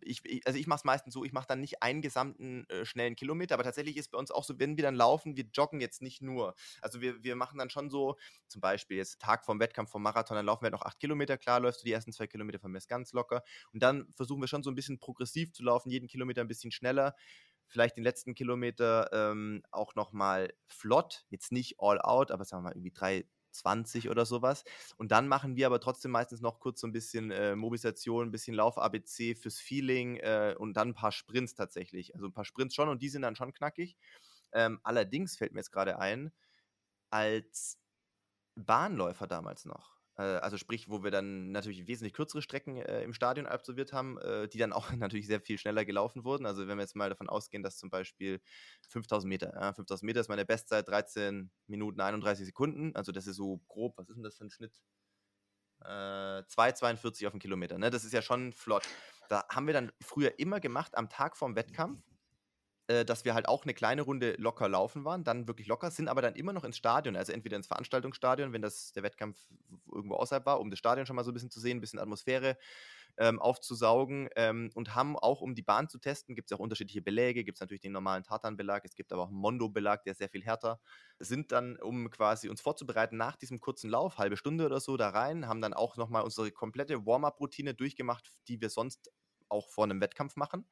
ich, 0.00 0.22
also 0.46 0.58
ich 0.58 0.66
mache 0.66 0.78
es 0.78 0.84
meistens 0.84 1.14
so, 1.14 1.24
ich 1.24 1.32
mache 1.32 1.46
dann 1.46 1.60
nicht 1.60 1.82
einen 1.82 2.02
gesamten 2.02 2.68
äh, 2.68 2.84
schnellen 2.84 3.16
Kilometer, 3.16 3.54
aber 3.54 3.64
tatsächlich 3.64 3.96
ist 3.96 4.10
bei 4.10 4.18
uns 4.18 4.30
auch 4.30 4.44
so, 4.44 4.58
wenn 4.58 4.76
wir 4.76 4.82
dann 4.82 4.94
laufen, 4.94 5.36
wir 5.36 5.44
joggen 5.52 5.80
jetzt 5.80 6.02
nicht 6.02 6.22
nur. 6.22 6.54
Also 6.80 7.00
wir, 7.00 7.22
wir 7.22 7.36
machen 7.36 7.58
dann 7.58 7.70
schon 7.70 7.90
so, 7.90 8.16
zum 8.48 8.60
Beispiel 8.60 8.96
jetzt 8.96 9.20
Tag 9.20 9.44
vom 9.44 9.60
Wettkampf 9.60 9.90
vom 9.90 10.02
Marathon, 10.02 10.36
dann 10.36 10.46
laufen 10.46 10.64
wir 10.64 10.70
noch 10.70 10.82
acht 10.82 10.98
Kilometer, 10.98 11.38
klar 11.38 11.60
läufst 11.60 11.82
du 11.82 11.84
die 11.84 11.92
ersten 11.92 12.12
zwei 12.12 12.26
Kilometer 12.26 12.58
von 12.58 12.70
mir 12.70 12.80
ganz 12.86 13.12
locker. 13.12 13.42
Und 13.72 13.82
dann 13.82 14.12
versuchen 14.14 14.40
wir 14.40 14.48
schon 14.48 14.62
so 14.62 14.70
ein 14.70 14.74
bisschen 14.74 14.98
progressiv 14.98 15.52
zu 15.52 15.62
laufen, 15.62 15.90
jeden 15.90 16.08
Kilometer 16.08 16.40
ein 16.42 16.48
bisschen 16.48 16.70
schneller. 16.70 17.14
Vielleicht 17.68 17.96
den 17.96 18.04
letzten 18.04 18.34
Kilometer 18.34 19.10
ähm, 19.12 19.62
auch 19.72 19.94
nochmal 19.96 20.52
flott, 20.68 21.24
jetzt 21.30 21.50
nicht 21.50 21.76
all 21.78 22.00
out, 22.00 22.30
aber 22.30 22.44
sagen 22.44 22.62
wir 22.62 22.68
mal 22.68 22.72
irgendwie 22.72 22.92
drei, 22.92 23.24
20 23.58 24.08
oder 24.10 24.26
sowas. 24.26 24.64
Und 24.96 25.12
dann 25.12 25.28
machen 25.28 25.56
wir 25.56 25.66
aber 25.66 25.80
trotzdem 25.80 26.10
meistens 26.10 26.40
noch 26.40 26.60
kurz 26.60 26.80
so 26.80 26.86
ein 26.86 26.92
bisschen 26.92 27.30
äh, 27.30 27.56
Mobilisation, 27.56 28.28
ein 28.28 28.30
bisschen 28.30 28.54
Lauf-ABC 28.54 29.34
fürs 29.34 29.58
Feeling 29.58 30.16
äh, 30.16 30.54
und 30.58 30.74
dann 30.74 30.88
ein 30.88 30.94
paar 30.94 31.12
Sprints 31.12 31.54
tatsächlich. 31.54 32.14
Also 32.14 32.26
ein 32.26 32.32
paar 32.32 32.44
Sprints 32.44 32.74
schon 32.74 32.88
und 32.88 33.02
die 33.02 33.08
sind 33.08 33.22
dann 33.22 33.36
schon 33.36 33.52
knackig. 33.52 33.96
Ähm, 34.52 34.80
allerdings 34.82 35.36
fällt 35.36 35.52
mir 35.52 35.60
jetzt 35.60 35.72
gerade 35.72 35.98
ein, 35.98 36.32
als 37.10 37.78
Bahnläufer 38.56 39.26
damals 39.26 39.64
noch, 39.64 39.95
also 40.22 40.56
sprich, 40.56 40.88
wo 40.88 41.02
wir 41.04 41.10
dann 41.10 41.52
natürlich 41.52 41.86
wesentlich 41.86 42.14
kürzere 42.14 42.40
Strecken 42.40 42.76
äh, 42.78 43.02
im 43.02 43.12
Stadion 43.12 43.46
absolviert 43.46 43.92
haben, 43.92 44.18
äh, 44.18 44.48
die 44.48 44.58
dann 44.58 44.72
auch 44.72 44.90
natürlich 44.96 45.26
sehr 45.26 45.40
viel 45.40 45.58
schneller 45.58 45.84
gelaufen 45.84 46.24
wurden. 46.24 46.46
Also 46.46 46.66
wenn 46.66 46.78
wir 46.78 46.82
jetzt 46.82 46.96
mal 46.96 47.10
davon 47.10 47.28
ausgehen, 47.28 47.62
dass 47.62 47.76
zum 47.76 47.90
Beispiel 47.90 48.40
5000 48.88 49.28
Meter, 49.28 49.52
ja, 49.54 49.72
5000 49.74 50.06
Meter 50.06 50.20
ist 50.20 50.28
meine 50.28 50.46
Bestzeit 50.46 50.88
13 50.88 51.50
Minuten 51.66 52.00
31 52.00 52.46
Sekunden, 52.46 52.96
also 52.96 53.12
das 53.12 53.26
ist 53.26 53.36
so 53.36 53.60
grob, 53.68 53.98
was 53.98 54.08
ist 54.08 54.16
denn 54.16 54.22
das 54.24 54.36
für 54.36 54.44
ein 54.44 54.50
Schnitt? 54.50 54.80
Äh, 55.84 55.88
2,42 56.48 57.26
auf 57.26 57.32
den 57.32 57.40
Kilometer, 57.40 57.76
ne? 57.76 57.90
das 57.90 58.04
ist 58.04 58.12
ja 58.12 58.22
schon 58.22 58.52
flott. 58.52 58.88
Da 59.28 59.44
haben 59.50 59.66
wir 59.66 59.74
dann 59.74 59.92
früher 60.00 60.38
immer 60.38 60.60
gemacht 60.60 60.96
am 60.96 61.10
Tag 61.10 61.36
vorm 61.36 61.56
Wettkampf, 61.56 62.00
äh, 62.88 63.04
dass 63.04 63.24
wir 63.24 63.34
halt 63.34 63.48
auch 63.48 63.64
eine 63.64 63.74
kleine 63.74 64.02
Runde 64.02 64.34
locker 64.38 64.68
laufen 64.68 65.04
waren, 65.04 65.24
dann 65.24 65.48
wirklich 65.48 65.66
locker, 65.66 65.90
sind 65.90 66.08
aber 66.08 66.22
dann 66.22 66.36
immer 66.36 66.52
noch 66.52 66.64
ins 66.64 66.76
Stadion, 66.76 67.16
also 67.16 67.32
entweder 67.32 67.56
ins 67.56 67.66
Veranstaltungsstadion, 67.66 68.52
wenn 68.52 68.62
das 68.62 68.92
der 68.92 69.02
Wettkampf 69.02 69.38
irgendwo 69.92 70.14
außerhalb 70.14 70.46
war, 70.46 70.60
um 70.60 70.70
das 70.70 70.78
Stadion 70.78 71.06
schon 71.06 71.16
mal 71.16 71.24
so 71.24 71.32
ein 71.32 71.34
bisschen 71.34 71.50
zu 71.50 71.58
sehen, 71.58 71.78
ein 71.78 71.80
bisschen 71.80 71.98
Atmosphäre 71.98 72.56
ähm, 73.18 73.40
aufzusaugen 73.40 74.28
ähm, 74.36 74.70
und 74.74 74.94
haben 74.94 75.18
auch, 75.18 75.40
um 75.40 75.54
die 75.54 75.62
Bahn 75.62 75.88
zu 75.88 75.98
testen, 75.98 76.34
gibt 76.34 76.50
es 76.50 76.56
auch 76.56 76.60
unterschiedliche 76.60 77.02
Beläge, 77.02 77.44
gibt 77.44 77.56
es 77.56 77.60
natürlich 77.60 77.80
den 77.80 77.92
normalen 77.92 78.22
Tartan-Belag, 78.22 78.84
es 78.84 78.94
gibt 78.94 79.12
aber 79.12 79.22
auch 79.22 79.28
einen 79.28 79.38
Mondo-Belag, 79.38 80.04
der 80.04 80.12
ist 80.12 80.18
sehr 80.18 80.28
viel 80.28 80.44
härter, 80.44 80.80
sind 81.18 81.50
dann, 81.50 81.76
um 81.78 82.10
quasi 82.10 82.48
uns 82.48 82.60
vorzubereiten, 82.60 83.16
nach 83.16 83.36
diesem 83.36 83.58
kurzen 83.58 83.90
Lauf, 83.90 84.18
halbe 84.18 84.36
Stunde 84.36 84.66
oder 84.66 84.80
so, 84.80 84.96
da 84.96 85.08
rein, 85.08 85.48
haben 85.48 85.60
dann 85.60 85.74
auch 85.74 85.96
nochmal 85.96 86.22
unsere 86.22 86.52
komplette 86.52 87.04
Warm-Up-Routine 87.06 87.74
durchgemacht, 87.74 88.30
die 88.48 88.60
wir 88.60 88.70
sonst 88.70 89.10
auch 89.48 89.68
vor 89.70 89.84
einem 89.84 90.00
Wettkampf 90.00 90.36
machen 90.36 90.66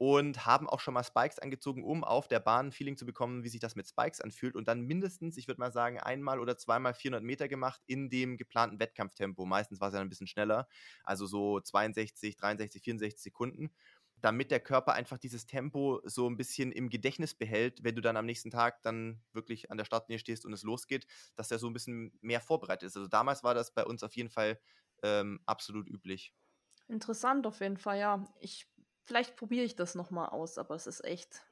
und 0.00 0.46
haben 0.46 0.66
auch 0.66 0.80
schon 0.80 0.94
mal 0.94 1.04
Spikes 1.04 1.38
angezogen, 1.38 1.84
um 1.84 2.04
auf 2.04 2.26
der 2.26 2.40
Bahn 2.40 2.68
ein 2.68 2.72
Feeling 2.72 2.96
zu 2.96 3.04
bekommen, 3.04 3.44
wie 3.44 3.50
sich 3.50 3.60
das 3.60 3.76
mit 3.76 3.86
Spikes 3.86 4.22
anfühlt 4.22 4.56
und 4.56 4.66
dann 4.66 4.80
mindestens, 4.80 5.36
ich 5.36 5.46
würde 5.46 5.60
mal 5.60 5.72
sagen, 5.72 6.00
einmal 6.00 6.40
oder 6.40 6.56
zweimal 6.56 6.94
400 6.94 7.22
Meter 7.22 7.48
gemacht 7.48 7.82
in 7.86 8.08
dem 8.08 8.38
geplanten 8.38 8.80
Wettkampftempo. 8.80 9.44
Meistens 9.44 9.78
war 9.78 9.88
es 9.88 9.94
ja 9.94 10.00
ein 10.00 10.08
bisschen 10.08 10.26
schneller, 10.26 10.68
also 11.04 11.26
so 11.26 11.60
62, 11.60 12.36
63, 12.38 12.82
64 12.82 13.20
Sekunden, 13.22 13.74
damit 14.16 14.50
der 14.50 14.60
Körper 14.60 14.94
einfach 14.94 15.18
dieses 15.18 15.44
Tempo 15.44 16.00
so 16.04 16.30
ein 16.30 16.38
bisschen 16.38 16.72
im 16.72 16.88
Gedächtnis 16.88 17.34
behält, 17.34 17.84
wenn 17.84 17.94
du 17.94 18.00
dann 18.00 18.16
am 18.16 18.24
nächsten 18.24 18.50
Tag 18.50 18.80
dann 18.82 19.20
wirklich 19.34 19.70
an 19.70 19.76
der 19.76 19.84
Startlinie 19.84 20.18
stehst 20.18 20.46
und 20.46 20.54
es 20.54 20.62
losgeht, 20.62 21.06
dass 21.36 21.50
er 21.50 21.58
so 21.58 21.66
ein 21.68 21.74
bisschen 21.74 22.12
mehr 22.22 22.40
vorbereitet 22.40 22.86
ist. 22.86 22.96
Also 22.96 23.08
damals 23.08 23.44
war 23.44 23.52
das 23.54 23.74
bei 23.74 23.84
uns 23.84 24.02
auf 24.02 24.16
jeden 24.16 24.30
Fall 24.30 24.58
ähm, 25.02 25.40
absolut 25.44 25.90
üblich. 25.90 26.32
Interessant 26.88 27.46
auf 27.46 27.60
jeden 27.60 27.76
Fall, 27.76 27.98
ja. 27.98 28.24
Ich 28.40 28.66
vielleicht 29.04 29.36
probiere 29.36 29.64
ich 29.64 29.76
das 29.76 29.94
nochmal 29.94 30.28
aus, 30.28 30.58
aber 30.58 30.74
es 30.74 30.86
ist 30.86 31.04
echt 31.04 31.42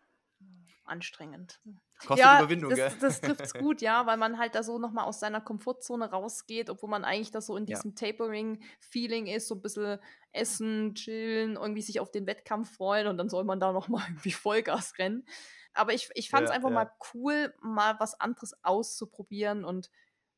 anstrengend. 0.88 1.61
Kostet 1.99 2.18
ja, 2.18 2.38
Überwindung, 2.38 2.70
das, 2.70 2.78
gell? 2.78 2.92
das 3.01 3.20
trifft 3.20 3.40
es 3.40 3.55
gut, 3.55 3.82
ja, 3.82 4.07
weil 4.07 4.16
man 4.16 4.38
halt 4.38 4.55
da 4.55 4.62
so 4.62 4.78
nochmal 4.78 5.05
aus 5.05 5.20
seiner 5.20 5.40
Komfortzone 5.40 6.11
rausgeht, 6.11 6.70
obwohl 6.70 6.88
man 6.88 7.05
eigentlich 7.05 7.30
da 7.30 7.40
so 7.40 7.57
in 7.57 7.66
diesem 7.66 7.94
ja. 7.99 8.12
Tapering-Feeling 8.12 9.26
ist, 9.26 9.49
so 9.49 9.57
ein 9.57 9.62
bisschen 9.62 9.99
essen, 10.32 10.94
chillen, 10.94 11.57
irgendwie 11.57 11.82
sich 11.82 12.01
auf 12.01 12.11
den 12.11 12.26
Wettkampf 12.26 12.74
freuen 12.76 13.09
und 13.09 13.18
dann 13.18 13.28
soll 13.28 13.44
man 13.44 13.61
da 13.61 13.72
nochmal 13.72 14.05
irgendwie 14.09 14.32
Vollgas 14.32 14.99
rennen. 14.99 15.26
Aber 15.74 15.92
ich, 15.92 16.09
ich 16.14 16.30
fand 16.30 16.44
es 16.44 16.51
ja, 16.51 16.57
einfach 16.57 16.70
mal 16.70 16.90
cool, 17.14 17.55
mal 17.61 17.99
was 18.01 18.18
anderes 18.20 18.55
auszuprobieren 18.64 19.64
und 19.64 19.90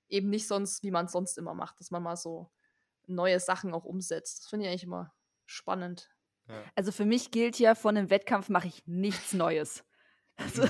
eben 0.08 0.28
nicht 0.28 0.46
sonst, 0.46 0.82
wie 0.82 0.90
man 0.90 1.06
es 1.06 1.12
sonst 1.12 1.38
immer 1.38 1.54
macht, 1.54 1.78
dass 1.78 1.90
man 1.90 2.02
mal 2.02 2.16
so 2.16 2.50
neue 3.06 3.40
Sachen 3.40 3.72
auch 3.72 3.84
umsetzt. 3.84 4.40
Das 4.40 4.48
finde 4.48 4.66
ich 4.66 4.70
eigentlich 4.70 4.84
immer 4.84 5.14
spannend. 5.46 6.10
Also 6.74 6.92
für 6.92 7.04
mich 7.04 7.30
gilt 7.30 7.58
ja, 7.58 7.74
von 7.74 7.96
einem 7.96 8.10
Wettkampf 8.10 8.48
mache 8.48 8.68
ich 8.68 8.86
nichts 8.86 9.32
Neues. 9.32 9.84
Also, 10.40 10.62
mhm. 10.62 10.68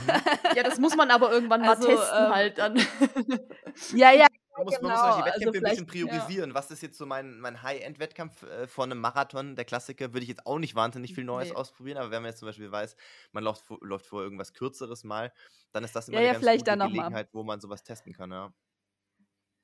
ja, 0.57 0.64
das 0.64 0.81
muss 0.81 0.97
man 0.97 1.12
aber 1.12 1.31
irgendwann 1.31 1.61
mal 1.61 1.76
also, 1.76 1.87
testen 1.87 2.24
ähm, 2.24 2.35
halt 2.35 2.59
dann. 2.59 2.76
ja, 3.95 4.11
ja. 4.11 4.26
Man 4.57 4.64
muss, 4.64 4.76
genau. 4.76 4.89
man 4.89 4.97
muss 4.97 5.01
genau, 5.01 5.16
die 5.16 5.24
Wettkämpfe 5.24 5.47
also 5.47 5.59
ein 5.59 5.70
bisschen 5.70 5.87
priorisieren. 5.87 6.51
Ja. 6.51 6.55
Was 6.57 6.70
ist 6.70 6.83
jetzt 6.83 6.99
so 6.99 7.07
mein, 7.07 7.39
mein 7.39 7.62
High-End-Wettkampf 7.62 8.43
äh, 8.43 8.66
von 8.66 8.91
einem 8.91 9.01
Marathon, 9.01 9.55
der 9.55 9.64
Klassiker, 9.64 10.12
würde 10.12 10.22
ich 10.22 10.28
jetzt 10.28 10.45
auch 10.45 10.59
nicht 10.59 10.74
wahnsinnig 10.74 11.14
viel 11.14 11.24
Neues 11.24 11.51
nee. 11.51 11.55
ausprobieren, 11.55 11.99
aber 11.99 12.11
wenn 12.11 12.20
man 12.20 12.31
jetzt 12.31 12.41
zum 12.41 12.47
Beispiel 12.47 12.70
weiß, 12.70 12.97
man 13.33 13.45
läuft, 13.45 13.64
läuft 13.81 14.07
vor 14.07 14.22
irgendwas 14.22 14.53
Kürzeres 14.53 15.05
mal, 15.05 15.33
dann 15.72 15.85
ist 15.85 15.95
das 15.95 16.09
immer 16.09 16.20
ja, 16.20 16.33
eine 16.33 16.41
ja, 16.41 16.57
ganz 16.57 16.64
gute 16.64 16.78
Gelegenheit, 16.78 17.28
wo 17.33 17.45
man 17.45 17.61
sowas 17.61 17.85
testen 17.85 18.12
kann, 18.12 18.33
ja. 18.33 18.53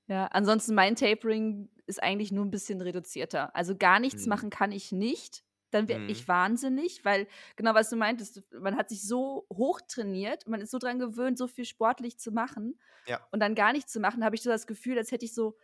Ja, 0.06 0.26
ansonsten 0.26 0.74
mein 0.74 0.94
Tapering 0.94 1.68
ist 1.86 2.02
eigentlich 2.02 2.32
nur 2.32 2.44
ein 2.44 2.50
bisschen 2.50 2.80
reduzierter. 2.80 3.54
Also 3.54 3.76
gar 3.76 3.98
nichts 3.98 4.22
hm. 4.22 4.28
machen 4.30 4.50
kann 4.50 4.72
ich 4.72 4.92
nicht 4.92 5.42
dann 5.76 5.88
wäre 5.88 6.00
mhm. 6.00 6.08
ich 6.08 6.26
wahnsinnig, 6.26 7.04
weil 7.04 7.26
genau 7.56 7.74
was 7.74 7.90
du 7.90 7.96
meintest, 7.96 8.42
man 8.52 8.76
hat 8.76 8.88
sich 8.88 9.06
so 9.06 9.46
hoch 9.52 9.80
trainiert, 9.86 10.46
man 10.48 10.60
ist 10.60 10.70
so 10.70 10.78
dran 10.78 10.98
gewöhnt, 10.98 11.38
so 11.38 11.46
viel 11.46 11.64
sportlich 11.64 12.18
zu 12.18 12.32
machen 12.32 12.78
ja. 13.06 13.20
und 13.30 13.40
dann 13.40 13.54
gar 13.54 13.72
nichts 13.72 13.92
zu 13.92 14.00
machen, 14.00 14.24
habe 14.24 14.34
ich 14.34 14.42
so 14.42 14.50
das 14.50 14.66
Gefühl, 14.66 14.98
als 14.98 15.12
hätte 15.12 15.24
ich 15.24 15.34
so, 15.34 15.56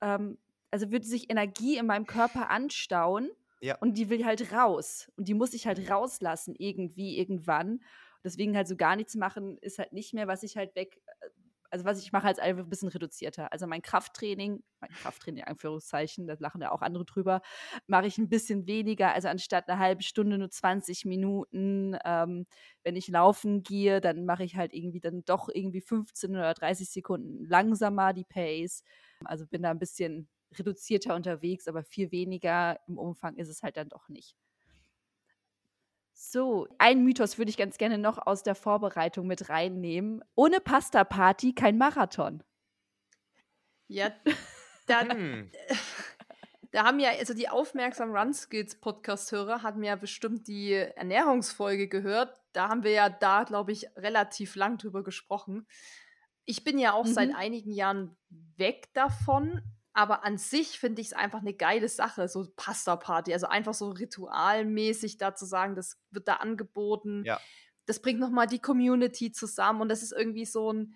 ähm, 0.00 0.38
also 0.70 0.90
würde 0.90 1.06
sich 1.06 1.30
Energie 1.30 1.76
in 1.78 1.86
meinem 1.86 2.06
Körper 2.06 2.50
anstauen 2.50 3.30
ja. 3.60 3.76
und 3.78 3.94
die 3.94 4.10
will 4.10 4.24
halt 4.24 4.52
raus 4.52 5.10
und 5.16 5.28
die 5.28 5.34
muss 5.34 5.54
ich 5.54 5.66
halt 5.66 5.90
rauslassen 5.90 6.54
irgendwie 6.58 7.18
irgendwann. 7.18 7.80
Deswegen 8.22 8.54
halt 8.54 8.68
so 8.68 8.76
gar 8.76 8.96
nichts 8.96 9.14
machen 9.14 9.56
ist 9.58 9.78
halt 9.78 9.92
nicht 9.92 10.12
mehr, 10.12 10.28
was 10.28 10.42
ich 10.42 10.56
halt 10.56 10.74
weg 10.74 11.00
äh, 11.06 11.26
also 11.70 11.84
was 11.84 12.02
ich 12.02 12.12
mache, 12.12 12.26
als 12.26 12.38
einfach 12.38 12.64
ein 12.64 12.68
bisschen 12.68 12.88
reduzierter. 12.88 13.52
Also 13.52 13.66
mein 13.66 13.82
Krafttraining, 13.82 14.62
mein 14.80 14.90
Krafttraining, 14.90 15.44
Anführungszeichen, 15.44 16.26
da 16.26 16.34
lachen 16.38 16.60
ja 16.60 16.72
auch 16.72 16.82
andere 16.82 17.04
drüber, 17.04 17.40
mache 17.86 18.06
ich 18.06 18.18
ein 18.18 18.28
bisschen 18.28 18.66
weniger. 18.66 19.14
Also 19.14 19.28
anstatt 19.28 19.68
eine 19.68 19.78
halbe 19.78 20.02
Stunde 20.02 20.38
nur 20.38 20.50
20 20.50 21.04
Minuten. 21.04 21.96
Ähm, 22.04 22.46
wenn 22.82 22.96
ich 22.96 23.08
laufen 23.08 23.62
gehe, 23.62 24.00
dann 24.00 24.24
mache 24.24 24.44
ich 24.44 24.56
halt 24.56 24.74
irgendwie 24.74 25.00
dann 25.00 25.24
doch 25.24 25.48
irgendwie 25.48 25.80
15 25.80 26.32
oder 26.32 26.54
30 26.54 26.90
Sekunden 26.90 27.44
langsamer 27.46 28.12
die 28.12 28.24
Pace. 28.24 28.82
Also 29.24 29.46
bin 29.46 29.62
da 29.62 29.70
ein 29.70 29.78
bisschen 29.78 30.28
reduzierter 30.58 31.14
unterwegs, 31.14 31.68
aber 31.68 31.84
viel 31.84 32.10
weniger 32.10 32.78
im 32.88 32.98
Umfang 32.98 33.36
ist 33.36 33.48
es 33.48 33.62
halt 33.62 33.76
dann 33.76 33.88
doch 33.88 34.08
nicht. 34.08 34.36
So, 36.22 36.68
ein 36.76 37.02
Mythos 37.02 37.38
würde 37.38 37.48
ich 37.48 37.56
ganz 37.56 37.78
gerne 37.78 37.96
noch 37.96 38.18
aus 38.18 38.42
der 38.42 38.54
Vorbereitung 38.54 39.26
mit 39.26 39.48
reinnehmen. 39.48 40.22
Ohne 40.34 40.60
Pasta-Party 40.60 41.54
kein 41.54 41.78
Marathon. 41.78 42.42
Ja, 43.88 44.12
dann. 44.86 45.10
Hm. 45.10 45.50
Da 46.72 46.84
haben 46.84 47.00
ja, 47.00 47.08
also 47.18 47.32
die 47.32 47.48
aufmerksamen 47.48 48.14
Run-Skills-Podcast-Hörer 48.14 49.62
hatten 49.62 49.82
ja 49.82 49.96
bestimmt 49.96 50.46
die 50.46 50.74
Ernährungsfolge 50.74 51.88
gehört. 51.88 52.38
Da 52.52 52.68
haben 52.68 52.84
wir 52.84 52.92
ja 52.92 53.08
da, 53.08 53.44
glaube 53.44 53.72
ich, 53.72 53.86
relativ 53.96 54.56
lang 54.56 54.76
drüber 54.76 55.02
gesprochen. 55.02 55.66
Ich 56.44 56.64
bin 56.64 56.78
ja 56.78 56.92
auch 56.92 57.06
mhm. 57.06 57.14
seit 57.14 57.34
einigen 57.34 57.72
Jahren 57.72 58.14
weg 58.58 58.92
davon, 58.92 59.62
aber 59.92 60.24
an 60.24 60.38
sich 60.38 60.78
finde 60.78 61.00
ich 61.00 61.08
es 61.08 61.12
einfach 61.12 61.40
eine 61.40 61.54
geile 61.54 61.88
Sache, 61.88 62.28
so 62.28 62.46
Pasta-Party. 62.56 63.32
Also 63.32 63.46
einfach 63.46 63.74
so 63.74 63.90
ritualmäßig 63.90 65.16
da 65.16 65.34
zu 65.34 65.46
sagen, 65.46 65.74
das 65.74 65.98
wird 66.10 66.28
da 66.28 66.34
angeboten. 66.34 67.24
Ja. 67.24 67.40
Das 67.86 68.00
bringt 68.00 68.20
nochmal 68.20 68.46
die 68.46 68.60
Community 68.60 69.32
zusammen 69.32 69.80
und 69.80 69.88
das 69.88 70.02
ist 70.02 70.12
irgendwie 70.12 70.44
so 70.44 70.72
ein, 70.72 70.94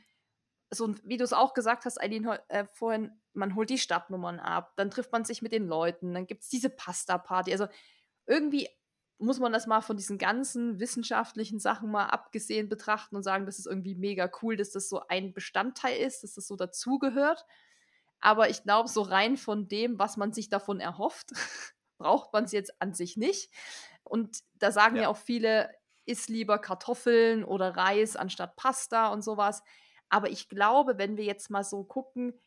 so 0.70 0.86
ein 0.86 1.00
wie 1.04 1.16
du 1.16 1.24
es 1.24 1.32
auch 1.32 1.54
gesagt 1.54 1.86
hast, 1.86 2.00
Eileen, 2.00 2.24
äh, 2.48 2.66
vorhin, 2.72 3.10
man 3.32 3.56
holt 3.56 3.70
die 3.70 3.78
Stadtnummern 3.78 4.38
ab, 4.38 4.74
dann 4.76 4.90
trifft 4.90 5.10
man 5.10 5.24
sich 5.24 5.42
mit 5.42 5.50
den 5.50 5.66
Leuten, 5.66 6.14
dann 6.14 6.26
gibt 6.26 6.42
es 6.42 6.48
diese 6.48 6.70
Pasta-Party. 6.70 7.50
Also 7.50 7.66
irgendwie 8.26 8.68
muss 9.18 9.40
man 9.40 9.52
das 9.52 9.66
mal 9.66 9.80
von 9.80 9.96
diesen 9.96 10.18
ganzen 10.18 10.78
wissenschaftlichen 10.78 11.58
Sachen 11.58 11.90
mal 11.90 12.06
abgesehen 12.06 12.68
betrachten 12.68 13.16
und 13.16 13.22
sagen, 13.22 13.46
das 13.46 13.58
ist 13.58 13.66
irgendwie 13.66 13.94
mega 13.94 14.30
cool, 14.42 14.56
dass 14.56 14.70
das 14.70 14.88
so 14.88 15.02
ein 15.08 15.32
Bestandteil 15.32 15.98
ist, 15.98 16.22
dass 16.22 16.34
das 16.34 16.46
so 16.46 16.56
dazugehört. 16.56 17.44
Aber 18.24 18.48
ich 18.48 18.62
glaube, 18.62 18.88
so 18.88 19.02
rein 19.02 19.36
von 19.36 19.68
dem, 19.68 19.98
was 19.98 20.16
man 20.16 20.32
sich 20.32 20.48
davon 20.48 20.80
erhofft, 20.80 21.32
braucht 21.98 22.32
man 22.32 22.44
es 22.44 22.52
jetzt 22.52 22.80
an 22.80 22.94
sich 22.94 23.18
nicht. 23.18 23.52
Und 24.02 24.38
da 24.54 24.72
sagen 24.72 24.96
ja. 24.96 25.02
ja 25.02 25.08
auch 25.08 25.18
viele, 25.18 25.70
isst 26.06 26.30
lieber 26.30 26.58
Kartoffeln 26.58 27.44
oder 27.44 27.76
Reis 27.76 28.16
anstatt 28.16 28.56
Pasta 28.56 29.08
und 29.08 29.22
sowas. 29.22 29.62
Aber 30.08 30.30
ich 30.30 30.48
glaube, 30.48 30.96
wenn 30.96 31.18
wir 31.18 31.24
jetzt 31.24 31.50
mal 31.50 31.64
so 31.64 31.84
gucken, 31.84 32.40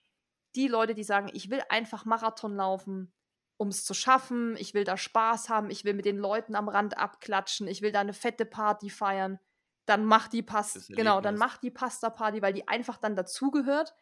die 0.56 0.68
Leute, 0.68 0.96
die 0.96 1.04
sagen, 1.04 1.30
ich 1.32 1.52
will 1.52 1.62
einfach 1.70 2.06
Marathon 2.06 2.56
laufen, 2.56 3.14
um 3.58 3.68
es 3.68 3.86
zu 3.86 3.94
schaffen, 3.94 4.56
ich 4.58 4.74
will 4.74 4.84
da 4.84 4.98
Spaß 4.98 5.50
haben, 5.50 5.70
ich 5.70 5.86
will 5.86 5.94
mit 5.94 6.06
den 6.06 6.18
Leuten 6.18 6.56
am 6.56 6.70
Rand 6.70 6.98
abklatschen, 6.98 7.68
ich 7.68 7.84
will 7.84 7.92
da 7.92 8.00
eine 8.00 8.14
fette 8.14 8.46
Party 8.46 8.90
feiern, 8.90 9.40
dann 9.86 10.06
mach 10.06 10.28
die 10.28 10.42
Pasta, 10.42 10.80
genau, 10.90 11.22
dann 11.22 11.38
mach 11.38 11.58
die 11.58 11.72
Pasta-Party, 11.72 12.42
weil 12.42 12.54
die 12.54 12.68
einfach 12.68 12.98
dann 12.98 13.16
dazugehört. 13.16 13.94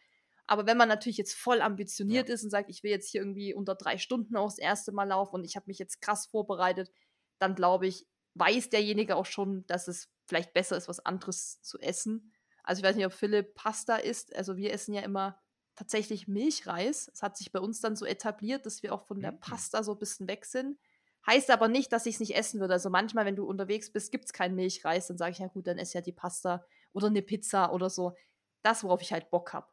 Aber 0.47 0.67
wenn 0.67 0.77
man 0.77 0.87
natürlich 0.87 1.17
jetzt 1.17 1.35
voll 1.35 1.61
ambitioniert 1.61 2.29
ja. 2.29 2.35
ist 2.35 2.43
und 2.43 2.49
sagt, 2.49 2.69
ich 2.69 2.83
will 2.83 2.91
jetzt 2.91 3.09
hier 3.09 3.21
irgendwie 3.21 3.53
unter 3.53 3.75
drei 3.75 3.97
Stunden 3.97 4.35
auch 4.35 4.49
das 4.49 4.59
erste 4.59 4.91
Mal 4.91 5.05
laufen 5.05 5.35
und 5.35 5.45
ich 5.45 5.55
habe 5.55 5.65
mich 5.67 5.79
jetzt 5.79 6.01
krass 6.01 6.27
vorbereitet, 6.27 6.91
dann 7.39 7.55
glaube 7.55 7.87
ich, 7.87 8.07
weiß 8.35 8.69
derjenige 8.69 9.15
auch 9.15 9.25
schon, 9.25 9.65
dass 9.67 9.87
es 9.87 10.09
vielleicht 10.27 10.53
besser 10.53 10.77
ist, 10.77 10.87
was 10.87 10.99
anderes 10.99 11.61
zu 11.61 11.79
essen. 11.79 12.33
Also 12.63 12.79
ich 12.79 12.85
weiß 12.85 12.95
nicht, 12.95 13.05
ob 13.05 13.13
Philipp 13.13 13.55
Pasta 13.55 13.95
isst. 13.95 14.35
Also 14.35 14.57
wir 14.57 14.73
essen 14.73 14.93
ja 14.93 15.01
immer 15.01 15.39
tatsächlich 15.75 16.27
Milchreis. 16.27 17.09
Es 17.13 17.21
hat 17.21 17.37
sich 17.37 17.51
bei 17.51 17.59
uns 17.59 17.81
dann 17.81 17.95
so 17.95 18.05
etabliert, 18.05 18.65
dass 18.65 18.83
wir 18.83 18.93
auch 18.93 19.05
von 19.05 19.19
der 19.19 19.33
mhm. 19.33 19.39
Pasta 19.39 19.83
so 19.83 19.93
ein 19.93 19.99
bisschen 19.99 20.27
weg 20.27 20.45
sind. 20.45 20.77
Heißt 21.27 21.49
aber 21.49 21.67
nicht, 21.67 21.91
dass 21.91 22.05
ich 22.05 22.15
es 22.15 22.19
nicht 22.19 22.35
essen 22.35 22.59
würde. 22.59 22.73
Also 22.73 22.89
manchmal, 22.89 23.25
wenn 23.25 23.35
du 23.35 23.45
unterwegs 23.45 23.91
bist, 23.91 24.11
gibt 24.11 24.25
es 24.25 24.33
keinen 24.33 24.55
Milchreis, 24.55 25.07
dann 25.07 25.17
sage 25.17 25.31
ich, 25.31 25.39
ja 25.39 25.47
gut, 25.47 25.65
dann 25.67 25.79
esse 25.79 25.95
ja 25.95 26.01
die 26.01 26.11
Pasta 26.11 26.65
oder 26.93 27.07
eine 27.07 27.23
Pizza 27.23 27.73
oder 27.73 27.89
so. 27.89 28.15
Das, 28.61 28.83
worauf 28.83 29.01
ich 29.01 29.11
halt 29.11 29.29
Bock 29.31 29.53
habe. 29.53 29.67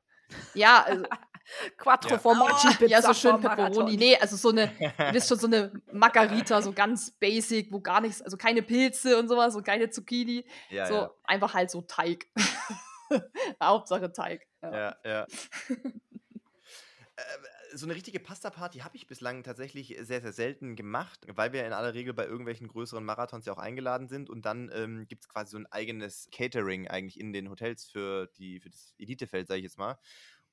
Ja, 0.55 0.83
also, 0.83 1.05
Quattro 1.77 2.11
ja. 2.11 2.19
Formaggi 2.19 2.69
Pizza. 2.69 2.87
Ja, 2.87 3.03
so 3.03 3.15
schön 3.15 3.41
Pepperoni. 3.41 3.97
Nee, 3.97 4.17
also 4.17 4.37
so 4.37 4.51
eine, 4.51 4.69
du 4.69 5.13
bist 5.13 5.29
schon 5.29 5.39
so 5.39 5.47
eine 5.47 5.73
Margarita, 5.93 6.63
so 6.63 6.73
ganz 6.73 7.11
basic, 7.11 7.73
wo 7.73 7.81
gar 7.81 8.01
nichts, 8.01 8.23
also 8.23 8.37
keine 8.37 8.63
Pilze 8.63 9.19
und 9.19 9.29
sowas 9.29 9.55
und 9.57 9.65
keine 9.65 9.91
Zucchini. 9.91 10.45
Ja, 10.71 10.87
so 10.87 10.95
ja. 10.95 11.11
einfach 11.25 11.55
halt 11.55 11.71
so 11.71 11.83
Teig. 11.83 12.27
Hauptsache 13.63 14.13
Teig. 14.13 14.47
Ja, 14.63 14.97
ja. 15.05 15.23
äh, 15.23 15.27
so 17.75 17.87
eine 17.87 17.95
richtige 17.95 18.21
Pasta-Party 18.21 18.81
habe 18.81 18.97
ich 18.97 19.07
bislang 19.07 19.43
tatsächlich 19.43 19.97
sehr, 20.01 20.21
sehr 20.21 20.33
selten 20.33 20.77
gemacht, 20.77 21.27
weil 21.29 21.53
wir 21.53 21.67
in 21.67 21.73
aller 21.73 21.95
Regel 21.95 22.15
bei 22.15 22.27
irgendwelchen 22.27 22.69
größeren 22.69 23.05
Marathons 23.05 23.47
ja 23.47 23.53
auch 23.53 23.59
eingeladen 23.59 24.09
sind 24.09 24.31
und 24.31 24.45
dann 24.45 24.71
ähm, 24.75 25.07
gibt 25.09 25.23
es 25.25 25.29
quasi 25.29 25.53
so 25.53 25.59
ein 25.59 25.67
eigenes 25.67 26.29
Catering 26.33 26.89
eigentlich 26.89 27.19
in 27.19 27.33
den 27.33 27.51
Hotels 27.51 27.85
für, 27.85 28.29
die, 28.39 28.61
für 28.61 28.71
das 28.71 28.95
Elitefeld, 28.99 29.49
sage 29.49 29.59
ich 29.59 29.65
jetzt 29.65 29.79
mal. 29.79 29.99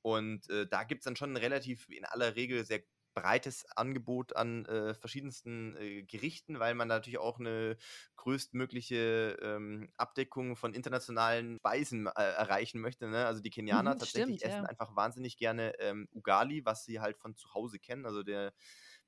Und 0.02 0.50
äh, 0.50 0.68
da 0.68 0.84
gibt 0.84 1.02
es 1.02 1.06
dann 1.06 1.16
schon 1.16 1.36
relativ 1.36 1.90
in 1.90 2.06
aller 2.06 2.36
Regel 2.36 2.66
sehr 2.66 2.82
breites 3.22 3.66
Angebot 3.76 4.36
an 4.36 4.66
äh, 4.66 4.94
verschiedensten 4.94 5.76
äh, 5.78 6.04
Gerichten, 6.04 6.60
weil 6.60 6.76
man 6.76 6.88
natürlich 6.88 7.20
auch 7.20 7.40
eine 7.40 7.78
größtmögliche 8.16 9.38
ähm, 9.42 9.90
Abdeckung 9.98 10.56
von 10.56 10.74
internationalen 10.74 11.58
Speisen 11.60 12.08
äh, 12.08 12.12
erreichen 12.14 12.82
möchte. 12.82 13.08
Ne? 13.08 13.26
Also 13.26 13.42
die 13.42 13.50
Kenianer 13.50 13.96
Mhm, 13.96 14.00
tatsächlich 14.00 14.42
stimmt, 14.42 14.44
essen 14.44 14.66
ja. 14.66 14.66
einfach 14.66 14.96
wahnsinnig 14.96 15.38
gerne 15.38 15.74
ähm, 15.80 16.08
Ugali, 16.14 16.66
was 16.66 16.86
sie 16.86 17.00
halt 17.00 17.18
von 17.18 17.36
zu 17.36 17.54
Hause 17.54 17.80
kennen. 17.80 18.06
Also 18.06 18.24
der 18.24 18.54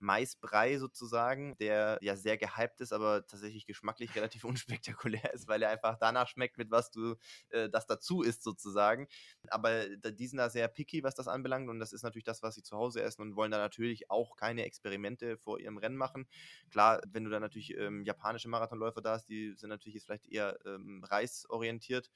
Maisbrei 0.02 0.78
sozusagen, 0.78 1.56
der 1.60 1.98
ja 2.02 2.16
sehr 2.16 2.38
gehypt 2.38 2.82
ist, 2.82 2.94
aber 2.94 3.26
tatsächlich 3.26 3.66
geschmacklich 3.66 4.16
relativ 4.16 4.44
unspektakulär 4.44 5.34
ist, 5.34 5.48
weil 5.48 5.62
er 5.64 5.70
einfach 5.70 5.98
danach 6.00 6.28
schmeckt, 6.28 6.58
mit 6.58 6.72
was 6.72 6.92
du 6.92 7.16
äh, 7.50 7.70
das 7.70 7.86
dazu 7.86 8.22
isst 8.22 8.44
sozusagen. 8.44 9.08
Aber 9.50 9.88
die 9.88 10.28
sind 10.28 10.38
da 10.38 10.50
sehr 10.50 10.68
picky, 10.68 11.04
was 11.04 11.16
das 11.16 11.28
anbelangt 11.28 11.70
und 11.70 11.80
das 11.80 11.94
ist 11.94 12.04
natürlich 12.04 12.26
das, 12.26 12.44
was 12.44 12.56
sie 12.56 12.64
zu 12.64 12.78
Hause 12.78 13.02
essen 13.02 13.22
und 13.22 13.36
wollen 13.36 13.52
da 13.52 13.58
natürlich 13.58 14.10
auch 14.10 14.36
keine 14.36 14.66
Experimente 14.66 15.38
vor 15.38 15.60
ihrem 15.60 15.78
Rennen 15.78 15.98
machen. 15.98 16.28
Klar, 16.70 17.02
wenn 17.08 17.24
du 17.24 17.30
da 17.30 17.40
natürlich 17.40 17.76
ähm, 17.78 18.04
japanische 18.04 18.50
Marathonläufer 18.50 19.02
da 19.02 19.14
hast, 19.14 19.30
die 19.30 19.54
sind 19.56 19.70
natürlich 19.70 19.96
jetzt 19.96 20.06
vielleicht 20.06 20.28
eher 20.28 20.58
ähm, 20.66 21.04
reisorientiert 21.04 22.10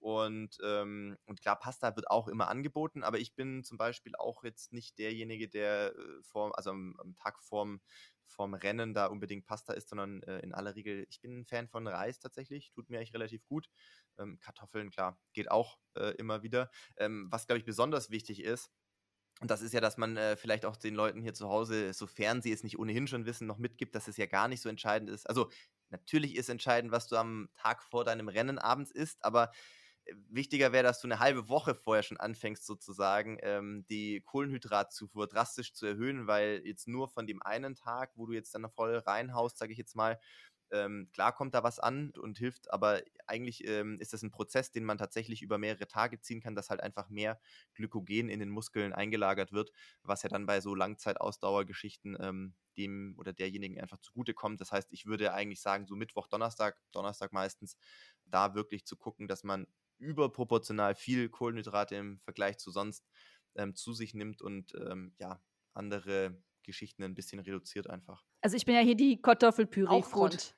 und, 0.00 0.58
ähm, 0.64 1.18
und 1.26 1.42
klar, 1.42 1.58
Pasta 1.58 1.94
wird 1.94 2.10
auch 2.10 2.26
immer 2.28 2.48
angeboten, 2.48 3.04
aber 3.04 3.18
ich 3.18 3.34
bin 3.34 3.62
zum 3.64 3.76
Beispiel 3.78 4.14
auch 4.16 4.42
jetzt 4.44 4.72
nicht 4.72 4.98
derjenige, 4.98 5.48
der 5.48 5.94
äh, 5.94 6.22
vor, 6.22 6.56
also 6.56 6.70
am, 6.70 6.96
am 6.98 7.14
Tag 7.16 7.42
vorm, 7.42 7.80
vorm 8.26 8.54
Rennen 8.54 8.94
da 8.94 9.06
unbedingt 9.06 9.44
Pasta 9.46 9.74
isst, 9.74 9.90
sondern 9.90 10.22
äh, 10.22 10.38
in 10.40 10.54
aller 10.54 10.74
Regel, 10.74 11.06
ich 11.10 11.20
bin 11.20 11.40
ein 11.40 11.44
Fan 11.44 11.68
von 11.68 11.86
Reis 11.86 12.18
tatsächlich, 12.18 12.72
tut 12.72 12.88
mir 12.88 12.96
eigentlich 12.98 13.14
relativ 13.14 13.44
gut. 13.46 13.68
Ähm, 14.18 14.38
Kartoffeln, 14.40 14.90
klar, 14.90 15.20
geht 15.34 15.50
auch 15.50 15.78
äh, 15.94 16.14
immer 16.16 16.42
wieder. 16.42 16.70
Ähm, 16.96 17.28
was, 17.30 17.46
glaube 17.46 17.58
ich, 17.58 17.66
besonders 17.66 18.10
wichtig 18.10 18.42
ist, 18.42 18.70
und 19.40 19.50
das 19.50 19.62
ist 19.62 19.72
ja, 19.72 19.80
dass 19.80 19.96
man 19.96 20.16
äh, 20.16 20.36
vielleicht 20.36 20.66
auch 20.66 20.76
den 20.76 20.94
Leuten 20.94 21.22
hier 21.22 21.34
zu 21.34 21.48
Hause, 21.48 21.92
sofern 21.94 22.42
sie 22.42 22.52
es 22.52 22.62
nicht 22.62 22.78
ohnehin 22.78 23.06
schon 23.06 23.24
wissen, 23.26 23.46
noch 23.46 23.58
mitgibt, 23.58 23.94
dass 23.94 24.08
es 24.08 24.18
ja 24.18 24.26
gar 24.26 24.48
nicht 24.48 24.60
so 24.60 24.68
entscheidend 24.68 25.10
ist. 25.10 25.26
Also 25.28 25.50
natürlich 25.88 26.36
ist 26.36 26.50
entscheidend, 26.50 26.92
was 26.92 27.08
du 27.08 27.16
am 27.16 27.48
Tag 27.54 27.82
vor 27.82 28.04
deinem 28.04 28.28
Rennen 28.28 28.58
abends 28.58 28.90
isst, 28.90 29.24
aber 29.24 29.50
wichtiger 30.28 30.72
wäre, 30.72 30.84
dass 30.84 31.00
du 31.00 31.08
eine 31.08 31.18
halbe 31.20 31.48
Woche 31.48 31.74
vorher 31.74 32.02
schon 32.02 32.18
anfängst, 32.18 32.66
sozusagen 32.66 33.38
ähm, 33.42 33.84
die 33.88 34.20
Kohlenhydratzufuhr 34.20 35.26
drastisch 35.26 35.74
zu 35.74 35.86
erhöhen, 35.86 36.26
weil 36.26 36.62
jetzt 36.64 36.88
nur 36.88 37.08
von 37.08 37.26
dem 37.26 37.42
einen 37.42 37.74
Tag, 37.74 38.12
wo 38.16 38.26
du 38.26 38.32
jetzt 38.32 38.54
dann 38.54 38.68
voll 38.70 38.96
reinhaust, 38.96 39.58
sage 39.58 39.72
ich 39.72 39.78
jetzt 39.78 39.96
mal, 39.96 40.18
ähm, 40.72 41.08
klar 41.12 41.32
kommt 41.34 41.54
da 41.54 41.62
was 41.62 41.78
an 41.78 42.12
und 42.16 42.38
hilft, 42.38 42.72
aber 42.72 43.02
eigentlich 43.26 43.66
ähm, 43.66 43.98
ist 44.00 44.12
das 44.12 44.22
ein 44.22 44.30
Prozess, 44.30 44.70
den 44.70 44.84
man 44.84 44.98
tatsächlich 44.98 45.42
über 45.42 45.58
mehrere 45.58 45.88
Tage 45.88 46.20
ziehen 46.20 46.40
kann, 46.40 46.54
dass 46.54 46.70
halt 46.70 46.80
einfach 46.80 47.08
mehr 47.08 47.40
Glykogen 47.74 48.28
in 48.28 48.40
den 48.40 48.50
Muskeln 48.50 48.92
eingelagert 48.92 49.52
wird, 49.52 49.72
was 50.02 50.22
ja 50.22 50.28
dann 50.28 50.46
bei 50.46 50.60
so 50.60 50.74
Langzeitausdauergeschichten 50.74 52.16
ähm, 52.20 52.54
dem 52.76 53.14
oder 53.18 53.32
derjenigen 53.32 53.80
einfach 53.80 53.98
zugutekommt. 53.98 54.60
Das 54.60 54.70
heißt, 54.72 54.92
ich 54.92 55.06
würde 55.06 55.32
eigentlich 55.34 55.60
sagen, 55.60 55.86
so 55.86 55.96
Mittwoch, 55.96 56.28
Donnerstag, 56.28 56.80
Donnerstag 56.92 57.32
meistens, 57.32 57.76
da 58.26 58.54
wirklich 58.54 58.86
zu 58.86 58.96
gucken, 58.96 59.26
dass 59.26 59.42
man 59.42 59.66
überproportional 60.00 60.94
viel 60.96 61.28
Kohlenhydrate 61.28 61.96
im 61.96 62.20
Vergleich 62.20 62.58
zu 62.58 62.70
sonst 62.70 63.06
ähm, 63.56 63.74
zu 63.74 63.94
sich 63.94 64.14
nimmt 64.14 64.42
und 64.42 64.74
ähm, 64.74 65.14
ja, 65.18 65.42
andere 65.74 66.42
Geschichten 66.64 67.02
ein 67.04 67.14
bisschen 67.14 67.40
reduziert 67.40 67.88
einfach. 67.88 68.24
Also 68.42 68.56
ich 68.56 68.64
bin 68.64 68.74
ja 68.74 68.80
hier 68.80 68.96
die 68.96 69.20
Auch 69.84 70.10
Kartoffelpüree-Front. 70.10 70.12
gut. 70.12 70.56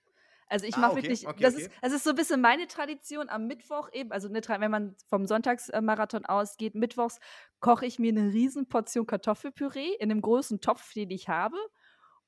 Also 0.48 0.66
ich 0.66 0.76
Ah, 0.76 0.76
mache 0.76 0.94
okay, 0.94 0.96
wirklich, 0.96 1.26
okay, 1.26 1.46
das, 1.46 1.54
okay. 1.54 1.68
Ist, 1.68 1.70
das 1.80 1.92
ist 1.92 2.04
so 2.04 2.10
ein 2.10 2.16
bisschen 2.16 2.40
meine 2.40 2.66
Tradition 2.66 3.28
am 3.30 3.46
Mittwoch 3.46 3.88
eben, 3.92 4.12
also 4.12 4.28
Tra- 4.28 4.60
wenn 4.60 4.70
man 4.70 4.96
vom 5.08 5.26
Sonntagsmarathon 5.26 6.26
ausgeht, 6.26 6.74
mittwochs 6.74 7.20
koche 7.60 7.86
ich 7.86 7.98
mir 7.98 8.10
eine 8.10 8.32
riesen 8.32 8.68
Portion 8.68 9.06
Kartoffelpüree 9.06 9.94
in 9.98 10.10
einem 10.10 10.20
großen 10.20 10.60
Topf, 10.60 10.92
den 10.92 11.10
ich 11.10 11.28
habe. 11.28 11.56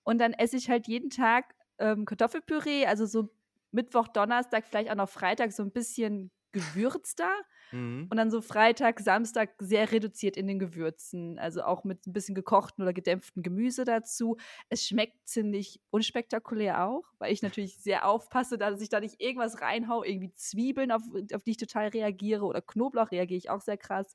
Und 0.05 0.19
dann 0.19 0.33
esse 0.33 0.57
ich 0.57 0.71
halt 0.71 0.89
jeden 0.89 1.11
Tag 1.11 1.55
ähm, 1.79 2.05
Kartoffelpüree, 2.07 2.87
also 2.87 3.07
so 3.07 3.31
Mittwoch, 3.73 4.09
Donnerstag, 4.09 4.67
vielleicht 4.67 4.91
auch 4.91 4.97
noch 4.97 5.09
Freitag 5.09 5.53
so 5.53 5.63
ein 5.63 5.73
bisschen 5.73 6.31
gewürzter. 6.55 7.31
Mhm. 7.73 8.07
Und 8.09 8.17
dann 8.17 8.31
so 8.31 8.41
Freitag, 8.41 9.01
Samstag 9.01 9.51
sehr 9.59 9.91
reduziert 9.93 10.37
in 10.37 10.47
den 10.47 10.59
Gewürzen. 10.59 11.39
Also 11.39 11.63
auch 11.63 11.85
mit 11.85 12.07
ein 12.07 12.13
bisschen 12.13 12.35
gekochten 12.35 12.83
oder 12.83 12.93
gedämpften 12.93 13.43
Gemüse 13.43 13.85
dazu. 13.85 14.37
Es 14.69 14.87
schmeckt 14.87 15.29
ziemlich 15.29 15.81
unspektakulär 15.91 16.87
auch, 16.87 17.05
weil 17.19 17.33
ich 17.33 17.43
natürlich 17.43 17.79
sehr 17.79 18.07
aufpasse, 18.07 18.57
dass 18.57 18.81
ich 18.81 18.89
da 18.89 19.01
nicht 19.01 19.21
irgendwas 19.21 19.61
reinhau. 19.61 20.05
Irgendwie 20.05 20.33
Zwiebeln, 20.35 20.93
auf, 20.93 21.03
auf 21.35 21.43
die 21.43 21.51
ich 21.51 21.57
total 21.57 21.89
reagiere. 21.89 22.45
Oder 22.45 22.63
Knoblauch 22.63 23.11
reagiere 23.11 23.39
ich 23.39 23.51
auch 23.51 23.61
sehr 23.61 23.77
krass. 23.77 24.15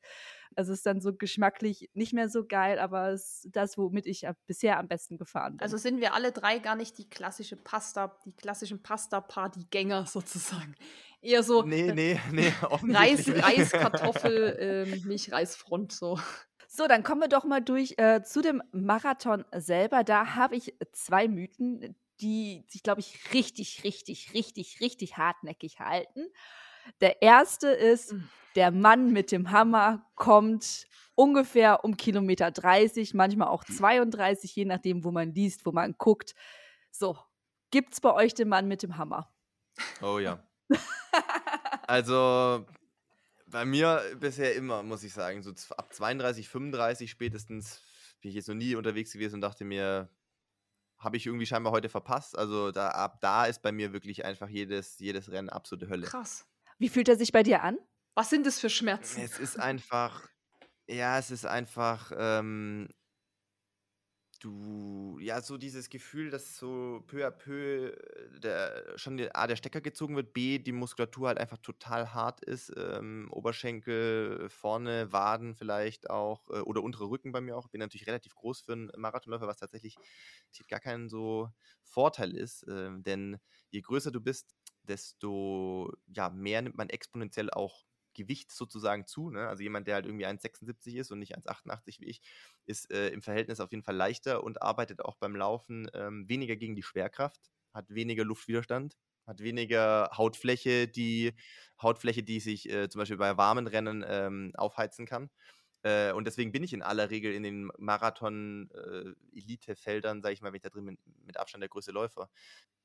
Also 0.56 0.74
es 0.74 0.80
ist 0.80 0.86
dann 0.86 1.00
so 1.02 1.14
geschmacklich 1.14 1.90
nicht 1.94 2.14
mehr 2.14 2.30
so 2.30 2.46
geil, 2.46 2.80
aber 2.80 3.10
es 3.10 3.46
ist 3.46 3.56
das, 3.56 3.78
womit 3.78 4.06
ich 4.06 4.26
bisher 4.48 4.80
am 4.80 4.88
besten 4.88 5.18
gefahren 5.18 5.58
bin. 5.58 5.62
Also 5.62 5.78
sind 5.78 6.02
wir 6.02 6.14
alle 6.14 6.32
drei 6.32 6.60
gar 6.60 6.76
nicht 6.76 6.98
die 6.98 7.10
klassische 7.10 7.56
Pasta, 7.56 8.18
die 8.26 8.34
klassischen 8.34 8.82
Pasta-Party-Gänger 8.82 10.06
sozusagen. 10.08 10.76
Eher 11.22 11.44
so 11.44 11.64
Nee, 11.64 11.90
äh, 11.90 11.94
nee, 11.94 12.20
nee, 12.32 12.48
Reis, 12.48 12.64
offensichtlich 12.72 13.28
nicht. 13.28 13.44
Reis, 13.44 13.72
Kartoffel, 13.72 14.58
ähm, 14.94 15.02
Milchreisfront 15.06 15.92
so. 15.92 16.20
So, 16.68 16.88
dann 16.88 17.04
kommen 17.04 17.22
wir 17.22 17.28
doch 17.28 17.46
mal 17.46 17.62
durch 17.62 17.96
äh, 17.98 18.22
zu 18.24 18.42
dem 18.42 18.62
Marathon 18.72 19.44
selber. 19.56 20.04
Da 20.04 20.36
habe 20.36 20.56
ich 20.56 20.76
zwei 20.92 21.28
Mythen, 21.28 21.96
die 22.22 22.64
sich, 22.68 22.84
glaube 22.84 23.00
ich, 23.00 23.34
richtig, 23.34 23.84
richtig, 23.84 24.34
richtig, 24.34 24.80
richtig 24.80 25.18
hartnäckig 25.18 25.80
halten. 25.80 26.28
Der 27.02 27.22
erste 27.22 27.70
ist, 27.70 28.14
Mm. 28.14 28.30
der 28.56 28.72
Mann 28.72 29.12
mit 29.12 29.32
dem 29.32 29.52
Hammer 29.52 30.06
kommt 30.16 30.86
ungefähr 31.16 31.84
um 31.84 31.98
Kilometer 31.98 32.52
30, 32.52 33.14
manchmal 33.14 33.48
auch 33.50 33.64
32, 33.64 34.56
je 34.56 34.66
nachdem, 34.66 35.04
wo 35.04 35.12
man 35.12 35.34
liest, 35.34 35.66
wo 35.66 35.72
man 35.72 35.96
guckt. 35.98 36.34
So, 36.92 37.18
gibt's 37.72 38.00
bei 38.00 38.14
euch 38.14 38.34
den 38.34 38.48
Mann 38.50 38.68
mit 38.68 38.84
dem 38.84 38.98
Hammer? 38.98 39.34
Oh 40.02 40.20
ja. 40.20 40.44
Also 41.88 42.68
bei 43.48 43.66
mir 43.66 44.04
bisher 44.20 44.54
immer, 44.54 44.84
muss 44.84 45.04
ich 45.04 45.12
sagen, 45.12 45.42
so 45.42 45.52
ab 45.76 45.92
32, 45.92 46.48
35 46.48 47.10
spätestens 47.10 47.82
bin 48.22 48.30
ich 48.30 48.36
jetzt 48.36 48.48
noch 48.48 48.56
nie 48.56 48.76
unterwegs 48.76 49.12
gewesen 49.12 49.36
und 49.36 49.42
dachte 49.42 49.66
mir, 49.66 50.10
habe 51.00 51.18
ich 51.18 51.26
irgendwie 51.26 51.46
scheinbar 51.46 51.72
heute 51.72 51.90
verpasst. 51.90 52.38
Also 52.38 52.72
da, 52.72 52.90
ab 52.90 53.20
da 53.22 53.46
ist 53.46 53.62
bei 53.62 53.72
mir 53.72 53.94
wirklich 53.94 54.26
einfach 54.26 54.50
jedes, 54.50 55.00
jedes 55.00 55.32
Rennen 55.32 55.50
absolute 55.50 55.90
Hölle. 55.90 56.06
Krass. 56.06 56.46
Wie 56.78 56.90
fühlt 56.90 57.10
er 57.10 57.16
sich 57.16 57.32
bei 57.32 57.44
dir 57.44 57.64
an? 57.64 57.78
Was 58.16 58.30
sind 58.30 58.46
das 58.46 58.60
für 58.60 58.70
Schmerzen? 58.70 59.22
Es 59.22 59.40
ist 59.40 59.60
einfach, 59.60 60.28
ja, 60.88 61.18
es 61.18 61.32
ist 61.32 61.46
einfach, 61.46 62.12
ähm, 62.16 62.90
du, 64.40 65.18
ja, 65.22 65.42
so 65.42 65.58
dieses 65.58 65.90
Gefühl, 65.90 66.30
dass 66.30 66.58
so 66.58 67.04
peu 67.08 67.26
à 67.28 67.32
peu 67.32 67.90
äh, 67.94 68.40
der, 68.40 68.98
schon 68.98 69.18
der, 69.18 69.36
A, 69.36 69.48
der 69.48 69.56
Stecker 69.58 69.82
gezogen 69.82 70.16
wird, 70.16 70.34
B, 70.34 70.60
die 70.60 70.72
Muskulatur 70.72 71.28
halt 71.28 71.38
einfach 71.38 71.58
total 71.58 72.14
hart 72.14 72.42
ist, 72.44 72.72
ähm, 72.78 73.28
Oberschenkel, 73.32 74.50
vorne, 74.50 75.12
Waden 75.12 75.56
vielleicht 75.56 76.10
auch, 76.10 76.50
äh, 76.50 76.60
oder 76.62 76.82
untere 76.84 77.10
Rücken 77.10 77.32
bei 77.32 77.42
mir 77.42 77.58
auch. 77.58 77.68
Bin 77.70 77.80
natürlich 77.80 78.08
relativ 78.08 78.36
groß 78.36 78.62
für 78.62 78.74
einen 78.74 78.92
Marathonläufer, 78.98 79.48
was 79.48 79.58
tatsächlich 79.58 80.00
gar 80.68 80.80
kein 80.80 81.10
so 81.10 81.50
Vorteil 81.84 82.36
ist, 82.36 82.66
ähm, 82.68 83.04
denn 83.04 83.38
je 83.70 83.82
größer 83.82 84.12
du 84.12 84.22
bist, 84.22 84.56
desto 84.84 85.94
ja, 86.08 86.30
mehr 86.30 86.62
nimmt 86.62 86.78
man 86.78 86.90
exponentiell 86.90 87.50
auch 87.52 87.86
Gewicht 88.20 88.52
sozusagen 88.52 89.06
zu. 89.06 89.30
Ne? 89.30 89.48
Also 89.48 89.64
jemand, 89.64 89.88
der 89.88 89.96
halt 89.96 90.06
irgendwie 90.06 90.26
1,76 90.28 90.96
ist 90.96 91.12
und 91.12 91.20
nicht 91.20 91.38
1,88 91.38 92.02
wie 92.02 92.06
ich, 92.06 92.22
ist 92.66 92.92
äh, 92.92 93.10
im 93.10 93.22
Verhältnis 93.22 93.60
auf 93.60 93.72
jeden 93.72 93.84
Fall 93.84 93.96
leichter 93.96 94.44
und 94.44 94.62
arbeitet 94.62 95.04
auch 95.04 95.16
beim 95.16 95.36
Laufen 95.36 95.90
ähm, 95.94 96.28
weniger 96.28 96.56
gegen 96.56 96.76
die 96.76 96.84
Schwerkraft, 96.84 97.52
hat 97.74 97.90
weniger 97.90 98.24
Luftwiderstand, 98.24 98.98
hat 99.26 99.40
weniger 99.40 100.10
Hautfläche, 100.16 100.88
die 100.88 101.34
Hautfläche, 101.82 102.24
die 102.24 102.40
sich 102.40 102.70
äh, 102.70 102.90
zum 102.90 103.00
Beispiel 103.00 103.18
bei 103.18 103.38
warmen 103.38 103.68
Rennen 103.68 104.04
ähm, 104.08 104.52
aufheizen 104.56 105.06
kann. 105.06 105.30
Äh, 105.84 106.12
und 106.14 106.26
deswegen 106.26 106.52
bin 106.52 106.64
ich 106.64 106.74
in 106.74 106.82
aller 106.82 107.10
Regel 107.10 107.34
in 107.34 107.44
den 107.44 107.72
Marathon-Elite-Feldern, 107.78 110.22
sage 110.22 110.34
ich 110.34 110.42
mal, 110.42 110.50
wenn 110.50 110.56
ich 110.58 110.62
da 110.64 110.70
drin 110.70 110.86
bin, 110.86 110.98
mit 111.26 111.38
Abstand 111.38 111.62
der 111.62 111.70
größte 111.70 111.92
Läufer. 111.92 112.30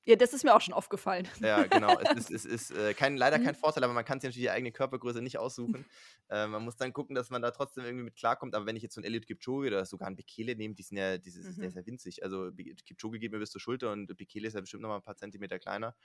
Ja, 0.06 0.16
das 0.16 0.34
ist 0.34 0.44
mir 0.44 0.54
auch 0.54 0.60
schon 0.60 0.74
aufgefallen. 0.74 1.26
Ja, 1.40 1.64
genau. 1.66 1.98
es 1.98 2.28
ist, 2.28 2.30
es 2.30 2.44
ist 2.44 2.70
äh, 2.72 2.92
kein, 2.92 3.16
leider 3.16 3.38
Mhm. 3.38 3.44
kein 3.44 3.54
Vorteil, 3.54 3.82
aber 3.84 3.94
man 3.94 4.04
kann 4.04 4.20
sich 4.20 4.28
natürlich 4.28 4.44
die 4.44 4.50
eigene 4.50 4.70
Körpergröße 4.70 5.22
nicht 5.22 5.38
aussuchen. 5.38 5.86
Äh, 6.28 6.46
man 6.46 6.62
muss 6.62 6.76
dann 6.76 6.92
gucken, 6.92 7.14
dass 7.14 7.30
man 7.30 7.40
da 7.40 7.50
trotzdem 7.52 7.84
irgendwie 7.84 8.04
mit 8.04 8.16
klarkommt. 8.16 8.54
Aber 8.54 8.66
wenn 8.66 8.76
ich 8.76 8.82
jetzt 8.82 8.94
so 8.94 9.00
einen 9.00 9.06
Eliud 9.06 9.26
Kipchoge 9.26 9.68
oder 9.68 9.86
sogar 9.86 10.06
einen 10.08 10.16
Bekele 10.16 10.56
nehme, 10.56 10.74
die 10.74 10.82
sind 10.82 10.98
ja, 10.98 11.16
dieses, 11.16 11.56
der 11.56 11.64
Mhm. 11.64 11.68
ist 11.70 11.76
ja 11.76 11.86
winzig. 11.86 12.22
Also 12.22 12.50
Kipchoge 12.84 13.18
geht 13.18 13.32
mir 13.32 13.38
bis 13.38 13.50
zur 13.50 13.62
Schulter 13.62 13.92
und 13.92 14.14
Bekele 14.16 14.46
ist 14.46 14.52
ja 14.54 14.60
bestimmt 14.60 14.82
noch 14.82 14.90
mal 14.90 14.96
ein 14.96 15.02
paar 15.02 15.16
Zentimeter 15.16 15.58
kleiner. 15.58 15.96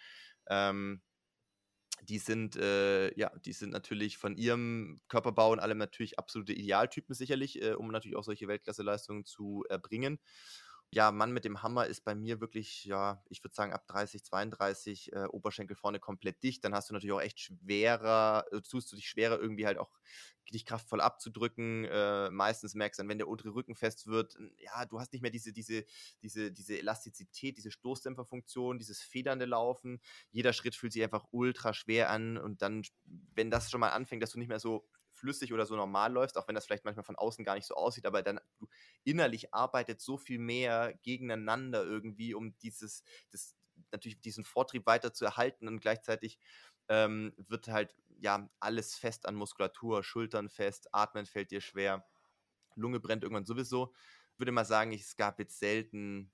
Ähm, 0.48 1.02
die 2.04 2.20
sind, 2.20 2.56
äh, 2.56 3.14
ja, 3.18 3.32
die 3.46 3.54
sind 3.54 3.72
natürlich 3.72 4.18
von 4.18 4.36
ihrem 4.38 5.02
Körperbau 5.08 5.52
und 5.52 5.60
allem 5.60 5.78
natürlich 5.78 6.20
absolute 6.20 6.54
Idealtypen 6.54 7.14
sicherlich, 7.16 7.62
äh, 7.62 7.74
um 7.74 7.90
natürlich 7.92 8.18
auch 8.18 8.24
solche 8.24 8.48
Weltklasseleistungen 8.48 9.26
zu 9.26 9.66
erbringen. 9.70 10.20
Ja, 10.92 11.12
Mann 11.12 11.32
mit 11.32 11.46
dem 11.46 11.62
Hammer 11.62 11.86
ist 11.86 12.04
bei 12.04 12.16
mir 12.16 12.42
wirklich, 12.42 12.86
ja, 12.86 13.24
ich 13.30 13.44
würde 13.44 13.54
sagen 13.54 13.74
ab 13.74 13.86
30, 13.86 14.24
32, 14.24 15.14
äh, 15.14 15.26
Oberschenkel 15.26 15.76
vorne 15.76 16.00
komplett 16.00 16.42
dicht. 16.42 16.64
Dann 16.64 16.74
hast 16.74 16.90
du 16.90 16.94
natürlich 16.96 17.14
auch 17.14 17.22
echt 17.22 17.40
schwerer, 17.40 18.46
äh, 18.52 18.62
tust 18.62 18.92
du 18.92 18.96
dich 18.96 19.08
schwerer 19.08 19.40
irgendwie 19.40 19.68
halt 19.68 19.78
auch 19.78 19.92
dich 20.52 20.66
kraftvoll 20.66 21.00
abzudrücken. 21.00 21.86
Äh, 21.86 22.32
meistens 22.32 22.74
merkst 22.74 22.98
du 22.98 23.04
dann, 23.04 23.10
wenn 23.10 23.20
der 23.20 23.28
untere 23.28 23.54
Rücken 23.54 23.76
fest 23.76 24.08
wird, 24.08 24.36
ja, 24.58 24.84
du 24.86 25.00
hast 25.00 25.14
nicht 25.14 25.22
mehr 25.22 25.30
diese, 25.30 25.54
diese, 25.54 25.86
diese, 26.24 26.52
diese 26.52 26.80
Elastizität, 26.80 27.58
diese 27.60 27.70
Stoßdämpferfunktion, 27.70 28.80
dieses 28.80 29.00
federnde 29.00 29.46
Laufen. 29.46 30.02
Jeder 30.32 30.54
Schritt 30.54 30.74
fühlt 30.76 30.94
sich 30.94 31.04
einfach 31.04 31.26
ultra 31.30 31.74
schwer 31.74 32.10
an 32.10 32.40
und 32.40 32.64
dann, 32.64 32.82
wenn 33.36 33.52
das 33.52 33.70
schon 33.70 33.80
mal 33.80 33.90
anfängt, 33.90 34.24
dass 34.24 34.32
du 34.32 34.40
nicht 34.40 34.50
mehr 34.50 34.60
so 34.60 34.88
flüssig 35.20 35.54
oder 35.54 35.66
so 35.66 35.76
normal 35.76 36.12
läufst, 36.12 36.38
auch 36.38 36.48
wenn 36.48 36.56
das 36.56 36.66
vielleicht 36.66 36.86
manchmal 36.86 37.04
von 37.04 37.16
außen 37.16 37.46
gar 37.46 37.56
nicht 37.56 37.68
so 37.68 37.76
aussieht, 37.76 38.06
aber 38.06 38.24
dann 38.24 38.40
du 38.58 38.68
innerlich 39.04 39.54
arbeitet 39.54 40.02
so 40.02 40.18
viel 40.18 40.40
mehr 40.40 40.98
gegeneinander 41.04 41.84
irgendwie, 41.84 42.34
um 42.34 42.58
dieses, 42.60 43.04
das, 43.32 43.56
natürlich 43.92 44.20
diesen 44.22 44.44
Vortrieb 44.44 44.86
weiter 44.86 45.14
zu 45.14 45.26
erhalten 45.26 45.68
und 45.68 45.80
gleichzeitig 45.80 46.40
ähm, 46.88 47.34
wird 47.38 47.68
halt 47.68 47.96
ja 48.20 48.50
alles 48.60 48.96
fest 48.96 49.26
an 49.26 49.36
Muskulatur, 49.36 50.04
Schultern 50.04 50.50
fest, 50.50 50.90
Atmen 50.92 51.26
fällt 51.26 51.52
dir 51.52 51.62
schwer, 51.62 52.06
Lunge 52.76 53.00
brennt 53.00 53.24
irgendwann 53.24 53.46
sowieso. 53.46 53.94
Ich 54.34 54.40
würde 54.40 54.52
mal 54.52 54.66
sagen, 54.66 54.92
es 54.94 55.16
gab 55.16 55.40
jetzt 55.40 55.60
selten 55.60 56.32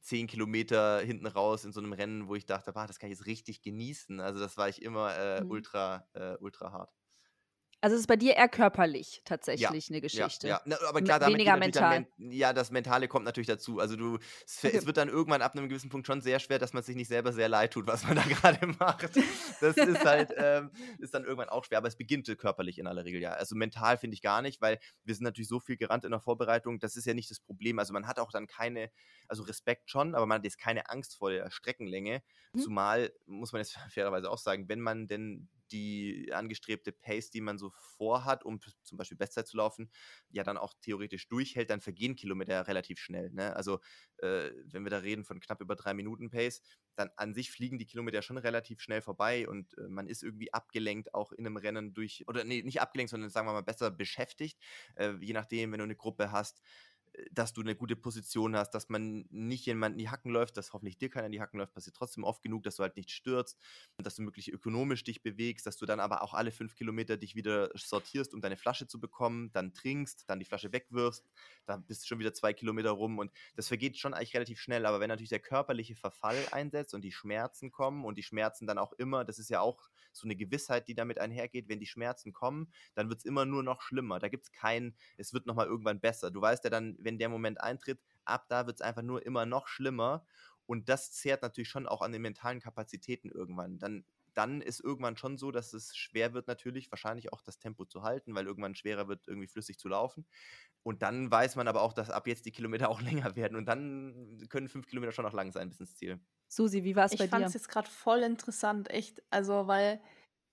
zehn 0.00 0.26
Kilometer 0.26 1.00
hinten 1.00 1.26
raus 1.26 1.64
in 1.64 1.72
so 1.72 1.80
einem 1.80 1.92
Rennen, 1.92 2.26
wo 2.26 2.34
ich 2.34 2.46
dachte, 2.46 2.72
das 2.72 2.98
kann 2.98 3.10
ich 3.10 3.18
jetzt 3.18 3.26
richtig 3.26 3.62
genießen. 3.62 4.20
Also 4.20 4.40
das 4.40 4.56
war 4.56 4.68
ich 4.68 4.82
immer 4.82 5.16
äh, 5.16 5.42
mhm. 5.42 5.50
ultra, 5.50 6.08
äh, 6.14 6.36
ultra 6.40 6.72
hart. 6.72 6.99
Also 7.82 7.94
es 7.94 8.02
ist 8.02 8.06
bei 8.06 8.16
dir 8.16 8.36
eher 8.36 8.48
körperlich 8.48 9.22
tatsächlich 9.24 9.88
ja, 9.88 9.92
eine 9.94 10.00
Geschichte. 10.02 10.48
Ja, 10.48 10.60
ja. 10.66 10.76
aber 10.86 11.00
klar, 11.00 11.18
damit 11.18 11.34
weniger 11.34 11.56
mental. 11.56 12.06
Men 12.18 12.30
ja, 12.30 12.52
das 12.52 12.70
Mentale 12.70 13.08
kommt 13.08 13.24
natürlich 13.24 13.46
dazu. 13.46 13.78
Also 13.78 13.96
du, 13.96 14.18
es, 14.44 14.62
okay. 14.62 14.76
es, 14.76 14.84
wird 14.86 14.98
dann 14.98 15.08
irgendwann 15.08 15.40
ab 15.40 15.56
einem 15.56 15.68
gewissen 15.68 15.88
Punkt 15.88 16.06
schon 16.06 16.20
sehr 16.20 16.40
schwer, 16.40 16.58
dass 16.58 16.74
man 16.74 16.82
sich 16.82 16.94
nicht 16.94 17.08
selber 17.08 17.32
sehr 17.32 17.48
leid 17.48 17.72
tut, 17.72 17.86
was 17.86 18.04
man 18.04 18.16
da 18.16 18.22
gerade 18.28 18.66
macht. 18.66 19.10
Das 19.60 19.76
ist 19.76 20.04
halt, 20.04 20.30
ähm, 20.36 20.70
ist 20.98 21.14
dann 21.14 21.24
irgendwann 21.24 21.48
auch 21.48 21.64
schwer, 21.64 21.78
aber 21.78 21.88
es 21.88 21.96
beginnt 21.96 22.30
körperlich 22.38 22.78
in 22.78 22.86
aller 22.86 23.04
Regel, 23.04 23.22
ja. 23.22 23.32
Also 23.32 23.56
mental 23.56 23.96
finde 23.96 24.14
ich 24.14 24.22
gar 24.22 24.42
nicht, 24.42 24.60
weil 24.60 24.78
wir 25.04 25.14
sind 25.14 25.24
natürlich 25.24 25.48
so 25.48 25.58
viel 25.58 25.76
gerannt 25.76 26.04
in 26.04 26.10
der 26.10 26.20
Vorbereitung, 26.20 26.78
das 26.80 26.96
ist 26.96 27.06
ja 27.06 27.14
nicht 27.14 27.30
das 27.30 27.40
Problem. 27.40 27.78
Also 27.78 27.94
man 27.94 28.06
hat 28.06 28.18
auch 28.18 28.30
dann 28.30 28.46
keine, 28.46 28.90
also 29.26 29.42
Respekt 29.42 29.90
schon, 29.90 30.14
aber 30.14 30.26
man 30.26 30.38
hat 30.38 30.44
jetzt 30.44 30.58
keine 30.58 30.90
Angst 30.90 31.16
vor 31.16 31.30
der 31.30 31.50
Streckenlänge. 31.50 32.22
Mhm. 32.52 32.60
Zumal, 32.60 33.12
muss 33.26 33.52
man 33.52 33.62
jetzt 33.62 33.78
fairerweise 33.88 34.30
auch 34.30 34.38
sagen, 34.38 34.68
wenn 34.68 34.80
man 34.80 35.08
denn 35.08 35.48
die 35.72 36.32
angestrebte 36.32 36.92
Pace, 36.92 37.30
die 37.30 37.40
man 37.40 37.58
so 37.58 37.70
vorhat, 37.70 38.44
um 38.44 38.60
zum 38.82 38.98
Beispiel 38.98 39.18
Bestzeit 39.18 39.46
zu 39.46 39.56
laufen, 39.56 39.90
ja 40.30 40.42
dann 40.42 40.58
auch 40.58 40.74
theoretisch 40.80 41.28
durchhält, 41.28 41.70
dann 41.70 41.80
vergehen 41.80 42.16
Kilometer 42.16 42.66
relativ 42.66 42.98
schnell. 42.98 43.30
Ne? 43.30 43.54
Also 43.56 43.80
äh, 44.18 44.50
wenn 44.64 44.84
wir 44.84 44.90
da 44.90 44.98
reden 44.98 45.24
von 45.24 45.40
knapp 45.40 45.60
über 45.60 45.76
drei 45.76 45.94
Minuten 45.94 46.30
Pace, 46.30 46.62
dann 46.96 47.10
an 47.16 47.34
sich 47.34 47.50
fliegen 47.50 47.78
die 47.78 47.86
Kilometer 47.86 48.22
schon 48.22 48.36
relativ 48.36 48.80
schnell 48.80 49.00
vorbei 49.00 49.48
und 49.48 49.76
äh, 49.78 49.88
man 49.88 50.06
ist 50.06 50.22
irgendwie 50.22 50.52
abgelenkt 50.52 51.14
auch 51.14 51.32
in 51.32 51.46
einem 51.46 51.56
Rennen 51.56 51.94
durch, 51.94 52.24
oder 52.28 52.44
nee, 52.44 52.62
nicht 52.62 52.80
abgelenkt, 52.80 53.10
sondern 53.10 53.30
sagen 53.30 53.46
wir 53.46 53.52
mal 53.52 53.62
besser 53.62 53.90
beschäftigt, 53.90 54.58
äh, 54.96 55.12
je 55.20 55.32
nachdem, 55.32 55.72
wenn 55.72 55.78
du 55.78 55.84
eine 55.84 55.96
Gruppe 55.96 56.32
hast, 56.32 56.60
dass 57.32 57.52
du 57.52 57.60
eine 57.60 57.74
gute 57.74 57.96
Position 57.96 58.56
hast, 58.56 58.70
dass 58.70 58.88
man 58.88 59.24
nicht 59.30 59.66
jemand 59.66 59.94
in 59.94 59.98
die 59.98 60.08
Hacken 60.08 60.30
läuft, 60.30 60.56
dass 60.56 60.72
hoffentlich 60.72 60.98
dir 60.98 61.10
keiner 61.10 61.26
in 61.26 61.32
die 61.32 61.40
Hacken 61.40 61.58
läuft, 61.58 61.74
passiert 61.74 61.96
trotzdem 61.96 62.24
oft 62.24 62.42
genug, 62.42 62.62
dass 62.62 62.76
du 62.76 62.82
halt 62.82 62.96
nicht 62.96 63.10
stürzt, 63.10 63.58
dass 63.98 64.14
du 64.14 64.22
möglichst 64.22 64.50
ökonomisch 64.50 65.04
dich 65.04 65.22
bewegst, 65.22 65.66
dass 65.66 65.76
du 65.76 65.86
dann 65.86 66.00
aber 66.00 66.22
auch 66.22 66.34
alle 66.34 66.52
fünf 66.52 66.74
Kilometer 66.76 67.16
dich 67.16 67.34
wieder 67.34 67.70
sortierst, 67.74 68.34
um 68.34 68.40
deine 68.40 68.56
Flasche 68.56 68.86
zu 68.86 69.00
bekommen, 69.00 69.50
dann 69.52 69.72
trinkst, 69.72 70.28
dann 70.28 70.38
die 70.38 70.44
Flasche 70.44 70.72
wegwirfst, 70.72 71.28
dann 71.66 71.84
bist 71.86 72.02
du 72.02 72.06
schon 72.06 72.18
wieder 72.18 72.32
zwei 72.32 72.52
Kilometer 72.52 72.90
rum 72.90 73.18
und 73.18 73.32
das 73.56 73.68
vergeht 73.68 73.98
schon 73.98 74.14
eigentlich 74.14 74.34
relativ 74.34 74.60
schnell, 74.60 74.86
aber 74.86 75.00
wenn 75.00 75.08
natürlich 75.08 75.30
der 75.30 75.40
körperliche 75.40 75.96
Verfall 75.96 76.38
einsetzt 76.52 76.94
und 76.94 77.02
die 77.02 77.12
Schmerzen 77.12 77.70
kommen 77.70 78.04
und 78.04 78.18
die 78.18 78.22
Schmerzen 78.22 78.66
dann 78.66 78.78
auch 78.78 78.92
immer, 78.94 79.24
das 79.24 79.38
ist 79.38 79.50
ja 79.50 79.60
auch 79.60 79.90
so 80.12 80.26
eine 80.26 80.36
Gewissheit, 80.36 80.88
die 80.88 80.94
damit 80.94 81.18
einhergeht, 81.18 81.68
wenn 81.68 81.80
die 81.80 81.86
Schmerzen 81.86 82.32
kommen, 82.32 82.72
dann 82.94 83.08
wird 83.08 83.20
es 83.20 83.24
immer 83.24 83.44
nur 83.46 83.62
noch 83.62 83.82
schlimmer. 83.82 84.18
Da 84.18 84.28
gibt 84.28 84.44
es 84.44 84.52
kein, 84.52 84.94
es 85.16 85.32
wird 85.32 85.46
nochmal 85.46 85.66
irgendwann 85.66 86.00
besser. 86.00 86.30
Du 86.30 86.40
weißt 86.40 86.64
ja 86.64 86.70
dann, 86.70 86.96
wenn 87.00 87.18
der 87.18 87.28
Moment 87.28 87.60
eintritt, 87.60 88.00
ab 88.24 88.46
da 88.48 88.66
wird 88.66 88.76
es 88.76 88.82
einfach 88.82 89.02
nur 89.02 89.24
immer 89.24 89.46
noch 89.46 89.68
schlimmer. 89.68 90.24
Und 90.66 90.88
das 90.88 91.12
zehrt 91.12 91.42
natürlich 91.42 91.68
schon 91.68 91.88
auch 91.88 92.02
an 92.02 92.12
den 92.12 92.22
mentalen 92.22 92.60
Kapazitäten 92.60 93.28
irgendwann. 93.28 93.78
Dann, 93.78 94.04
dann 94.34 94.60
ist 94.60 94.80
irgendwann 94.80 95.16
schon 95.16 95.36
so, 95.36 95.50
dass 95.50 95.72
es 95.72 95.96
schwer 95.96 96.32
wird, 96.32 96.46
natürlich 96.46 96.90
wahrscheinlich 96.92 97.32
auch 97.32 97.42
das 97.42 97.58
Tempo 97.58 97.84
zu 97.84 98.02
halten, 98.02 98.34
weil 98.34 98.46
irgendwann 98.46 98.76
schwerer 98.76 99.08
wird, 99.08 99.26
irgendwie 99.26 99.48
flüssig 99.48 99.78
zu 99.78 99.88
laufen. 99.88 100.26
Und 100.82 101.02
dann 101.02 101.30
weiß 101.30 101.56
man 101.56 101.68
aber 101.68 101.82
auch, 101.82 101.92
dass 101.92 102.10
ab 102.10 102.26
jetzt 102.26 102.46
die 102.46 102.52
Kilometer 102.52 102.88
auch 102.90 103.00
länger 103.00 103.36
werden. 103.36 103.56
Und 103.56 103.66
dann 103.66 104.46
können 104.48 104.68
fünf 104.68 104.86
Kilometer 104.86 105.12
schon 105.12 105.24
noch 105.24 105.32
lang 105.32 105.52
sein 105.52 105.68
bis 105.68 105.80
ins 105.80 105.96
Ziel. 105.96 106.20
Susi, 106.48 106.84
wie 106.84 106.96
war 106.96 107.04
es 107.04 107.12
bei 107.12 107.18
dir? 107.18 107.24
Ich 107.24 107.30
fand 107.30 107.46
es 107.46 107.54
jetzt 107.54 107.68
gerade 107.68 107.88
voll 107.88 108.20
interessant, 108.20 108.90
echt. 108.90 109.22
Also, 109.30 109.66
weil, 109.66 110.00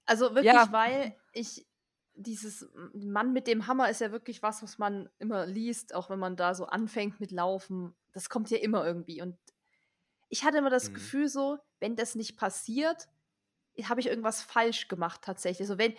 also 0.06 0.36
wirklich, 0.36 0.54
ja. 0.54 0.72
weil 0.72 1.16
ich 1.34 1.66
dieses 2.18 2.68
Mann 2.94 3.32
mit 3.32 3.48
dem 3.48 3.68
Hammer 3.68 3.90
ist 3.90 4.02
ja 4.02 4.12
wirklich 4.12 4.42
was, 4.42 4.64
was 4.64 4.78
man 4.78 5.10
immer 5.20 5.46
liest, 5.46 5.94
auch 5.94 6.10
wenn 6.10 6.20
man 6.20 6.36
da 6.36 6.56
so 6.56 6.66
anfängt 6.66 7.20
mit 7.20 7.32
Laufen. 7.32 7.96
Das 8.12 8.30
kommt 8.30 8.50
ja 8.50 8.58
immer 8.58 8.86
irgendwie. 8.86 9.22
Und 9.22 9.38
ich 10.30 10.44
hatte 10.44 10.58
immer 10.58 10.70
das 10.70 10.90
mhm. 10.90 10.96
Gefühl 10.96 11.28
so, 11.30 11.60
wenn 11.80 11.96
das 11.96 12.16
nicht 12.16 12.38
passiert, 12.38 13.08
habe 13.84 14.00
ich 14.00 14.08
irgendwas 14.08 14.42
falsch 14.42 14.88
gemacht 14.88 15.22
tatsächlich. 15.24 15.70
Also 15.70 15.78
wenn, 15.78 15.94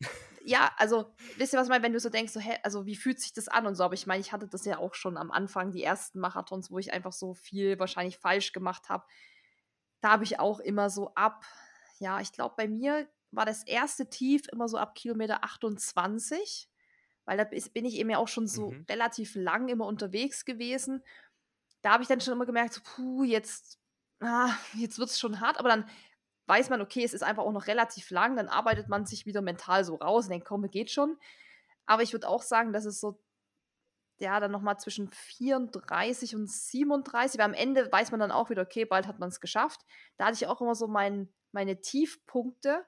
ja, 0.44 0.72
also 0.76 1.12
wisst 1.36 1.52
ihr, 1.52 1.58
was 1.58 1.66
ich 1.66 1.70
meine, 1.70 1.84
wenn 1.84 1.92
du 1.92 2.00
so 2.00 2.08
denkst, 2.08 2.32
so, 2.32 2.40
hä, 2.40 2.56
also 2.62 2.86
wie 2.86 2.96
fühlt 2.96 3.20
sich 3.20 3.32
das 3.32 3.48
an 3.48 3.66
und 3.66 3.74
so, 3.74 3.84
aber 3.84 3.94
ich 3.94 4.06
meine, 4.06 4.20
ich 4.20 4.32
hatte 4.32 4.48
das 4.48 4.64
ja 4.64 4.78
auch 4.78 4.94
schon 4.94 5.16
am 5.16 5.30
Anfang, 5.30 5.72
die 5.72 5.82
ersten 5.82 6.20
Marathons, 6.20 6.70
wo 6.70 6.78
ich 6.78 6.92
einfach 6.92 7.12
so 7.12 7.34
viel 7.34 7.78
wahrscheinlich 7.78 8.18
falsch 8.18 8.52
gemacht 8.52 8.88
habe. 8.88 9.04
Da 10.00 10.12
habe 10.12 10.24
ich 10.24 10.40
auch 10.40 10.60
immer 10.60 10.88
so 10.88 11.12
ab, 11.14 11.44
ja, 11.98 12.20
ich 12.20 12.32
glaube, 12.32 12.54
bei 12.56 12.68
mir 12.68 13.08
war 13.30 13.44
das 13.44 13.64
erste 13.64 14.08
Tief 14.08 14.42
immer 14.50 14.68
so 14.68 14.78
ab 14.78 14.94
Kilometer 14.94 15.44
28, 15.44 16.68
weil 17.24 17.36
da 17.36 17.44
bin 17.44 17.84
ich 17.84 17.96
eben 17.96 18.10
ja 18.10 18.18
auch 18.18 18.28
schon 18.28 18.46
so 18.46 18.70
mhm. 18.70 18.86
relativ 18.88 19.34
lang 19.34 19.68
immer 19.68 19.86
unterwegs 19.86 20.44
gewesen. 20.44 21.04
Da 21.82 21.92
habe 21.92 22.02
ich 22.02 22.08
dann 22.08 22.20
schon 22.20 22.34
immer 22.34 22.46
gemerkt, 22.46 22.74
so, 22.74 22.80
puh, 22.82 23.24
jetzt, 23.24 23.78
ah, 24.20 24.52
jetzt 24.74 24.98
wird 24.98 25.10
es 25.10 25.18
schon 25.18 25.40
hart, 25.40 25.58
aber 25.58 25.68
dann 25.68 25.88
weiß 26.50 26.70
man, 26.70 26.82
okay, 26.82 27.04
es 27.04 27.14
ist 27.14 27.22
einfach 27.22 27.44
auch 27.44 27.52
noch 27.52 27.66
relativ 27.66 28.10
lang, 28.10 28.36
dann 28.36 28.48
arbeitet 28.48 28.88
man 28.88 29.06
sich 29.06 29.24
wieder 29.24 29.40
mental 29.40 29.84
so 29.84 29.94
raus 29.96 30.24
und 30.26 30.32
denkt, 30.32 30.46
komm, 30.46 30.68
geht 30.70 30.90
schon. 30.90 31.16
Aber 31.86 32.02
ich 32.02 32.12
würde 32.12 32.28
auch 32.28 32.42
sagen, 32.42 32.72
dass 32.72 32.84
es 32.84 33.00
so, 33.00 33.22
ja, 34.18 34.38
dann 34.40 34.50
nochmal 34.50 34.78
zwischen 34.78 35.08
34 35.08 36.36
und 36.36 36.50
37, 36.50 37.38
weil 37.38 37.46
am 37.46 37.54
Ende 37.54 37.90
weiß 37.90 38.10
man 38.10 38.20
dann 38.20 38.32
auch 38.32 38.50
wieder, 38.50 38.62
okay, 38.62 38.84
bald 38.84 39.06
hat 39.06 39.18
man 39.18 39.30
es 39.30 39.40
geschafft. 39.40 39.80
Da 40.18 40.26
hatte 40.26 40.34
ich 40.34 40.46
auch 40.46 40.60
immer 40.60 40.74
so 40.74 40.88
mein, 40.88 41.32
meine 41.52 41.80
Tiefpunkte 41.80 42.84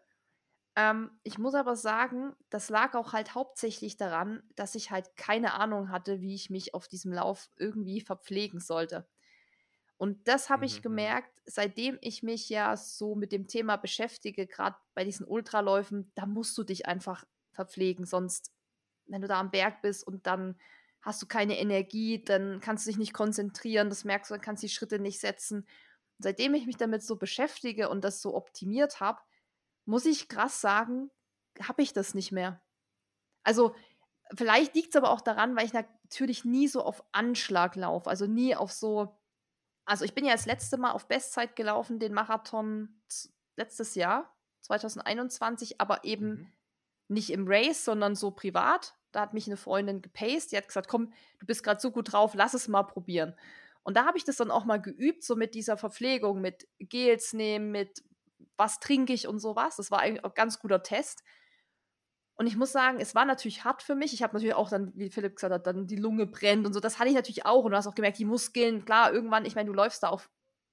ähm, 0.76 1.10
ich 1.22 1.38
muss 1.38 1.54
aber 1.54 1.76
sagen, 1.76 2.34
das 2.48 2.70
lag 2.70 2.94
auch 2.94 3.12
halt 3.12 3.34
hauptsächlich 3.34 3.96
daran, 3.96 4.42
dass 4.56 4.74
ich 4.74 4.90
halt 4.90 5.16
keine 5.16 5.54
Ahnung 5.54 5.90
hatte, 5.90 6.20
wie 6.20 6.34
ich 6.34 6.48
mich 6.50 6.74
auf 6.74 6.88
diesem 6.88 7.12
Lauf 7.12 7.50
irgendwie 7.56 8.00
verpflegen 8.00 8.58
sollte. 8.60 9.06
Und 10.02 10.26
das 10.26 10.50
habe 10.50 10.64
ich 10.64 10.72
mhm, 10.72 10.78
mhm. 10.78 10.82
gemerkt, 10.82 11.30
seitdem 11.44 11.96
ich 12.00 12.24
mich 12.24 12.48
ja 12.48 12.76
so 12.76 13.14
mit 13.14 13.30
dem 13.30 13.46
Thema 13.46 13.76
beschäftige, 13.76 14.48
gerade 14.48 14.74
bei 14.94 15.04
diesen 15.04 15.24
Ultraläufen, 15.24 16.10
da 16.16 16.26
musst 16.26 16.58
du 16.58 16.64
dich 16.64 16.86
einfach 16.86 17.24
verpflegen. 17.52 18.04
Sonst, 18.04 18.50
wenn 19.06 19.22
du 19.22 19.28
da 19.28 19.38
am 19.38 19.52
Berg 19.52 19.80
bist 19.80 20.04
und 20.04 20.26
dann 20.26 20.58
hast 21.02 21.22
du 21.22 21.26
keine 21.26 21.56
Energie, 21.56 22.20
dann 22.20 22.58
kannst 22.60 22.84
du 22.84 22.90
dich 22.90 22.98
nicht 22.98 23.12
konzentrieren, 23.12 23.90
das 23.90 24.02
merkst 24.02 24.28
du, 24.28 24.34
dann 24.34 24.40
kannst 24.40 24.64
du 24.64 24.66
die 24.66 24.72
Schritte 24.72 24.98
nicht 24.98 25.20
setzen. 25.20 25.58
Und 25.58 25.68
seitdem 26.18 26.54
ich 26.54 26.66
mich 26.66 26.78
damit 26.78 27.04
so 27.04 27.14
beschäftige 27.14 27.88
und 27.88 28.02
das 28.02 28.20
so 28.20 28.34
optimiert 28.34 28.98
habe, 28.98 29.20
muss 29.84 30.04
ich 30.04 30.26
krass 30.26 30.60
sagen, 30.60 31.12
habe 31.60 31.80
ich 31.80 31.92
das 31.92 32.12
nicht 32.14 32.32
mehr. 32.32 32.60
Also, 33.44 33.76
vielleicht 34.34 34.74
liegt 34.74 34.96
es 34.96 34.96
aber 34.96 35.10
auch 35.10 35.20
daran, 35.20 35.54
weil 35.54 35.66
ich 35.66 35.72
natürlich 35.72 36.44
nie 36.44 36.66
so 36.66 36.82
auf 36.82 37.04
Anschlag 37.12 37.76
laufe. 37.76 38.10
Also 38.10 38.26
nie 38.26 38.56
auf 38.56 38.72
so. 38.72 39.16
Also, 39.84 40.04
ich 40.04 40.14
bin 40.14 40.24
ja 40.24 40.32
das 40.32 40.46
letzte 40.46 40.76
Mal 40.76 40.92
auf 40.92 41.08
Bestzeit 41.08 41.56
gelaufen, 41.56 41.98
den 41.98 42.12
Marathon 42.12 43.00
letztes 43.56 43.94
Jahr, 43.94 44.34
2021, 44.60 45.80
aber 45.80 46.04
eben 46.04 46.28
mhm. 46.28 46.52
nicht 47.08 47.30
im 47.30 47.46
Race, 47.46 47.84
sondern 47.84 48.14
so 48.14 48.30
privat. 48.30 48.94
Da 49.10 49.20
hat 49.20 49.34
mich 49.34 49.46
eine 49.46 49.56
Freundin 49.56 50.00
gepaced, 50.00 50.52
die 50.52 50.56
hat 50.56 50.68
gesagt, 50.68 50.88
komm, 50.88 51.12
du 51.38 51.46
bist 51.46 51.62
gerade 51.62 51.80
so 51.80 51.90
gut 51.90 52.12
drauf, 52.12 52.32
lass 52.34 52.54
es 52.54 52.68
mal 52.68 52.84
probieren. 52.84 53.34
Und 53.82 53.96
da 53.96 54.06
habe 54.06 54.16
ich 54.16 54.24
das 54.24 54.36
dann 54.36 54.50
auch 54.50 54.64
mal 54.64 54.80
geübt, 54.80 55.24
so 55.24 55.36
mit 55.36 55.54
dieser 55.54 55.76
Verpflegung, 55.76 56.40
mit 56.40 56.68
Gels 56.78 57.32
nehmen, 57.32 57.72
mit 57.72 58.02
was 58.56 58.78
trinke 58.78 59.12
ich 59.12 59.26
und 59.26 59.40
sowas. 59.40 59.76
Das 59.76 59.90
war 59.90 60.00
ein 60.00 60.20
ganz 60.34 60.60
guter 60.60 60.82
Test. 60.82 61.22
Und 62.36 62.46
ich 62.46 62.56
muss 62.56 62.72
sagen, 62.72 62.98
es 63.00 63.14
war 63.14 63.24
natürlich 63.24 63.64
hart 63.64 63.82
für 63.82 63.94
mich. 63.94 64.14
Ich 64.14 64.22
habe 64.22 64.34
natürlich 64.34 64.54
auch 64.54 64.70
dann, 64.70 64.92
wie 64.94 65.10
Philipp 65.10 65.36
gesagt 65.36 65.52
hat, 65.52 65.66
dann 65.66 65.86
die 65.86 65.96
Lunge 65.96 66.26
brennt 66.26 66.66
und 66.66 66.72
so. 66.72 66.80
Das 66.80 66.98
hatte 66.98 67.08
ich 67.08 67.14
natürlich 67.14 67.46
auch. 67.46 67.64
Und 67.64 67.72
du 67.72 67.76
hast 67.76 67.86
auch 67.86 67.94
gemerkt, 67.94 68.18
die 68.18 68.24
Muskeln, 68.24 68.84
klar, 68.84 69.12
irgendwann, 69.12 69.44
ich 69.44 69.54
meine, 69.54 69.68
du 69.68 69.74
läufst 69.74 70.02
da 70.02 70.08
auf 70.08 70.30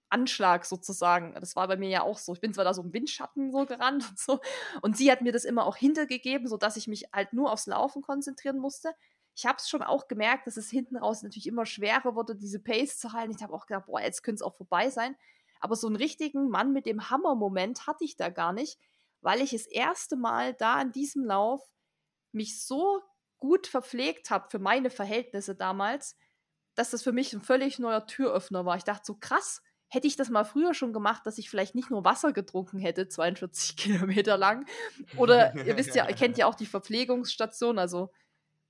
Anschlag 0.10 0.66
sozusagen. 0.66 1.36
Das 1.36 1.56
war 1.56 1.68
bei 1.68 1.78
mir 1.78 1.90
ja 1.90 2.02
auch 2.02 2.18
so. 2.18 2.34
Ich 2.34 2.42
bin 2.42 2.54
zwar 2.54 2.64
da 2.64 2.74
so 2.74 2.82
im 2.82 2.94
Windschatten 2.94 3.52
so 3.52 3.66
gerannt 3.66 4.10
und 4.10 4.20
so. 4.20 4.40
Und 4.82 4.98
sie 4.98 5.12
hat 5.12 5.22
mir 5.22 5.32
das 5.32 5.46
immer 5.46 5.66
auch 5.66 5.76
hintergegeben, 5.76 6.48
sodass 6.48 6.78
ich 6.78 6.88
mich 6.88 7.06
halt 7.14 7.34
nur 7.34 7.52
aufs 7.52 7.68
Laufen 7.68 8.02
konzentrieren 8.02 8.58
musste. 8.58 8.94
Ich 9.36 9.46
habe 9.46 9.58
es 9.58 9.70
schon 9.70 9.84
auch 9.84 10.08
gemerkt, 10.08 10.48
dass 10.48 10.58
es 10.58 10.70
hinten 10.70 10.98
raus 10.98 11.24
natürlich 11.24 11.48
immer 11.48 11.66
schwerer 11.66 12.16
wurde, 12.16 12.36
diese 12.36 12.60
Pace 12.60 12.98
zu 12.98 13.14
halten. 13.14 13.34
Ich 13.36 13.44
habe 13.44 13.54
auch 13.54 13.68
gedacht, 13.68 13.86
boah, 13.86 14.02
jetzt 14.02 14.24
könnte 14.24 14.36
es 14.36 14.42
auch 14.42 14.56
vorbei 14.56 14.90
sein. 14.90 15.16
Aber 15.60 15.76
so 15.76 15.88
einen 15.88 15.96
richtigen 15.96 16.50
Mann 16.50 16.74
mit 16.74 16.86
dem 16.86 17.10
Hammer-Moment 17.10 17.86
hatte 17.86 18.04
ich 18.04 18.16
da 18.16 18.30
gar 18.30 18.54
nicht, 18.54 18.80
weil 19.22 19.42
ich 19.42 19.52
das 19.52 19.66
erste 19.66 20.16
Mal 20.16 20.54
da 20.54 20.82
in 20.82 20.92
diesem 20.92 21.24
Lauf 21.24 21.62
mich 22.32 22.66
so 22.66 23.02
gut 23.40 23.68
verpflegt 23.68 24.30
habe 24.30 24.50
für 24.50 24.60
meine 24.60 24.90
Verhältnisse 24.90 25.56
damals, 25.56 26.18
dass 26.76 26.92
das 26.92 27.04
für 27.04 27.12
mich 27.12 27.34
ein 27.34 27.42
völlig 27.42 27.80
neuer 27.80 28.06
Türöffner 28.06 28.66
war. 28.66 28.78
Ich 28.78 28.84
dachte 28.84 29.04
so, 29.06 29.16
krass, 29.16 29.62
hätte 29.90 30.08
ich 30.08 30.16
das 30.16 30.30
mal 30.30 30.46
früher 30.46 30.74
schon 30.74 30.94
gemacht, 30.94 31.26
dass 31.26 31.38
ich 31.38 31.50
vielleicht 31.50 31.76
nicht 31.76 31.90
nur 31.90 32.06
Wasser 32.06 32.32
getrunken 32.32 32.80
hätte, 32.80 33.08
42 33.10 33.76
Kilometer 33.76 34.38
lang. 34.38 34.66
Oder 35.18 35.56
ihr 35.56 35.78
wisst 35.78 35.96
ja, 35.96 36.08
ihr 36.08 36.16
kennt 36.16 36.38
ja 36.38 36.46
auch 36.46 36.56
die 36.56 36.66
Verpflegungsstation, 36.66 37.80
also 37.80 38.12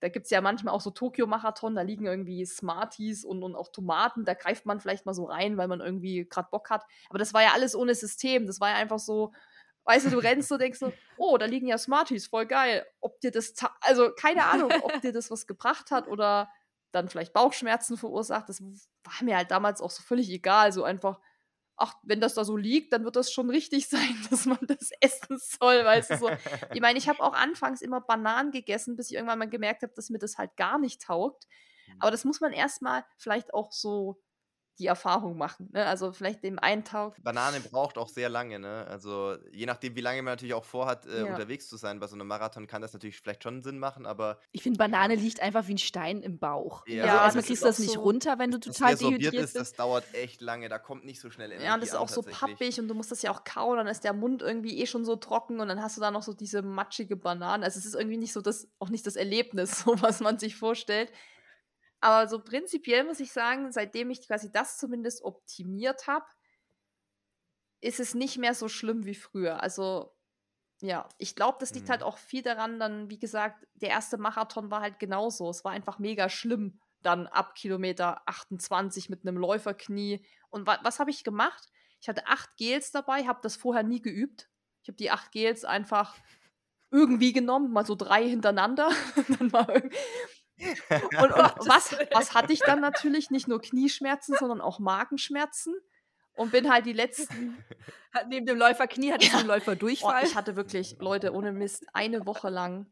da 0.01 0.07
gibt 0.07 0.26
es 0.26 0.30
ja 0.31 0.39
manchmal 0.39 0.73
auch 0.73 0.80
so 0.80 0.91
Tokio-Marathon, 0.91 1.76
da 1.76 1.81
liegen 1.81 2.05
irgendwie 2.05 2.45
Smarties 2.45 3.26
und, 3.26 3.43
und 3.43 3.55
auch 3.55 3.69
Tomaten, 3.69 4.23
da 4.23 4.34
greift 4.34 4.65
man 4.65 4.80
vielleicht 4.80 5.05
mal 5.05 5.13
so 5.13 5.26
rein, 5.26 5.57
weil 5.57 5.67
man 5.67 5.81
irgendwie 5.81 6.26
gerade 6.30 6.47
Bock 6.49 6.69
hat. 6.69 6.85
Aber 7.09 7.19
das 7.19 7.34
war 7.34 7.41
ja 7.41 7.51
alles 7.53 7.76
ohne 7.76 7.93
System, 7.93 8.47
das 8.47 8.61
war 8.61 8.69
ja 8.69 8.76
einfach 8.76 8.99
so, 8.99 9.34
weißt 9.89 10.05
du, 10.05 10.09
du 10.11 10.19
rennst 10.19 10.51
und 10.51 10.61
denkst 10.61 10.77
so, 10.77 10.93
oh, 11.17 11.37
da 11.39 11.45
liegen 11.45 11.67
ja 11.67 11.79
Smarties, 11.79 12.27
voll 12.27 12.45
geil. 12.45 12.85
Ob 13.01 13.19
dir 13.21 13.31
das, 13.31 13.55
also 13.81 14.11
keine 14.11 14.45
Ahnung, 14.45 14.71
ob 14.83 15.01
dir 15.01 15.11
das 15.11 15.31
was 15.31 15.47
gebracht 15.47 15.89
hat 15.89 16.07
oder 16.07 16.47
dann 16.91 17.09
vielleicht 17.09 17.33
Bauchschmerzen 17.33 17.97
verursacht. 17.97 18.49
Das 18.49 18.61
war 18.61 19.23
mir 19.23 19.35
halt 19.35 19.49
damals 19.49 19.81
auch 19.81 19.89
so 19.89 20.03
völlig 20.03 20.29
egal. 20.29 20.71
So 20.71 20.83
einfach, 20.83 21.19
ach, 21.75 21.95
wenn 22.03 22.21
das 22.21 22.35
da 22.35 22.45
so 22.45 22.55
liegt, 22.55 22.93
dann 22.93 23.03
wird 23.03 23.15
das 23.15 23.31
schon 23.31 23.49
richtig 23.49 23.89
sein, 23.89 24.15
dass 24.29 24.45
man 24.45 24.59
das 24.61 24.91
essen 25.01 25.39
soll, 25.39 25.83
weißt 25.83 26.11
du 26.11 26.17
so. 26.17 26.29
Ich 26.71 26.81
meine, 26.81 26.99
ich 26.99 27.09
habe 27.09 27.23
auch 27.23 27.33
anfangs 27.33 27.81
immer 27.81 27.99
Bananen 27.99 28.51
gegessen, 28.51 28.95
bis 28.95 29.09
ich 29.09 29.15
irgendwann 29.15 29.39
mal 29.39 29.49
gemerkt 29.49 29.81
habe, 29.81 29.93
dass 29.95 30.11
mir 30.11 30.19
das 30.19 30.37
halt 30.37 30.55
gar 30.55 30.77
nicht 30.77 31.01
taugt. 31.01 31.47
Aber 31.97 32.09
mhm. 32.09 32.13
das 32.13 32.25
muss 32.25 32.41
man 32.41 32.53
erstmal 32.53 33.03
vielleicht 33.17 33.55
auch 33.55 33.71
so 33.71 34.21
die 34.80 34.88
Erfahrung 34.88 35.38
machen. 35.38 35.69
Ne? 35.73 35.85
Also 35.85 36.14
vielleicht 36.14 36.43
dem 36.43 36.57
einen 36.57 36.84
Tag. 36.84 37.22
Banane 37.22 37.60
braucht 37.60 37.97
auch 37.97 38.07
sehr 38.07 38.30
lange, 38.30 38.60
ne? 38.60 38.85
Also 38.88 39.35
je 39.51 39.65
nachdem, 39.65 39.95
wie 39.95 40.01
lange 40.01 40.22
man 40.22 40.34
natürlich 40.34 40.53
auch 40.53 40.64
vorhat, 40.64 41.06
äh, 41.06 41.26
ja. 41.26 41.26
unterwegs 41.26 41.68
zu 41.68 41.76
sein 41.76 41.99
bei 41.99 42.07
so 42.07 42.15
einem 42.15 42.27
Marathon, 42.27 42.65
kann 42.65 42.81
das 42.81 42.93
natürlich 42.93 43.19
vielleicht 43.19 43.43
schon 43.43 43.61
Sinn 43.61 43.77
machen, 43.77 44.06
aber. 44.06 44.39
Ich 44.51 44.64
finde, 44.64 44.77
Banane 44.77 45.15
liegt 45.15 45.41
einfach 45.41 45.68
wie 45.68 45.73
ein 45.73 45.77
Stein 45.77 46.22
im 46.22 46.39
Bauch. 46.39 46.88
Ja, 46.88 47.03
also 47.03 47.18
erstmal 47.18 47.43
kriegst 47.43 47.64
du 47.64 47.68
das 47.68 47.80
nicht 47.80 47.93
so 47.93 48.01
runter, 48.01 48.39
wenn 48.39 48.51
du 48.51 48.60
total 48.60 48.95
dehydriert 48.95 49.35
bist. 49.35 49.56
Das 49.56 49.73
dauert 49.73 50.06
echt 50.14 50.41
lange, 50.41 50.69
da 50.69 50.80
kommt 50.80 51.06
nicht 51.06 51.19
so 51.19 51.30
schnell 51.30 51.51
Energie 51.51 51.65
Ja, 51.65 51.73
und 51.73 51.81
das 51.81 51.89
ist 51.89 51.95
auch 51.95 52.10
so 52.10 52.22
pappig 52.22 52.80
und 52.80 52.88
du 52.88 52.93
musst 52.93 53.11
das 53.11 53.22
ja 53.22 53.31
auch 53.31 53.43
kauen, 53.43 53.77
dann 53.77 53.88
ist 53.88 54.03
der 54.03 54.14
Mund 54.14 54.41
irgendwie 54.41 54.80
eh 54.80 54.85
schon 54.85 55.03
so 55.03 55.18
trocken 55.18 55.60
und 55.60 55.68
dann 55.68 55.81
hast 55.81 55.97
du 55.97 56.01
da 56.01 56.10
noch 56.10 56.23
so 56.23 56.34
diese 56.34 56.61
matschige 56.61 57.15
Banane. 57.15 57.65
Also 57.65 57.80
es 57.80 57.85
ist 57.85 57.95
irgendwie 57.95 58.18
nicht 58.18 58.34
so 58.34 58.41
das, 58.41 58.68
auch 58.80 58.89
nicht 58.89 59.06
das 59.06 59.15
Erlebnis, 59.15 59.80
so 59.84 60.01
was 60.01 60.22
man 60.22 60.39
sich 60.39 60.56
vorstellt. 60.56 61.11
Aber 62.01 62.27
so 62.27 62.41
prinzipiell 62.41 63.03
muss 63.03 63.19
ich 63.19 63.31
sagen, 63.31 63.71
seitdem 63.71 64.09
ich 64.09 64.26
quasi 64.26 64.51
das 64.51 64.77
zumindest 64.77 65.23
optimiert 65.23 66.07
habe, 66.07 66.26
ist 67.81 67.99
es 67.99 68.13
nicht 68.13 68.38
mehr 68.38 68.53
so 68.53 68.67
schlimm 68.67 69.05
wie 69.05 69.15
früher. 69.15 69.61
Also 69.61 70.13
ja, 70.81 71.09
ich 71.17 71.35
glaube, 71.35 71.57
das 71.59 71.73
liegt 71.73 71.89
halt 71.89 72.01
mhm. 72.01 72.05
halt 72.05 72.13
auch 72.13 72.17
viel 72.17 72.41
daran, 72.41 72.80
dann, 72.80 73.09
wie 73.09 73.19
gesagt, 73.19 73.67
der 73.73 73.89
erste 73.89 74.17
Marathon 74.17 74.71
war 74.71 74.81
halt 74.81 74.99
genauso. 74.99 75.49
Es 75.49 75.65
war 75.65 75.73
einfach 75.73 75.99
mega 75.99 76.30
schlimm, 76.30 76.80
dann 77.01 77.27
ab 77.27 77.55
Kilometer 77.55 78.21
28 78.27 79.09
mit 79.09 79.26
einem 79.26 79.38
Läuferknie. 79.38 80.26
Und 80.49 80.67
wa 80.67 80.80
was 80.84 80.99
habe 80.99 81.11
ich 81.11 81.23
gemacht? 81.23 81.69
Ich 82.01 82.07
hatte 82.07 82.27
acht 82.27 82.55
Gels 82.55 82.91
dabei, 82.91 83.27
habe 83.27 83.39
das 83.43 83.57
vorher 83.57 83.84
nie 83.84 84.01
geübt. 84.01 84.49
Ich 84.84 84.88
habe 84.88 84.97
die 84.97 85.11
acht 85.11 85.31
Gels 85.31 85.65
einfach 85.65 86.15
irgendwie 86.91 87.34
genommen, 87.34 87.71
mal 87.71 87.85
so 87.85 87.95
drei 87.95 88.27
hintereinander. 88.27 88.89
und, 90.60 91.31
und 91.60 91.68
was, 91.68 91.95
was 92.11 92.34
hatte 92.34 92.53
ich 92.53 92.60
dann 92.60 92.81
natürlich? 92.81 93.31
Nicht 93.31 93.48
nur 93.48 93.61
Knieschmerzen, 93.61 94.36
sondern 94.40 94.61
auch 94.61 94.80
Magenschmerzen. 94.80 95.76
Und 96.36 96.52
bin 96.52 96.72
halt 96.72 96.86
die 96.86 96.94
letzten. 96.94 97.57
Neben 98.30 98.45
dem 98.45 98.57
Läuferknie 98.57 99.11
hatte 99.11 99.26
ich 99.26 99.31
ja. 99.31 99.40
einen 99.40 99.48
Läuferdurchfall. 99.48 100.22
Oh, 100.23 100.26
ich 100.26 100.36
hatte 100.36 100.56
wirklich, 100.56 100.98
Leute, 100.99 101.34
ohne 101.34 101.52
Mist, 101.52 101.86
eine 101.94 102.26
Woche 102.26 102.49
lang 102.49 102.88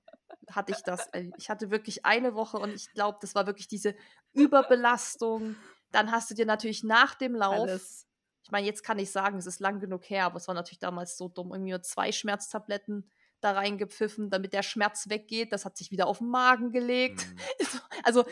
hatte 0.51 0.73
ich 0.73 0.81
das. 0.81 1.09
Ich 1.37 1.49
hatte 1.49 1.71
wirklich 1.71 2.05
eine 2.05 2.35
Woche 2.35 2.57
und 2.57 2.73
ich 2.73 2.91
glaube, 2.93 3.17
das 3.21 3.35
war 3.35 3.47
wirklich 3.47 3.67
diese 3.67 3.95
Überbelastung. 4.33 5.55
Dann 5.91 6.11
hast 6.11 6.29
du 6.29 6.35
dir 6.35 6.45
natürlich 6.45 6.83
nach 6.83 7.15
dem 7.15 7.35
Lauf. 7.35 7.69
Alles. 7.69 8.05
Ich 8.43 8.51
meine, 8.51 8.65
jetzt 8.65 8.83
kann 8.83 8.99
ich 8.99 9.11
sagen, 9.11 9.37
es 9.37 9.45
ist 9.45 9.59
lang 9.59 9.79
genug 9.79 10.09
her, 10.09 10.25
aber 10.25 10.37
es 10.37 10.47
war 10.47 10.55
natürlich 10.55 10.79
damals 10.79 11.17
so 11.17 11.27
dumm. 11.27 11.51
Irgendwie 11.51 11.71
nur 11.71 11.81
zwei 11.81 12.11
Schmerztabletten 12.11 13.09
da 13.41 13.51
reingepfiffen, 13.51 14.29
damit 14.29 14.53
der 14.53 14.63
Schmerz 14.63 15.09
weggeht. 15.09 15.51
Das 15.51 15.65
hat 15.65 15.77
sich 15.77 15.91
wieder 15.91 16.07
auf 16.07 16.19
den 16.19 16.29
Magen 16.29 16.71
gelegt. 16.71 17.27
Mhm. 17.27 17.39
Also, 18.03 18.25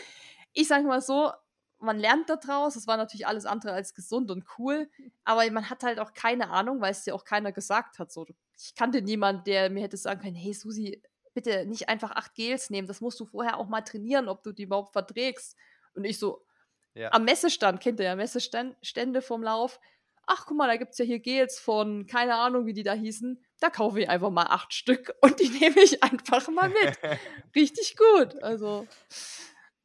ich 0.53 0.67
sage 0.67 0.85
mal 0.85 1.01
so, 1.01 1.31
man 1.79 1.99
lernt 1.99 2.29
daraus. 2.29 2.75
Es 2.75 2.87
war 2.87 2.95
natürlich 2.95 3.27
alles 3.27 3.45
andere 3.45 3.73
als 3.73 3.93
gesund 3.93 4.31
und 4.31 4.45
cool, 4.57 4.89
aber 5.25 5.49
man 5.51 5.69
hat 5.69 5.83
halt 5.83 5.99
auch 5.99 6.13
keine 6.13 6.49
Ahnung, 6.49 6.79
weil 6.79 6.91
es 6.91 7.03
dir 7.03 7.13
auch 7.13 7.25
keiner 7.25 7.51
gesagt 7.51 7.99
hat. 7.99 8.11
So, 8.11 8.25
ich 8.57 8.75
kannte 8.75 9.01
niemanden, 9.01 9.43
der 9.43 9.69
mir 9.69 9.83
hätte 9.83 9.97
sagen 9.97 10.21
können: 10.21 10.35
Hey, 10.35 10.53
Susi, 10.53 11.01
bitte 11.33 11.65
nicht 11.65 11.89
einfach 11.89 12.11
acht 12.11 12.35
Gels 12.35 12.69
nehmen. 12.69 12.87
Das 12.87 13.01
musst 13.01 13.19
du 13.19 13.25
vorher 13.25 13.57
auch 13.57 13.67
mal 13.67 13.81
trainieren, 13.81 14.29
ob 14.29 14.43
du 14.43 14.53
die 14.53 14.63
überhaupt 14.63 14.93
verträgst. 14.93 15.57
Und 15.93 16.05
ich 16.05 16.19
so, 16.19 16.45
ja. 16.93 17.11
am 17.11 17.25
Messestand, 17.25 17.81
kennt 17.81 17.99
ihr 17.99 18.05
ja 18.05 18.15
Messestände 18.15 19.21
vom 19.21 19.43
Lauf 19.43 19.79
ach 20.27 20.45
guck 20.45 20.57
mal, 20.57 20.67
da 20.67 20.77
gibt 20.77 20.93
es 20.93 20.97
ja 20.97 21.05
hier 21.05 21.19
Gels 21.19 21.59
von, 21.59 22.07
keine 22.07 22.35
Ahnung, 22.35 22.65
wie 22.65 22.73
die 22.73 22.83
da 22.83 22.93
hießen. 22.93 23.43
Da 23.59 23.69
kaufe 23.69 24.01
ich 24.01 24.09
einfach 24.09 24.29
mal 24.29 24.47
acht 24.47 24.73
Stück 24.73 25.13
und 25.21 25.39
die 25.39 25.49
nehme 25.49 25.81
ich 25.81 26.03
einfach 26.03 26.47
mal 26.49 26.69
mit. 26.69 26.99
Richtig 27.55 27.95
gut. 27.97 28.41
Also, 28.43 28.87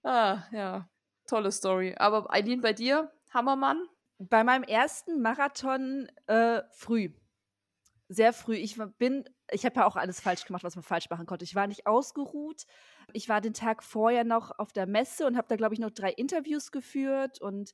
ah, 0.03 0.43
ja, 0.53 0.89
tolle 1.27 1.53
Story. 1.53 1.95
Aber 1.97 2.33
Eileen, 2.33 2.61
bei 2.61 2.73
dir, 2.73 3.13
Hammermann? 3.31 3.87
Bei 4.19 4.45
meinem 4.45 4.65
ersten 4.65 5.23
Marathon 5.23 6.09
äh, 6.27 6.63
früh. 6.73 7.11
Sehr 8.09 8.33
früh. 8.33 8.57
Ich 8.57 8.77
bin, 8.99 9.25
ich 9.53 9.65
habe 9.65 9.77
ja 9.81 9.87
auch 9.87 9.97
alles 9.97 10.21
falsch 10.21 10.45
gemacht, 10.45 10.65
was 10.65 10.77
man 10.77 10.83
falsch 10.83 11.11
machen 11.11 11.27
konnte. 11.27 11.45
Ich 11.45 11.55
war 11.55 11.67
nicht 11.67 11.87
ausgeruht. 11.87 12.67
Ich 13.13 13.29
war 13.29 13.41
den 13.41 13.55
Tag 13.55 13.83
vorher 13.83 14.25
noch 14.25 14.59
auf 14.59 14.73
der 14.73 14.87
Messe 14.87 15.27
und 15.27 15.37
habe 15.37 15.49
da, 15.49 15.57
glaube 15.57 15.75
ich, 15.75 15.81
noch 15.81 15.91
drei 15.91 16.11
Interviews 16.11 16.71
geführt. 16.71 17.41
Und 17.41 17.73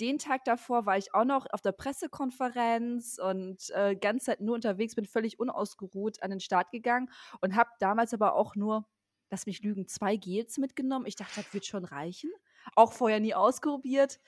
den 0.00 0.18
Tag 0.18 0.44
davor 0.44 0.86
war 0.86 0.96
ich 0.96 1.14
auch 1.14 1.24
noch 1.24 1.46
auf 1.50 1.60
der 1.60 1.72
Pressekonferenz 1.72 3.18
und 3.18 3.70
äh, 3.70 3.96
ganze 3.96 4.26
Zeit 4.26 4.40
nur 4.40 4.54
unterwegs, 4.54 4.94
bin 4.94 5.06
völlig 5.06 5.38
unausgeruht 5.38 6.22
an 6.22 6.30
den 6.30 6.40
Start 6.40 6.70
gegangen 6.70 7.10
und 7.40 7.56
habe 7.56 7.70
damals 7.80 8.14
aber 8.14 8.34
auch 8.34 8.54
nur, 8.54 8.86
lass 9.30 9.46
mich 9.46 9.62
lügen, 9.62 9.86
zwei 9.88 10.16
Gels 10.16 10.58
mitgenommen. 10.58 11.06
Ich 11.06 11.16
dachte, 11.16 11.42
das 11.42 11.52
wird 11.52 11.66
schon 11.66 11.84
reichen. 11.84 12.30
Auch 12.74 12.92
vorher 12.92 13.20
nie 13.20 13.34
ausprobiert. 13.34 14.20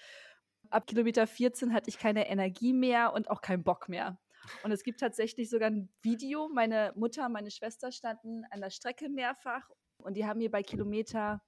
Ab 0.70 0.86
Kilometer 0.86 1.26
14 1.26 1.72
hatte 1.72 1.88
ich 1.88 1.98
keine 1.98 2.28
Energie 2.28 2.72
mehr 2.72 3.12
und 3.12 3.30
auch 3.30 3.40
keinen 3.40 3.64
Bock 3.64 3.88
mehr. 3.88 4.18
Und 4.62 4.72
es 4.72 4.82
gibt 4.82 5.00
tatsächlich 5.00 5.50
sogar 5.50 5.70
ein 5.70 5.88
Video. 6.02 6.48
Meine 6.48 6.92
Mutter, 6.96 7.28
meine 7.28 7.50
Schwester 7.50 7.92
standen 7.92 8.44
an 8.50 8.60
der 8.60 8.70
Strecke 8.70 9.08
mehrfach 9.08 9.68
und 9.98 10.14
die 10.14 10.26
haben 10.26 10.38
mir 10.38 10.50
bei 10.50 10.62
Kilometer, 10.62 11.42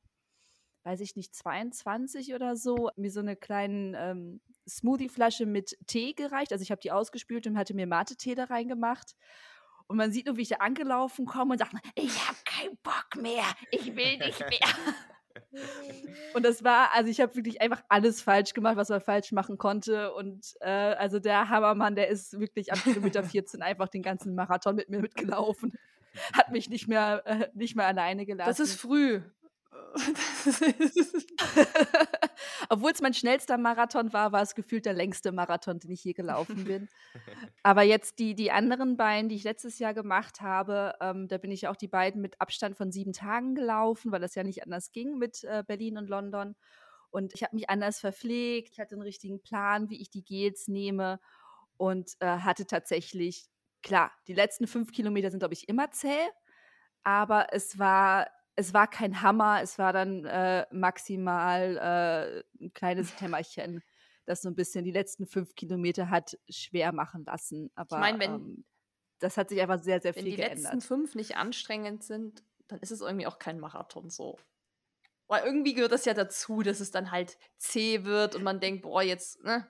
weiß 0.85 1.01
ich 1.01 1.17
nicht, 1.17 1.35
22 1.35 2.35
oder 2.35 2.57
so, 2.57 2.91
mir 2.97 3.11
so 3.11 3.21
eine 3.21 3.37
kleine 3.37 3.99
ähm, 3.99 4.41
Smoothie-Flasche 4.69 5.47
mit 5.47 5.77
Tee 5.87 6.13
gereicht. 6.13 6.53
Also 6.53 6.63
ich 6.63 6.71
habe 6.71 6.81
die 6.81 6.93
ausgespült 6.93 7.47
und 7.47 7.57
hatte 7.57 7.75
mir 7.75 7.87
Mate-Tee 7.87 8.35
da 8.35 8.45
reingemacht. 8.45 9.15
Und 9.87 9.97
man 9.97 10.13
sieht 10.13 10.27
nur, 10.27 10.37
wie 10.37 10.43
ich 10.43 10.49
da 10.49 10.57
angelaufen 10.57 11.27
komme 11.27 11.53
und 11.53 11.59
sagt, 11.59 11.75
ich 11.95 12.29
habe 12.29 12.39
keinen 12.45 12.79
Bock 12.83 13.17
mehr, 13.17 13.45
ich 13.71 13.95
will 13.95 14.19
nicht 14.19 14.41
mehr. 14.41 14.59
und 16.35 16.45
das 16.45 16.65
war, 16.65 16.91
also 16.95 17.11
ich 17.11 17.21
habe 17.21 17.35
wirklich 17.35 17.61
einfach 17.61 17.83
alles 17.89 18.23
falsch 18.23 18.55
gemacht, 18.55 18.77
was 18.77 18.89
man 18.89 19.01
falsch 19.01 19.33
machen 19.33 19.59
konnte. 19.59 20.13
Und 20.15 20.55
äh, 20.61 20.69
also 20.69 21.19
der 21.19 21.49
Hammermann, 21.49 21.95
der 21.95 22.09
ist 22.09 22.39
wirklich 22.39 22.73
ab 22.73 22.79
Kilometer 22.83 23.23
14 23.23 23.63
einfach 23.63 23.89
den 23.89 24.03
ganzen 24.03 24.35
Marathon 24.35 24.77
mit 24.77 24.89
mir 24.89 25.01
mitgelaufen. 25.01 25.73
hat 26.33 26.51
mich 26.51 26.69
nicht 26.69 26.89
mehr, 26.89 27.23
äh, 27.25 27.49
nicht 27.55 27.77
mehr 27.77 27.87
alleine 27.87 28.27
gelassen. 28.27 28.49
Das 28.49 28.61
ist 28.61 28.81
früh. 28.81 29.23
Obwohl 32.69 32.93
es 32.93 33.01
mein 33.01 33.15
schnellster 33.15 33.59
Marathon 33.59 34.13
war, 34.13 34.33
war 34.33 34.43
es 34.43 34.55
gefühlt 34.55 34.87
der 34.87 34.95
längste 34.95 35.33
Marathon, 35.33 35.79
den 35.79 35.91
ich 35.91 36.05
je 36.05 36.13
gelaufen 36.13 36.65
bin. 36.65 36.89
Aber 37.63 37.83
jetzt 37.83 38.19
die, 38.19 38.35
die 38.35 38.51
anderen 38.51 38.97
beiden, 38.97 39.29
die 39.29 39.37
ich 39.37 39.45
letztes 39.45 39.79
Jahr 39.79 39.95
gemacht 39.95 40.41
habe, 40.41 40.95
ähm, 41.01 41.29
da 41.29 41.39
bin 41.39 41.51
ich 41.51 41.69
auch 41.69 41.77
die 41.77 41.89
beiden 41.89 42.21
mit 42.21 42.41
Abstand 42.41 42.77
von 42.77 42.93
sieben 42.93 43.13
Tagen 43.13 43.55
gelaufen, 43.55 44.13
weil 44.13 44.21
das 44.21 44.35
ja 44.35 44.45
nicht 44.45 44.63
anders 44.63 44.93
ging 44.93 45.19
mit 45.19 45.45
äh, 45.45 45.65
Berlin 45.67 45.99
und 45.99 46.09
London. 46.09 46.55
Und 47.11 47.35
ich 47.35 47.43
habe 47.43 47.55
mich 47.55 47.69
anders 47.69 48.01
verpflegt, 48.01 48.71
ich 48.73 48.81
hatte 48.81 48.95
einen 48.95 49.03
richtigen 49.03 49.43
Plan, 49.43 49.91
wie 49.91 50.01
ich 50.01 50.11
die 50.11 50.25
Gels 50.25 50.69
nehme 50.69 51.21
und 51.77 52.13
äh, 52.21 52.27
hatte 52.27 52.67
tatsächlich 52.67 53.51
klar, 53.83 54.13
die 54.29 54.35
letzten 54.35 54.67
fünf 54.67 54.93
Kilometer 54.93 55.31
sind, 55.31 55.41
glaube 55.41 55.55
ich, 55.55 55.69
immer 55.69 55.91
zäh, 55.91 56.29
aber 57.03 57.49
es 57.53 57.79
war, 57.79 58.29
es 58.57 58.75
war 58.75 58.89
kein 58.89 59.23
Hammer, 59.23 59.61
es 59.63 59.79
war 59.79 59.93
dann 59.93 60.25
äh, 60.25 60.67
maximal 60.71 62.45
äh, 62.61 62.65
ein 62.65 62.73
kleines 62.73 63.13
Hämmerchen. 63.21 63.83
das 64.25 64.43
so 64.43 64.49
ein 64.49 64.55
bisschen 64.55 64.85
die 64.85 64.93
letzten 64.93 65.27
fünf 65.27 65.55
Kilometer 65.55 66.11
hat 66.11 66.39
schwer 66.49 66.93
machen 66.93 67.25
lassen. 67.25 67.71
Aber 67.75 67.97
ich 67.97 68.01
meine, 68.01 68.19
wenn 68.19 68.35
ähm, 68.35 68.65
das 69.19 69.37
hat 69.37 69.49
sich 69.49 69.61
einfach 69.61 69.83
sehr, 69.83 70.01
sehr 70.01 70.15
wenn 70.17 70.25
viel 70.25 70.33
die 70.33 70.37
geändert. 70.37 70.65
letzten 70.65 70.81
fünf 70.81 71.15
nicht 71.15 71.37
anstrengend 71.37 72.03
sind, 72.03 72.43
dann 72.67 72.81
ist 72.81 72.91
es 72.91 73.01
irgendwie 73.01 73.27
auch 73.27 73.39
kein 73.39 73.61
Marathon 73.61 74.11
so. 74.11 74.39
Weil 75.29 75.45
irgendwie 75.45 75.75
gehört 75.75 75.93
das 75.93 76.05
ja 76.05 76.15
dazu, 76.15 76.63
dass 76.63 76.81
es 76.81 76.91
dann 76.91 77.11
halt 77.11 77.39
zäh 77.57 78.05
wird 78.05 78.35
und 78.35 78.43
man 78.43 78.61
denkt, 78.61 78.83
boah, 78.83 79.03
jetzt 79.03 79.43
ne, 79.45 79.67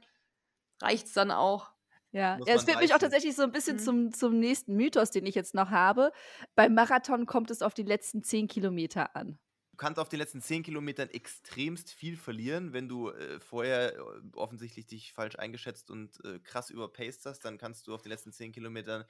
reicht's 0.80 1.12
dann 1.12 1.30
auch. 1.30 1.70
Ja, 2.12 2.42
ja 2.44 2.54
es 2.54 2.64
führt 2.64 2.80
mich 2.80 2.92
auch 2.94 2.98
tatsächlich 2.98 3.34
so 3.34 3.42
ein 3.42 3.52
bisschen 3.52 3.78
Mhm. 3.78 3.78
zum, 3.78 4.12
zum 4.12 4.38
nächsten 4.38 4.74
Mythos, 4.76 5.10
den 5.10 5.24
ich 5.26 5.34
jetzt 5.34 5.54
noch 5.54 5.70
habe. 5.70 6.12
Beim 6.54 6.74
Marathon 6.74 7.26
kommt 7.26 7.50
es 7.50 7.62
auf 7.62 7.74
die 7.74 7.82
letzten 7.84 8.22
zehn 8.22 8.48
Kilometer 8.48 9.16
an. 9.16 9.38
Du 9.72 9.76
kannst 9.78 9.98
auf 9.98 10.10
den 10.10 10.18
letzten 10.18 10.42
10 10.42 10.62
Kilometern 10.62 11.08
extremst 11.08 11.90
viel 11.92 12.16
verlieren, 12.18 12.74
wenn 12.74 12.88
du 12.90 13.08
äh, 13.10 13.40
vorher 13.40 13.96
äh, 13.96 14.02
offensichtlich 14.34 14.86
dich 14.86 15.14
falsch 15.14 15.36
eingeschätzt 15.36 15.90
und 15.90 16.22
äh, 16.24 16.40
krass 16.40 16.68
überpaced 16.68 17.24
hast, 17.24 17.40
dann 17.46 17.56
kannst 17.56 17.86
du 17.86 17.94
auf 17.94 18.02
den 18.02 18.10
letzten 18.10 18.32
10 18.32 18.52
Kilometern, 18.52 19.04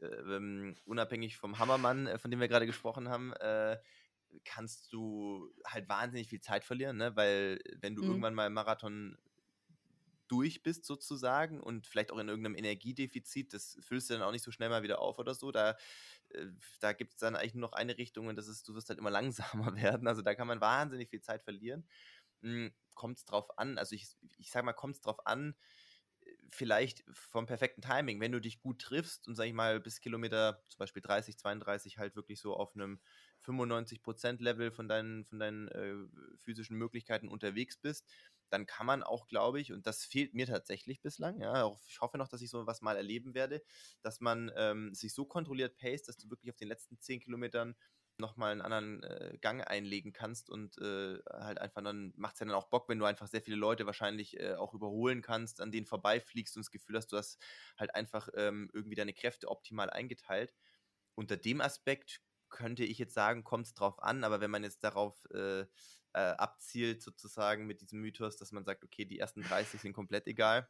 äh, 0.00 0.06
ähm, 0.06 0.76
unabhängig 0.84 1.36
vom 1.38 1.58
Hammermann, 1.58 2.06
äh, 2.06 2.18
von 2.18 2.30
dem 2.30 2.40
wir 2.40 2.48
gerade 2.48 2.66
gesprochen 2.66 3.08
haben, 3.08 3.32
äh, 3.34 3.78
kannst 4.44 4.92
du 4.92 5.52
halt 5.66 5.88
wahnsinnig 5.88 6.28
viel 6.28 6.40
Zeit 6.40 6.64
verlieren, 6.64 6.98
ne? 6.98 7.16
weil 7.16 7.60
wenn 7.80 7.96
du 7.96 8.02
Mhm. 8.02 8.06
irgendwann 8.06 8.34
mal 8.34 8.46
im 8.46 8.54
Marathon 8.54 9.16
durch 10.28 10.62
bist 10.62 10.84
sozusagen 10.84 11.60
und 11.60 11.86
vielleicht 11.86 12.12
auch 12.12 12.18
in 12.18 12.28
irgendeinem 12.28 12.56
Energiedefizit, 12.56 13.52
das 13.52 13.78
füllst 13.80 14.10
du 14.10 14.14
dann 14.14 14.22
auch 14.22 14.32
nicht 14.32 14.44
so 14.44 14.50
schnell 14.50 14.68
mal 14.68 14.82
wieder 14.82 15.00
auf 15.00 15.18
oder 15.18 15.34
so. 15.34 15.52
Da, 15.52 15.76
äh, 16.30 16.46
da 16.80 16.92
gibt 16.92 17.14
es 17.14 17.18
dann 17.20 17.36
eigentlich 17.36 17.54
nur 17.54 17.68
noch 17.68 17.72
eine 17.72 17.98
Richtung 17.98 18.26
und 18.28 18.36
das 18.36 18.48
ist, 18.48 18.66
du 18.68 18.74
wirst 18.74 18.88
halt 18.88 18.98
immer 18.98 19.10
langsamer 19.66 19.74
werden. 19.76 20.08
Also 20.08 20.22
da 20.22 20.34
kann 20.34 20.48
man 20.48 20.60
wahnsinnig 20.60 21.10
viel 21.10 21.20
Zeit 21.22 21.42
verlieren. 21.42 21.86
Kommt 22.94 23.18
es 23.18 23.24
drauf 23.26 23.58
an, 23.58 23.76
also 23.76 23.94
ich, 23.94 24.16
ich 24.38 24.50
sag 24.50 24.64
mal, 24.64 24.72
kommt 24.72 24.94
es 24.96 25.02
drauf 25.02 25.26
an, 25.26 25.54
äh, 26.20 26.30
vielleicht 26.50 27.04
vom 27.12 27.46
perfekten 27.46 27.82
Timing, 27.82 28.20
wenn 28.20 28.32
du 28.32 28.40
dich 28.40 28.60
gut 28.60 28.80
triffst 28.80 29.28
und 29.28 29.34
sag 29.34 29.46
ich 29.46 29.52
mal 29.52 29.80
bis 29.80 30.00
Kilometer 30.00 30.62
zum 30.68 30.78
Beispiel 30.78 31.02
30, 31.02 31.38
32 31.38 31.98
halt 31.98 32.16
wirklich 32.16 32.40
so 32.40 32.54
auf 32.56 32.74
einem 32.74 33.00
95% 33.42 34.42
Level 34.42 34.70
von 34.70 34.88
deinen, 34.88 35.26
von 35.26 35.38
deinen 35.38 35.68
äh, 35.68 35.94
physischen 36.40 36.78
Möglichkeiten 36.78 37.28
unterwegs 37.28 37.76
bist, 37.76 38.10
dann 38.50 38.66
kann 38.66 38.86
man 38.86 39.02
auch, 39.02 39.28
glaube 39.28 39.60
ich, 39.60 39.72
und 39.72 39.86
das 39.86 40.04
fehlt 40.04 40.34
mir 40.34 40.46
tatsächlich 40.46 41.02
bislang, 41.02 41.40
ja, 41.40 41.74
ich 41.88 42.00
hoffe 42.00 42.18
noch, 42.18 42.28
dass 42.28 42.42
ich 42.42 42.50
sowas 42.50 42.82
mal 42.82 42.96
erleben 42.96 43.34
werde, 43.34 43.62
dass 44.02 44.20
man 44.20 44.50
ähm, 44.56 44.94
sich 44.94 45.14
so 45.14 45.24
kontrolliert 45.24 45.76
paced, 45.76 46.08
dass 46.08 46.16
du 46.16 46.30
wirklich 46.30 46.50
auf 46.50 46.56
den 46.56 46.68
letzten 46.68 46.98
10 47.00 47.20
Kilometern 47.20 47.76
nochmal 48.18 48.52
einen 48.52 48.62
anderen 48.62 49.02
äh, 49.02 49.38
Gang 49.40 49.66
einlegen 49.66 50.12
kannst 50.12 50.48
und 50.48 50.78
äh, 50.78 51.18
halt 51.30 51.58
einfach 51.60 51.82
dann 51.82 52.12
macht 52.16 52.34
es 52.34 52.40
ja 52.40 52.46
dann 52.46 52.54
auch 52.54 52.68
Bock, 52.68 52.88
wenn 52.88 52.98
du 52.98 53.04
einfach 53.04 53.26
sehr 53.28 53.42
viele 53.42 53.56
Leute 53.56 53.86
wahrscheinlich 53.86 54.40
äh, 54.40 54.54
auch 54.54 54.74
überholen 54.74 55.22
kannst, 55.22 55.60
an 55.60 55.70
denen 55.70 55.86
vorbeifliegst 55.86 56.56
und 56.56 56.64
das 56.64 56.70
Gefühl 56.70 56.96
hast, 56.96 57.12
du 57.12 57.16
hast 57.18 57.38
halt 57.76 57.94
einfach 57.94 58.28
ähm, 58.34 58.70
irgendwie 58.72 58.96
deine 58.96 59.12
Kräfte 59.12 59.48
optimal 59.48 59.90
eingeteilt. 59.90 60.54
Unter 61.14 61.36
dem 61.36 61.60
Aspekt 61.60 62.22
könnte 62.48 62.84
ich 62.84 62.98
jetzt 62.98 63.14
sagen, 63.14 63.44
kommt 63.44 63.66
es 63.66 63.74
drauf 63.74 64.02
an, 64.02 64.24
aber 64.24 64.40
wenn 64.40 64.50
man 64.50 64.64
jetzt 64.64 64.84
darauf 64.84 65.24
äh, 66.16 66.34
abzielt, 66.38 67.02
sozusagen 67.02 67.66
mit 67.66 67.82
diesem 67.82 68.00
Mythos, 68.00 68.36
dass 68.38 68.52
man 68.52 68.64
sagt, 68.64 68.84
okay, 68.84 69.04
die 69.04 69.18
ersten 69.18 69.44
30 69.44 69.82
sind 69.82 69.92
komplett 69.92 70.26
egal. 70.26 70.68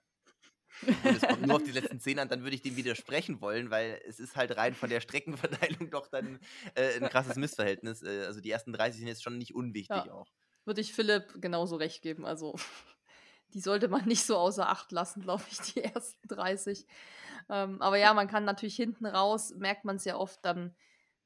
Und 1.02 1.14
es 1.14 1.26
kommt 1.26 1.42
nur 1.44 1.56
auf 1.56 1.62
die 1.62 1.70
letzten 1.72 2.00
10 2.00 2.18
an, 2.18 2.28
dann 2.28 2.42
würde 2.42 2.56
ich 2.56 2.62
dem 2.62 2.76
widersprechen 2.76 3.40
wollen, 3.40 3.70
weil 3.70 4.00
es 4.06 4.18
ist 4.18 4.36
halt 4.36 4.56
rein 4.56 4.74
von 4.74 4.90
der 4.90 5.00
Streckenverteilung 5.00 5.90
doch 5.90 6.08
dann 6.08 6.40
äh, 6.74 6.96
ein 6.98 7.08
krasses 7.08 7.36
Missverhältnis. 7.36 8.02
Äh, 8.02 8.24
also 8.26 8.40
die 8.40 8.50
ersten 8.50 8.72
30 8.72 9.00
sind 9.00 9.08
jetzt 9.08 9.22
schon 9.22 9.38
nicht 9.38 9.54
unwichtig 9.54 10.06
Ja. 10.06 10.12
auch. 10.12 10.26
Würde 10.64 10.80
ich 10.80 10.92
Philipp 10.94 11.40
genauso 11.40 11.76
recht 11.76 12.02
geben. 12.02 12.26
Also, 12.26 12.56
die 13.54 13.60
sollte 13.60 13.88
man 13.88 14.04
nicht 14.06 14.24
so 14.24 14.36
außer 14.36 14.68
Acht 14.68 14.90
lassen, 14.92 15.22
glaube 15.22 15.44
ich, 15.50 15.58
die 15.72 15.82
ersten 15.82 16.26
30. 16.28 16.86
Ähm, 17.48 17.80
aber 17.80 17.98
ja, 17.98 18.12
man 18.14 18.28
kann 18.28 18.44
natürlich 18.44 18.76
hinten 18.76 19.06
raus, 19.06 19.54
merkt 19.56 19.84
man 19.84 19.96
es 19.96 20.04
ja 20.04 20.16
oft 20.16 20.44
dann, 20.44 20.74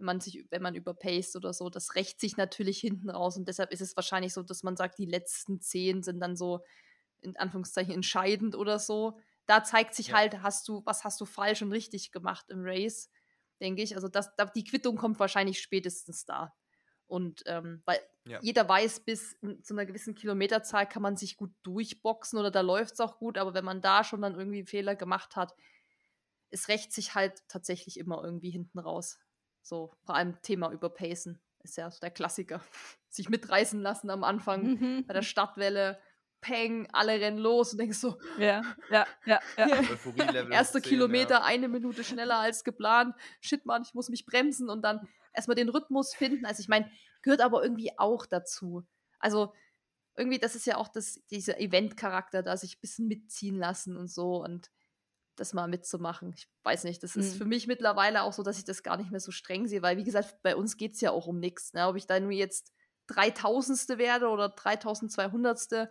wenn 0.01 0.07
man 0.07 0.21
sich, 0.21 0.47
wenn 0.51 0.63
man 0.63 0.75
überpaced 0.75 1.37
oder 1.37 1.53
so, 1.53 1.71
das 1.71 1.95
rächt 1.95 2.21
sich 2.21 2.37
natürlich 2.37 2.81
hinten 2.81 3.11
raus. 3.11 3.37
Und 3.37 3.49
deshalb 3.49 3.73
ist 3.73 3.83
es 3.83 3.97
wahrscheinlich 3.97 4.33
so, 4.35 4.43
dass 4.43 4.63
man 4.65 4.77
sagt, 4.77 4.99
die 4.99 5.07
letzten 5.07 5.61
10 5.61 6.03
sind 6.03 6.21
dann 6.21 6.37
so 6.37 6.65
in 7.21 7.37
Anführungszeichen 7.37 7.93
entscheidend 7.95 8.55
oder 8.57 8.79
so. 8.79 9.19
Da 9.47 9.65
zeigt 9.65 9.95
sich 9.95 10.13
Ja. 10.13 10.15
halt, 10.15 10.43
hast 10.43 10.69
du, 10.69 10.83
was 10.87 11.05
hast 11.05 11.21
du 11.21 11.27
falsch 11.27 11.63
und 11.63 11.73
richtig 11.73 12.13
gemacht 12.13 12.47
im 12.51 12.61
Race, 12.65 13.11
denke 13.61 13.83
ich. 13.83 13.95
Also 13.97 14.09
das, 14.09 14.35
da, 14.37 14.47
die 14.47 14.65
Quittung 14.65 14.97
kommt 14.97 15.19
wahrscheinlich 15.21 15.61
spätestens 15.61 16.25
da. 16.25 16.55
Und 17.07 17.43
ähm, 17.47 17.83
weil 17.85 18.01
Ja. 18.25 18.43
jeder 18.43 18.69
weiß, 18.69 19.01
bis 19.01 19.37
zu 19.63 19.75
einer 19.75 19.85
gewissen 19.87 20.15
Kilometerzahl 20.15 20.89
kann 20.89 21.03
man 21.03 21.17
sich 21.17 21.37
gut 21.37 21.53
durchboxen 21.63 22.39
oder 22.39 22.51
da 22.51 22.63
läuft 22.63 22.95
es 22.95 23.01
auch 23.01 23.19
gut, 23.19 23.37
aber 23.37 23.53
wenn 23.55 23.65
man 23.65 23.83
da 23.83 24.03
schon 24.05 24.23
dann 24.23 24.35
irgendwie 24.39 24.65
Fehler 24.65 24.97
gemacht 24.97 25.37
hat, 25.37 25.55
es 26.51 26.69
rächt 26.69 26.93
sich 26.93 27.15
halt 27.17 27.43
tatsächlich 27.49 27.97
immer 27.99 28.23
irgendwie 28.25 28.51
hinten 28.51 28.79
raus. 28.79 29.19
So, 29.63 29.93
vor 30.05 30.15
allem 30.15 30.41
Thema 30.43 30.71
Überpacen 30.73 31.41
ist 31.63 31.77
ja 31.77 31.91
so 31.91 31.99
der 32.01 32.11
Klassiker. 32.11 32.61
Sich 33.11 33.29
mitreißen 33.29 33.81
lassen 33.81 34.11
am 34.11 34.25
Anfang 34.25 34.63
Mhm. 34.79 35.05
bei 35.07 35.15
der 35.15 35.23
Stadtwelle, 35.23 36.01
Peng, 36.41 36.89
alle 36.93 37.13
rennen 37.21 37.37
los 37.39 37.73
und 37.73 37.79
denkst 37.79 37.99
so, 37.99 38.19
Ja, 38.39 38.63
ja, 38.91 39.07
ja, 39.27 39.41
ja. 39.59 39.67
Erster 40.51 40.79
hoch 40.79 40.83
10, 40.83 40.83
Kilometer 40.83 41.35
Ja. 41.35 41.45
eine 41.45 41.69
Minute 41.69 42.03
schneller 42.03 42.39
als 42.39 42.65
geplant. 42.65 43.15
Shit, 43.41 43.67
Mann, 43.67 43.83
ich 43.83 43.93
muss 43.95 44.09
mich 44.09 44.25
bremsen 44.25 44.71
und 44.71 44.83
dann 44.83 45.07
erstmal 45.35 45.55
den 45.57 45.69
Rhythmus 45.69 46.15
finden. 46.15 46.47
Also 46.47 46.61
ich 46.63 46.69
meine, 46.69 46.91
gehört 47.23 47.43
aber 47.43 47.63
irgendwie 47.63 47.93
auch 47.99 48.25
dazu. 48.25 48.87
Also 49.19 49.53
irgendwie, 50.17 50.39
das 50.39 50.55
ist 50.55 50.67
ja 50.67 50.77
auch 50.79 50.89
das, 50.89 51.21
dieser 51.31 51.61
Event-Charakter, 51.61 52.43
da 52.43 52.57
sich 52.57 52.77
ein 52.77 52.81
bisschen 52.81 53.07
mitziehen 53.09 53.57
lassen 53.57 53.97
und 53.99 54.09
so 54.09 54.43
und 54.43 54.71
das 55.41 55.53
mal 55.55 55.67
mitzumachen. 55.69 56.33
Ich 56.37 56.49
weiß 56.63 56.85
nicht, 56.85 57.03
das 57.03 57.17
ist 57.17 57.35
Mhm. 57.35 57.39
für 57.39 57.45
mich 57.47 57.67
mittlerweile 57.67 58.23
auch 58.23 58.33
so, 58.33 58.43
dass 58.43 58.59
ich 58.59 58.65
das 58.65 58.83
gar 58.83 58.97
nicht 58.97 59.11
mehr 59.11 59.21
so 59.21 59.33
streng 59.33 59.67
sehe, 59.67 59.83
weil 59.83 59.97
wie 59.97 60.05
gesagt, 60.05 60.37
bei 60.43 60.55
uns 60.55 60.77
geht 60.77 60.95
es 60.95 61.01
ja 61.01 61.11
auch 61.11 61.27
um 61.27 61.39
nichts. 61.41 61.73
Ne? 61.73 61.87
Ob 61.87 61.97
ich 61.97 62.07
da 62.07 62.21
nur 62.21 62.33
jetzt 62.33 62.73
3000ste 63.09 63.99
werde 63.99 64.29
oder 64.29 64.47
3200ste, 64.55 65.89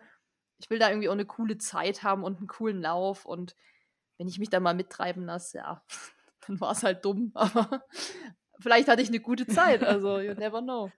ich 0.59 0.69
will 0.69 0.79
da 0.79 0.89
irgendwie 0.89 1.09
auch 1.09 1.13
eine 1.13 1.25
coole 1.25 1.57
Zeit 1.57 2.03
haben 2.03 2.23
und 2.23 2.37
einen 2.37 2.47
coolen 2.47 2.81
Lauf 2.81 3.25
und 3.25 3.55
wenn 4.17 4.27
ich 4.27 4.39
mich 4.39 4.49
da 4.49 4.59
mal 4.59 4.73
mittreiben 4.75 5.25
lasse, 5.25 5.57
ja, 5.57 5.83
dann 6.47 6.59
war 6.61 6.71
es 6.71 6.83
halt 6.83 7.03
dumm, 7.05 7.31
aber 7.35 7.83
vielleicht 8.59 8.87
hatte 8.87 9.01
ich 9.01 9.07
eine 9.09 9.19
gute 9.19 9.47
Zeit, 9.47 9.83
also 9.83 10.19
you 10.19 10.33
never 10.33 10.61
know. 10.61 10.91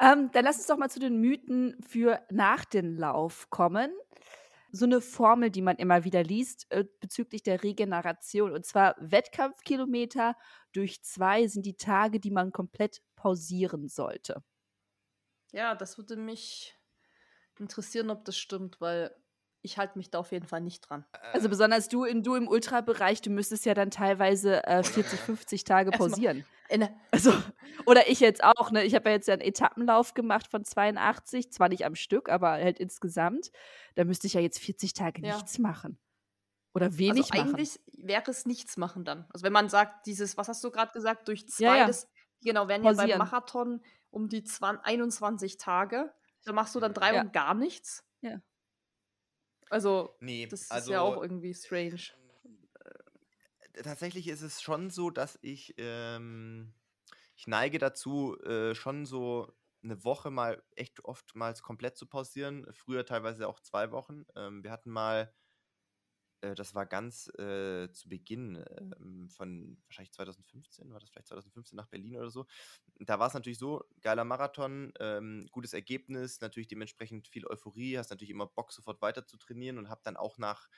Ähm, 0.00 0.30
dann 0.32 0.44
lass 0.44 0.56
uns 0.58 0.66
doch 0.66 0.76
mal 0.76 0.90
zu 0.90 1.00
den 1.00 1.20
Mythen 1.20 1.76
für 1.86 2.20
nach 2.30 2.64
dem 2.64 2.96
Lauf 2.96 3.50
kommen. 3.50 3.90
So 4.74 4.86
eine 4.86 5.00
Formel, 5.00 5.50
die 5.50 5.62
man 5.62 5.76
immer 5.76 6.04
wieder 6.04 6.24
liest 6.24 6.66
äh, 6.70 6.84
bezüglich 7.00 7.42
der 7.42 7.62
Regeneration. 7.62 8.52
Und 8.52 8.64
zwar 8.64 8.96
Wettkampfkilometer 8.98 10.34
durch 10.72 11.02
zwei 11.02 11.46
sind 11.46 11.66
die 11.66 11.76
Tage, 11.76 12.18
die 12.18 12.30
man 12.30 12.52
komplett 12.52 13.02
pausieren 13.14 13.88
sollte. 13.88 14.42
Ja, 15.52 15.74
das 15.74 15.98
würde 15.98 16.16
mich 16.16 16.74
interessieren, 17.58 18.10
ob 18.10 18.24
das 18.24 18.38
stimmt, 18.38 18.80
weil 18.80 19.14
ich 19.62 19.78
halte 19.78 19.96
mich 19.96 20.10
da 20.10 20.18
auf 20.18 20.32
jeden 20.32 20.46
Fall 20.46 20.60
nicht 20.60 20.80
dran. 20.88 21.04
Also 21.32 21.48
besonders 21.48 21.88
du, 21.88 22.04
in, 22.04 22.22
du 22.22 22.34
im 22.34 22.48
Ultrabereich, 22.48 23.20
du 23.22 23.30
müsstest 23.30 23.64
ja 23.64 23.74
dann 23.74 23.90
teilweise 23.90 24.64
äh, 24.66 24.82
40, 24.82 25.20
50 25.20 25.64
Tage 25.64 25.90
pausieren. 25.92 26.44
In, 26.72 26.88
Also, 27.10 27.32
oder 27.86 28.08
ich 28.08 28.20
jetzt 28.20 28.42
auch, 28.42 28.70
ne? 28.70 28.84
Ich 28.84 28.94
habe 28.94 29.08
ja 29.10 29.16
jetzt 29.16 29.28
ja 29.28 29.34
einen 29.34 29.42
Etappenlauf 29.42 30.14
gemacht 30.14 30.48
von 30.48 30.64
82, 30.64 31.52
zwar 31.52 31.68
nicht 31.68 31.84
am 31.84 31.94
Stück, 31.94 32.28
aber 32.28 32.50
halt 32.52 32.78
insgesamt. 32.78 33.50
Da 33.94 34.04
müsste 34.04 34.26
ich 34.26 34.34
ja 34.34 34.40
jetzt 34.40 34.58
40 34.58 34.92
Tage 34.94 35.20
Ja. 35.24 35.34
nichts 35.34 35.58
machen. 35.58 35.98
Oder 36.74 36.96
wenig 36.96 37.30
also 37.32 37.34
machen. 37.44 37.54
eigentlich 37.54 37.80
wäre 37.98 38.30
es 38.30 38.46
nichts 38.46 38.76
machen 38.78 39.04
dann. 39.04 39.26
Also 39.32 39.44
wenn 39.44 39.52
man 39.52 39.68
sagt, 39.68 40.06
dieses, 40.06 40.36
was 40.38 40.48
hast 40.48 40.64
du 40.64 40.70
gerade 40.70 40.92
gesagt, 40.92 41.28
durch 41.28 41.46
zwei, 41.48 41.64
Ja, 41.64 41.76
ja. 41.76 41.86
das, 41.86 42.08
genau, 42.42 42.66
wären 42.68 42.82
ja 42.82 42.90
beim 42.92 42.96
Pausieren. 42.96 43.18
Marathon 43.18 43.84
um 44.10 44.28
die 44.28 44.42
20, 44.42 44.84
21 44.86 45.58
Tage. 45.58 46.12
Da 46.44 46.52
machst 46.52 46.74
du 46.74 46.80
dann 46.80 46.94
drei 46.94 47.14
Ja. 47.14 47.20
und 47.22 47.32
gar 47.32 47.52
nichts. 47.54 48.04
Ja. 48.22 48.40
Also, 49.70 50.16
Nee, 50.20 50.46
das 50.46 50.70
also, 50.70 50.90
ist 50.90 50.92
ja 50.94 51.00
auch 51.02 51.20
irgendwie 51.22 51.54
strange. 51.54 52.00
Äh, 53.74 53.82
tatsächlich 53.82 54.28
ist 54.28 54.42
es 54.42 54.62
schon 54.62 54.90
so, 54.90 55.10
dass 55.10 55.38
ich, 55.42 55.74
ähm, 55.78 56.74
ich 57.36 57.46
neige 57.46 57.78
dazu, 57.78 58.38
äh, 58.42 58.74
schon 58.74 59.06
so 59.06 59.52
eine 59.82 60.04
Woche 60.04 60.30
mal 60.30 60.62
echt 60.76 61.04
oftmals 61.04 61.62
komplett 61.62 61.96
zu 61.96 62.06
pausieren. 62.06 62.66
Früher 62.72 63.04
teilweise 63.04 63.48
auch 63.48 63.60
zwei 63.60 63.90
Wochen. 63.90 64.24
Ähm, 64.36 64.62
wir 64.62 64.70
hatten 64.70 64.90
mal, 64.90 65.34
äh, 66.40 66.54
das 66.54 66.74
war 66.74 66.86
ganz 66.86 67.28
äh, 67.38 67.90
zu 67.92 68.08
Beginn 68.08 68.64
ähm, 68.78 69.28
von 69.30 69.78
wahrscheinlich 69.86 70.12
2015, 70.12 70.92
war 70.92 71.00
das 71.00 71.10
vielleicht 71.10 71.28
2015 71.28 71.76
nach 71.76 71.88
Berlin 71.88 72.16
oder 72.16 72.30
so. 72.30 72.46
Da 73.00 73.18
war 73.18 73.28
es 73.28 73.34
natürlich 73.34 73.58
so, 73.58 73.84
geiler 74.00 74.24
Marathon, 74.24 74.92
ähm, 75.00 75.46
gutes 75.50 75.72
Ergebnis, 75.72 76.40
natürlich 76.40 76.68
dementsprechend 76.68 77.28
viel 77.28 77.46
Euphorie, 77.46 77.98
hast 77.98 78.10
natürlich 78.10 78.30
immer 78.30 78.46
Bock, 78.46 78.72
sofort 78.72 79.02
weiter 79.02 79.26
zu 79.26 79.36
trainieren 79.36 79.78
und 79.78 79.88
habe 79.88 80.02
dann 80.04 80.16
auch 80.16 80.38
nach 80.38 80.68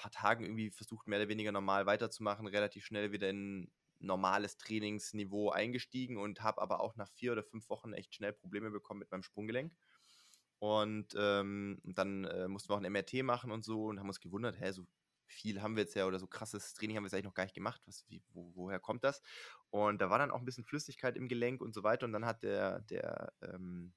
paar 0.00 0.10
Tagen 0.10 0.44
irgendwie 0.44 0.70
versucht, 0.70 1.06
mehr 1.06 1.18
oder 1.18 1.28
weniger 1.28 1.52
normal 1.52 1.86
weiterzumachen, 1.86 2.46
relativ 2.46 2.84
schnell 2.84 3.12
wieder 3.12 3.28
in 3.28 3.70
normales 3.98 4.56
Trainingsniveau 4.56 5.50
eingestiegen 5.50 6.16
und 6.16 6.42
habe 6.42 6.62
aber 6.62 6.80
auch 6.80 6.96
nach 6.96 7.08
vier 7.10 7.32
oder 7.32 7.44
fünf 7.44 7.68
Wochen 7.68 7.92
echt 7.92 8.14
schnell 8.14 8.32
Probleme 8.32 8.70
bekommen 8.70 9.00
mit 9.00 9.10
meinem 9.10 9.22
Sprunggelenk. 9.22 9.72
Und 10.58 11.14
ähm, 11.16 11.80
dann 11.84 12.24
äh, 12.24 12.48
mussten 12.48 12.70
wir 12.70 12.76
auch 12.76 12.82
ein 12.82 12.92
MRT 12.92 13.22
machen 13.22 13.50
und 13.50 13.64
so 13.64 13.86
und 13.86 13.98
haben 13.98 14.08
uns 14.08 14.20
gewundert, 14.20 14.60
hä, 14.60 14.72
so 14.72 14.86
viel 15.26 15.62
haben 15.62 15.76
wir 15.76 15.84
jetzt 15.84 15.94
ja 15.94 16.06
oder 16.06 16.18
so 16.18 16.26
krasses 16.26 16.74
Training 16.74 16.96
haben 16.96 17.04
wir 17.04 17.06
jetzt 17.06 17.14
eigentlich 17.14 17.24
noch 17.24 17.34
gar 17.34 17.44
nicht 17.44 17.54
gemacht. 17.54 17.80
Was, 17.86 18.04
wie, 18.08 18.22
wo, 18.32 18.52
woher 18.54 18.80
kommt 18.80 19.04
das? 19.04 19.22
Und 19.70 20.00
da 20.00 20.10
war 20.10 20.18
dann 20.18 20.30
auch 20.30 20.38
ein 20.38 20.44
bisschen 20.44 20.64
Flüssigkeit 20.64 21.16
im 21.16 21.28
Gelenk 21.28 21.62
und 21.62 21.72
so 21.72 21.82
weiter. 21.82 22.04
Und 22.04 22.12
dann 22.12 22.26
hat 22.26 22.42
der, 22.42 22.80
der 22.82 23.32
ähm, 23.42 23.94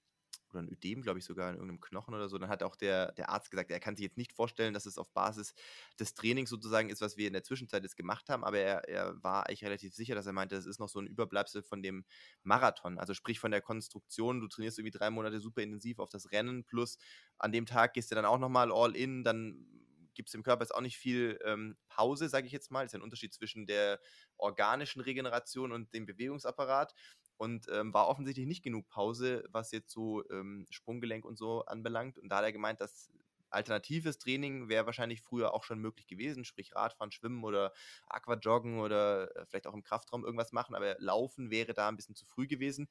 oder 0.53 0.63
ein 0.63 0.71
Ödem, 0.71 1.01
glaube 1.01 1.19
ich, 1.19 1.25
sogar 1.25 1.49
in 1.49 1.55
irgendeinem 1.55 1.81
Knochen 1.81 2.13
oder 2.13 2.29
so. 2.29 2.37
Dann 2.37 2.49
hat 2.49 2.63
auch 2.63 2.75
der, 2.75 3.11
der 3.13 3.29
Arzt 3.29 3.51
gesagt, 3.51 3.71
er 3.71 3.79
kann 3.79 3.95
sich 3.95 4.03
jetzt 4.03 4.17
nicht 4.17 4.33
vorstellen, 4.33 4.73
dass 4.73 4.85
es 4.85 4.97
auf 4.97 5.11
Basis 5.13 5.53
des 5.99 6.13
Trainings 6.13 6.49
sozusagen 6.49 6.89
ist, 6.89 7.01
was 7.01 7.17
wir 7.17 7.27
in 7.27 7.33
der 7.33 7.43
Zwischenzeit 7.43 7.83
jetzt 7.83 7.97
gemacht 7.97 8.29
haben, 8.29 8.43
aber 8.43 8.59
er, 8.59 8.87
er 8.87 9.23
war 9.23 9.47
eigentlich 9.47 9.63
relativ 9.63 9.93
sicher, 9.93 10.15
dass 10.15 10.25
er 10.25 10.33
meinte, 10.33 10.55
es 10.55 10.65
ist 10.65 10.79
noch 10.79 10.89
so 10.89 10.99
ein 10.99 11.07
Überbleibsel 11.07 11.63
von 11.63 11.81
dem 11.81 12.05
Marathon. 12.43 12.97
Also 12.99 13.13
sprich 13.13 13.39
von 13.39 13.51
der 13.51 13.61
Konstruktion, 13.61 14.39
du 14.39 14.47
trainierst 14.47 14.79
irgendwie 14.79 14.97
drei 14.97 15.09
Monate 15.09 15.39
super 15.39 15.61
intensiv 15.61 15.99
auf 15.99 16.09
das 16.09 16.31
Rennen, 16.31 16.63
plus 16.63 16.97
an 17.37 17.51
dem 17.51 17.65
Tag 17.65 17.93
gehst 17.93 18.11
du 18.11 18.15
dann 18.15 18.25
auch 18.25 18.39
nochmal 18.39 18.71
all 18.71 18.95
in, 18.95 19.23
dann 19.23 19.67
gibt 20.13 20.29
es 20.29 20.33
dem 20.33 20.43
Körper 20.43 20.63
jetzt 20.63 20.73
auch 20.73 20.81
nicht 20.81 20.97
viel 20.97 21.39
ähm, 21.43 21.77
Pause, 21.87 22.29
sage 22.29 22.47
ich 22.47 22.53
jetzt 22.53 22.71
mal. 22.71 22.83
Das 22.83 22.93
ist 22.93 22.95
ein 22.95 23.01
Unterschied 23.01 23.33
zwischen 23.33 23.65
der 23.65 23.99
organischen 24.37 25.01
Regeneration 25.01 25.71
und 25.71 25.93
dem 25.93 26.05
Bewegungsapparat. 26.05 26.93
Und 27.37 27.67
ähm, 27.71 27.93
war 27.93 28.07
offensichtlich 28.07 28.45
nicht 28.45 28.63
genug 28.63 28.87
Pause, 28.89 29.43
was 29.49 29.71
jetzt 29.71 29.91
so 29.91 30.23
ähm, 30.29 30.65
Sprunggelenk 30.69 31.25
und 31.25 31.37
so 31.37 31.65
anbelangt. 31.65 32.17
Und 32.19 32.29
da 32.29 32.37
hat 32.37 32.43
er 32.43 32.51
gemeint, 32.53 32.79
dass 32.79 33.11
alternatives 33.53 34.17
Training 34.17 34.67
wäre 34.67 34.85
wahrscheinlich 34.85 35.21
früher 35.21 35.53
auch 35.53 35.63
schon 35.63 35.79
möglich 35.79 36.07
gewesen, 36.07 36.43
sprich 36.43 36.75
Radfahren, 36.75 37.11
Schwimmen 37.11 37.43
oder 37.43 37.73
Aquajoggen 38.07 38.79
oder 38.79 39.35
äh, 39.35 39.45
vielleicht 39.45 39.67
auch 39.67 39.73
im 39.73 39.83
Kraftraum 39.83 40.25
irgendwas 40.25 40.51
machen, 40.51 40.75
aber 40.75 40.95
Laufen 40.99 41.51
wäre 41.51 41.73
da 41.73 41.87
ein 41.87 41.95
bisschen 41.95 42.15
zu 42.15 42.25
früh 42.25 42.47
gewesen. 42.47 42.89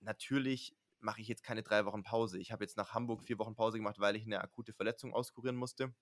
Natürlich 0.00 0.74
mache 1.00 1.20
ich 1.20 1.28
jetzt 1.28 1.42
keine 1.42 1.62
drei 1.62 1.84
Wochen 1.84 2.02
Pause. 2.02 2.38
Ich 2.38 2.52
habe 2.52 2.64
jetzt 2.64 2.76
nach 2.76 2.94
Hamburg 2.94 3.22
vier 3.22 3.38
Wochen 3.38 3.54
Pause 3.54 3.76
gemacht, 3.76 3.98
weil 3.98 4.16
ich 4.16 4.24
eine 4.24 4.40
akute 4.40 4.72
Verletzung 4.72 5.12
auskurieren 5.12 5.56
musste. 5.56 5.94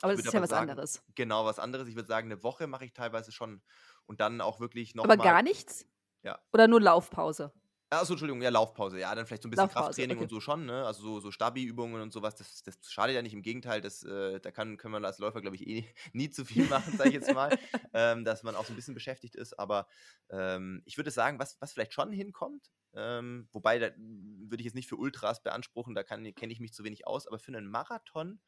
Aber 0.00 0.14
das 0.14 0.24
ist 0.24 0.32
ja 0.32 0.42
was 0.42 0.50
sagen, 0.50 0.70
anderes. 0.70 1.02
Genau, 1.14 1.44
was 1.44 1.58
anderes. 1.58 1.88
Ich 1.88 1.94
würde 1.94 2.08
sagen, 2.08 2.30
eine 2.30 2.42
Woche 2.42 2.66
mache 2.66 2.84
ich 2.84 2.92
teilweise 2.92 3.32
schon 3.32 3.62
und 4.06 4.20
dann 4.20 4.40
auch 4.40 4.60
wirklich 4.60 4.94
noch. 4.94 5.04
Aber 5.04 5.16
gar 5.16 5.42
nichts? 5.42 5.86
Ja. 6.24 6.38
Oder 6.52 6.68
nur 6.68 6.80
Laufpause? 6.80 7.52
Achso, 7.90 8.14
Entschuldigung, 8.14 8.42
ja, 8.42 8.48
Laufpause. 8.48 8.98
Ja, 8.98 9.14
dann 9.14 9.24
vielleicht 9.24 9.42
so 9.42 9.48
ein 9.48 9.50
bisschen 9.50 9.66
Laufpause, 9.66 9.84
Krafttraining 9.84 10.16
okay. 10.16 10.24
und 10.24 10.30
so 10.30 10.40
schon, 10.40 10.66
ne? 10.66 10.84
Also 10.84 11.02
so, 11.02 11.20
so 11.20 11.30
Stabi-Übungen 11.30 12.02
und 12.02 12.12
sowas, 12.12 12.34
das, 12.34 12.62
das 12.64 12.76
schadet 12.90 13.14
ja 13.14 13.22
nicht. 13.22 13.34
Im 13.34 13.42
Gegenteil, 13.42 13.80
das, 13.80 14.02
äh, 14.02 14.40
da 14.40 14.50
kann, 14.50 14.76
können 14.78 14.94
wir 14.94 15.06
als 15.06 15.18
Läufer, 15.18 15.40
glaube 15.40 15.54
ich, 15.54 15.66
eh 15.66 15.84
nie 16.12 16.30
zu 16.30 16.44
viel 16.44 16.64
machen, 16.64 16.96
sage 16.96 17.10
ich 17.10 17.14
jetzt 17.14 17.32
mal. 17.32 17.56
ähm, 17.92 18.24
dass 18.24 18.42
man 18.42 18.56
auch 18.56 18.64
so 18.64 18.72
ein 18.72 18.76
bisschen 18.76 18.94
beschäftigt 18.94 19.36
ist. 19.36 19.56
Aber 19.58 19.86
ähm, 20.30 20.82
ich 20.86 20.96
würde 20.96 21.12
sagen, 21.12 21.38
was, 21.38 21.60
was 21.60 21.72
vielleicht 21.72 21.92
schon 21.92 22.10
hinkommt, 22.10 22.72
ähm, 22.94 23.48
wobei 23.52 23.78
da 23.78 23.90
würde 23.96 24.60
ich 24.60 24.64
jetzt 24.64 24.74
nicht 24.74 24.88
für 24.88 24.96
Ultras 24.96 25.42
beanspruchen, 25.42 25.94
da 25.94 26.02
kenne 26.02 26.32
ich 26.32 26.60
mich 26.60 26.72
zu 26.72 26.82
wenig 26.82 27.06
aus, 27.06 27.28
aber 27.28 27.38
für 27.38 27.52
einen 27.56 27.68
Marathon 27.68 28.40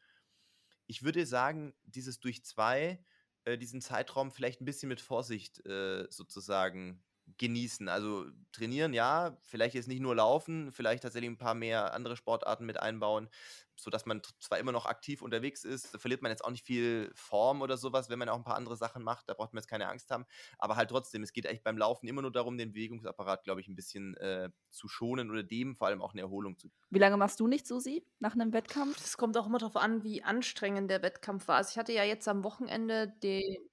ich 0.87 1.03
würde 1.03 1.27
sagen, 1.27 1.75
dieses 1.85 2.21
durch 2.21 2.45
zwei, 2.45 3.03
äh, 3.45 3.59
diesen 3.59 3.81
Zeitraum 3.81 4.31
vielleicht 4.31 4.61
ein 4.61 4.65
bisschen 4.65 4.89
mit 4.89 5.01
Vorsicht 5.01 5.65
äh, 5.67 6.07
sozusagen 6.11 7.03
genießen. 7.39 7.89
Also 7.89 8.27
trainieren, 8.53 8.93
ja, 8.95 9.37
vielleicht 9.43 9.75
jetzt 9.75 9.89
nicht 9.89 10.01
nur 10.01 10.15
laufen, 10.15 10.73
vielleicht 10.73 11.03
tatsächlich 11.03 11.31
ein 11.31 11.39
paar 11.39 11.55
mehr 11.55 11.93
andere 11.95 12.17
Sportarten 12.17 12.67
mit 12.67 12.81
einbauen, 12.81 13.29
sodass 13.75 14.07
man 14.07 14.23
zwar 14.41 14.59
immer 14.59 14.73
noch 14.73 14.87
aktiv 14.87 15.23
unterwegs 15.23 15.65
ist, 15.65 15.93
da 15.95 15.99
verliert 15.99 16.23
man 16.23 16.31
jetzt 16.31 16.45
auch 16.45 16.51
nicht 16.51 16.65
viel 16.65 17.11
Form 17.15 17.61
oder 17.63 17.77
sowas, 17.77 18.09
wenn 18.09 18.19
man 18.19 18.29
auch 18.29 18.37
ein 18.37 18.45
paar 18.45 18.57
andere 18.57 18.77
Sachen 18.77 19.03
macht, 19.03 19.29
da 19.29 19.35
braucht 19.35 19.53
man 19.53 19.61
jetzt 19.61 19.69
keine 19.69 19.89
Angst 19.89 20.11
haben, 20.11 20.25
aber 20.59 20.77
halt 20.77 20.89
trotzdem, 20.91 21.23
es 21.23 21.33
geht 21.33 21.47
eigentlich 21.47 21.63
beim 21.63 21.77
Laufen 21.77 22.09
immer 22.09 22.23
nur 22.23 22.33
darum, 22.33 22.57
den 22.57 22.73
Bewegungsapparat, 22.73 23.45
glaube 23.45 23.61
ich, 23.61 23.69
ein 23.69 23.75
bisschen 23.75 24.17
äh, 24.17 24.49
zu 24.71 24.89
schonen 24.89 25.31
oder 25.31 25.43
dem 25.43 25.75
vor 25.77 25.89
allem 25.89 26.01
auch 26.01 26.13
eine 26.13 26.23
Erholung 26.23 26.59
zu 26.59 26.71
Wie 26.91 26.99
lange 26.99 27.17
machst 27.17 27.41
du 27.41 27.47
nicht, 27.47 27.67
Susi, 27.67 28.07
nach 28.19 28.35
einem 28.35 28.53
Wettkampf? 28.53 29.05
Es 29.05 29.19
kommt 29.19 29.37
auch 29.37 29.47
immer 29.47 29.59
darauf 29.59 29.77
an, 29.77 30.03
wie 30.05 30.23
anstrengend 30.23 30.91
der 30.91 31.03
Wettkampf 31.03 31.49
war. 31.49 31.57
Also 31.57 31.71
ich 31.73 31.79
hatte 31.79 31.93
ja 31.93 32.05
jetzt 32.05 32.29
am 32.29 32.45
Wochenende 32.45 33.09
den 33.23 33.69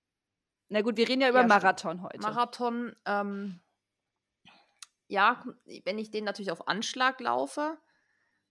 na 0.73 0.81
gut, 0.81 0.97
wir 0.97 1.07
reden 1.07 1.21
ja 1.21 1.29
über 1.29 1.41
ja, 1.41 1.47
Marathon 1.47 2.01
heute. 2.01 2.19
Marathon, 2.19 2.95
ähm, 3.05 3.61
ja, 5.07 5.45
wenn 5.85 5.99
ich 5.99 6.09
den 6.09 6.23
natürlich 6.23 6.51
auf 6.51 6.67
Anschlag 6.67 7.19
laufe, 7.19 7.77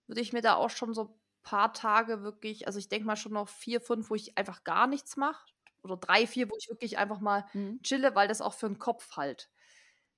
würde 0.06 0.20
ich 0.20 0.32
mir 0.32 0.40
da 0.40 0.54
auch 0.54 0.70
schon 0.70 0.94
so 0.94 1.02
ein 1.06 1.20
paar 1.42 1.72
Tage 1.72 2.22
wirklich, 2.22 2.68
also 2.68 2.78
ich 2.78 2.88
denke 2.88 3.08
mal 3.08 3.16
schon 3.16 3.32
noch 3.32 3.48
vier, 3.48 3.80
fünf, 3.80 4.08
wo 4.08 4.14
ich 4.14 4.38
einfach 4.38 4.62
gar 4.62 4.86
nichts 4.86 5.16
mache. 5.16 5.44
Oder 5.82 5.96
drei, 5.96 6.28
vier, 6.28 6.48
wo 6.48 6.54
ich 6.56 6.68
wirklich 6.68 6.96
einfach 6.96 7.18
mal 7.18 7.44
mhm. 7.54 7.82
chille, 7.82 8.14
weil 8.14 8.28
das 8.28 8.40
auch 8.40 8.54
für 8.54 8.68
den 8.68 8.78
Kopf 8.78 9.16
halt 9.16 9.50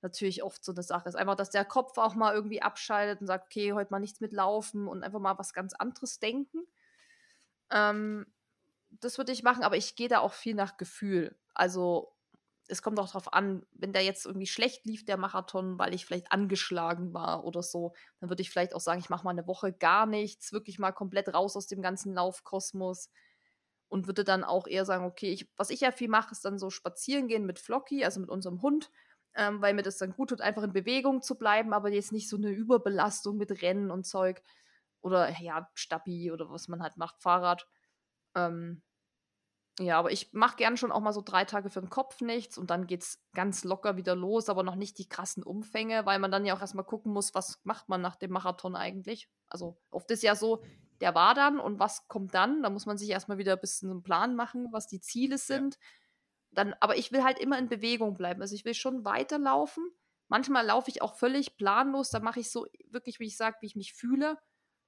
natürlich 0.02 0.42
oft 0.42 0.62
so 0.62 0.72
eine 0.72 0.82
Sache 0.82 1.08
ist. 1.08 1.14
Einfach, 1.14 1.36
dass 1.36 1.48
der 1.48 1.64
Kopf 1.64 1.96
auch 1.96 2.14
mal 2.14 2.34
irgendwie 2.34 2.60
abschaltet 2.60 3.22
und 3.22 3.28
sagt, 3.28 3.46
okay, 3.46 3.72
heute 3.72 3.90
mal 3.90 4.00
nichts 4.00 4.20
mit 4.20 4.34
Laufen 4.34 4.88
und 4.88 5.02
einfach 5.02 5.20
mal 5.20 5.38
was 5.38 5.54
ganz 5.54 5.72
anderes 5.72 6.18
denken. 6.18 6.66
Ähm, 7.70 8.26
das 8.90 9.16
würde 9.16 9.32
ich 9.32 9.42
machen, 9.42 9.62
aber 9.62 9.78
ich 9.78 9.96
gehe 9.96 10.08
da 10.08 10.18
auch 10.18 10.34
viel 10.34 10.54
nach 10.54 10.76
Gefühl. 10.76 11.34
Also 11.54 12.14
es 12.68 12.82
kommt 12.82 12.98
auch 12.98 13.08
darauf 13.08 13.32
an, 13.32 13.66
wenn 13.72 13.92
der 13.92 14.02
jetzt 14.02 14.24
irgendwie 14.26 14.46
schlecht 14.46 14.86
lief, 14.86 15.04
der 15.04 15.18
Marathon, 15.18 15.78
weil 15.78 15.94
ich 15.94 16.06
vielleicht 16.06 16.32
angeschlagen 16.32 17.12
war 17.12 17.44
oder 17.44 17.62
so, 17.62 17.94
dann 18.20 18.30
würde 18.30 18.42
ich 18.42 18.50
vielleicht 18.50 18.74
auch 18.74 18.80
sagen, 18.80 19.00
ich 19.00 19.10
mache 19.10 19.24
mal 19.24 19.30
eine 19.30 19.46
Woche 19.46 19.72
gar 19.72 20.06
nichts, 20.06 20.52
wirklich 20.52 20.78
mal 20.78 20.92
komplett 20.92 21.32
raus 21.34 21.56
aus 21.56 21.66
dem 21.66 21.82
ganzen 21.82 22.14
Laufkosmos 22.14 23.10
und 23.88 24.06
würde 24.06 24.24
dann 24.24 24.44
auch 24.44 24.66
eher 24.66 24.84
sagen, 24.84 25.04
okay, 25.04 25.30
ich, 25.30 25.50
was 25.56 25.70
ich 25.70 25.80
ja 25.80 25.92
viel 25.92 26.08
mache, 26.08 26.32
ist 26.32 26.44
dann 26.44 26.58
so 26.58 26.70
spazieren 26.70 27.28
gehen 27.28 27.44
mit 27.44 27.58
Flocky, 27.58 28.04
also 28.04 28.20
mit 28.20 28.30
unserem 28.30 28.62
Hund, 28.62 28.90
ähm, 29.34 29.60
weil 29.60 29.74
mir 29.74 29.82
das 29.82 29.98
dann 29.98 30.12
gut 30.12 30.30
tut, 30.30 30.40
einfach 30.40 30.62
in 30.62 30.72
Bewegung 30.72 31.22
zu 31.22 31.36
bleiben, 31.36 31.72
aber 31.74 31.90
jetzt 31.90 32.12
nicht 32.12 32.28
so 32.28 32.36
eine 32.36 32.50
Überbelastung 32.50 33.36
mit 33.36 33.62
Rennen 33.62 33.90
und 33.90 34.04
Zeug 34.06 34.42
oder 35.02 35.30
ja, 35.40 35.70
Stabi 35.74 36.32
oder 36.32 36.50
was 36.50 36.68
man 36.68 36.82
halt 36.82 36.96
macht, 36.96 37.20
Fahrrad. 37.20 37.68
Ähm, 38.34 38.82
ja, 39.80 39.98
aber 39.98 40.12
ich 40.12 40.32
mache 40.32 40.56
gern 40.56 40.76
schon 40.76 40.92
auch 40.92 41.00
mal 41.00 41.12
so 41.12 41.20
drei 41.20 41.44
Tage 41.44 41.68
für 41.68 41.80
den 41.80 41.90
Kopf 41.90 42.20
nichts 42.20 42.58
und 42.58 42.70
dann 42.70 42.86
geht's 42.86 43.24
ganz 43.34 43.64
locker 43.64 43.96
wieder 43.96 44.14
los, 44.14 44.48
aber 44.48 44.62
noch 44.62 44.76
nicht 44.76 44.98
die 44.98 45.08
krassen 45.08 45.42
Umfänge, 45.42 46.06
weil 46.06 46.20
man 46.20 46.30
dann 46.30 46.46
ja 46.46 46.54
auch 46.54 46.60
erstmal 46.60 46.84
gucken 46.84 47.12
muss, 47.12 47.34
was 47.34 47.60
macht 47.64 47.88
man 47.88 48.00
nach 48.00 48.14
dem 48.14 48.30
Marathon 48.30 48.76
eigentlich. 48.76 49.28
Also 49.48 49.76
oft 49.90 50.08
ist 50.12 50.22
ja 50.22 50.36
so, 50.36 50.62
der 51.00 51.16
war 51.16 51.34
dann 51.34 51.58
und 51.58 51.80
was 51.80 52.06
kommt 52.06 52.34
dann? 52.34 52.62
Da 52.62 52.70
muss 52.70 52.86
man 52.86 52.98
sich 52.98 53.10
erstmal 53.10 53.38
wieder 53.38 53.54
ein 53.54 53.60
bisschen 53.60 53.90
einen 53.90 54.04
Plan 54.04 54.36
machen, 54.36 54.68
was 54.70 54.86
die 54.86 55.00
Ziele 55.00 55.38
sind. 55.38 55.74
Ja. 55.74 55.80
Dann, 56.52 56.74
aber 56.78 56.96
ich 56.96 57.10
will 57.10 57.24
halt 57.24 57.40
immer 57.40 57.58
in 57.58 57.68
Bewegung 57.68 58.14
bleiben. 58.16 58.42
Also 58.42 58.54
ich 58.54 58.64
will 58.64 58.74
schon 58.74 59.04
weiterlaufen. 59.04 59.90
Manchmal 60.28 60.64
laufe 60.64 60.88
ich 60.88 61.02
auch 61.02 61.16
völlig 61.16 61.56
planlos, 61.56 62.10
da 62.10 62.20
mache 62.20 62.40
ich 62.40 62.50
so 62.50 62.66
wirklich, 62.90 63.18
wie 63.18 63.26
ich 63.26 63.36
sage, 63.36 63.56
wie 63.60 63.66
ich 63.66 63.76
mich 63.76 63.92
fühle. 63.92 64.38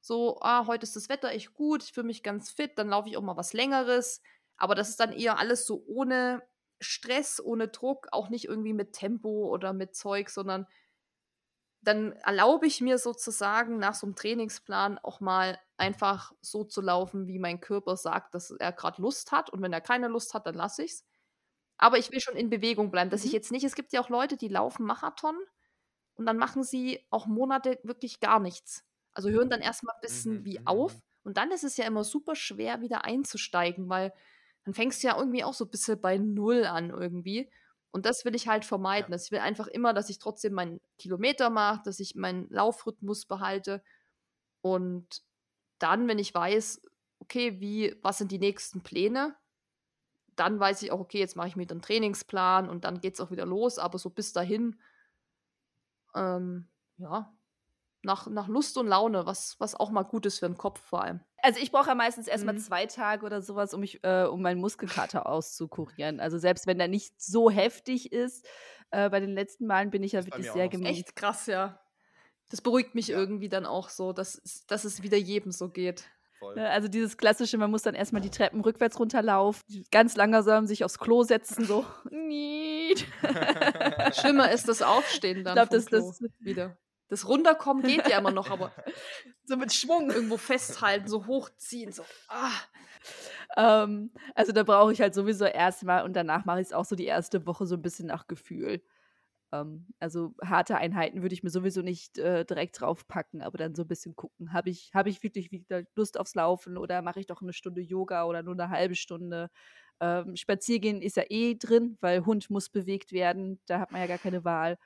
So, 0.00 0.38
ah, 0.40 0.66
heute 0.68 0.84
ist 0.84 0.94
das 0.94 1.08
Wetter 1.08 1.30
echt 1.30 1.52
gut, 1.54 1.82
ich 1.82 1.92
fühle 1.92 2.06
mich 2.06 2.22
ganz 2.22 2.50
fit, 2.50 2.78
dann 2.78 2.88
laufe 2.88 3.08
ich 3.08 3.16
auch 3.16 3.22
mal 3.22 3.36
was 3.36 3.52
längeres 3.52 4.22
aber 4.56 4.74
das 4.74 4.90
ist 4.90 5.00
dann 5.00 5.12
eher 5.12 5.38
alles 5.38 5.66
so 5.66 5.82
ohne 5.86 6.42
Stress, 6.80 7.40
ohne 7.42 7.68
Druck, 7.68 8.08
auch 8.12 8.28
nicht 8.28 8.46
irgendwie 8.46 8.74
mit 8.74 8.92
Tempo 8.92 9.48
oder 9.48 9.72
mit 9.72 9.94
Zeug, 9.94 10.30
sondern 10.30 10.66
dann 11.82 12.12
erlaube 12.12 12.66
ich 12.66 12.80
mir 12.80 12.98
sozusagen 12.98 13.78
nach 13.78 13.94
so 13.94 14.06
einem 14.06 14.16
Trainingsplan 14.16 14.98
auch 14.98 15.20
mal 15.20 15.58
einfach 15.76 16.32
so 16.40 16.64
zu 16.64 16.80
laufen, 16.80 17.28
wie 17.28 17.38
mein 17.38 17.60
Körper 17.60 17.96
sagt, 17.96 18.34
dass 18.34 18.50
er 18.50 18.72
gerade 18.72 19.00
Lust 19.00 19.30
hat. 19.30 19.50
Und 19.50 19.62
wenn 19.62 19.72
er 19.72 19.80
keine 19.80 20.08
Lust 20.08 20.34
hat, 20.34 20.46
dann 20.46 20.56
lasse 20.56 20.82
ich 20.82 20.92
es. 20.92 21.04
Aber 21.78 21.98
ich 21.98 22.10
will 22.10 22.20
schon 22.20 22.36
in 22.36 22.50
Bewegung 22.50 22.90
bleiben, 22.90 23.10
dass 23.10 23.22
mhm. 23.22 23.26
ich 23.28 23.32
jetzt 23.32 23.52
nicht, 23.52 23.64
es 23.64 23.74
gibt 23.74 23.92
ja 23.92 24.00
auch 24.00 24.08
Leute, 24.08 24.36
die 24.36 24.48
laufen 24.48 24.84
Marathon 24.84 25.36
und 26.14 26.26
dann 26.26 26.38
machen 26.38 26.64
sie 26.64 27.06
auch 27.10 27.26
Monate 27.26 27.78
wirklich 27.82 28.18
gar 28.18 28.40
nichts. 28.40 28.84
Also 29.12 29.30
hören 29.30 29.50
dann 29.50 29.60
erstmal 29.60 29.94
ein 29.94 30.00
bisschen 30.00 30.38
mhm. 30.40 30.44
wie 30.44 30.58
mhm, 30.58 30.66
auf. 30.66 30.94
Mhm. 30.94 31.02
Und 31.24 31.36
dann 31.36 31.50
ist 31.50 31.64
es 31.64 31.76
ja 31.76 31.86
immer 31.86 32.04
super 32.04 32.34
schwer, 32.34 32.80
wieder 32.80 33.04
einzusteigen, 33.04 33.88
weil 33.88 34.12
dann 34.66 34.74
fängst 34.74 35.00
du 35.02 35.06
ja 35.06 35.16
irgendwie 35.16 35.44
auch 35.44 35.54
so 35.54 35.64
ein 35.64 35.70
bisschen 35.70 36.00
bei 36.00 36.18
Null 36.18 36.64
an 36.64 36.90
irgendwie. 36.90 37.48
Und 37.92 38.04
das 38.04 38.24
will 38.24 38.34
ich 38.34 38.48
halt 38.48 38.64
vermeiden. 38.64 39.12
Ja. 39.12 39.20
Ich 39.22 39.30
will 39.30 39.38
einfach 39.38 39.68
immer, 39.68 39.94
dass 39.94 40.10
ich 40.10 40.18
trotzdem 40.18 40.54
meinen 40.54 40.80
Kilometer 40.98 41.50
mache, 41.50 41.82
dass 41.84 42.00
ich 42.00 42.16
meinen 42.16 42.48
Laufrhythmus 42.50 43.26
behalte. 43.26 43.80
Und 44.62 45.22
dann, 45.78 46.08
wenn 46.08 46.18
ich 46.18 46.34
weiß, 46.34 46.82
okay, 47.20 47.60
wie, 47.60 47.96
was 48.02 48.18
sind 48.18 48.32
die 48.32 48.40
nächsten 48.40 48.82
Pläne, 48.82 49.36
dann 50.34 50.58
weiß 50.58 50.82
ich 50.82 50.90
auch, 50.90 50.98
okay, 50.98 51.20
jetzt 51.20 51.36
mache 51.36 51.46
ich 51.46 51.56
mir 51.56 51.66
den 51.66 51.80
Trainingsplan 51.80 52.68
und 52.68 52.84
dann 52.84 53.00
geht 53.00 53.14
es 53.14 53.20
auch 53.20 53.30
wieder 53.30 53.46
los. 53.46 53.78
Aber 53.78 53.98
so 53.98 54.10
bis 54.10 54.32
dahin, 54.32 54.80
ähm, 56.16 56.66
ja, 56.96 57.32
nach, 58.02 58.26
nach 58.26 58.48
Lust 58.48 58.76
und 58.78 58.88
Laune, 58.88 59.26
was, 59.26 59.60
was 59.60 59.76
auch 59.76 59.92
mal 59.92 60.02
gut 60.02 60.26
ist 60.26 60.40
für 60.40 60.48
den 60.48 60.58
Kopf 60.58 60.80
vor 60.80 61.02
allem. 61.02 61.20
Also 61.46 61.60
ich 61.60 61.70
brauche 61.70 61.90
ja 61.90 61.94
meistens 61.94 62.26
erstmal 62.26 62.54
mhm. 62.54 62.58
zwei 62.58 62.86
Tage 62.86 63.24
oder 63.24 63.40
sowas, 63.40 63.72
um 63.72 63.78
mich, 63.80 64.02
äh, 64.02 64.24
um 64.24 64.42
meinen 64.42 64.60
Muskelkater 64.60 65.26
auszukurieren. 65.28 66.18
Also 66.18 66.38
selbst 66.38 66.66
wenn 66.66 66.76
der 66.76 66.88
nicht 66.88 67.22
so 67.22 67.50
heftig 67.50 68.12
ist, 68.12 68.44
äh, 68.90 69.08
bei 69.08 69.20
den 69.20 69.30
letzten 69.30 69.66
Malen 69.66 69.90
bin 69.90 70.02
ich 70.02 70.10
ja 70.12 70.26
wirklich 70.26 70.50
sehr 70.50 70.68
gemäht. 70.68 70.90
Echt 70.90 71.14
krass, 71.14 71.46
ja. 71.46 71.80
Das 72.50 72.60
beruhigt 72.60 72.96
mich 72.96 73.06
ja. 73.08 73.16
irgendwie 73.16 73.48
dann 73.48 73.64
auch 73.64 73.90
so, 73.90 74.12
dass, 74.12 74.42
dass 74.66 74.82
es 74.82 75.04
wieder 75.04 75.16
jedem 75.16 75.52
so 75.52 75.68
geht. 75.68 76.08
Voll. 76.40 76.56
Ne, 76.56 76.68
also 76.68 76.88
dieses 76.88 77.16
klassische, 77.16 77.58
man 77.58 77.70
muss 77.70 77.82
dann 77.82 77.94
erstmal 77.94 78.22
die 78.22 78.30
Treppen 78.30 78.60
rückwärts 78.60 78.98
runterlaufen, 78.98 79.62
ganz 79.92 80.16
langsam 80.16 80.66
sich 80.66 80.82
aufs 80.84 80.98
Klo 80.98 81.22
setzen, 81.22 81.64
so. 81.64 81.86
Schlimmer 84.20 84.50
ist 84.50 84.68
das 84.68 84.82
Aufstehen 84.82 85.44
dann. 85.44 85.56
Ich 85.56 85.68
glaube, 85.68 85.76
das, 85.76 85.86
das 85.86 86.20
wieder. 86.40 86.76
Das 87.08 87.28
Runterkommen 87.28 87.84
geht 87.84 88.08
ja 88.08 88.18
immer 88.18 88.32
noch, 88.32 88.50
aber 88.50 88.72
so 89.44 89.56
mit 89.56 89.72
Schwung 89.72 90.10
irgendwo 90.10 90.36
festhalten, 90.36 91.08
so 91.08 91.26
hochziehen, 91.26 91.92
so. 91.92 92.04
Ah. 92.28 92.50
Ähm, 93.56 94.10
also 94.34 94.52
da 94.52 94.64
brauche 94.64 94.92
ich 94.92 95.00
halt 95.00 95.14
sowieso 95.14 95.44
erstmal 95.44 96.04
und 96.04 96.14
danach 96.14 96.44
mache 96.44 96.60
ich 96.60 96.68
es 96.68 96.72
auch 96.72 96.84
so 96.84 96.96
die 96.96 97.04
erste 97.04 97.46
Woche 97.46 97.66
so 97.66 97.76
ein 97.76 97.82
bisschen 97.82 98.06
nach 98.06 98.26
Gefühl. 98.26 98.82
Ähm, 99.52 99.86
also 100.00 100.34
harte 100.42 100.76
Einheiten 100.76 101.22
würde 101.22 101.34
ich 101.34 101.42
mir 101.42 101.50
sowieso 101.50 101.82
nicht 101.82 102.18
äh, 102.18 102.44
direkt 102.44 102.80
draufpacken, 102.80 103.42
aber 103.42 103.58
dann 103.58 103.74
so 103.74 103.82
ein 103.82 103.88
bisschen 103.88 104.16
gucken. 104.16 104.52
Habe 104.52 104.70
ich, 104.70 104.90
hab 104.94 105.06
ich 105.06 105.22
wirklich 105.22 105.52
wieder 105.52 105.84
Lust 105.94 106.18
aufs 106.18 106.34
Laufen 106.34 106.76
oder 106.76 107.02
mache 107.02 107.20
ich 107.20 107.26
doch 107.26 107.42
eine 107.42 107.52
Stunde 107.52 107.80
Yoga 107.80 108.24
oder 108.24 108.42
nur 108.42 108.54
eine 108.54 108.70
halbe 108.70 108.96
Stunde? 108.96 109.50
Ähm, 110.00 110.36
Spaziergehen 110.36 111.00
ist 111.02 111.16
ja 111.16 111.24
eh 111.28 111.54
drin, 111.54 111.96
weil 112.00 112.26
Hund 112.26 112.50
muss 112.50 112.68
bewegt 112.68 113.12
werden. 113.12 113.60
Da 113.66 113.80
hat 113.80 113.92
man 113.92 114.00
ja 114.00 114.06
gar 114.06 114.18
keine 114.18 114.44
Wahl. 114.44 114.78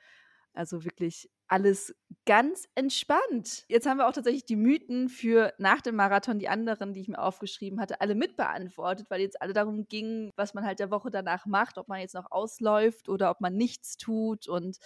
Also 0.52 0.84
wirklich 0.84 1.30
alles 1.46 1.94
ganz 2.26 2.68
entspannt. 2.74 3.64
Jetzt 3.68 3.86
haben 3.86 3.98
wir 3.98 4.08
auch 4.08 4.12
tatsächlich 4.12 4.44
die 4.44 4.56
Mythen 4.56 5.08
für 5.08 5.52
nach 5.58 5.80
dem 5.80 5.96
Marathon, 5.96 6.38
die 6.38 6.48
anderen, 6.48 6.92
die 6.92 7.00
ich 7.00 7.08
mir 7.08 7.18
aufgeschrieben 7.18 7.80
hatte, 7.80 8.00
alle 8.00 8.14
mitbeantwortet, 8.14 9.10
weil 9.10 9.20
jetzt 9.20 9.40
alle 9.42 9.52
darum 9.52 9.86
ging, 9.88 10.30
was 10.36 10.54
man 10.54 10.64
halt 10.64 10.78
der 10.78 10.90
Woche 10.90 11.10
danach 11.10 11.46
macht, 11.46 11.76
ob 11.78 11.88
man 11.88 12.00
jetzt 12.00 12.14
noch 12.14 12.30
ausläuft 12.30 13.08
oder 13.08 13.30
ob 13.30 13.40
man 13.40 13.56
nichts 13.56 13.96
tut. 13.96 14.48
Und 14.48 14.78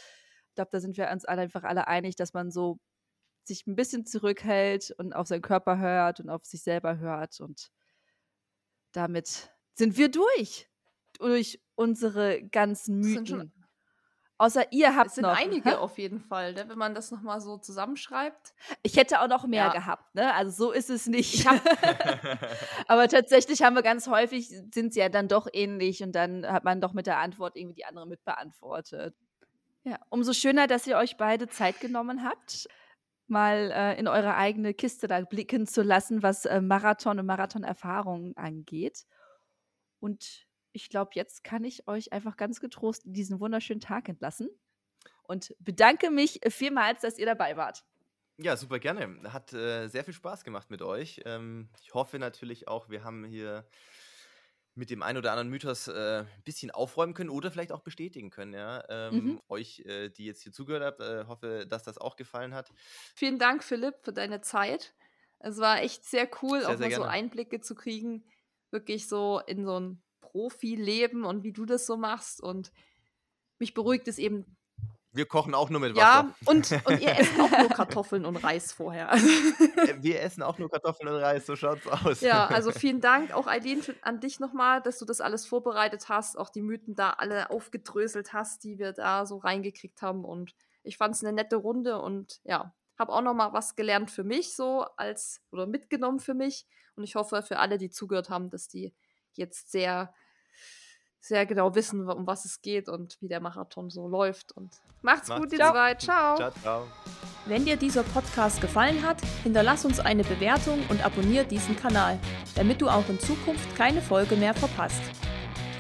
ich 0.49 0.55
glaube, 0.55 0.71
da 0.73 0.81
sind 0.81 0.97
wir 0.97 1.11
uns 1.11 1.25
alle 1.25 1.43
einfach 1.43 1.65
alle 1.65 1.87
einig, 1.87 2.17
dass 2.17 2.33
man 2.33 2.51
so 2.51 2.79
sich 3.45 3.67
ein 3.67 3.77
bisschen 3.77 4.07
zurückhält 4.07 4.91
und 4.99 5.13
auf 5.15 5.27
seinen 5.27 5.43
Körper 5.43 5.79
hört 5.79 6.21
und 6.21 6.31
auf 6.31 6.45
sich 6.47 6.63
selber 6.63 6.99
hört. 6.99 7.41
Und 7.41 7.71
damit 8.93 9.51
sind 9.75 9.97
wir 9.97 10.11
durch. 10.11 10.69
Durch 11.19 11.63
unsere 11.75 12.43
ganzen 12.43 12.99
Mythen. 13.01 13.53
Außer 14.37 14.73
ihr 14.73 14.97
habt 14.97 15.11
es 15.11 15.15
sind 15.15 15.23
noch. 15.23 15.39
einige 15.39 15.71
Hä? 15.71 15.75
auf 15.77 15.97
jeden 15.97 16.21
Fall, 16.21 16.55
ne? 16.55 16.69
wenn 16.69 16.77
man 16.77 16.93
das 16.95 17.11
nochmal 17.13 17.41
so 17.41 17.57
zusammenschreibt. 17.57 18.53
Ich 18.83 18.97
hätte 18.97 19.21
auch 19.21 19.29
noch 19.29 19.47
mehr 19.47 19.67
Ja. 19.67 19.73
gehabt, 19.73 20.13
ne? 20.15 20.35
Also 20.35 20.67
so 20.67 20.73
ist 20.73 20.91
es 20.91 21.07
nicht. 21.07 21.35
Ich 21.35 21.47
hab- 21.47 21.61
Aber 22.89 23.07
tatsächlich 23.09 23.63
haben 23.63 23.77
wir 23.77 23.83
ganz 23.83 24.09
häufig, 24.09 24.49
sind 24.73 24.93
sie 24.93 25.01
ja 25.01 25.09
dann 25.09 25.29
doch 25.29 25.47
ähnlich 25.53 26.03
und 26.03 26.13
dann 26.13 26.45
hat 26.47 26.65
man 26.65 26.81
doch 26.81 26.93
mit 26.93 27.07
der 27.07 27.19
Antwort 27.19 27.57
irgendwie 27.57 27.77
die 27.77 27.85
andere 27.85 28.07
mit 28.09 28.25
beantwortet. 28.25 29.15
Ja, 29.85 29.99
umso 30.11 30.33
schöner, 30.33 30.67
dass 30.67 30.87
ihr 30.87 30.97
euch 30.97 31.17
beide 31.17 31.47
Zeit 31.49 31.79
genommen 31.79 32.25
habt, 32.25 32.69
mal 33.27 33.71
äh, 33.71 33.99
in 34.01 34.09
eure 34.09 34.35
eigene 34.35 34.75
Kiste 34.75 35.07
da 35.07 35.21
blicken 35.21 35.67
zu 35.67 35.83
lassen, 35.83 36.23
was 36.23 36.45
äh, 36.45 36.61
Marathon 36.61 37.19
und 37.21 37.27
Marathonerfahrungen 37.27 38.37
angeht. 38.37 39.05
Und 40.01 40.47
ich 40.75 40.91
glaube, 40.91 41.13
jetzt 41.15 41.45
kann 41.45 41.65
ich 41.65 41.89
euch 41.89 42.13
einfach 42.13 42.37
ganz 42.37 42.61
getrost 42.61 43.03
diesen 43.07 43.41
wunderschönen 43.41 43.81
Tag 43.81 44.09
entlassen 44.11 44.51
und 45.25 45.55
bedanke 45.61 46.11
mich 46.11 46.41
vielmals, 46.49 47.03
dass 47.03 47.19
ihr 47.19 47.27
dabei 47.27 47.57
wart. 47.57 47.85
Ja, 48.39 48.57
super 48.57 48.81
gerne. 48.81 49.33
Hat 49.33 49.53
äh, 49.53 49.87
sehr 49.89 50.05
viel 50.05 50.15
Spaß 50.15 50.43
gemacht 50.45 50.69
mit 50.71 50.83
euch. 50.83 51.21
Ähm, 51.25 51.69
ich 51.81 51.95
hoffe 51.95 52.19
natürlich 52.19 52.67
auch, 52.67 52.89
wir 52.89 53.05
haben 53.05 53.25
hier 53.25 53.69
mit 54.77 54.91
dem 54.91 55.03
einen 55.03 55.19
oder 55.19 55.31
anderen 55.31 55.51
Mythos 55.51 55.87
äh, 55.87 56.25
ein 56.25 56.43
bisschen 56.45 56.71
aufräumen 56.73 57.15
können 57.15 57.31
oder 57.31 57.51
vielleicht 57.51 57.71
auch 57.71 57.83
bestätigen 57.83 58.31
können. 58.31 58.55
Ja? 58.55 58.83
Ähm, 58.89 59.15
Mhm. 59.15 59.41
Euch, 59.49 59.81
äh, 59.87 60.11
die 60.11 60.25
jetzt 60.27 60.43
hier 60.43 60.53
zugehört 60.53 60.83
habt, 60.83 61.01
äh, 61.01 61.27
hoffe, 61.29 61.67
dass 61.69 61.85
das 61.85 61.97
auch 61.99 62.17
gefallen 62.17 62.55
hat. 62.55 62.73
Vielen 63.15 63.39
Dank, 63.39 63.65
Philipp, 63.65 63.97
für 64.03 64.13
deine 64.13 64.41
Zeit. 64.41 64.95
Es 65.39 65.59
war 65.59 65.81
echt 65.83 66.05
sehr 66.05 66.29
cool, 66.43 66.65
Sehr, 66.65 66.69
auch 66.71 66.77
sehr 66.77 66.89
mal 66.89 66.93
so 66.93 67.03
gerne. 67.03 67.13
Einblicke 67.13 67.61
zu 67.61 67.75
kriegen, 67.75 68.27
wirklich 68.71 69.09
so 69.09 69.41
in 69.47 69.65
so 69.65 69.79
ein 69.81 70.03
Profileben 70.35 71.25
und 71.25 71.45
wie 71.45 71.53
du 71.53 71.65
das 71.65 71.87
so 71.87 71.97
machst. 71.97 72.43
Und 72.43 72.73
mich 73.61 73.73
beruhigt 73.73 74.09
es 74.09 74.19
eben. 74.19 74.57
Wir 75.13 75.27
kochen 75.27 75.55
auch 75.55 75.71
nur 75.71 75.81
mit 75.81 75.95
Wasser. 75.95 76.03
Ja, 76.03 76.35
und, 76.47 76.73
und 76.87 77.01
ihr 77.01 77.17
esst 77.17 77.39
auch 77.39 77.57
nur 77.57 77.69
Kartoffeln 77.69 78.25
und 78.25 78.35
Reis 78.35 78.73
vorher. 78.73 79.13
Äh, 79.13 79.95
Wir 80.01 80.21
essen 80.23 80.43
auch 80.43 80.59
nur 80.59 80.69
Kartoffeln 80.69 81.09
und 81.09 81.21
Reis, 81.21 81.47
so 81.47 81.55
schaut's 81.55 81.87
aus. 81.87 82.21
ja, 82.21 82.49
also 82.49 82.73
vielen 82.73 83.01
Dank 83.01 83.33
auch 83.33 83.47
Eileen 83.47 83.81
an 84.03 84.19
dich 84.19 84.41
nochmal, 84.41 84.83
dass 84.83 84.99
du 84.99 85.05
das 85.05 85.21
alles 85.21 85.47
vorbereitet 85.47 86.09
hast, 86.09 86.37
auch 86.37 86.51
die 86.51 86.63
Mythen 86.63 86.97
da 86.97 87.11
alle 87.11 87.51
aufgedröselt 87.51 88.33
hast, 88.33 88.65
die 88.65 88.81
wir 88.81 88.93
da 88.93 89.25
so 89.25 89.37
reingekriegt 89.37 90.03
haben. 90.03 90.25
Und 90.25 90.57
ich 90.83 90.97
fand 90.97 91.15
es 91.15 91.23
eine 91.23 91.33
nette 91.33 91.55
Runde 91.55 92.01
und 92.01 92.41
ja, 92.43 92.75
habe 92.99 93.13
auch 93.13 93.23
nochmal 93.23 93.53
was 93.53 93.77
gelernt 93.77 94.11
für 94.11 94.25
mich 94.25 94.57
so 94.57 94.85
als 94.97 95.41
oder 95.53 95.69
mitgenommen 95.69 96.19
für 96.19 96.35
mich. 96.35 96.67
Und 96.97 97.05
ich 97.05 97.15
hoffe 97.15 97.41
für 97.43 97.61
alle, 97.61 97.79
die 97.79 97.91
zugehört 97.91 98.31
haben, 98.31 98.51
dass 98.51 98.67
die 98.67 98.93
jetzt 99.35 99.71
sehr, 99.71 100.13
sehr 101.27 101.47
genau 101.47 101.75
wissen, 101.75 102.07
um 102.09 102.27
was 102.27 102.45
es 102.45 102.61
geht 102.61 102.91
und 102.91 103.17
wie 103.21 103.29
der 103.29 103.41
Marathon 103.41 103.89
so 103.89 104.07
läuft. 104.07 104.53
Und 104.53 104.75
macht's, 105.01 105.29
Macht's 105.29 105.43
gut, 105.43 105.53
ihr 105.53 105.59
zwei. 105.59 105.95
Ciao. 105.95 106.37
Ciao, 106.37 106.51
ciao. 106.63 106.87
Wenn 107.47 107.65
dir 107.65 107.77
dieser 107.77 108.03
Podcast 108.03 108.61
gefallen 108.61 109.03
hat, 109.03 109.23
hinterlass 109.43 109.87
uns 109.87 110.01
eine 110.01 110.23
Bewertung 110.23 110.83
und 110.91 111.03
abonniere 111.05 111.47
diesen 111.47 111.77
Kanal, 111.77 112.19
damit 112.57 112.83
du 112.83 112.89
auch 112.89 113.09
in 113.09 113.19
Zukunft 113.19 113.75
keine 113.75 114.03
Folge 114.03 114.37
mehr 114.37 114.53
verpasst. 114.53 115.01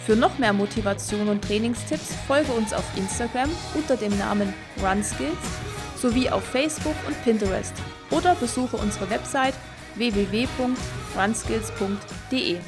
Für 0.07 0.16
noch 0.16 0.39
mehr 0.39 0.55
Motivation 0.55 1.29
und 1.29 1.45
Trainingstipps 1.45 2.15
folge 2.27 2.53
uns 2.53 2.73
auf 2.73 2.85
Instagram 2.97 3.51
unter 3.75 3.97
dem 3.97 4.16
Namen 4.19 4.53
RunSkills 4.83 5.37
sowie 5.97 6.31
auf 6.31 6.45
Facebook 6.45 6.97
und 7.07 7.23
Pinterest 7.23 7.75
oder 8.11 8.35
besuche 8.35 8.77
unsere 8.77 9.09
Website 9.11 9.55
www.runskills.de. 9.97 12.59